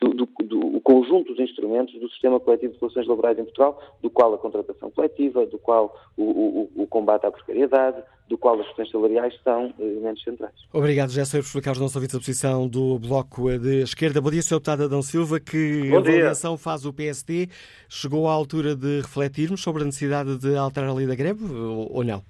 do, 0.00 0.14
do, 0.14 0.28
do, 0.42 0.80
conjunto 0.80 1.32
dos 1.32 1.40
instrumentos 1.40 1.98
do 1.98 2.08
sistema 2.10 2.40
coletivo 2.40 2.72
de 2.72 2.78
relações 2.80 3.06
laborais 3.06 3.38
em 3.38 3.44
Portugal, 3.44 3.80
do 4.02 4.10
qual 4.10 4.34
a 4.34 4.38
contratação 4.38 4.90
coletiva, 4.90 5.46
do 5.46 5.58
qual 5.58 5.96
o, 6.16 6.22
o, 6.22 6.82
o 6.82 6.86
combate 6.86 7.26
à 7.26 7.30
precariedade, 7.30 8.02
do 8.28 8.38
qual 8.38 8.58
as 8.58 8.66
questões 8.66 8.90
salariais 8.90 9.34
são 9.44 9.72
elementos 9.78 10.22
centrais. 10.22 10.54
Obrigado, 10.72 11.10
José, 11.10 11.38
por 11.38 11.44
explicar 11.44 11.70
aos 11.70 11.80
nossos 11.80 11.96
ouvintes 11.96 12.16
a 12.16 12.18
posição 12.18 12.68
do 12.68 12.98
Bloco 12.98 13.58
de 13.58 13.82
Esquerda. 13.82 14.20
Bom 14.20 14.30
dia, 14.30 14.42
Sr. 14.42 14.54
Deputado 14.54 14.84
Adão 14.84 15.02
Silva. 15.02 15.38
Que 15.38 15.90
Bom 15.90 15.98
avaliação 15.98 16.56
faz 16.56 16.84
o 16.84 16.92
PSD? 16.92 17.48
Chegou 17.88 18.28
à 18.28 18.32
altura 18.32 18.74
de 18.74 19.00
refletirmos 19.00 19.62
sobre 19.62 19.82
a 19.82 19.86
necessidade 19.86 20.38
de 20.38 20.56
alterar 20.56 20.90
a 20.90 20.94
lei 20.94 21.06
da 21.06 21.14
greve 21.14 21.44
ou 21.54 22.02
não? 22.02 22.22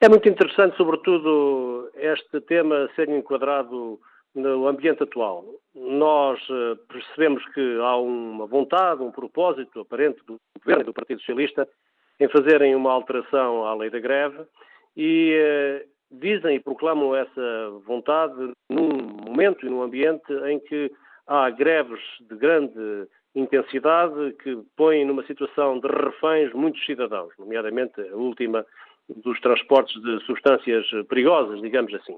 É 0.00 0.08
muito 0.08 0.28
interessante, 0.28 0.76
sobretudo, 0.76 1.90
este 1.96 2.40
tema 2.42 2.88
ser 2.94 3.08
enquadrado 3.08 3.98
no 4.34 4.66
ambiente 4.68 5.02
atual. 5.02 5.44
Nós 5.74 6.40
eh, 6.50 6.76
percebemos 6.88 7.44
que 7.52 7.78
há 7.80 7.96
uma 7.96 8.46
vontade, 8.46 9.02
um 9.02 9.10
propósito 9.10 9.80
aparente 9.80 10.20
do 10.26 10.36
Governo 10.58 10.82
e 10.82 10.86
do 10.86 10.92
Partido 10.92 11.20
Socialista 11.20 11.68
em 12.20 12.28
fazerem 12.28 12.74
uma 12.74 12.92
alteração 12.92 13.64
à 13.64 13.74
lei 13.74 13.90
da 13.90 14.00
greve 14.00 14.44
e 14.96 15.32
eh, 15.34 15.86
dizem 16.10 16.56
e 16.56 16.60
proclamam 16.60 17.14
essa 17.14 17.70
vontade 17.86 18.52
num 18.68 18.88
momento 19.26 19.66
e 19.66 19.70
num 19.70 19.82
ambiente 19.82 20.32
em 20.46 20.58
que 20.60 20.90
há 21.26 21.50
greves 21.50 22.00
de 22.20 22.36
grande 22.36 23.06
intensidade 23.34 24.34
que 24.42 24.58
põem 24.76 25.04
numa 25.04 25.24
situação 25.26 25.78
de 25.78 25.86
reféns 25.86 26.52
muitos 26.52 26.84
cidadãos, 26.84 27.32
nomeadamente 27.38 28.00
a 28.00 28.16
última 28.16 28.64
dos 29.08 29.40
transportes 29.40 30.00
de 30.02 30.20
substâncias 30.24 30.86
perigosas, 31.08 31.60
digamos 31.60 31.92
assim. 31.94 32.16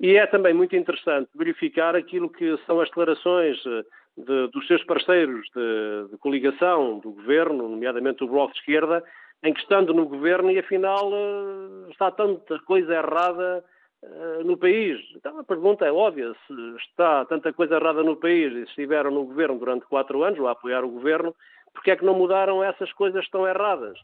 E 0.00 0.16
é 0.16 0.26
também 0.26 0.52
muito 0.52 0.74
interessante 0.74 1.30
verificar 1.34 1.94
aquilo 1.94 2.28
que 2.28 2.56
são 2.66 2.80
as 2.80 2.88
declarações 2.88 3.56
eh, 3.64 3.84
de, 4.16 4.48
dos 4.48 4.66
seus 4.66 4.82
parceiros 4.84 5.46
de, 5.54 6.10
de, 6.10 6.18
coligação 6.18 6.98
do 6.98 7.12
governo, 7.12 7.68
nomeadamente 7.68 8.24
o 8.24 8.26
Bloco 8.26 8.52
de 8.52 8.58
Esquerda, 8.58 9.02
em 9.44 9.52
que 9.52 9.60
estando 9.60 9.94
no 9.94 10.06
governo 10.06 10.50
e 10.50 10.58
afinal 10.58 11.10
eh, 11.12 11.90
está 11.90 12.10
tanta 12.10 12.58
coisa 12.60 12.92
errada 12.94 13.64
eh, 14.02 14.42
no 14.44 14.56
país. 14.56 14.98
Então 15.14 15.38
a 15.38 15.44
pergunta 15.44 15.86
é 15.86 15.92
óbvia, 15.92 16.32
se 16.48 16.76
está 16.78 17.24
tanta 17.26 17.52
coisa 17.52 17.76
errada 17.76 18.02
no 18.02 18.16
país 18.16 18.52
e 18.52 18.62
estiveram 18.62 19.12
no 19.12 19.24
governo 19.24 19.58
durante 19.58 19.86
quatro 19.86 20.24
anos, 20.24 20.40
ou 20.40 20.48
a 20.48 20.52
apoiar 20.52 20.84
o 20.84 20.90
governo, 20.90 21.32
porque 21.72 21.92
é 21.92 21.96
que 21.96 22.04
não 22.04 22.14
mudaram 22.14 22.62
essas 22.62 22.92
coisas 22.92 23.28
tão 23.30 23.46
erradas? 23.46 23.96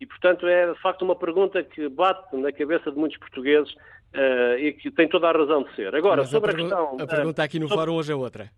E, 0.00 0.06
portanto, 0.06 0.46
é 0.46 0.72
de 0.72 0.80
facto 0.80 1.02
uma 1.02 1.16
pergunta 1.16 1.62
que 1.62 1.88
bate 1.88 2.36
na 2.36 2.52
cabeça 2.52 2.90
de 2.90 2.98
muitos 2.98 3.18
portugueses 3.18 3.72
uh, 3.72 4.58
e 4.58 4.72
que 4.72 4.90
tem 4.90 5.08
toda 5.08 5.28
a 5.28 5.32
razão 5.32 5.62
de 5.62 5.74
ser. 5.74 5.94
Agora, 5.94 6.22
mas 6.22 6.30
sobre 6.30 6.50
a, 6.50 6.54
a 6.54 6.56
questão. 6.56 6.96
A 7.00 7.06
pergunta 7.06 7.42
aqui 7.42 7.58
no 7.58 7.68
sobre... 7.68 7.80
fórum 7.80 7.96
hoje 7.96 8.12
é 8.12 8.14
outra. 8.14 8.50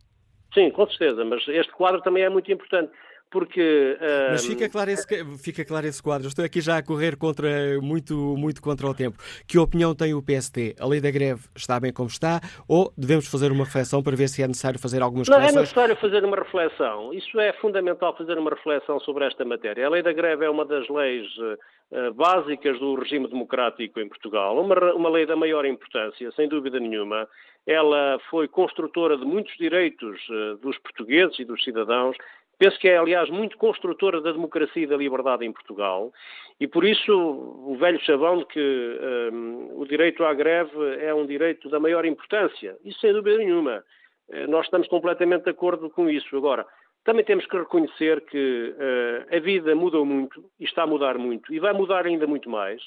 Sim, 0.53 0.71
com 0.71 0.87
certeza, 0.89 1.25
mas 1.25 1.47
este 1.49 1.73
quadro 1.73 2.01
também 2.01 2.23
é 2.23 2.31
muito 2.31 2.51
importante 2.51 2.91
porque... 3.31 3.99
Uh... 4.01 4.33
Mas 4.33 4.47
fica 4.47 4.69
claro, 4.69 4.91
esse, 4.91 5.07
fica 5.39 5.65
claro 5.65 5.87
esse 5.87 6.03
quadro. 6.03 6.29
Estou 6.29 6.45
aqui 6.45 6.61
já 6.61 6.79
a 6.79 6.83
correr 6.83 7.17
contra, 7.17 7.49
muito, 7.81 8.15
muito 8.37 8.63
contra 8.63 8.87
o 8.87 8.95
tempo. 8.95 9.19
Que 9.47 9.59
opinião 9.59 9.95
tem 9.95 10.15
o 10.15 10.23
PST? 10.23 10.77
A 10.79 10.87
lei 10.87 11.01
da 11.01 11.11
greve 11.11 11.43
está 11.55 11.79
bem 11.81 11.93
como 11.93 12.09
está 12.09 12.41
ou 12.69 12.93
devemos 12.97 13.29
fazer 13.29 13.51
uma 13.53 13.65
reflexão 13.65 14.03
para 14.03 14.17
ver 14.17 14.29
se 14.29 14.43
é 14.43 14.47
necessário 14.47 14.79
fazer 14.79 15.03
algumas 15.03 15.29
Não, 15.29 15.39
é 15.39 15.53
necessário 15.53 15.97
fazer 15.97 16.25
uma 16.25 16.37
reflexão. 16.37 17.13
Isso 17.13 17.39
é 17.41 17.53
fundamental 17.55 18.17
fazer 18.17 18.39
uma 18.39 18.51
reflexão 18.51 19.01
sobre 19.01 19.27
esta 19.27 19.45
matéria. 19.45 19.87
A 19.87 19.91
lei 19.91 20.03
da 20.03 20.13
greve 20.13 20.45
é 20.45 20.51
uma 20.51 20.65
das 20.65 20.89
leis 20.89 21.27
uh, 21.39 22.13
básicas 22.15 22.79
do 22.79 22.95
regime 22.95 23.29
democrático 23.29 24.01
em 24.01 24.09
Portugal, 24.09 24.59
uma, 24.59 24.95
uma 24.95 25.09
lei 25.09 25.27
da 25.27 25.37
maior 25.37 25.65
importância, 25.65 26.31
sem 26.33 26.49
dúvida 26.49 26.79
nenhuma. 26.79 27.29
Ela 27.67 28.19
foi 28.31 28.47
construtora 28.47 29.17
de 29.17 29.25
muitos 29.25 29.57
direitos 29.57 30.21
uh, 30.29 30.57
dos 30.59 30.79
portugueses 30.79 31.39
e 31.39 31.45
dos 31.45 31.63
cidadãos 31.65 32.17
Penso 32.59 32.79
que 32.79 32.89
é, 32.89 32.97
aliás, 32.97 33.29
muito 33.29 33.59
construtora 33.59 34.21
da 34.21 34.33
democracia 34.33 34.85
e 34.85 34.87
da 34.87 34.97
liberdade 34.97 35.45
em 35.45 35.53
Portugal 35.53 36.11
e, 36.59 36.67
por 36.67 36.85
isso, 36.85 37.13
o 37.13 37.77
velho 37.79 38.01
chavão 38.01 38.39
de 38.39 38.47
que 38.47 38.99
um, 39.33 39.81
o 39.81 39.87
direito 39.87 40.25
à 40.25 40.33
greve 40.33 40.73
é 41.01 41.15
um 41.15 41.27
direito 41.27 41.69
da 41.69 41.79
maior 41.79 42.07
importância. 42.07 42.77
Isso 42.83 43.01
sem 43.01 43.13
dúvida 43.13 43.37
nenhuma. 43.39 43.85
Eh, 44.31 44.47
nós 44.47 44.65
estamos 44.65 44.89
completamente 44.89 45.45
de 45.45 45.51
acordo 45.51 45.91
com 45.91 46.09
isso. 46.09 46.35
Agora, 46.37 46.67
também 47.05 47.25
temos 47.25 47.47
que 47.47 47.57
reconhecer 47.57 48.21
que 48.23 48.75
uh, 48.75 49.37
a 49.37 49.39
vida 49.39 49.75
mudou 49.77 50.05
muito 50.05 50.45
e 50.59 50.65
está 50.65 50.83
a 50.83 50.87
mudar 50.87 51.17
muito 51.17 51.55
e 51.55 51.61
vai 51.61 51.73
mudar 51.73 52.05
ainda 52.05 52.27
muito 52.27 52.51
mais. 52.51 52.83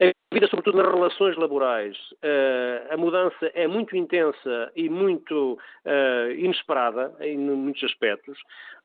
A 0.00 0.12
vida, 0.32 0.46
sobretudo 0.46 0.76
nas 0.76 0.92
relações 0.92 1.36
laborais, 1.36 1.96
uh, 2.22 2.92
a 2.92 2.96
mudança 2.96 3.50
é 3.54 3.66
muito 3.66 3.96
intensa 3.96 4.70
e 4.76 4.88
muito 4.88 5.54
uh, 5.54 6.30
inesperada 6.32 7.12
em 7.20 7.36
muitos 7.38 7.82
aspectos. 7.82 8.38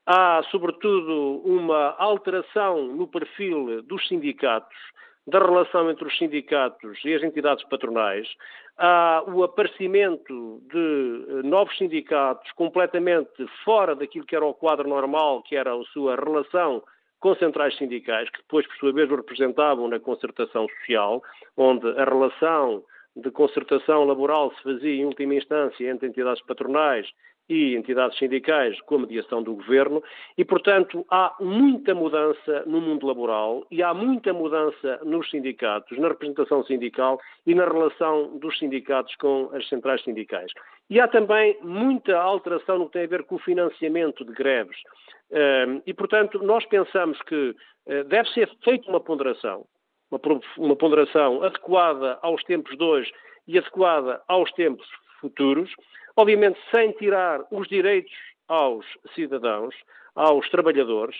Há, 0.06 0.42
sobretudo, 0.50 1.42
uma 1.44 1.94
alteração 1.96 2.86
no 2.88 3.06
perfil 3.06 3.82
dos 3.82 4.06
sindicatos, 4.08 4.76
da 5.26 5.38
relação 5.38 5.88
entre 5.88 6.04
os 6.04 6.18
sindicatos 6.18 6.98
e 7.04 7.14
as 7.14 7.22
entidades 7.22 7.64
patronais. 7.68 8.26
Há 8.76 9.22
o 9.28 9.44
aparecimento 9.44 10.60
de 10.72 11.26
eh, 11.28 11.42
novos 11.44 11.76
sindicatos 11.78 12.50
completamente 12.52 13.46
fora 13.64 13.94
daquilo 13.94 14.26
que 14.26 14.34
era 14.34 14.44
o 14.44 14.54
quadro 14.54 14.88
normal, 14.88 15.42
que 15.42 15.54
era 15.54 15.72
a 15.72 15.84
sua 15.92 16.16
relação 16.16 16.82
com 17.20 17.36
centrais 17.36 17.76
sindicais, 17.76 18.28
que 18.30 18.38
depois, 18.38 18.66
por 18.66 18.76
sua 18.78 18.92
vez, 18.92 19.08
o 19.08 19.14
representavam 19.14 19.86
na 19.86 20.00
concertação 20.00 20.66
social, 20.80 21.22
onde 21.56 21.86
a 21.90 22.04
relação 22.04 22.82
de 23.14 23.30
concertação 23.30 24.04
laboral 24.04 24.52
se 24.56 24.62
fazia, 24.64 25.02
em 25.02 25.04
última 25.04 25.36
instância, 25.36 25.88
entre 25.88 26.08
entidades 26.08 26.42
patronais 26.44 27.06
e 27.52 27.76
entidades 27.76 28.18
sindicais 28.18 28.80
com 28.82 28.94
a 28.94 28.98
mediação 29.00 29.42
do 29.42 29.54
governo 29.54 30.02
e, 30.38 30.44
portanto, 30.44 31.04
há 31.10 31.36
muita 31.38 31.94
mudança 31.94 32.62
no 32.64 32.80
mundo 32.80 33.06
laboral 33.06 33.66
e 33.70 33.82
há 33.82 33.92
muita 33.92 34.32
mudança 34.32 34.98
nos 35.04 35.28
sindicatos, 35.28 35.98
na 35.98 36.08
representação 36.08 36.64
sindical 36.64 37.20
e 37.46 37.54
na 37.54 37.66
relação 37.66 38.38
dos 38.38 38.58
sindicatos 38.58 39.14
com 39.16 39.50
as 39.52 39.68
centrais 39.68 40.02
sindicais. 40.02 40.50
E 40.88 40.98
há 40.98 41.06
também 41.06 41.58
muita 41.60 42.18
alteração 42.18 42.78
no 42.78 42.86
que 42.86 42.92
tem 42.92 43.04
a 43.04 43.08
ver 43.08 43.24
com 43.24 43.34
o 43.34 43.40
financiamento 43.40 44.24
de 44.24 44.32
greves. 44.32 44.78
E, 45.86 45.92
portanto, 45.92 46.42
nós 46.42 46.64
pensamos 46.66 47.20
que 47.22 47.54
eh, 47.86 48.04
deve 48.04 48.28
ser 48.30 48.50
feita 48.64 48.88
uma 48.88 49.00
ponderação, 49.00 49.64
uma 50.58 50.76
ponderação 50.76 51.42
adequada 51.42 52.18
aos 52.22 52.42
tempos 52.44 52.76
de 52.76 52.84
hoje 52.84 53.12
e 53.46 53.58
adequada 53.58 54.22
aos 54.28 54.50
tempos 54.52 54.86
futuros, 55.22 55.74
obviamente 56.14 56.58
sem 56.70 56.92
tirar 56.92 57.40
os 57.50 57.66
direitos 57.68 58.12
aos 58.48 58.84
cidadãos, 59.14 59.74
aos 60.14 60.46
trabalhadores, 60.50 61.16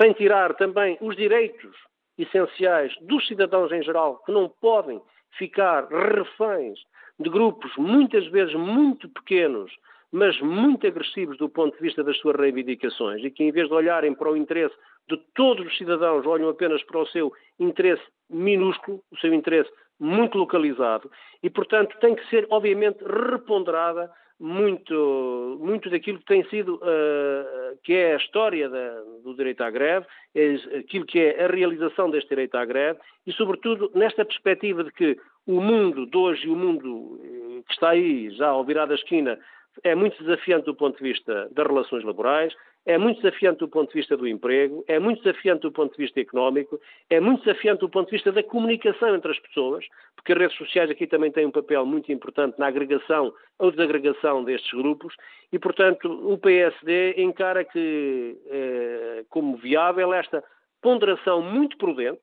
sem 0.00 0.14
tirar 0.14 0.54
também 0.54 0.96
os 1.02 1.14
direitos 1.16 1.76
essenciais 2.16 2.94
dos 3.02 3.26
cidadãos 3.26 3.70
em 3.72 3.82
geral, 3.82 4.22
que 4.24 4.32
não 4.32 4.48
podem 4.48 5.02
ficar 5.36 5.86
reféns 5.88 6.78
de 7.18 7.28
grupos 7.28 7.70
muitas 7.76 8.26
vezes 8.28 8.54
muito 8.54 9.08
pequenos, 9.08 9.70
mas 10.12 10.40
muito 10.40 10.86
agressivos 10.86 11.36
do 11.36 11.48
ponto 11.48 11.76
de 11.76 11.82
vista 11.82 12.02
das 12.02 12.16
suas 12.18 12.36
reivindicações 12.36 13.22
e 13.22 13.30
que, 13.30 13.44
em 13.44 13.52
vez 13.52 13.68
de 13.68 13.74
olharem 13.74 14.14
para 14.14 14.30
o 14.30 14.36
interesse 14.36 14.74
de 15.08 15.16
todos 15.34 15.66
os 15.66 15.76
cidadãos, 15.76 16.26
olham 16.26 16.48
apenas 16.48 16.82
para 16.84 17.00
o 17.00 17.06
seu 17.06 17.32
interesse 17.58 18.02
minúsculo, 18.28 19.02
o 19.10 19.18
seu 19.18 19.32
interesse 19.32 19.70
muito 20.00 20.38
localizado 20.38 21.10
e, 21.42 21.50
portanto, 21.50 21.96
tem 22.00 22.14
que 22.14 22.26
ser, 22.28 22.46
obviamente, 22.50 23.04
reponderada 23.04 24.10
muito, 24.40 25.58
muito 25.60 25.90
daquilo 25.90 26.18
que 26.18 26.24
tem 26.24 26.42
sido, 26.48 26.76
uh, 26.76 27.78
que 27.84 27.92
é 27.92 28.14
a 28.14 28.16
história 28.16 28.70
da, 28.70 29.02
do 29.22 29.36
direito 29.36 29.60
à 29.60 29.70
greve, 29.70 30.06
é 30.34 30.78
aquilo 30.78 31.04
que 31.04 31.20
é 31.20 31.44
a 31.44 31.48
realização 31.48 32.10
deste 32.10 32.30
direito 32.30 32.54
à 32.54 32.64
greve 32.64 32.98
e, 33.26 33.32
sobretudo, 33.32 33.90
nesta 33.94 34.24
perspectiva 34.24 34.82
de 34.82 34.90
que 34.92 35.18
o 35.46 35.60
mundo 35.60 36.06
de 36.06 36.16
hoje 36.16 36.46
e 36.46 36.50
o 36.50 36.56
mundo 36.56 37.20
eh, 37.22 37.62
que 37.66 37.72
está 37.74 37.90
aí, 37.90 38.30
já 38.30 38.48
ao 38.48 38.64
virar 38.64 38.86
da 38.86 38.94
esquina, 38.94 39.38
é 39.82 39.94
muito 39.94 40.22
desafiante 40.22 40.66
do 40.66 40.74
ponto 40.74 40.96
de 40.98 41.02
vista 41.02 41.48
das 41.52 41.66
relações 41.66 42.04
laborais, 42.04 42.54
é 42.86 42.96
muito 42.96 43.20
desafiante 43.20 43.58
do 43.58 43.68
ponto 43.68 43.88
de 43.88 43.94
vista 43.94 44.16
do 44.16 44.26
emprego, 44.26 44.82
é 44.88 44.98
muito 44.98 45.22
desafiante 45.22 45.62
do 45.62 45.72
ponto 45.72 45.92
de 45.92 45.98
vista 45.98 46.18
económico, 46.18 46.80
é 47.10 47.20
muito 47.20 47.44
desafiante 47.44 47.80
do 47.80 47.90
ponto 47.90 48.06
de 48.06 48.12
vista 48.12 48.32
da 48.32 48.42
comunicação 48.42 49.14
entre 49.14 49.30
as 49.30 49.38
pessoas, 49.38 49.84
porque 50.16 50.32
as 50.32 50.38
redes 50.38 50.56
sociais 50.56 50.90
aqui 50.90 51.06
também 51.06 51.30
têm 51.30 51.46
um 51.46 51.50
papel 51.50 51.84
muito 51.84 52.10
importante 52.10 52.58
na 52.58 52.68
agregação 52.68 53.32
ou 53.58 53.70
desagregação 53.70 54.44
destes 54.44 54.72
grupos, 54.72 55.14
e, 55.52 55.58
portanto, 55.58 56.10
o 56.10 56.38
PSD 56.38 57.14
encara 57.18 57.64
que, 57.64 58.36
eh, 58.50 59.24
como 59.28 59.56
viável 59.56 60.14
esta 60.14 60.42
ponderação 60.80 61.42
muito 61.42 61.76
prudente, 61.76 62.20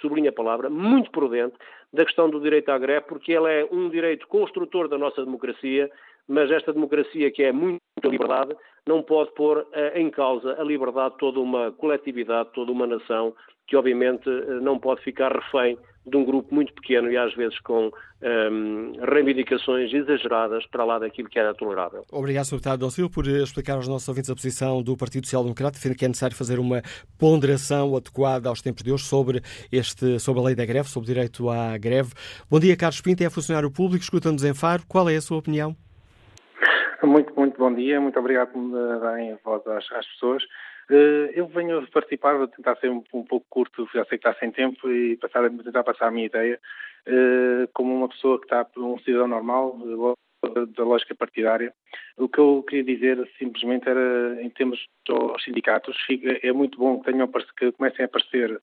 sublinha 0.00 0.30
a 0.30 0.32
palavra, 0.32 0.68
muito 0.68 1.10
prudente, 1.10 1.54
da 1.92 2.04
questão 2.04 2.30
do 2.30 2.40
direito 2.40 2.68
à 2.70 2.78
greve, 2.78 3.06
porque 3.06 3.32
ele 3.32 3.48
é 3.48 3.68
um 3.70 3.88
direito 3.88 4.26
construtor 4.28 4.88
da 4.88 4.96
nossa 4.96 5.24
democracia 5.24 5.90
mas 6.30 6.48
esta 6.48 6.72
democracia 6.72 7.30
que 7.32 7.42
é 7.42 7.52
muito 7.52 7.80
liberdade 8.04 8.54
não 8.86 9.02
pode 9.02 9.34
pôr 9.34 9.58
uh, 9.58 9.66
em 9.98 10.08
causa 10.10 10.56
a 10.58 10.62
liberdade 10.62 11.14
de 11.14 11.18
toda 11.18 11.40
uma 11.40 11.72
coletividade, 11.72 12.50
toda 12.54 12.70
uma 12.70 12.86
nação, 12.86 13.34
que 13.66 13.76
obviamente 13.76 14.30
uh, 14.30 14.60
não 14.60 14.78
pode 14.78 15.02
ficar 15.02 15.32
refém 15.32 15.76
de 16.06 16.16
um 16.16 16.24
grupo 16.24 16.54
muito 16.54 16.72
pequeno 16.72 17.10
e 17.10 17.16
às 17.16 17.34
vezes 17.34 17.58
com 17.60 17.88
um, 17.88 17.90
ehm, 18.22 18.92
reivindicações 19.02 19.92
exageradas 19.92 20.64
para 20.66 20.82
lá 20.82 20.98
daquilo 20.98 21.28
que 21.28 21.38
era 21.38 21.52
tolerável. 21.52 22.06
Obrigado, 22.10 22.46
Sr. 22.46 22.56
Deputado 22.56 22.80
Dom 22.80 23.08
por 23.10 23.26
explicar 23.26 23.74
aos 23.74 23.86
nossos 23.86 24.08
ouvintes 24.08 24.30
a 24.30 24.34
posição 24.34 24.82
do 24.82 24.96
Partido 24.96 25.26
Social 25.26 25.42
Democrata, 25.42 25.72
defende 25.72 25.96
que 25.96 26.06
é 26.06 26.08
necessário 26.08 26.34
fazer 26.34 26.58
uma 26.58 26.80
ponderação 27.18 27.94
adequada 27.94 28.48
aos 28.48 28.62
tempos 28.62 28.82
de 28.82 28.90
hoje 28.90 29.04
sobre, 29.04 29.42
este, 29.70 30.18
sobre 30.18 30.40
a 30.40 30.44
lei 30.46 30.54
da 30.54 30.64
greve, 30.64 30.88
sobre 30.88 31.10
o 31.10 31.14
direito 31.14 31.50
à 31.50 31.76
greve. 31.76 32.14
Bom 32.50 32.58
dia, 32.58 32.74
Carlos 32.78 33.02
Pinto, 33.02 33.22
é 33.22 33.28
funcionário 33.28 33.70
público, 33.70 34.02
escuta-nos 34.02 34.42
em 34.42 34.54
Faro. 34.54 34.82
Qual 34.88 35.08
é 35.08 35.16
a 35.16 35.20
sua 35.20 35.36
opinião? 35.36 35.76
Muito, 37.02 37.34
muito 37.34 37.56
bom 37.56 37.72
dia, 37.72 37.98
muito 38.00 38.18
obrigado 38.18 38.52
por 38.52 38.58
me 38.58 39.00
darem 39.00 39.38
voz 39.42 39.66
às, 39.66 39.90
às 39.92 40.06
pessoas. 40.06 40.42
Uh, 40.90 41.30
eu 41.34 41.46
venho 41.46 41.86
participar, 41.90 42.36
vou 42.36 42.48
tentar 42.48 42.76
ser 42.76 42.90
um, 42.90 43.02
um, 43.14 43.24
pouco 43.24 43.46
curto, 43.48 43.88
já 43.94 44.04
sei 44.04 44.18
que 44.18 44.28
está 44.28 44.38
sem 44.38 44.50
tempo, 44.50 44.90
e 44.90 45.16
passar, 45.16 45.48
tentar 45.48 45.82
passar 45.82 46.08
a 46.08 46.10
minha 46.10 46.26
ideia 46.26 46.60
uh, 47.06 47.68
como 47.72 47.94
uma 47.94 48.08
pessoa 48.08 48.38
que 48.38 48.44
está, 48.44 48.66
um 48.76 48.98
cidadão 48.98 49.28
normal, 49.28 49.78
da 50.76 50.84
lógica 50.84 51.14
partidária. 51.14 51.72
O 52.18 52.28
que 52.28 52.38
eu 52.38 52.62
queria 52.68 52.94
dizer 52.94 53.30
simplesmente 53.38 53.88
era, 53.88 54.42
em 54.42 54.50
termos 54.50 54.84
dos 55.06 55.42
sindicatos, 55.42 55.96
é 56.42 56.52
muito 56.52 56.78
bom 56.78 56.98
que, 56.98 57.10
tenham, 57.10 57.30
que 57.56 57.72
comecem 57.72 58.02
a 58.02 58.06
aparecer 58.06 58.60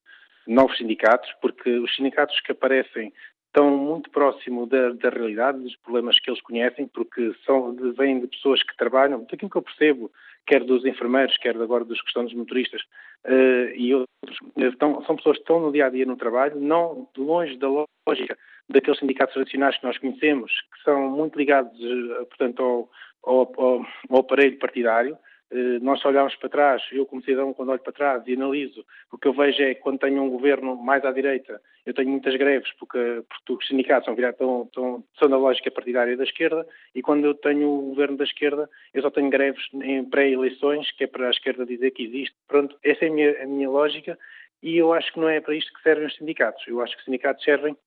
novos 0.47 0.77
sindicatos, 0.77 1.29
porque 1.41 1.69
os 1.69 1.95
sindicatos 1.95 2.39
que 2.41 2.51
aparecem 2.51 3.11
estão 3.47 3.75
muito 3.75 4.09
próximo 4.11 4.67
da, 4.67 4.89
da, 4.91 5.09
realidade, 5.09 5.59
dos 5.59 5.75
problemas 5.77 6.19
que 6.19 6.29
eles 6.29 6.41
conhecem, 6.41 6.87
porque 6.87 7.33
são, 7.45 7.75
vêm 7.97 8.19
de 8.19 8.27
pessoas 8.27 8.61
que 8.61 8.77
trabalham, 8.77 9.25
daquilo 9.29 9.49
que 9.49 9.57
eu 9.57 9.61
percebo, 9.61 10.11
quer 10.45 10.63
dos 10.63 10.85
enfermeiros, 10.85 11.37
quer 11.37 11.55
agora 11.55 11.83
dos 11.83 12.01
questões 12.01 12.27
dos 12.27 12.37
motoristas, 12.37 12.81
uh, 13.25 13.73
e 13.75 13.93
outros, 13.95 14.37
estão, 14.57 15.03
são 15.05 15.15
pessoas 15.15 15.37
que 15.37 15.43
estão 15.43 15.59
no 15.59 15.71
dia 15.71 15.87
a 15.87 15.89
dia 15.89 16.05
no 16.05 16.15
trabalho, 16.15 16.59
não 16.59 17.07
longe 17.17 17.57
da 17.57 17.67
lógica 17.67 18.37
daqueles 18.69 18.99
sindicatos 18.99 19.33
tradicionais 19.33 19.77
que 19.77 19.85
nós 19.85 19.97
conhecemos, 19.97 20.51
que 20.51 20.83
são 20.83 21.09
muito 21.09 21.37
ligados, 21.37 21.77
uh, 21.79 22.25
portanto, 22.27 22.61
ao, 22.61 22.89
ao, 23.23 23.85
ao 24.09 24.19
aparelho 24.19 24.57
partidário, 24.59 25.17
eh, 25.49 25.79
nós 25.81 26.03
olhamos 26.03 26.35
para 26.35 26.49
trás, 26.49 26.83
eu 26.91 27.05
como 27.05 27.23
cidadão 27.23 27.53
quando 27.53 27.69
olho 27.69 27.79
para 27.79 27.93
trás 27.93 28.23
e 28.27 28.33
analiso, 28.33 28.85
o 29.11 29.17
que 29.17 29.27
eu 29.27 29.33
vejo 29.33 29.61
é 29.63 29.75
que 29.75 29.81
quando 29.81 29.99
tenho 29.99 30.21
um 30.21 30.29
governo 30.29 30.75
mais 30.75 31.05
à 31.05 31.11
direita, 31.11 31.61
eu 31.85 31.93
tenho 31.93 32.09
muitas 32.09 32.35
greves 32.35 32.71
porque, 32.77 33.23
porque 33.29 33.53
os 33.53 33.67
sindicatos 33.67 34.05
são, 34.05 34.15
virados, 34.15 34.35
estão, 34.35 34.63
estão, 34.63 35.03
são 35.17 35.29
da 35.29 35.37
lógica 35.37 35.71
partidária 35.71 36.17
da 36.17 36.23
esquerda 36.23 36.67
e 36.93 37.01
quando 37.01 37.25
eu 37.25 37.33
tenho 37.33 37.69
o 37.69 37.89
governo 37.89 38.17
da 38.17 38.25
esquerda, 38.25 38.69
eu 38.93 39.01
só 39.01 39.09
tenho 39.09 39.29
greves 39.29 39.63
em 39.73 40.03
pré-eleições, 40.03 40.91
que 40.91 41.05
é 41.05 41.07
para 41.07 41.27
a 41.27 41.31
esquerda 41.31 41.65
dizer 41.65 41.91
que 41.91 42.03
existe. 42.03 42.35
Pronto, 42.47 42.77
essa 42.83 43.05
é 43.05 43.07
a 43.07 43.11
minha, 43.11 43.43
a 43.43 43.45
minha 43.45 43.69
lógica 43.69 44.17
e 44.61 44.77
eu 44.77 44.91
acho 44.91 45.13
que 45.13 45.19
não 45.19 45.29
é 45.29 45.39
para 45.39 45.55
isto 45.55 45.71
que 45.73 45.81
servem 45.81 46.07
os 46.07 46.15
sindicatos. 46.15 46.67
Eu 46.67 46.81
acho 46.81 46.93
que 46.93 46.99
os 46.99 47.05
sindicatos 47.05 47.43
servem 47.43 47.77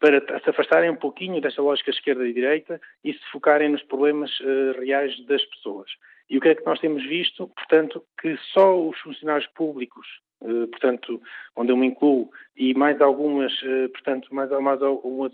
para 0.00 0.20
se 0.40 0.50
afastarem 0.50 0.90
um 0.90 0.96
pouquinho 0.96 1.40
desta 1.40 1.60
lógica 1.60 1.90
esquerda 1.90 2.26
e 2.26 2.32
direita 2.32 2.80
e 3.04 3.12
se 3.12 3.24
focarem 3.32 3.68
nos 3.68 3.82
problemas 3.82 4.30
uh, 4.40 4.80
reais 4.80 5.14
das 5.26 5.44
pessoas. 5.46 5.90
E 6.30 6.36
o 6.36 6.40
que 6.40 6.48
é 6.48 6.54
que 6.54 6.66
nós 6.66 6.78
temos 6.80 7.02
visto? 7.04 7.48
Portanto, 7.48 8.04
que 8.20 8.36
só 8.52 8.78
os 8.78 8.98
funcionários 9.00 9.48
públicos, 9.54 10.06
eh, 10.42 10.66
portanto, 10.66 11.20
onde 11.56 11.72
eu 11.72 11.76
me 11.76 11.86
incluo, 11.86 12.30
e 12.56 12.74
mais 12.74 13.00
algumas, 13.00 13.52
eh, 13.64 13.88
portanto, 13.88 14.32
mais, 14.34 14.50
mais 14.50 14.82
algumas, 14.82 15.32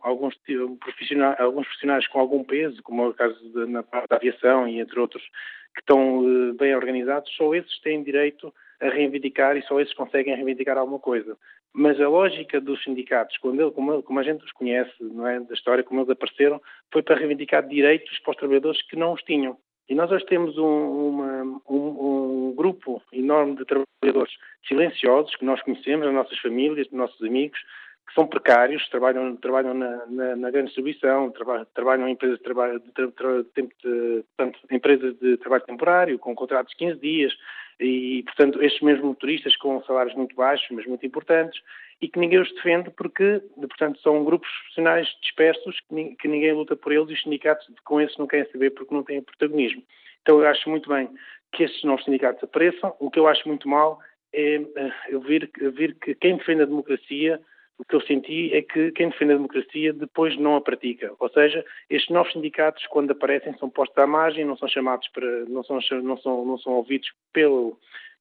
alguns, 0.00 0.34
profissionais, 0.80 1.38
alguns 1.38 1.66
profissionais 1.66 2.06
com 2.08 2.20
algum 2.20 2.42
peso, 2.42 2.82
como 2.82 3.02
é 3.02 3.08
o 3.08 3.14
caso 3.14 3.38
de, 3.52 3.66
na 3.66 3.82
da 3.82 4.16
aviação 4.16 4.66
e 4.66 4.80
entre 4.80 4.98
outros, 4.98 5.22
que 5.74 5.80
estão 5.80 6.24
eh, 6.24 6.52
bem 6.54 6.74
organizados, 6.74 7.30
só 7.36 7.54
esses 7.54 7.80
têm 7.80 8.02
direito 8.02 8.52
a 8.80 8.88
reivindicar 8.88 9.56
e 9.56 9.62
só 9.62 9.80
esses 9.80 9.94
conseguem 9.94 10.34
reivindicar 10.34 10.78
alguma 10.78 10.98
coisa. 10.98 11.36
Mas 11.72 12.00
a 12.00 12.08
lógica 12.08 12.60
dos 12.60 12.82
sindicatos, 12.82 13.36
quando 13.38 13.60
ele, 13.60 13.70
como, 13.72 14.02
como, 14.02 14.20
a 14.20 14.22
gente 14.22 14.44
os 14.44 14.52
conhece, 14.52 14.92
não 15.00 15.26
é, 15.26 15.40
da 15.40 15.54
história, 15.54 15.82
como 15.82 16.00
eles 16.00 16.10
apareceram, 16.10 16.62
foi 16.92 17.02
para 17.02 17.16
reivindicar 17.16 17.66
direitos 17.66 18.18
para 18.20 18.30
os 18.30 18.36
trabalhadores 18.36 18.80
que 18.82 18.96
não 18.96 19.12
os 19.12 19.22
tinham. 19.22 19.58
E 19.88 19.94
nós 19.94 20.10
hoje 20.10 20.24
temos 20.26 20.56
um, 20.56 21.08
uma, 21.08 21.42
um, 21.68 22.48
um, 22.48 22.54
grupo 22.56 23.02
enorme 23.12 23.56
de 23.56 23.64
trabalhadores 23.66 24.34
silenciosos 24.66 25.36
que 25.36 25.44
nós 25.44 25.60
conhecemos, 25.62 26.06
as 26.06 26.14
nossas 26.14 26.38
famílias, 26.38 26.86
os 26.86 26.92
nossos 26.92 27.20
amigos, 27.22 27.58
que 28.06 28.14
são 28.14 28.26
precários, 28.26 28.86
trabalham, 28.88 29.36
trabalham 29.36 29.74
na, 29.74 30.06
na, 30.06 30.36
na 30.36 30.50
grande 30.50 30.66
distribuição, 30.66 31.30
trabalham, 31.30 31.66
trabalham 31.74 32.08
em 32.08 32.12
empresas 32.12 32.38
de 32.38 32.44
trabalho, 32.44 32.80
de, 32.80 32.92
de, 32.92 33.68
de, 33.82 34.24
portanto, 34.36 34.58
empresas 34.70 35.18
de 35.18 35.36
trabalho 35.38 35.64
temporário, 35.64 36.18
com 36.18 36.34
contratos 36.34 36.72
de 36.72 36.78
15 36.78 37.00
dias, 37.00 37.32
e, 37.80 38.22
portanto, 38.24 38.62
estes 38.62 38.80
mesmos 38.82 39.04
motoristas 39.04 39.56
com 39.56 39.82
salários 39.84 40.14
muito 40.14 40.34
baixos, 40.34 40.68
mas 40.70 40.86
muito 40.86 41.04
importantes, 41.04 41.60
e 42.00 42.08
que 42.08 42.18
ninguém 42.18 42.40
os 42.40 42.52
defende 42.54 42.90
porque, 42.90 43.42
portanto, 43.56 44.00
são 44.00 44.24
grupos 44.24 44.48
profissionais 44.60 45.08
dispersos 45.22 45.78
que 45.88 46.28
ninguém 46.28 46.52
luta 46.52 46.76
por 46.76 46.92
eles 46.92 47.10
e 47.10 47.14
os 47.14 47.22
sindicatos 47.22 47.66
com 47.84 48.00
esses 48.00 48.16
não 48.18 48.26
querem 48.26 48.50
saber 48.50 48.70
porque 48.70 48.94
não 48.94 49.02
têm 49.02 49.22
protagonismo. 49.22 49.82
Então 50.22 50.40
eu 50.40 50.46
acho 50.46 50.68
muito 50.68 50.88
bem 50.88 51.08
que 51.52 51.64
estes 51.64 51.82
novos 51.84 52.04
sindicatos 52.04 52.42
apareçam. 52.42 52.94
O 52.98 53.10
que 53.10 53.18
eu 53.18 53.28
acho 53.28 53.46
muito 53.46 53.68
mal 53.68 53.98
é 54.32 54.56
eh, 54.56 54.92
eu 55.08 55.20
vir, 55.20 55.50
que 56.00 56.14
quem 56.14 56.36
defende 56.36 56.62
a 56.62 56.66
democracia 56.66 57.40
o 57.78 57.84
que 57.84 57.96
eu 57.96 58.00
senti 58.02 58.54
é 58.54 58.62
que 58.62 58.92
quem 58.92 59.08
defende 59.08 59.32
a 59.32 59.36
democracia 59.36 59.92
depois 59.92 60.36
não 60.38 60.56
a 60.56 60.60
pratica. 60.60 61.12
Ou 61.18 61.28
seja, 61.30 61.64
estes 61.90 62.10
novos 62.10 62.32
sindicatos, 62.32 62.86
quando 62.86 63.10
aparecem, 63.10 63.56
são 63.58 63.68
postos 63.68 63.98
à 63.98 64.06
margem, 64.06 64.44
não 64.44 64.56
são 64.56 64.68
chamados 64.68 65.08
para, 65.08 65.44
não 65.46 65.64
são, 65.64 65.78
não 66.02 66.16
são, 66.18 66.44
não 66.44 66.58
são 66.58 66.72
ouvidos 66.74 67.10
pelo, 67.32 67.76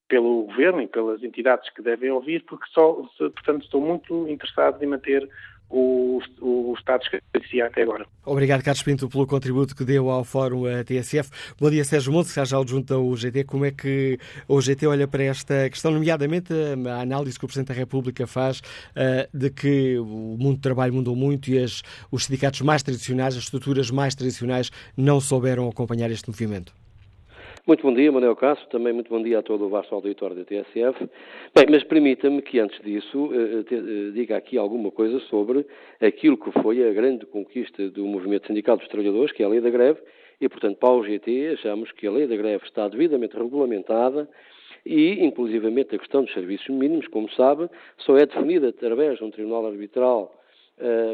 pelo 0.08 0.44
governo 0.44 0.82
e 0.82 0.88
pelas 0.88 1.24
entidades 1.24 1.70
que 1.72 1.82
devem 1.82 2.12
ouvir, 2.12 2.44
porque 2.46 2.66
só, 2.72 2.94
portanto, 3.18 3.64
estou 3.64 3.82
muito 3.82 4.28
interessado 4.28 4.82
em 4.84 4.88
manter 4.88 5.28
o, 5.74 6.22
o 6.40 6.74
Estado 6.78 7.04
de 7.50 7.62
até 7.62 7.82
agora. 7.82 8.06
Obrigado, 8.26 8.64
Carlos 8.64 8.84
Pinto, 8.84 9.10
pelo 9.10 9.26
contributo 9.26 9.76
que 9.76 9.84
deu 9.84 10.10
ao 10.10 10.24
Fórum 10.24 10.64
TSF. 10.86 11.30
Bom 11.60 11.70
dia, 11.70 11.84
Sérgio 11.84 12.14
Montes, 12.14 12.32
que 12.32 12.46
já 12.46 12.58
adjunto 12.58 12.94
ao 12.94 13.16
GT. 13.16 13.44
Como 13.44 13.66
é 13.66 13.72
que 13.72 14.20
o 14.48 14.62
GT 14.62 14.86
olha 14.86 15.08
para 15.08 15.24
esta 15.24 15.70
questão, 15.70 15.92
nomeadamente 15.92 16.54
a 16.88 17.02
análise 17.02 17.40
que 17.40 17.46
o 17.46 17.48
Presidente 17.48 17.70
da 17.70 17.74
República 17.74 18.28
faz 18.28 18.60
uh, 18.60 19.38
de 19.38 19.50
que 19.50 19.98
o 19.98 20.38
mundo 20.40 20.58
do 20.58 20.62
trabalho 20.62 20.94
mudou 20.94 21.16
muito 21.16 21.50
e 21.50 21.58
as, 21.58 21.82
os 22.12 22.26
sindicatos 22.26 22.62
mais 22.62 22.84
tradicionais, 22.84 23.36
as 23.36 23.44
estruturas 23.44 23.90
mais 23.90 24.14
tradicionais, 24.14 24.70
não 24.96 25.20
souberam 25.20 25.68
acompanhar 25.68 26.12
este 26.12 26.30
movimento? 26.30 26.83
Muito 27.66 27.82
bom 27.82 27.94
dia, 27.94 28.12
Manuel 28.12 28.36
Cássio, 28.36 28.68
também 28.68 28.92
muito 28.92 29.10
bom 29.10 29.24
dia 29.24 29.40
a 29.40 29.42
todo 29.42 29.64
o 29.66 29.70
vasto 29.70 29.96
auditório 29.96 30.36
da 30.36 30.44
TSF. 30.44 31.10
Bem, 31.56 31.66
mas 31.70 31.82
permita-me 31.86 32.42
que 32.42 32.60
antes 32.60 32.78
disso 32.82 33.30
eh, 33.34 33.64
te, 33.64 33.76
eh, 33.76 34.12
diga 34.12 34.36
aqui 34.36 34.58
alguma 34.58 34.92
coisa 34.92 35.18
sobre 35.30 35.66
aquilo 36.02 36.36
que 36.36 36.52
foi 36.62 36.86
a 36.86 36.92
grande 36.92 37.26
conquista 37.26 37.90
do 37.90 38.06
movimento 38.06 38.48
sindical 38.48 38.76
dos 38.76 38.90
trabalhadores, 38.90 39.32
que 39.32 39.42
é 39.42 39.46
a 39.46 39.50
lei 39.50 39.62
da 39.62 39.70
greve, 39.70 39.98
e 40.42 40.50
portanto 40.50 40.76
para 40.76 40.90
o 40.90 41.06
GT 41.06 41.54
achamos 41.54 41.90
que 41.94 42.06
a 42.06 42.12
lei 42.12 42.28
da 42.28 42.36
greve 42.36 42.66
está 42.66 42.86
devidamente 42.90 43.38
regulamentada 43.38 44.28
e, 44.86 45.24
inclusivamente, 45.24 45.96
a 45.96 46.00
questão 46.00 46.26
dos 46.26 46.34
serviços 46.34 46.68
mínimos, 46.68 47.08
como 47.08 47.32
sabe, 47.32 47.70
só 48.00 48.18
é 48.18 48.26
definida 48.26 48.68
através 48.68 49.20
de 49.20 49.24
um 49.24 49.32
tribunal 49.32 49.66
arbitral 49.68 50.38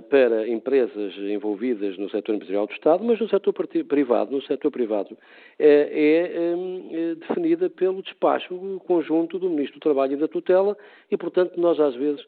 para 0.09 0.47
empresas 0.47 1.13
envolvidas 1.17 1.97
no 1.97 2.09
setor 2.09 2.35
empresarial 2.35 2.65
do 2.65 2.73
Estado, 2.73 3.03
mas 3.03 3.19
no 3.19 3.27
setor 3.27 3.53
privado, 3.53 4.31
no 4.31 4.41
setor 4.41 4.71
privado, 4.71 5.17
é, 5.57 6.31
é 6.51 6.55
um, 6.55 7.15
definida 7.15 7.69
pelo 7.69 8.01
despacho 8.01 8.55
conjunto 8.87 9.37
do 9.37 9.49
Ministro 9.49 9.79
do 9.79 9.83
Trabalho 9.83 10.13
e 10.13 10.17
da 10.17 10.27
Tutela 10.27 10.77
e, 11.11 11.17
portanto, 11.17 11.59
nós 11.59 11.79
às 11.79 11.93
vezes 11.95 12.25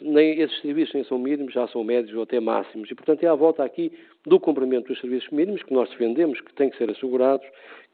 nem 0.00 0.40
esses 0.40 0.60
serviços 0.60 0.94
nem 0.94 1.04
são 1.04 1.18
mínimos, 1.18 1.52
já 1.52 1.66
são 1.68 1.82
médios 1.82 2.14
ou 2.16 2.22
até 2.22 2.38
máximos. 2.38 2.90
E, 2.90 2.94
portanto, 2.94 3.22
é 3.24 3.26
à 3.26 3.34
volta 3.34 3.64
aqui 3.64 3.92
do 4.24 4.38
cumprimento 4.38 4.88
dos 4.88 5.00
serviços 5.00 5.30
mínimos 5.30 5.62
que 5.62 5.72
nós 5.72 5.88
defendemos, 5.90 6.40
que 6.40 6.54
têm 6.54 6.70
que 6.70 6.76
ser 6.76 6.90
assegurados, 6.90 7.46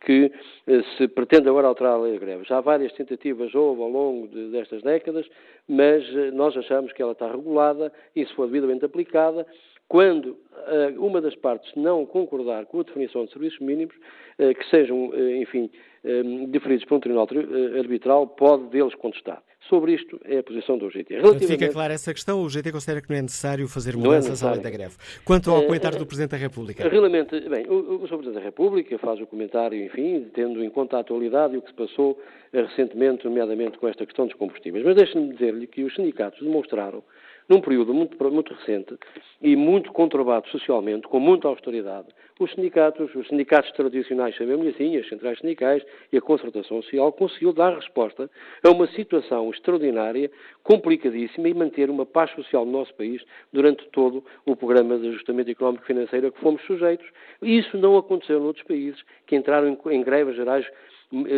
que 0.04 0.32
uh, 0.66 0.82
se 0.96 1.09
pretende 1.09 1.48
agora 1.48 1.68
alterar 1.68 1.94
a 1.94 1.98
lei 1.98 2.12
de 2.12 2.18
greve. 2.18 2.44
Já 2.44 2.60
várias 2.60 2.92
tentativas 2.92 3.54
houve 3.54 3.82
ao 3.82 3.88
longo 3.88 4.28
de, 4.28 4.50
destas 4.50 4.82
décadas, 4.82 5.26
mas 5.68 6.06
uh, 6.10 6.32
nós 6.32 6.56
achamos 6.56 6.92
que 6.92 7.00
ela 7.00 7.12
está 7.12 7.30
regulada 7.30 7.92
e, 8.14 8.26
se 8.26 8.34
for 8.34 8.46
devidamente 8.46 8.84
aplicada, 8.84 9.46
quando 9.93 10.39
uma 10.97 11.20
das 11.20 11.35
partes 11.35 11.70
não 11.77 12.06
concordar 12.06 12.64
com 12.64 12.81
a 12.81 12.82
definição 12.82 13.27
de 13.27 13.32
serviços 13.32 13.60
mínimos, 13.60 13.94
que 14.39 14.70
sejam, 14.70 15.12
enfim, 15.39 15.69
deferidos 16.48 16.86
por 16.86 16.94
um 16.97 17.01
tribunal 17.01 17.28
arbitral, 17.77 18.27
pode 18.27 18.70
deles 18.70 18.94
contestar. 18.94 19.43
Sobre 19.69 19.93
isto 19.93 20.19
é 20.24 20.39
a 20.39 20.43
posição 20.43 20.78
do 20.78 20.89
GT. 20.89 21.16
Relativamente... 21.16 21.47
Fica 21.47 21.69
clara 21.70 21.93
essa 21.93 22.12
questão. 22.14 22.43
O 22.43 22.48
GT 22.48 22.73
considera 22.73 23.02
que 23.02 23.10
não 23.10 23.19
é 23.19 23.23
necessário 23.23 23.69
fazer 23.69 23.93
é 23.93 23.97
mudanças 23.98 24.43
é 24.43 24.47
à 24.47 24.52
lei 24.52 24.60
da 24.60 24.70
greve. 24.70 24.97
Quanto 25.27 25.51
ao 25.51 25.62
comentário 25.64 25.98
do 25.98 26.06
Presidente 26.06 26.31
da 26.31 26.39
República? 26.39 26.89
Realmente, 26.89 27.39
bem, 27.51 27.66
o, 27.69 28.02
o 28.02 28.09
Sr. 28.09 28.16
Presidente 28.16 28.35
da 28.35 28.40
República 28.40 28.98
faz 28.98 29.20
o 29.20 29.27
comentário, 29.27 29.78
enfim, 29.85 30.27
tendo 30.32 30.64
em 30.64 30.70
conta 30.70 30.97
a 30.97 31.01
atualidade 31.01 31.55
e 31.55 31.59
o 31.59 31.62
que 31.62 31.69
se 31.69 31.77
passou 31.77 32.19
eh, 32.51 32.62
recentemente, 32.62 33.27
nomeadamente 33.27 33.77
com 33.77 33.86
esta 33.86 34.06
questão 34.06 34.27
dos 34.27 34.35
combustíveis. 34.36 34.85
Mas 34.85 34.97
deixe-me 34.97 35.32
dizer-lhe 35.32 35.66
que 35.66 35.85
os 35.85 35.94
sindicatos 35.94 36.40
demonstraram 36.40 37.05
num 37.48 37.60
período 37.60 37.93
muito, 37.93 38.16
muito 38.31 38.55
recente 38.55 38.97
e 39.40 39.56
muito 39.56 39.93
conturbado 39.93 40.48
socialmente, 40.48 41.09
com 41.09 41.19
muita 41.19 41.48
austeridade, 41.48 42.09
os 42.39 42.51
sindicatos, 42.52 43.14
os 43.14 43.28
sindicatos 43.28 43.70
tradicionais, 43.73 44.35
chamemos 44.35 44.66
assim, 44.69 44.97
as 44.97 45.09
centrais 45.09 45.39
sindicais 45.39 45.82
e 46.12 46.16
a 46.16 46.20
concertação 46.20 46.82
social, 46.82 47.12
conseguiu 47.12 47.52
dar 47.52 47.74
resposta 47.74 48.31
a 48.64 48.70
uma 48.70 48.86
situação 48.89 49.51
extraordinária, 49.51 50.31
complicadíssima 50.62 51.48
e 51.48 51.55
manter 51.55 51.90
uma 51.90 52.06
paz 52.06 52.31
social 52.32 52.64
no 52.64 52.73
nosso 52.73 52.94
país 52.94 53.23
durante 53.52 53.86
todo 53.90 54.24
o 54.47 54.56
programa 54.56 54.98
de 54.98 55.09
ajustamento 55.09 55.51
económico 55.51 55.85
e 55.85 55.86
financeiro 55.86 56.28
a 56.28 56.32
que 56.32 56.40
fomos 56.40 56.62
sujeitos. 56.62 57.06
Isso 57.40 57.77
não 57.77 57.97
aconteceu 57.97 58.40
noutros 58.40 58.66
países 58.66 59.02
que 59.27 59.36
entraram 59.36 59.78
em 59.90 60.02
greves 60.02 60.36
gerais 60.36 60.66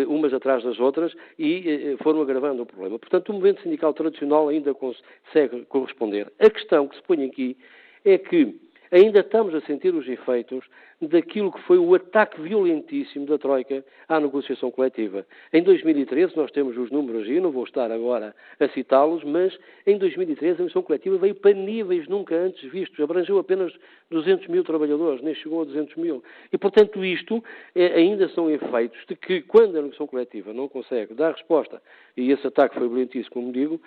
umas 0.09 0.33
atrás 0.33 0.63
das 0.63 0.79
outras 0.79 1.13
e 1.39 1.69
eh, 1.69 1.97
foram 2.03 2.23
agravando 2.23 2.63
o 2.63 2.67
problema. 2.67 2.99
Portanto, 2.99 3.31
o 3.31 3.33
movimento 3.33 3.63
sindical 3.63 3.93
tradicional 3.93 4.49
ainda 4.49 4.73
consegue 4.73 5.65
corresponder. 5.69 6.33
A 6.39 6.49
questão 6.49 6.87
que 6.87 6.97
se 6.97 7.03
põe 7.03 7.25
aqui 7.25 7.57
é 8.05 8.17
que 8.17 8.55
ainda 8.93 9.21
estamos 9.21 9.55
a 9.55 9.61
sentir 9.63 9.95
os 9.95 10.09
efeitos 10.09 10.65
daquilo 11.01 11.53
que 11.53 11.61
foi 11.63 11.79
o 11.79 11.95
ataque 11.95 12.41
violentíssimo 12.41 13.27
da 13.27 13.37
Troika 13.37 13.85
à 14.09 14.19
negociação 14.21 14.71
coletiva. 14.71 15.27
Em 15.53 15.63
2013, 15.63 16.37
nós 16.37 16.51
temos 16.51 16.77
os 16.77 16.91
números, 16.91 17.29
e 17.29 17.41
não 17.41 17.51
vou 17.51 17.65
estar 17.65 17.91
agora 17.91 18.35
a 18.59 18.69
citá-los, 18.69 19.23
mas 19.25 19.57
em 19.87 19.99
2013 19.99 20.53
a 20.53 20.59
negociação 20.59 20.83
coletiva 20.83 21.19
veio 21.19 21.35
para 21.35 21.53
níveis 21.53 22.09
nunca 22.09 22.35
antes 22.35 22.71
vistos, 22.71 22.99
abrangeu 23.01 23.39
apenas 23.39 23.73
200 24.11 24.47
mil 24.49 24.65
trabalhadores, 24.65 25.23
nem 25.23 25.35
chegou 25.35 25.63
a 25.63 25.65
200 25.65 25.97
mil. 25.97 26.23
E, 26.53 26.57
portanto, 26.57 27.05
isto 27.05 27.43
é, 27.75 27.87
ainda 27.95 28.29
são 28.31 28.51
efeitos 28.51 28.99
de 29.09 29.17
que, 29.17 29.43
quando 29.43 29.77
a 29.77 29.83
negociação 29.83 30.07
coletiva 30.07 30.53
não 30.53 30.69
consegue 30.69 31.15
dar 31.15 31.33
resposta, 31.33 31.83
e 32.17 32.31
esse 32.31 32.47
ataque 32.47 32.77
foi 32.77 32.89
violentíssimo, 32.89 33.35
como 33.35 33.53
digo, 33.53 33.81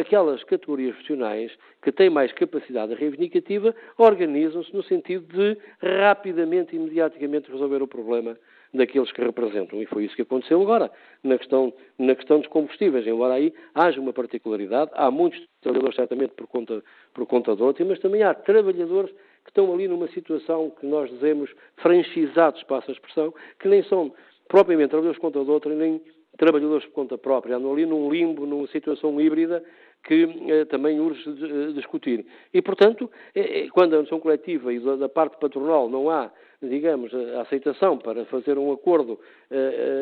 aquelas 0.00 0.44
categorias 0.44 0.92
profissionais 0.92 1.50
que 1.82 1.90
têm 1.90 2.10
mais 2.10 2.32
capacidade 2.32 2.94
reivindicativa 2.94 3.74
organizam-se 3.96 4.74
no 4.74 4.82
sentido 4.82 5.24
de 5.32 5.56
rapidamente 5.80 6.35
rapidamente 6.36 6.74
e 6.74 6.78
imediaticamente 6.78 7.50
resolver 7.50 7.82
o 7.82 7.88
problema 7.88 8.36
daqueles 8.74 9.10
que 9.12 9.22
representam. 9.22 9.80
E 9.80 9.86
foi 9.86 10.04
isso 10.04 10.14
que 10.14 10.22
aconteceu 10.22 10.60
agora, 10.60 10.90
na 11.22 11.38
questão, 11.38 11.72
na 11.98 12.14
questão 12.14 12.38
dos 12.40 12.48
combustíveis. 12.48 13.06
Embora 13.06 13.34
aí 13.34 13.52
haja 13.74 14.00
uma 14.00 14.12
particularidade, 14.12 14.90
há 14.94 15.10
muitos 15.10 15.40
trabalhadores, 15.62 15.96
certamente, 15.96 16.34
por 16.34 16.46
conta, 16.46 16.82
por 17.14 17.26
conta 17.26 17.56
de 17.56 17.62
outro, 17.62 17.86
mas 17.86 17.98
também 18.00 18.22
há 18.22 18.34
trabalhadores 18.34 19.10
que 19.44 19.50
estão 19.50 19.72
ali 19.72 19.88
numa 19.88 20.08
situação 20.08 20.70
que 20.78 20.86
nós 20.86 21.08
dizemos 21.10 21.50
franchisados, 21.76 22.62
passa 22.64 22.90
a 22.90 22.94
expressão, 22.94 23.32
que 23.58 23.68
nem 23.68 23.82
são 23.84 24.12
propriamente 24.48 24.90
trabalhadores 24.90 25.18
por 25.18 25.32
conta 25.32 25.44
de 25.44 25.50
outro, 25.50 25.74
nem 25.74 26.00
trabalhadores 26.36 26.84
por 26.86 26.92
conta 26.92 27.16
própria. 27.16 27.56
Andam 27.56 27.72
ali 27.72 27.86
num 27.86 28.10
limbo, 28.10 28.44
numa 28.44 28.66
situação 28.68 29.18
híbrida, 29.20 29.64
que 30.06 30.22
eh, 30.48 30.64
também 30.66 31.00
urge 31.00 31.28
eh, 31.28 31.72
discutir. 31.72 32.24
E, 32.54 32.62
portanto, 32.62 33.10
eh, 33.34 33.66
quando 33.72 33.94
a 33.94 33.98
noção 33.98 34.20
coletiva 34.20 34.72
e 34.72 34.78
da, 34.78 35.08
parte 35.08 35.36
patronal 35.38 35.88
não 35.90 36.08
há, 36.08 36.30
digamos, 36.62 37.12
a 37.12 37.42
aceitação 37.42 37.98
para 37.98 38.24
fazer 38.26 38.56
um 38.56 38.72
acordo 38.72 39.20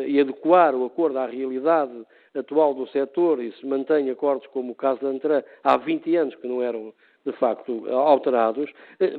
e 0.07 0.21
adequar 0.21 0.75
o 0.75 0.85
acordo 0.85 1.19
à 1.19 1.27
realidade 1.27 1.93
atual 2.33 2.75
do 2.75 2.87
setor 2.89 3.43
e 3.43 3.51
se 3.53 3.67
mantém 3.67 4.09
acordos 4.09 4.47
como 4.49 4.73
o 4.73 4.75
caso 4.75 5.01
da 5.01 5.09
Antran 5.09 5.43
há 5.65 5.77
20 5.77 6.17
anos 6.17 6.35
que 6.37 6.47
não 6.47 6.63
eram, 6.63 6.95
de 7.27 7.33
facto, 7.33 7.85
alterados, 7.91 8.71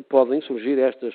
podem 0.07 0.39
surgir 0.41 0.79
estas 0.79 1.13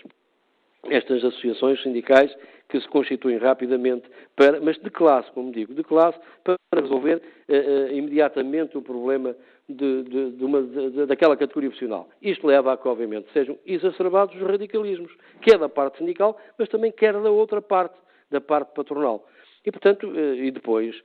estas 0.88 1.22
associações 1.24 1.82
sindicais 1.82 2.34
que 2.68 2.80
se 2.80 2.88
constituem 2.88 3.36
rapidamente, 3.36 4.08
para, 4.36 4.60
mas 4.60 4.78
de 4.78 4.90
classe, 4.90 5.30
como 5.32 5.52
digo, 5.52 5.74
de 5.74 5.82
classe, 5.82 6.18
para 6.44 6.56
resolver 6.74 7.16
uh, 7.48 7.92
imediatamente 7.92 8.78
o 8.78 8.82
problema 8.82 9.34
de, 9.74 10.02
de, 10.04 10.30
de 10.32 10.44
uma, 10.44 10.62
daquela 11.06 11.36
categoria 11.36 11.70
profissional. 11.70 12.08
Isto 12.20 12.46
leva 12.46 12.72
a 12.72 12.76
que, 12.76 12.88
obviamente, 12.88 13.32
sejam 13.32 13.58
exacerbados 13.64 14.34
os 14.34 14.42
radicalismos, 14.42 15.12
quer 15.40 15.58
da 15.58 15.68
parte 15.68 15.98
sindical, 15.98 16.38
mas 16.58 16.68
também 16.68 16.92
quer 16.92 17.12
da 17.12 17.30
outra 17.30 17.62
parte, 17.62 17.96
da 18.30 18.40
parte 18.40 18.74
patronal. 18.74 19.26
E, 19.64 19.70
portanto, 19.70 20.08
uh, 20.08 20.34
e 20.34 20.50
depois 20.50 21.00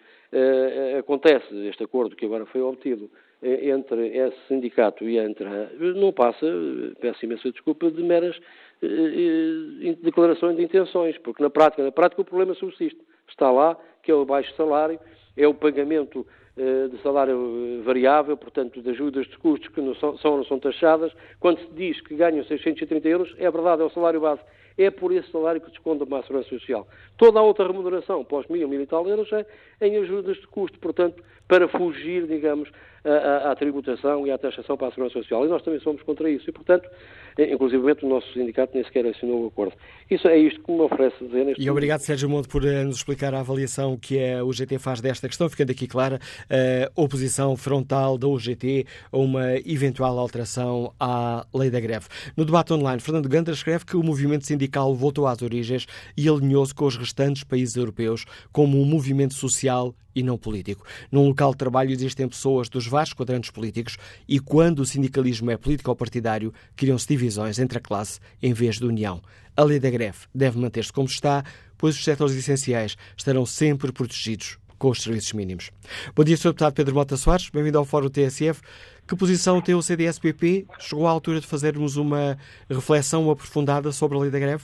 acontece 0.99 1.55
este 1.67 1.81
acordo 1.83 2.13
que 2.13 2.25
agora 2.25 2.45
foi 2.47 2.59
obtido 2.59 3.09
entre 3.41 4.07
esse 4.17 4.37
sindicato 4.47 5.07
e 5.07 5.17
entre 5.17 5.45
a, 5.47 5.69
não 5.95 6.11
passa, 6.11 6.45
peço 6.99 7.23
imensa 7.23 7.51
desculpa, 7.51 7.89
de 7.89 8.03
meras 8.03 8.37
eh, 8.81 8.87
eh, 8.87 9.95
declarações 10.01 10.57
de 10.57 10.63
intenções, 10.63 11.17
porque 11.19 11.41
na 11.41 11.49
prática, 11.49 11.83
na 11.83 11.91
prática 11.91 12.21
o 12.21 12.25
problema 12.25 12.53
subsiste. 12.55 12.99
Está 13.27 13.51
lá, 13.51 13.77
que 14.03 14.11
é 14.11 14.15
o 14.15 14.25
baixo 14.25 14.53
salário, 14.55 14.99
é 15.37 15.47
o 15.47 15.53
pagamento 15.53 16.25
eh, 16.27 16.44
de 16.55 16.97
salário 17.01 17.81
variável, 17.83 18.37
portanto, 18.37 18.81
de 18.81 18.89
ajudas 18.89 19.27
de 19.27 19.37
custos 19.37 19.67
que 19.69 19.81
não 19.81 19.93
são, 19.95 20.17
não 20.37 20.45
são 20.45 20.57
taxadas. 20.57 21.11
Quando 21.39 21.59
se 21.59 21.67
diz 21.73 21.99
que 22.01 22.15
ganham 22.15 22.43
630 22.45 23.07
euros, 23.07 23.35
é 23.37 23.51
verdade, 23.51 23.81
é 23.81 23.85
o 23.85 23.89
salário 23.89 24.21
base. 24.21 24.41
É 24.77 24.89
por 24.89 25.11
esse 25.11 25.29
salário 25.31 25.61
que 25.61 25.69
desconta 25.69 26.03
uma 26.03 26.21
segurança 26.21 26.49
social. 26.49 26.87
Toda 27.17 27.39
a 27.39 27.41
outra 27.41 27.67
remuneração, 27.67 28.23
pós 28.23 28.45
mil, 28.47 28.67
mil 28.67 28.81
e 28.81 28.85
tal 28.85 29.07
euros, 29.07 29.31
é 29.31 29.45
em 29.81 29.97
ajudas 29.97 30.37
de 30.37 30.47
custo, 30.47 30.77
portanto, 30.79 31.21
para 31.47 31.67
fugir, 31.67 32.25
digamos, 32.27 32.69
à, 33.03 33.51
à, 33.51 33.55
tributação 33.55 34.25
e 34.25 34.31
à 34.31 34.37
taxação 34.37 34.75
para 34.75 34.87
a 34.87 34.91
segurança 34.91 35.19
social. 35.19 35.45
E 35.45 35.49
nós 35.49 35.61
também 35.61 35.79
somos 35.79 36.01
contra 36.03 36.29
isso. 36.29 36.49
E, 36.49 36.53
portanto, 36.53 36.89
inclusive 37.37 37.83
o 38.01 38.09
nosso 38.09 38.31
sindicato 38.33 38.71
nem 38.73 38.83
sequer 38.83 39.05
assinou 39.05 39.43
o 39.43 39.47
acordo. 39.47 39.73
Isso 40.09 40.27
é 40.27 40.37
isto 40.37 40.61
que 40.61 40.71
me 40.71 40.81
oferece 40.81 41.15
dizer 41.25 41.45
neste 41.45 41.61
E 41.63 41.69
obrigado, 41.69 41.99
Sérgio 42.01 42.29
Monte, 42.29 42.47
por 42.47 42.65
eh, 42.65 42.83
nos 42.83 42.97
explicar 42.97 43.33
a 43.33 43.39
avaliação 43.39 43.97
que 43.97 44.19
a 44.23 44.43
UGT 44.43 44.77
faz 44.77 45.01
desta 45.01 45.27
questão, 45.27 45.49
ficando 45.49 45.71
aqui 45.71 45.87
clara 45.87 46.19
a 46.49 47.01
oposição 47.01 47.55
frontal 47.57 48.17
da 48.17 48.27
UGT 48.27 48.85
a 49.11 49.17
uma 49.17 49.55
eventual 49.65 50.17
alteração 50.19 50.93
à 50.99 51.45
lei 51.53 51.69
da 51.69 51.79
greve. 51.79 52.05
No 52.37 52.45
debate 52.45 52.73
online, 52.73 53.01
Fernando 53.01 53.27
Gandra 53.27 53.53
escreve 53.53 53.85
que 53.85 53.97
o 53.97 54.03
movimento 54.03 54.45
sindical 54.45 54.93
voltou 54.93 55.27
às 55.27 55.41
origens 55.41 55.85
e 56.15 56.29
alinhou-se 56.29 56.73
com 56.73 56.85
os 56.85 56.97
restantes 56.97 57.43
países 57.43 57.75
europeus 57.75 58.25
como 58.51 58.81
um 58.81 58.85
movimento 58.85 59.33
social 59.33 59.93
e 60.15 60.23
não 60.23 60.37
político. 60.37 60.85
Num 61.11 61.27
local 61.27 61.51
de 61.51 61.57
trabalho 61.57 61.91
existem 61.91 62.27
pessoas 62.27 62.69
dos 62.69 62.87
vários 62.87 63.13
quadrantes 63.13 63.51
políticos 63.51 63.97
e 64.27 64.39
quando 64.39 64.79
o 64.79 64.85
sindicalismo 64.85 65.51
é 65.51 65.57
político 65.57 65.89
ou 65.89 65.95
partidário, 65.95 66.53
criam-se 66.75 67.07
divisões 67.07 67.24
entre 67.59 67.77
a 67.77 67.81
classe 67.81 68.19
em 68.41 68.53
vez 68.53 68.77
de 68.77 68.85
união. 68.85 69.21
A 69.57 69.63
lei 69.63 69.79
da 69.79 69.89
greve 69.89 70.19
deve 70.33 70.59
manter-se 70.59 70.91
como 70.91 71.07
está, 71.07 71.43
pois 71.77 71.95
os 71.95 72.03
setores 72.03 72.35
essenciais 72.35 72.95
estarão 73.17 73.45
sempre 73.45 73.91
protegidos 73.91 74.57
com 74.77 74.89
os 74.89 75.01
serviços 75.01 75.33
mínimos. 75.33 75.71
Bom 76.15 76.23
dia, 76.23 76.35
Sr. 76.35 76.49
Deputado 76.49 76.73
Pedro 76.73 76.95
Mota 76.95 77.15
Soares, 77.15 77.49
bem-vindo 77.49 77.77
ao 77.77 77.85
Fórum 77.85 78.09
TSF. 78.09 78.61
Que 79.07 79.15
posição 79.15 79.61
tem 79.61 79.75
o 79.75 79.81
CDS-PP? 79.81 80.65
Chegou 80.79 81.07
à 81.07 81.11
altura 81.11 81.39
de 81.39 81.47
fazermos 81.47 81.95
uma 81.95 82.37
reflexão 82.69 83.29
aprofundada 83.29 83.91
sobre 83.91 84.17
a 84.17 84.21
lei 84.21 84.31
da 84.31 84.39
greve? 84.39 84.63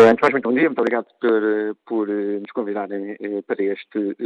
Antes 0.00 0.20
mais, 0.20 0.32
muito 0.32 0.48
bom 0.48 0.54
dia, 0.54 0.64
muito 0.64 0.80
obrigado 0.80 1.06
por, 1.20 1.76
por 1.86 2.08
nos 2.08 2.50
convidarem 2.52 3.16
para 3.46 3.62
este 3.62 4.16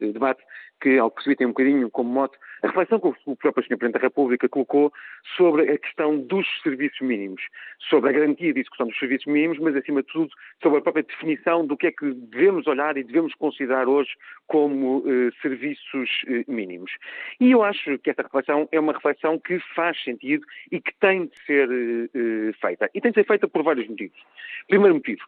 debate, 0.00 0.40
que, 0.80 0.98
ao 0.98 1.10
perceber, 1.10 1.36
tem 1.36 1.46
um 1.46 1.50
bocadinho 1.50 1.90
como 1.90 2.08
mote 2.08 2.38
a 2.62 2.66
reflexão 2.68 3.00
que 3.00 3.08
o 3.26 3.36
próprio 3.36 3.64
Sr. 3.64 3.76
Presidente 3.76 4.00
da 4.00 4.06
República 4.06 4.48
colocou 4.48 4.92
sobre 5.36 5.70
a 5.70 5.78
questão 5.78 6.18
dos 6.18 6.46
serviços 6.62 7.00
mínimos, 7.00 7.42
sobre 7.88 8.10
a 8.10 8.12
garantia 8.12 8.52
de 8.52 8.60
execução 8.60 8.86
dos 8.86 8.98
serviços 8.98 9.26
mínimos, 9.26 9.58
mas, 9.58 9.76
acima 9.76 10.02
de 10.02 10.08
tudo, 10.08 10.30
sobre 10.62 10.78
a 10.78 10.82
própria 10.82 11.02
definição 11.02 11.66
do 11.66 11.76
que 11.76 11.86
é 11.86 11.92
que 11.92 12.12
devemos 12.12 12.66
olhar 12.66 12.96
e 12.96 13.04
devemos 13.04 13.34
considerar 13.34 13.88
hoje 13.88 14.10
como 14.46 15.02
serviços 15.40 16.10
mínimos. 16.46 16.90
E 17.40 17.50
eu 17.50 17.62
acho 17.62 17.98
que 17.98 18.10
esta 18.10 18.22
reflexão 18.22 18.68
é 18.70 18.80
uma 18.80 18.92
reflexão 18.92 19.38
que 19.38 19.58
faz 19.74 20.02
sentido 20.02 20.44
e 20.70 20.80
que 20.80 20.92
tem 21.00 21.26
de 21.26 21.44
ser 21.46 21.68
feita. 22.60 22.90
E 22.94 23.00
tem 23.00 23.10
de 23.10 23.20
ser 23.20 23.26
feita 23.26 23.48
por 23.48 23.62
vários 23.62 23.88
motivos. 23.88 24.18
Primeiro 24.68 24.94
motivo, 24.94 25.22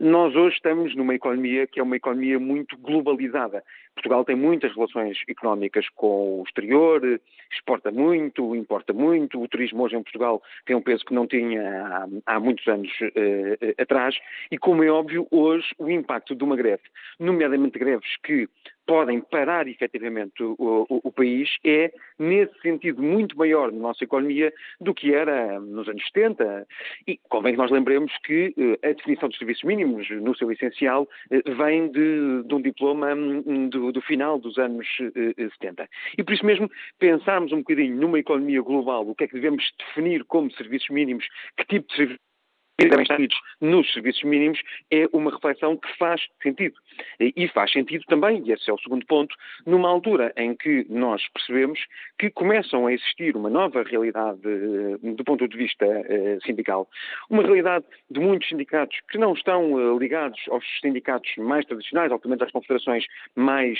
nós 0.00 0.34
hoje 0.34 0.56
estamos 0.56 0.94
numa 0.96 1.14
economia 1.14 1.66
que 1.66 1.78
é 1.78 1.82
uma 1.82 1.96
economia 1.96 2.38
muito 2.38 2.76
globalizada. 2.78 3.62
Portugal 3.94 4.24
tem 4.24 4.34
muitas 4.34 4.74
relações 4.74 5.18
económicas 5.28 5.86
com 5.90 6.40
o 6.40 6.44
exterior, 6.44 7.20
exporta 7.52 7.90
muito, 7.90 8.56
importa 8.56 8.92
muito. 8.92 9.40
O 9.40 9.46
turismo 9.46 9.82
hoje 9.82 9.96
em 9.96 10.02
Portugal 10.02 10.42
tem 10.64 10.74
um 10.74 10.80
peso 10.80 11.04
que 11.04 11.14
não 11.14 11.26
tinha 11.26 11.62
há, 11.86 12.34
há 12.34 12.40
muitos 12.40 12.66
anos 12.66 12.90
uh, 13.00 13.82
atrás. 13.82 14.16
E, 14.50 14.58
como 14.58 14.82
é 14.82 14.90
óbvio, 14.90 15.26
hoje 15.30 15.66
o 15.78 15.90
impacto 15.90 16.34
de 16.34 16.42
uma 16.42 16.56
greve, 16.56 16.82
nomeadamente 17.18 17.78
greves 17.78 18.16
que 18.22 18.48
podem 18.86 19.20
parar 19.20 19.66
efetivamente 19.68 20.42
o, 20.42 20.54
o, 20.58 21.00
o, 21.04 21.12
país 21.12 21.48
é, 21.64 21.92
nesse 22.18 22.58
sentido, 22.60 23.02
muito 23.02 23.36
maior 23.36 23.72
na 23.72 23.78
nossa 23.78 24.04
economia 24.04 24.52
do 24.80 24.94
que 24.94 25.14
era 25.14 25.58
nos 25.60 25.88
anos 25.88 26.02
70. 26.12 26.66
E 27.06 27.18
convém 27.28 27.52
que 27.52 27.58
nós 27.58 27.70
lembremos 27.70 28.12
que 28.24 28.54
uh, 28.56 28.86
a 28.86 28.92
definição 28.92 29.28
dos 29.28 29.38
serviços 29.38 29.64
mínimos, 29.64 30.08
no 30.10 30.36
seu 30.36 30.50
essencial, 30.52 31.08
uh, 31.30 31.54
vem 31.56 31.90
de, 31.90 32.42
de, 32.44 32.54
um 32.54 32.60
diploma 32.60 33.14
um, 33.14 33.68
do, 33.68 33.92
do, 33.92 34.00
final 34.02 34.38
dos 34.38 34.58
anos 34.58 34.86
uh, 35.00 35.50
70. 35.60 35.88
E 36.18 36.22
por 36.22 36.34
isso 36.34 36.44
mesmo, 36.44 36.70
pensarmos 36.98 37.52
um 37.52 37.58
bocadinho 37.58 37.96
numa 37.96 38.18
economia 38.18 38.60
global, 38.62 39.08
o 39.08 39.14
que 39.14 39.24
é 39.24 39.28
que 39.28 39.34
devemos 39.34 39.64
definir 39.78 40.24
como 40.24 40.50
serviços 40.52 40.90
mínimos, 40.90 41.26
que 41.56 41.64
tipo 41.66 41.88
de 41.88 41.96
serviços 41.96 42.33
devem 42.78 43.02
estar 43.02 43.18
nos 43.60 43.92
serviços 43.92 44.22
mínimos 44.24 44.60
é 44.90 45.06
uma 45.12 45.30
reflexão 45.30 45.76
que 45.76 45.96
faz 45.96 46.20
sentido. 46.42 46.74
E 47.20 47.48
faz 47.48 47.72
sentido 47.72 48.04
também, 48.06 48.42
e 48.44 48.52
esse 48.52 48.68
é 48.68 48.72
o 48.72 48.78
segundo 48.78 49.06
ponto, 49.06 49.34
numa 49.66 49.88
altura 49.88 50.32
em 50.36 50.54
que 50.54 50.86
nós 50.88 51.22
percebemos 51.28 51.78
que 52.18 52.30
começam 52.30 52.86
a 52.86 52.92
existir 52.92 53.36
uma 53.36 53.50
nova 53.50 53.82
realidade 53.82 54.40
eh, 54.44 55.12
do 55.14 55.24
ponto 55.24 55.46
de 55.46 55.56
vista 55.56 55.84
eh, 55.84 56.38
sindical. 56.44 56.88
Uma 57.30 57.42
realidade 57.42 57.84
de 58.10 58.20
muitos 58.20 58.48
sindicatos 58.48 58.96
que 59.10 59.18
não 59.18 59.34
estão 59.34 59.78
eh, 59.78 59.98
ligados 59.98 60.40
aos 60.50 60.64
sindicatos 60.80 61.30
mais 61.36 61.64
tradicionais, 61.66 62.10
ou 62.10 62.18
pelo 62.18 62.30
menos 62.30 62.46
às 62.46 62.52
confederações 62.52 63.04
mais 63.36 63.78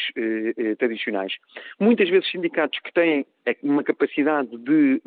tradicionais. 0.79 1.35
Muitas 1.79 2.09
vezes 2.09 2.31
sindicatos 2.31 2.79
que 2.81 2.93
têm 2.93 3.27
uma 3.62 3.83
capacidade 3.83 4.57
de 4.59 5.01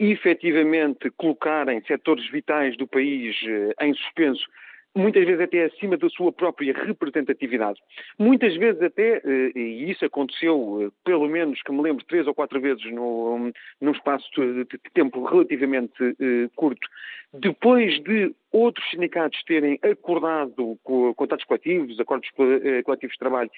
efetivamente 0.00 1.10
colocarem 1.10 1.82
setores 1.82 2.26
vitais 2.30 2.74
do 2.78 2.86
país 2.86 3.36
eh, 3.46 3.86
em 3.86 3.92
suspenso 3.92 4.46
muitas 4.94 5.24
vezes 5.24 5.40
até 5.40 5.64
acima 5.64 5.96
da 5.96 6.08
sua 6.08 6.32
própria 6.32 6.72
representatividade. 6.72 7.80
Muitas 8.18 8.56
vezes 8.56 8.82
até, 8.82 9.22
eh, 9.24 9.52
e 9.54 9.90
isso 9.90 10.04
aconteceu 10.04 10.86
eh, 10.86 10.90
pelo 11.04 11.28
menos 11.28 11.62
que 11.62 11.72
me 11.72 11.82
lembro 11.82 12.04
três 12.06 12.26
ou 12.26 12.34
quatro 12.34 12.60
vezes 12.60 12.84
no, 12.92 13.52
num 13.80 13.92
espaço 13.92 14.28
de 14.34 14.64
tempo 14.92 15.24
relativamente 15.24 15.92
curto, 16.56 16.86
depois 17.32 18.02
de 18.02 18.34
outros 18.52 18.88
sindicatos 18.90 19.40
terem 19.44 19.78
acordado 19.82 20.78
com 20.82 21.14
contratos 21.14 21.46
coletivos, 21.46 21.98
acordos 22.00 22.28
coletivos 22.30 23.12
de 23.14 23.18
trabalho, 23.18 23.50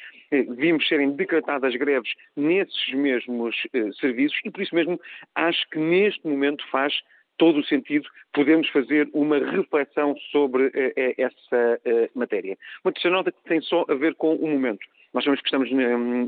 vimos 0.57 0.87
serem 0.87 1.13
decretadas 1.13 1.75
greves 1.77 2.13
nesses 2.37 2.93
mesmos 2.93 3.57
serviços 3.99 4.39
e 4.45 4.51
por 4.51 4.63
isso 4.63 4.75
mesmo 4.75 5.01
acho 5.35 5.69
que 5.71 5.79
neste 5.79 6.27
momento 6.27 6.65
faz 6.71 6.93
todo 7.39 7.61
o 7.61 7.65
sentido 7.65 8.09
podemos 8.33 8.69
fazer 8.71 9.09
uma 9.13 9.39
reflexão 9.39 10.17
sobre 10.31 10.71
eh, 10.75 10.93
eh, 10.97 11.15
essa 11.19 11.81
eh, 11.85 12.11
matéria. 12.15 12.57
Uma 12.85 12.93
terceira 12.93 13.17
nota 13.17 13.33
que 13.33 13.43
tem 13.45 13.61
só 13.61 13.85
a 13.89 13.95
ver 13.95 14.15
com 14.15 14.35
o 14.35 14.49
momento. 14.49 14.87
Nós 15.13 15.25
sabemos 15.25 15.43
que 15.43 15.49
estamos 15.49 15.71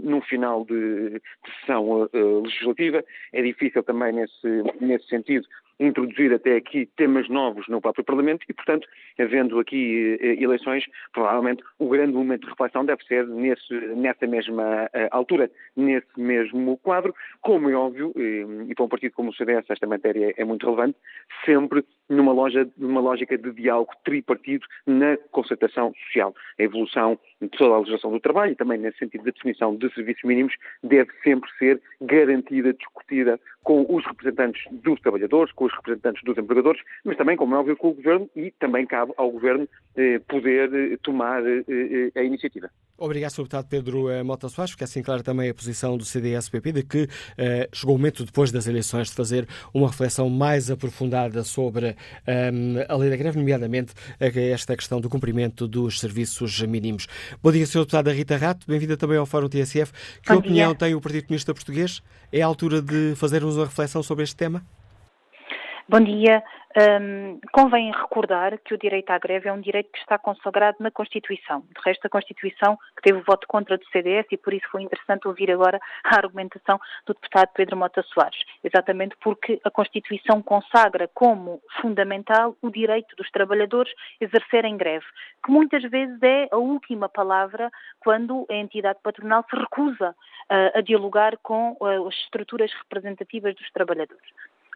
num 0.02 0.20
final 0.20 0.64
de, 0.66 1.10
de 1.10 1.20
sessão 1.60 2.06
legislativa, 2.12 3.02
é 3.32 3.40
difícil 3.40 3.82
também 3.82 4.12
nesse, 4.12 4.62
nesse 4.78 5.06
sentido 5.08 5.46
introduzir 5.78 6.32
até 6.32 6.56
aqui 6.56 6.86
temas 6.96 7.28
novos 7.28 7.66
no 7.68 7.80
próprio 7.80 8.04
Parlamento 8.04 8.44
e, 8.48 8.52
portanto, 8.52 8.86
havendo 9.18 9.58
aqui 9.58 10.18
eh, 10.20 10.42
eleições, 10.42 10.84
provavelmente 11.12 11.62
o 11.78 11.88
grande 11.88 12.12
momento 12.12 12.42
de 12.42 12.50
reflexão 12.50 12.84
deve 12.84 13.04
ser 13.04 13.26
nesse, 13.26 13.74
nessa 13.96 14.26
mesma 14.26 14.88
eh, 14.92 15.08
altura, 15.10 15.50
nesse 15.76 16.06
mesmo 16.16 16.76
quadro, 16.78 17.14
como 17.40 17.68
é 17.70 17.74
óbvio, 17.74 18.12
eh, 18.16 18.66
e 18.68 18.74
para 18.74 18.84
um 18.84 18.88
partido 18.88 19.12
como 19.12 19.30
o 19.30 19.34
CDS 19.34 19.64
esta 19.68 19.86
matéria 19.86 20.32
é 20.36 20.44
muito 20.44 20.64
relevante, 20.64 20.96
sempre 21.44 21.84
numa, 22.08 22.32
loja, 22.32 22.68
numa 22.76 23.00
lógica 23.00 23.36
de 23.36 23.52
diálogo 23.52 23.92
tripartido 24.04 24.66
na 24.86 25.16
concertação 25.30 25.92
social. 26.06 26.34
A 26.58 26.62
evolução 26.62 27.18
de 27.40 27.48
toda 27.48 27.74
a 27.74 27.78
legislação 27.78 28.10
do 28.10 28.20
trabalho 28.20 28.52
e 28.52 28.56
também 28.56 28.78
nesse 28.78 28.98
sentido 28.98 29.24
da 29.24 29.30
definição 29.30 29.76
de 29.76 29.92
serviços 29.94 30.22
mínimos 30.24 30.54
deve 30.82 31.10
sempre 31.22 31.50
ser 31.58 31.80
garantida, 32.00 32.72
discutida 32.72 33.40
com 33.62 33.86
os 33.88 34.04
representantes 34.04 34.62
dos 34.70 35.00
trabalhadores, 35.00 35.52
com 35.52 35.64
os 35.64 35.74
representantes 35.74 36.22
dos 36.22 36.36
empregadores, 36.36 36.80
mas 37.04 37.16
também, 37.16 37.36
como 37.36 37.54
é 37.54 37.58
óbvio, 37.58 37.76
com 37.76 37.88
o 37.88 37.94
Governo 37.94 38.28
e 38.36 38.50
também 38.50 38.86
cabe 38.86 39.12
ao 39.16 39.30
Governo 39.30 39.66
eh, 39.96 40.18
poder 40.28 40.72
eh, 40.74 40.98
tomar 41.02 41.44
eh, 41.46 41.64
eh 41.68 42.20
a 42.20 42.22
iniciativa. 42.22 42.70
Obrigado, 42.96 43.30
Sr. 43.32 43.42
Deputado 43.42 43.66
Pedro 43.68 44.08
eh, 44.08 44.22
Mota 44.22 44.48
Soares, 44.48 44.72
porque 44.72 44.84
assim 44.84 45.02
claro 45.02 45.22
também 45.22 45.50
a 45.50 45.54
posição 45.54 45.96
do 45.98 46.04
CDS-PP 46.04 46.72
de 46.72 46.82
que 46.84 47.08
eh, 47.36 47.68
chegou 47.72 47.96
o 47.96 47.98
momento, 47.98 48.24
depois 48.24 48.52
das 48.52 48.66
eleições, 48.66 49.08
de 49.08 49.14
fazer 49.14 49.48
uma 49.72 49.88
reflexão 49.88 50.30
mais 50.30 50.70
aprofundada 50.70 51.42
sobre 51.42 51.96
a 52.88 52.96
lei 52.96 53.10
da 53.10 53.16
greve, 53.16 53.38
nomeadamente 53.38 53.92
esta 54.18 54.76
questão 54.76 55.00
do 55.00 55.08
cumprimento 55.08 55.66
dos 55.66 56.00
serviços 56.00 56.60
mínimos. 56.62 57.06
Bom 57.42 57.50
dia, 57.50 57.66
Sr. 57.66 57.80
Deputado 57.80 58.10
Rita 58.10 58.36
Rato, 58.36 58.66
bem-vinda 58.66 58.96
também 58.96 59.18
ao 59.18 59.26
Fórum 59.26 59.48
TSF. 59.48 59.92
Que 60.22 60.32
Bom 60.32 60.38
opinião 60.38 60.70
dia. 60.70 60.78
tem 60.78 60.94
o 60.94 61.00
Partido 61.00 61.26
Comunista 61.26 61.52
Português? 61.52 62.02
É 62.32 62.42
a 62.42 62.46
altura 62.46 62.80
de 62.80 63.14
fazermos 63.16 63.56
uma 63.56 63.66
reflexão 63.66 64.02
sobre 64.02 64.24
este 64.24 64.36
tema? 64.36 64.64
Bom 65.88 66.00
dia. 66.00 66.42
Um, 66.76 67.38
convém 67.52 67.92
recordar 67.92 68.58
que 68.58 68.74
o 68.74 68.78
direito 68.78 69.08
à 69.10 69.18
greve 69.18 69.48
é 69.48 69.52
um 69.52 69.60
direito 69.60 69.92
que 69.92 69.98
está 70.00 70.18
consagrado 70.18 70.78
na 70.80 70.90
Constituição. 70.90 71.60
De 71.60 71.80
resto, 71.84 72.04
a 72.06 72.10
Constituição 72.10 72.76
que 72.96 73.02
teve 73.02 73.20
o 73.20 73.22
voto 73.22 73.46
contra 73.46 73.78
do 73.78 73.86
CDS 73.90 74.26
e 74.32 74.36
por 74.36 74.52
isso 74.52 74.68
foi 74.72 74.82
interessante 74.82 75.28
ouvir 75.28 75.52
agora 75.52 75.78
a 76.02 76.16
argumentação 76.16 76.80
do 77.06 77.14
deputado 77.14 77.50
Pedro 77.54 77.76
Mota 77.76 78.02
Soares. 78.02 78.40
Exatamente 78.64 79.16
porque 79.22 79.60
a 79.62 79.70
Constituição 79.70 80.42
consagra 80.42 81.08
como 81.14 81.62
fundamental 81.80 82.56
o 82.60 82.68
direito 82.70 83.14
dos 83.14 83.30
trabalhadores 83.30 83.92
exercerem 84.20 84.76
greve, 84.76 85.06
que 85.44 85.52
muitas 85.52 85.82
vezes 85.84 86.20
é 86.22 86.48
a 86.50 86.56
última 86.56 87.08
palavra 87.08 87.70
quando 88.00 88.46
a 88.50 88.54
entidade 88.54 88.98
patronal 89.00 89.44
se 89.48 89.56
recusa 89.56 90.10
uh, 90.10 90.78
a 90.78 90.80
dialogar 90.80 91.36
com 91.38 91.76
uh, 91.80 92.08
as 92.08 92.14
estruturas 92.16 92.72
representativas 92.72 93.54
dos 93.54 93.70
trabalhadores. 93.70 94.24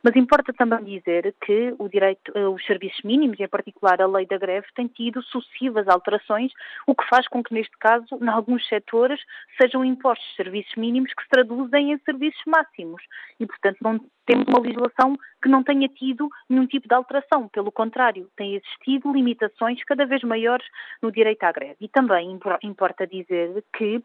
Mas 0.02 0.14
importa 0.16 0.52
também 0.52 0.84
dizer 0.84 1.34
que 1.44 1.74
o 1.78 1.88
direito, 1.88 2.32
eh, 2.34 2.46
os 2.46 2.64
serviços 2.64 3.00
mínimos, 3.02 3.38
em 3.40 3.48
particular 3.48 4.00
a 4.00 4.06
lei 4.06 4.26
da 4.26 4.38
greve, 4.38 4.66
tem 4.74 4.86
tido 4.86 5.22
sucessivas 5.22 5.88
alterações, 5.88 6.52
o 6.86 6.94
que 6.94 7.08
faz 7.08 7.26
com 7.28 7.42
que, 7.42 7.52
neste 7.52 7.76
caso, 7.78 8.06
em 8.20 8.28
alguns 8.28 8.66
setores, 8.68 9.20
sejam 9.60 9.84
impostos 9.84 10.34
serviços 10.36 10.74
mínimos 10.76 11.12
que 11.12 11.22
se 11.22 11.28
traduzem 11.28 11.92
em 11.92 11.98
serviços 11.98 12.42
máximos. 12.46 13.02
E, 13.40 13.46
portanto, 13.46 13.78
não 13.80 14.00
temos 14.26 14.46
uma 14.46 14.60
legislação 14.60 15.16
que 15.42 15.48
não 15.48 15.62
tenha 15.62 15.88
tido 15.88 16.28
nenhum 16.48 16.66
tipo 16.66 16.86
de 16.86 16.94
alteração. 16.94 17.48
Pelo 17.48 17.72
contrário, 17.72 18.28
tem 18.36 18.56
existido 18.56 19.12
limitações 19.12 19.82
cada 19.84 20.04
vez 20.04 20.22
maiores 20.22 20.66
no 21.02 21.10
direito 21.10 21.44
à 21.44 21.52
greve. 21.52 21.76
E 21.80 21.88
também 21.88 22.38
importa 22.62 23.06
dizer 23.06 23.64
que 23.76 24.02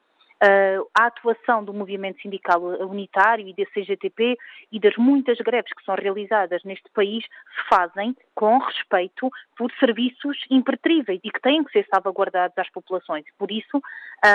a 0.94 1.06
atuação 1.06 1.64
do 1.64 1.74
movimento 1.74 2.22
sindical 2.22 2.62
unitário 2.62 3.48
e 3.48 3.54
da 3.54 3.66
CGTP 3.72 4.38
e 4.72 4.80
das 4.80 4.96
muitas 4.98 5.38
greves 5.38 5.72
que 5.74 5.84
são 5.86 5.96
realizadas 5.96 6.64
neste 6.64 6.90
país 6.94 7.24
se 7.24 7.70
fazem 7.70 8.16
com 8.36 8.58
respeito 8.58 9.30
por 9.58 9.72
serviços 9.80 10.38
impertríveis 10.50 11.20
e 11.24 11.32
que 11.32 11.42
têm 11.42 11.64
que 11.64 11.72
ser 11.72 11.88
salvaguardados 11.90 12.58
às 12.58 12.70
populações. 12.72 13.26
Por 13.38 13.52
isso, 13.52 13.82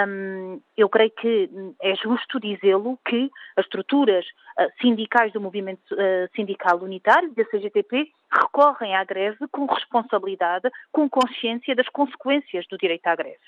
um, 0.06 0.60
eu 0.76 0.88
creio 0.88 1.10
que 1.10 1.50
é 1.82 1.94
justo 1.96 2.38
dizê-lo 2.38 2.98
que 3.04 3.30
as 3.56 3.64
estruturas 3.64 4.24
uh, 4.26 4.70
sindicais 4.80 5.32
do 5.32 5.40
movimento 5.40 5.92
uh, 5.92 6.28
sindical 6.34 6.78
unitário, 6.78 7.32
da 7.34 7.44
CGTP, 7.44 8.10
recorrem 8.30 8.94
à 8.94 9.04
greve 9.04 9.48
com 9.50 9.66
responsabilidade, 9.66 10.70
com 10.92 11.08
consciência 11.08 11.74
das 11.74 11.88
consequências 11.88 12.66
do 12.68 12.76
direito 12.76 13.06
à 13.06 13.16
greve. 13.16 13.38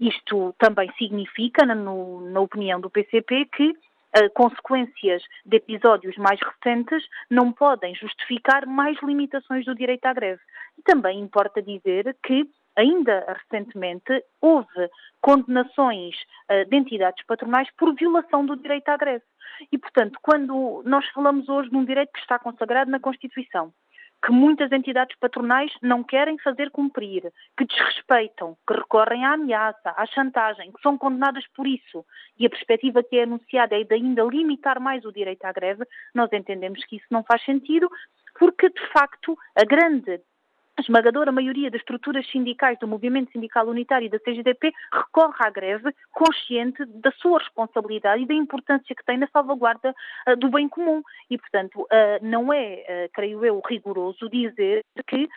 Isto 0.00 0.54
também 0.58 0.90
significa, 0.98 1.64
no, 1.66 2.20
na 2.30 2.40
opinião 2.40 2.80
do 2.80 2.90
PCP, 2.90 3.46
que 3.46 3.74
consequências 4.34 5.22
de 5.46 5.56
episódios 5.56 6.16
mais 6.16 6.38
recentes 6.40 7.06
não 7.30 7.52
podem 7.52 7.94
justificar 7.94 8.66
mais 8.66 9.00
limitações 9.02 9.64
do 9.64 9.74
direito 9.74 10.06
à 10.06 10.12
greve. 10.12 10.40
E 10.78 10.82
também 10.82 11.20
importa 11.20 11.62
dizer 11.62 12.16
que 12.22 12.48
ainda 12.76 13.24
recentemente 13.28 14.24
houve 14.40 14.90
condenações 15.20 16.14
uh, 16.50 16.68
de 16.68 16.76
entidades 16.76 17.24
patronais 17.26 17.68
por 17.76 17.94
violação 17.94 18.44
do 18.44 18.56
direito 18.56 18.88
à 18.88 18.96
greve. 18.96 19.24
E, 19.70 19.78
portanto, 19.78 20.18
quando 20.22 20.82
nós 20.86 21.06
falamos 21.10 21.48
hoje 21.48 21.68
de 21.68 21.76
um 21.76 21.84
direito 21.84 22.12
que 22.12 22.20
está 22.20 22.38
consagrado 22.38 22.90
na 22.90 22.98
Constituição, 22.98 23.72
que 24.24 24.30
muitas 24.32 24.70
entidades 24.70 25.16
patronais 25.18 25.72
não 25.82 26.04
querem 26.04 26.38
fazer 26.38 26.70
cumprir, 26.70 27.32
que 27.56 27.64
desrespeitam, 27.64 28.56
que 28.66 28.74
recorrem 28.74 29.24
à 29.24 29.32
ameaça, 29.32 29.94
à 29.96 30.06
chantagem, 30.06 30.70
que 30.72 30.82
são 30.82 30.98
condenadas 30.98 31.44
por 31.54 31.66
isso, 31.66 32.04
e 32.38 32.46
a 32.46 32.50
perspectiva 32.50 33.02
que 33.02 33.16
é 33.16 33.22
anunciada 33.22 33.80
é 33.80 33.84
de 33.84 33.94
ainda 33.94 34.22
limitar 34.24 34.80
mais 34.80 35.04
o 35.04 35.12
direito 35.12 35.44
à 35.44 35.52
greve, 35.52 35.84
nós 36.14 36.30
entendemos 36.32 36.84
que 36.84 36.96
isso 36.96 37.06
não 37.10 37.24
faz 37.24 37.42
sentido, 37.44 37.88
porque 38.38 38.68
de 38.68 38.86
facto 38.92 39.36
a 39.56 39.64
grande 39.64 40.20
a 40.80 40.82
esmagadora 40.82 41.30
maioria 41.30 41.70
das 41.70 41.80
estruturas 41.80 42.26
sindicais 42.30 42.78
do 42.78 42.88
movimento 42.88 43.30
sindical 43.32 43.68
unitário 43.68 44.06
e 44.06 44.08
da 44.08 44.18
CGDP 44.18 44.72
recorre 44.92 45.36
à 45.40 45.50
greve 45.50 45.94
consciente 46.10 46.84
da 46.86 47.12
sua 47.12 47.38
responsabilidade 47.38 48.22
e 48.22 48.26
da 48.26 48.34
importância 48.34 48.94
que 48.94 49.04
tem 49.04 49.18
na 49.18 49.28
salvaguarda 49.28 49.94
uh, 50.26 50.36
do 50.36 50.48
bem 50.50 50.68
comum. 50.68 51.02
E, 51.28 51.36
portanto, 51.36 51.82
uh, 51.82 51.86
não 52.22 52.52
é, 52.52 53.06
uh, 53.06 53.10
creio 53.12 53.44
eu, 53.44 53.60
rigoroso 53.68 54.28
dizer 54.30 54.84
que 55.06 55.28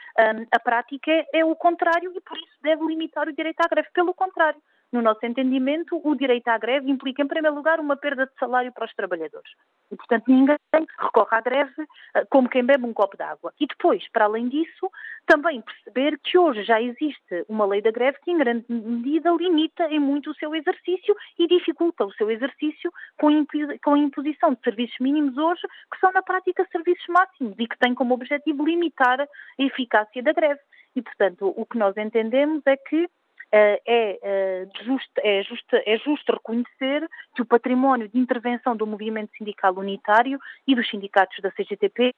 a 0.52 0.60
prática 0.60 1.12
é 1.34 1.44
o 1.44 1.56
contrário 1.56 2.12
e, 2.16 2.22
por 2.22 2.38
isso, 2.38 2.58
deve 2.62 2.86
limitar 2.86 3.28
o 3.28 3.34
direito 3.34 3.60
à 3.62 3.68
greve. 3.68 3.90
Pelo 3.94 4.14
contrário, 4.14 4.60
no 4.94 5.02
nosso 5.02 5.26
entendimento, 5.26 6.00
o 6.04 6.16
direito 6.16 6.48
à 6.48 6.58
greve 6.58 6.90
implica, 6.90 7.24
em 7.24 7.28
primeiro 7.28 7.56
lugar, 7.56 7.80
uma 7.80 7.98
perda 7.98 8.28
de 8.28 8.34
salário 8.40 8.72
para 8.72 8.86
os 8.86 8.94
trabalhadores. 8.94 9.52
E, 9.92 9.96
portanto, 9.96 10.26
ninguém 10.28 10.56
recorre 11.00 11.36
à 11.36 11.42
greve 11.42 11.74
eh, 12.16 12.26
como 12.30 12.48
quem 12.48 12.64
bebe 12.64 12.86
um 12.86 12.94
copo 12.94 13.18
d'água. 13.18 13.52
E 13.60 13.66
depois, 13.66 14.08
para 14.12 14.26
além 14.26 14.48
disso, 14.48 14.90
também 15.26 15.62
perceber 15.62 16.20
que 16.24 16.38
hoje 16.38 16.64
já 16.64 16.80
existe 16.80 17.46
uma 17.50 17.66
lei 17.66 17.82
da 17.82 17.92
greve 17.92 18.20
que, 18.24 18.32
em 18.32 18.38
grande 18.38 18.66
medida, 18.70 19.32
limita 19.32 19.86
em 19.86 20.00
muito 20.00 20.30
o 20.30 20.36
seu 20.36 20.56
exercício 20.56 21.16
e 21.40 21.48
dificulta 21.48 22.06
o 22.06 22.14
seu 22.14 22.30
exercício 22.30 22.92
com 23.18 23.94
a 23.94 23.98
imposição 23.98 24.54
de 24.54 24.62
serviços 24.62 24.98
mínimos 25.00 25.36
hoje, 25.38 25.62
que 25.92 26.00
são, 26.00 26.12
na 26.12 26.22
prática, 26.22 26.68
serviços 26.72 27.08
máximos 27.08 27.56
e 27.58 27.68
que 27.68 27.80
têm 27.80 27.96
como 27.96 28.14
objetivo 28.14 28.64
limitar 28.64 29.20
a 29.22 29.28
eficácia 29.58 30.22
da 30.22 30.34
greve. 30.34 30.62
E, 30.96 31.02
portanto, 31.02 31.52
o 31.56 31.66
que 31.66 31.78
nós 31.78 31.98
entendemos 31.98 32.62
é 32.68 32.78
que 32.78 33.10
é, 33.56 34.20
eh, 34.24 34.68
justo, 34.84 35.12
é, 35.20 35.44
justo, 35.44 35.76
é 35.86 35.98
justo 36.00 36.34
reconhecer 36.34 37.08
que 37.36 37.42
o 37.44 37.46
património 37.46 38.10
de 38.10 38.18
intervenção 38.18 38.76
do 38.76 38.88
movimento 38.88 39.32
sindical 39.38 39.76
unitário 39.76 40.40
e 40.68 40.74
dos 40.74 40.90
sindicatos 40.90 41.38
da 41.40 41.52
CGTP 41.52 42.16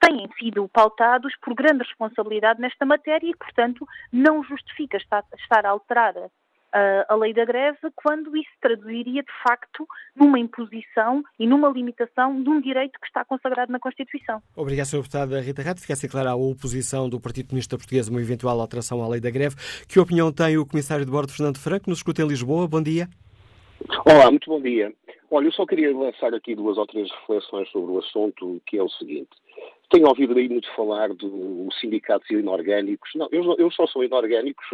têm 0.00 0.28
sido 0.38 0.66
pautados 0.68 1.34
por 1.42 1.54
grande 1.54 1.84
responsabilidade 1.84 2.60
nesta 2.60 2.86
matéria 2.86 3.28
e, 3.28 3.36
portanto, 3.36 3.86
não 4.10 4.42
justifica 4.42 4.96
estar, 4.96 5.22
estar 5.36 5.66
a 5.66 5.70
alterar 5.70 6.14
a 6.72 7.14
lei 7.14 7.32
da 7.32 7.44
greve 7.44 7.78
quando 7.94 8.36
isso 8.36 8.50
traduziria 8.60 9.22
de 9.22 9.32
facto 9.42 9.86
numa 10.14 10.38
imposição 10.38 11.22
e 11.38 11.46
numa 11.46 11.68
limitação 11.68 12.42
de 12.42 12.48
um 12.48 12.60
direito 12.60 12.98
que 13.00 13.06
está 13.06 13.24
consagrado 13.24 13.72
na 13.72 13.78
Constituição. 13.78 14.42
Obrigado, 14.56 14.86
Sr. 14.86 14.98
Deputada 14.98 15.40
Rita 15.40 15.62
Rato. 15.62 15.80
Ficasse 15.80 16.08
clara 16.08 16.30
a 16.30 16.36
oposição 16.36 17.08
do 17.08 17.20
Partido 17.20 17.48
Comunista 17.48 17.76
Português 17.76 18.08
a 18.08 18.10
uma 18.10 18.20
eventual 18.20 18.60
alteração 18.60 19.02
à 19.02 19.08
lei 19.08 19.20
da 19.20 19.30
greve. 19.30 19.56
Que 19.88 19.98
opinião 19.98 20.32
tem 20.32 20.58
o 20.58 20.66
Comissário 20.66 21.04
de 21.04 21.10
Bordo, 21.10 21.32
Fernando 21.32 21.58
Franco, 21.58 21.88
nos 21.88 21.98
escuta 21.98 22.22
em 22.22 22.28
Lisboa? 22.28 22.68
Bom 22.68 22.82
dia. 22.82 23.08
Olá, 24.04 24.30
muito 24.30 24.50
bom 24.50 24.60
dia. 24.60 24.92
Olha, 25.30 25.46
eu 25.46 25.52
só 25.52 25.66
queria 25.66 25.96
lançar 25.96 26.34
aqui 26.34 26.54
duas 26.54 26.78
ou 26.78 26.86
três 26.86 27.10
reflexões 27.20 27.68
sobre 27.70 27.92
o 27.92 27.98
assunto, 27.98 28.60
que 28.66 28.78
é 28.78 28.82
o 28.82 28.88
seguinte. 28.88 29.30
Tenho 29.90 30.06
ouvido 30.06 30.36
aí 30.38 30.48
muito 30.48 30.70
falar 30.74 31.08
dos 31.14 31.80
sindicatos 31.80 32.28
inorgânicos. 32.30 33.10
Não, 33.14 33.28
eu, 33.32 33.70
só 33.70 33.86
sou 33.86 34.04
inorgânicos, 34.04 34.66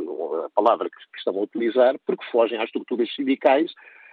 a 0.44 0.50
palavra 0.50 0.90
que, 0.90 0.96
que 0.96 1.18
estão 1.18 1.38
a 1.38 1.42
utilizar, 1.42 1.96
porque 2.04 2.24
fogem 2.32 2.58
às 2.58 2.64
estruturas 2.64 3.14
sindicais 3.14 3.72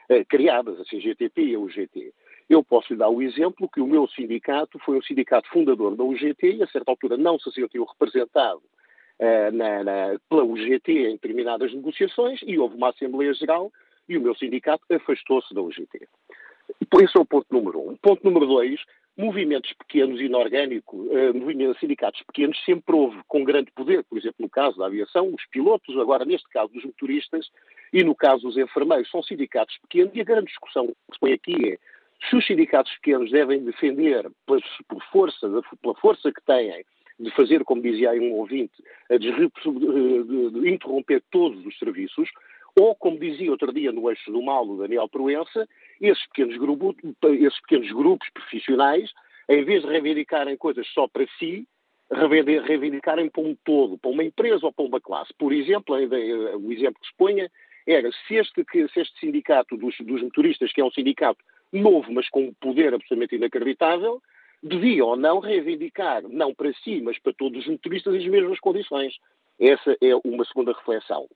eh, 0.10 0.24
criadas, 0.26 0.80
a 0.80 0.84
CGTP 0.84 1.42
e 1.42 1.56
a 1.56 1.60
UGT. 1.60 2.14
Eu 2.48 2.64
posso 2.64 2.94
lhe 2.94 3.00
dar 3.00 3.10
o 3.10 3.22
exemplo 3.22 3.70
que 3.70 3.82
o 3.82 3.88
meu 3.88 4.08
sindicato 4.10 4.78
foi 4.80 4.98
um 4.98 5.02
sindicato 5.02 5.50
fundador 5.50 5.96
da 5.96 6.04
UGT 6.04 6.58
e 6.58 6.64
a 6.64 6.68
certa 6.68 6.92
altura 6.92 7.18
não 7.18 7.40
se 7.40 7.52
sentiu 7.52 7.86
representado 7.86 8.62
eh, 9.18 9.50
na, 9.52 9.84
na, 9.84 10.20
pela 10.30 10.44
UGT 10.44 10.92
em 10.92 11.14
determinadas 11.14 11.74
negociações 11.74 12.42
e 12.46 12.60
houve 12.60 12.76
uma 12.76 12.90
Assembleia 12.90 13.34
Geral 13.34 13.72
e 14.08 14.18
o 14.18 14.22
meu 14.22 14.36
sindicato 14.36 14.84
afastou-se 14.92 15.52
da 15.54 15.62
UGT. 15.62 16.08
Esse 17.02 17.18
é 17.18 17.20
o 17.20 17.26
ponto 17.26 17.48
número 17.50 17.80
um. 17.80 17.96
Ponto 17.96 18.24
número 18.24 18.46
dois, 18.46 18.82
movimentos 19.18 19.72
pequenos 19.74 20.20
inorgânicos, 20.22 21.08
uh, 21.08 21.34
movimentos 21.34 21.80
sindicatos 21.80 22.22
pequenos, 22.24 22.58
sempre 22.64 22.96
houve 22.96 23.20
com 23.28 23.44
grande 23.44 23.72
poder, 23.72 24.04
por 24.04 24.18
exemplo, 24.18 24.38
no 24.40 24.50
caso 24.50 24.78
da 24.78 24.86
aviação, 24.86 25.34
os 25.34 25.46
pilotos, 25.48 25.98
agora 25.98 26.26
neste 26.26 26.48
caso 26.50 26.72
dos 26.74 26.84
motoristas 26.84 27.50
e 27.92 28.04
no 28.04 28.16
caso 28.16 28.44
dos 28.44 28.58
enfermeiros, 28.58 29.10
são 29.10 29.22
sindicatos 29.22 29.78
pequenos 29.80 30.16
e 30.16 30.22
a 30.22 30.26
grande 30.26 30.48
discussão 30.48 30.88
que 30.88 31.14
se 31.14 31.20
põe 31.20 31.34
aqui 31.34 31.74
é 31.74 31.78
se 32.30 32.36
os 32.36 32.46
sindicatos 32.46 32.94
pequenos 32.98 33.32
devem 33.32 33.64
defender 33.64 34.30
por, 34.46 34.62
força, 35.12 35.50
pela 35.82 35.96
força 35.96 36.32
que 36.32 36.42
têm 36.44 36.86
de 37.20 37.32
fazer, 37.32 37.64
como 37.64 37.82
dizia 37.82 38.12
aí 38.12 38.20
um 38.20 38.34
ouvinte, 38.34 38.74
a 39.10 39.16
interromper 40.68 41.24
todos 41.32 41.66
os 41.66 41.78
serviços, 41.78 42.30
ou, 42.80 42.96
como 42.96 43.20
dizia 43.20 43.52
outro 43.52 43.74
dia 43.74 43.92
no 43.92 44.10
eixo 44.10 44.32
do 44.32 44.42
mal 44.42 44.68
o 44.68 44.78
Daniel 44.78 45.10
Proença, 45.10 45.68
esses 46.00 46.26
pequenos, 46.28 46.58
grupos, 46.58 46.96
esses 47.24 47.60
pequenos 47.62 47.92
grupos 47.92 48.30
profissionais, 48.34 49.12
em 49.50 49.64
vez 49.64 49.82
de 49.84 49.90
reivindicarem 49.90 50.56
coisas 50.58 50.88
só 50.94 51.08
para 51.08 51.26
si, 51.38 51.68
reivindicarem 52.10 53.30
para 53.30 53.42
um 53.42 53.56
todo, 53.64 53.98
para 53.98 54.12
uma 54.12 54.24
empresa 54.24 54.66
ou 54.66 54.72
para 54.72 54.86
uma 54.86 55.00
classe. 55.00 55.34
Por 55.38 55.54
exemplo, 55.54 55.96
o 55.96 56.72
exemplo 56.72 57.00
que 57.02 57.08
se 57.08 57.16
ponha 57.18 57.50
era 57.88 58.10
se 58.28 58.36
este, 58.36 58.66
se 58.94 59.00
este 59.00 59.20
sindicato 59.20 59.78
dos, 59.78 59.96
dos 60.00 60.22
motoristas, 60.22 60.72
que 60.72 60.82
é 60.82 60.86
um 60.86 60.92
sindicato 60.92 61.44
novo, 61.72 62.12
mas 62.12 62.30
com 62.30 62.46
um 62.46 62.54
poder 62.54 62.94
absolutamente 62.94 63.36
inacreditável, 63.36 64.22
devia 64.62 65.04
ou 65.04 65.16
não 65.16 65.40
reivindicar, 65.40 66.22
não 66.28 66.54
para 66.54 66.72
si, 66.74 67.02
mas 67.02 67.18
para 67.20 67.34
todos 67.34 67.62
os 67.62 67.68
motoristas, 67.68 68.14
as 68.14 68.28
mesmas 68.28 68.60
condições. 68.60 69.14
Essa 69.62 69.96
é 70.02 70.16
uma 70.26 70.44
segunda 70.44 70.74
reflexão. 70.74 71.28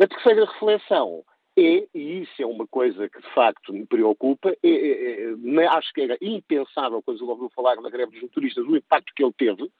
A 0.00 0.06
terceira 0.06 0.46
reflexão 0.46 1.22
é, 1.58 1.86
e 1.94 2.22
isso 2.22 2.42
é 2.42 2.46
uma 2.46 2.66
coisa 2.66 3.08
que 3.08 3.20
de 3.20 3.34
facto 3.34 3.72
me 3.72 3.86
preocupa, 3.86 4.50
é, 4.62 4.68
é, 4.68 5.22
é, 5.24 5.66
acho 5.68 5.92
que 5.92 6.00
era 6.02 6.16
impensável 6.20 7.02
quando 7.02 7.18
se 7.18 7.24
ouviu 7.24 7.50
falar 7.54 7.76
na 7.76 7.90
greve 7.90 8.12
dos 8.12 8.22
motoristas 8.22 8.66
o 8.66 8.76
impacto 8.76 9.12
que 9.14 9.22
ele 9.22 9.32
teve, 9.32 9.70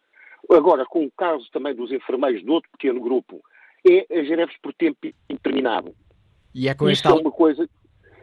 agora 0.50 0.84
com 0.84 1.04
o 1.04 1.10
caso 1.10 1.46
também 1.50 1.74
dos 1.74 1.90
enfermeiros 1.90 2.42
de 2.42 2.50
outro 2.50 2.70
pequeno 2.70 3.00
grupo, 3.00 3.42
é 3.86 4.06
as 4.18 4.28
greves 4.28 4.56
por 4.62 4.72
tempo 4.74 4.98
indeterminado. 5.28 5.94
E 6.54 6.68
é 6.68 6.74
com 6.74 6.88
Isto 6.88 7.08
esta... 7.08 7.18
é 7.18 7.22
uma 7.22 7.30
coisa 7.32 7.68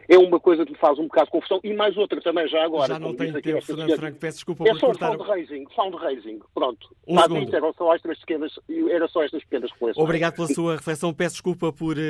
é 0.08 0.18
uma 0.18 0.40
coisa 0.40 0.64
que 0.64 0.72
me 0.72 0.78
faz 0.78 0.98
um 0.98 1.04
bocado 1.04 1.26
de 1.26 1.32
confusão. 1.32 1.60
E 1.62 1.72
mais 1.74 1.96
outra 1.96 2.20
também, 2.20 2.46
já 2.48 2.64
agora. 2.64 2.88
Já 2.88 2.98
não 2.98 3.14
tenho 3.14 3.40
tempo, 3.40 3.62
Fernando 3.62 3.96
Franco, 3.96 4.18
peço 4.18 4.38
desculpa 4.38 4.64
é 4.64 4.70
por 4.72 4.80
só 4.80 4.86
cortar... 4.86 5.12
fundraising, 5.12 5.66
fundraising, 5.74 6.40
pronto. 6.54 6.88
Um 7.06 7.14
Nada, 7.14 7.34
segundo. 7.34 7.54
eram 7.54 7.72
só 7.74 7.94
estas 7.94 8.18
pequenas, 8.20 8.52
era 8.90 9.08
só 9.08 9.22
estas 9.22 9.42
pequenas 9.44 9.70
reflexões. 9.72 10.04
Obrigado 10.04 10.34
pela 10.34 10.48
sua 10.48 10.76
reflexão. 10.76 11.12
Peço 11.12 11.34
desculpa 11.34 11.72
por 11.72 11.96
uh, 11.96 12.00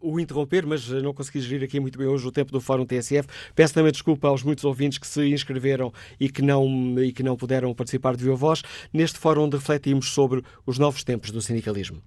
o 0.00 0.18
interromper, 0.20 0.66
mas 0.66 0.90
uh, 0.90 1.02
não 1.02 1.14
consegui 1.14 1.40
gerir 1.40 1.64
aqui 1.64 1.80
muito 1.80 1.98
bem 1.98 2.06
hoje 2.06 2.26
o 2.26 2.32
tempo 2.32 2.52
do 2.52 2.60
Fórum 2.60 2.84
TSF. 2.84 3.28
Peço 3.54 3.74
também 3.74 3.92
desculpa 3.92 4.28
aos 4.28 4.42
muitos 4.42 4.64
ouvintes 4.64 4.98
que 4.98 5.06
se 5.06 5.26
inscreveram 5.28 5.92
e 6.18 6.28
que 6.28 6.42
não, 6.42 6.66
e 6.98 7.12
que 7.12 7.22
não 7.22 7.36
puderam 7.36 7.74
participar 7.74 8.16
de 8.16 8.24
viva 8.24 8.36
voz. 8.36 8.62
Neste 8.92 9.18
fórum 9.18 9.44
onde 9.44 9.56
refletimos 9.56 10.10
sobre 10.12 10.42
os 10.66 10.78
novos 10.78 11.04
tempos 11.04 11.30
do 11.30 11.40
sindicalismo. 11.40 12.02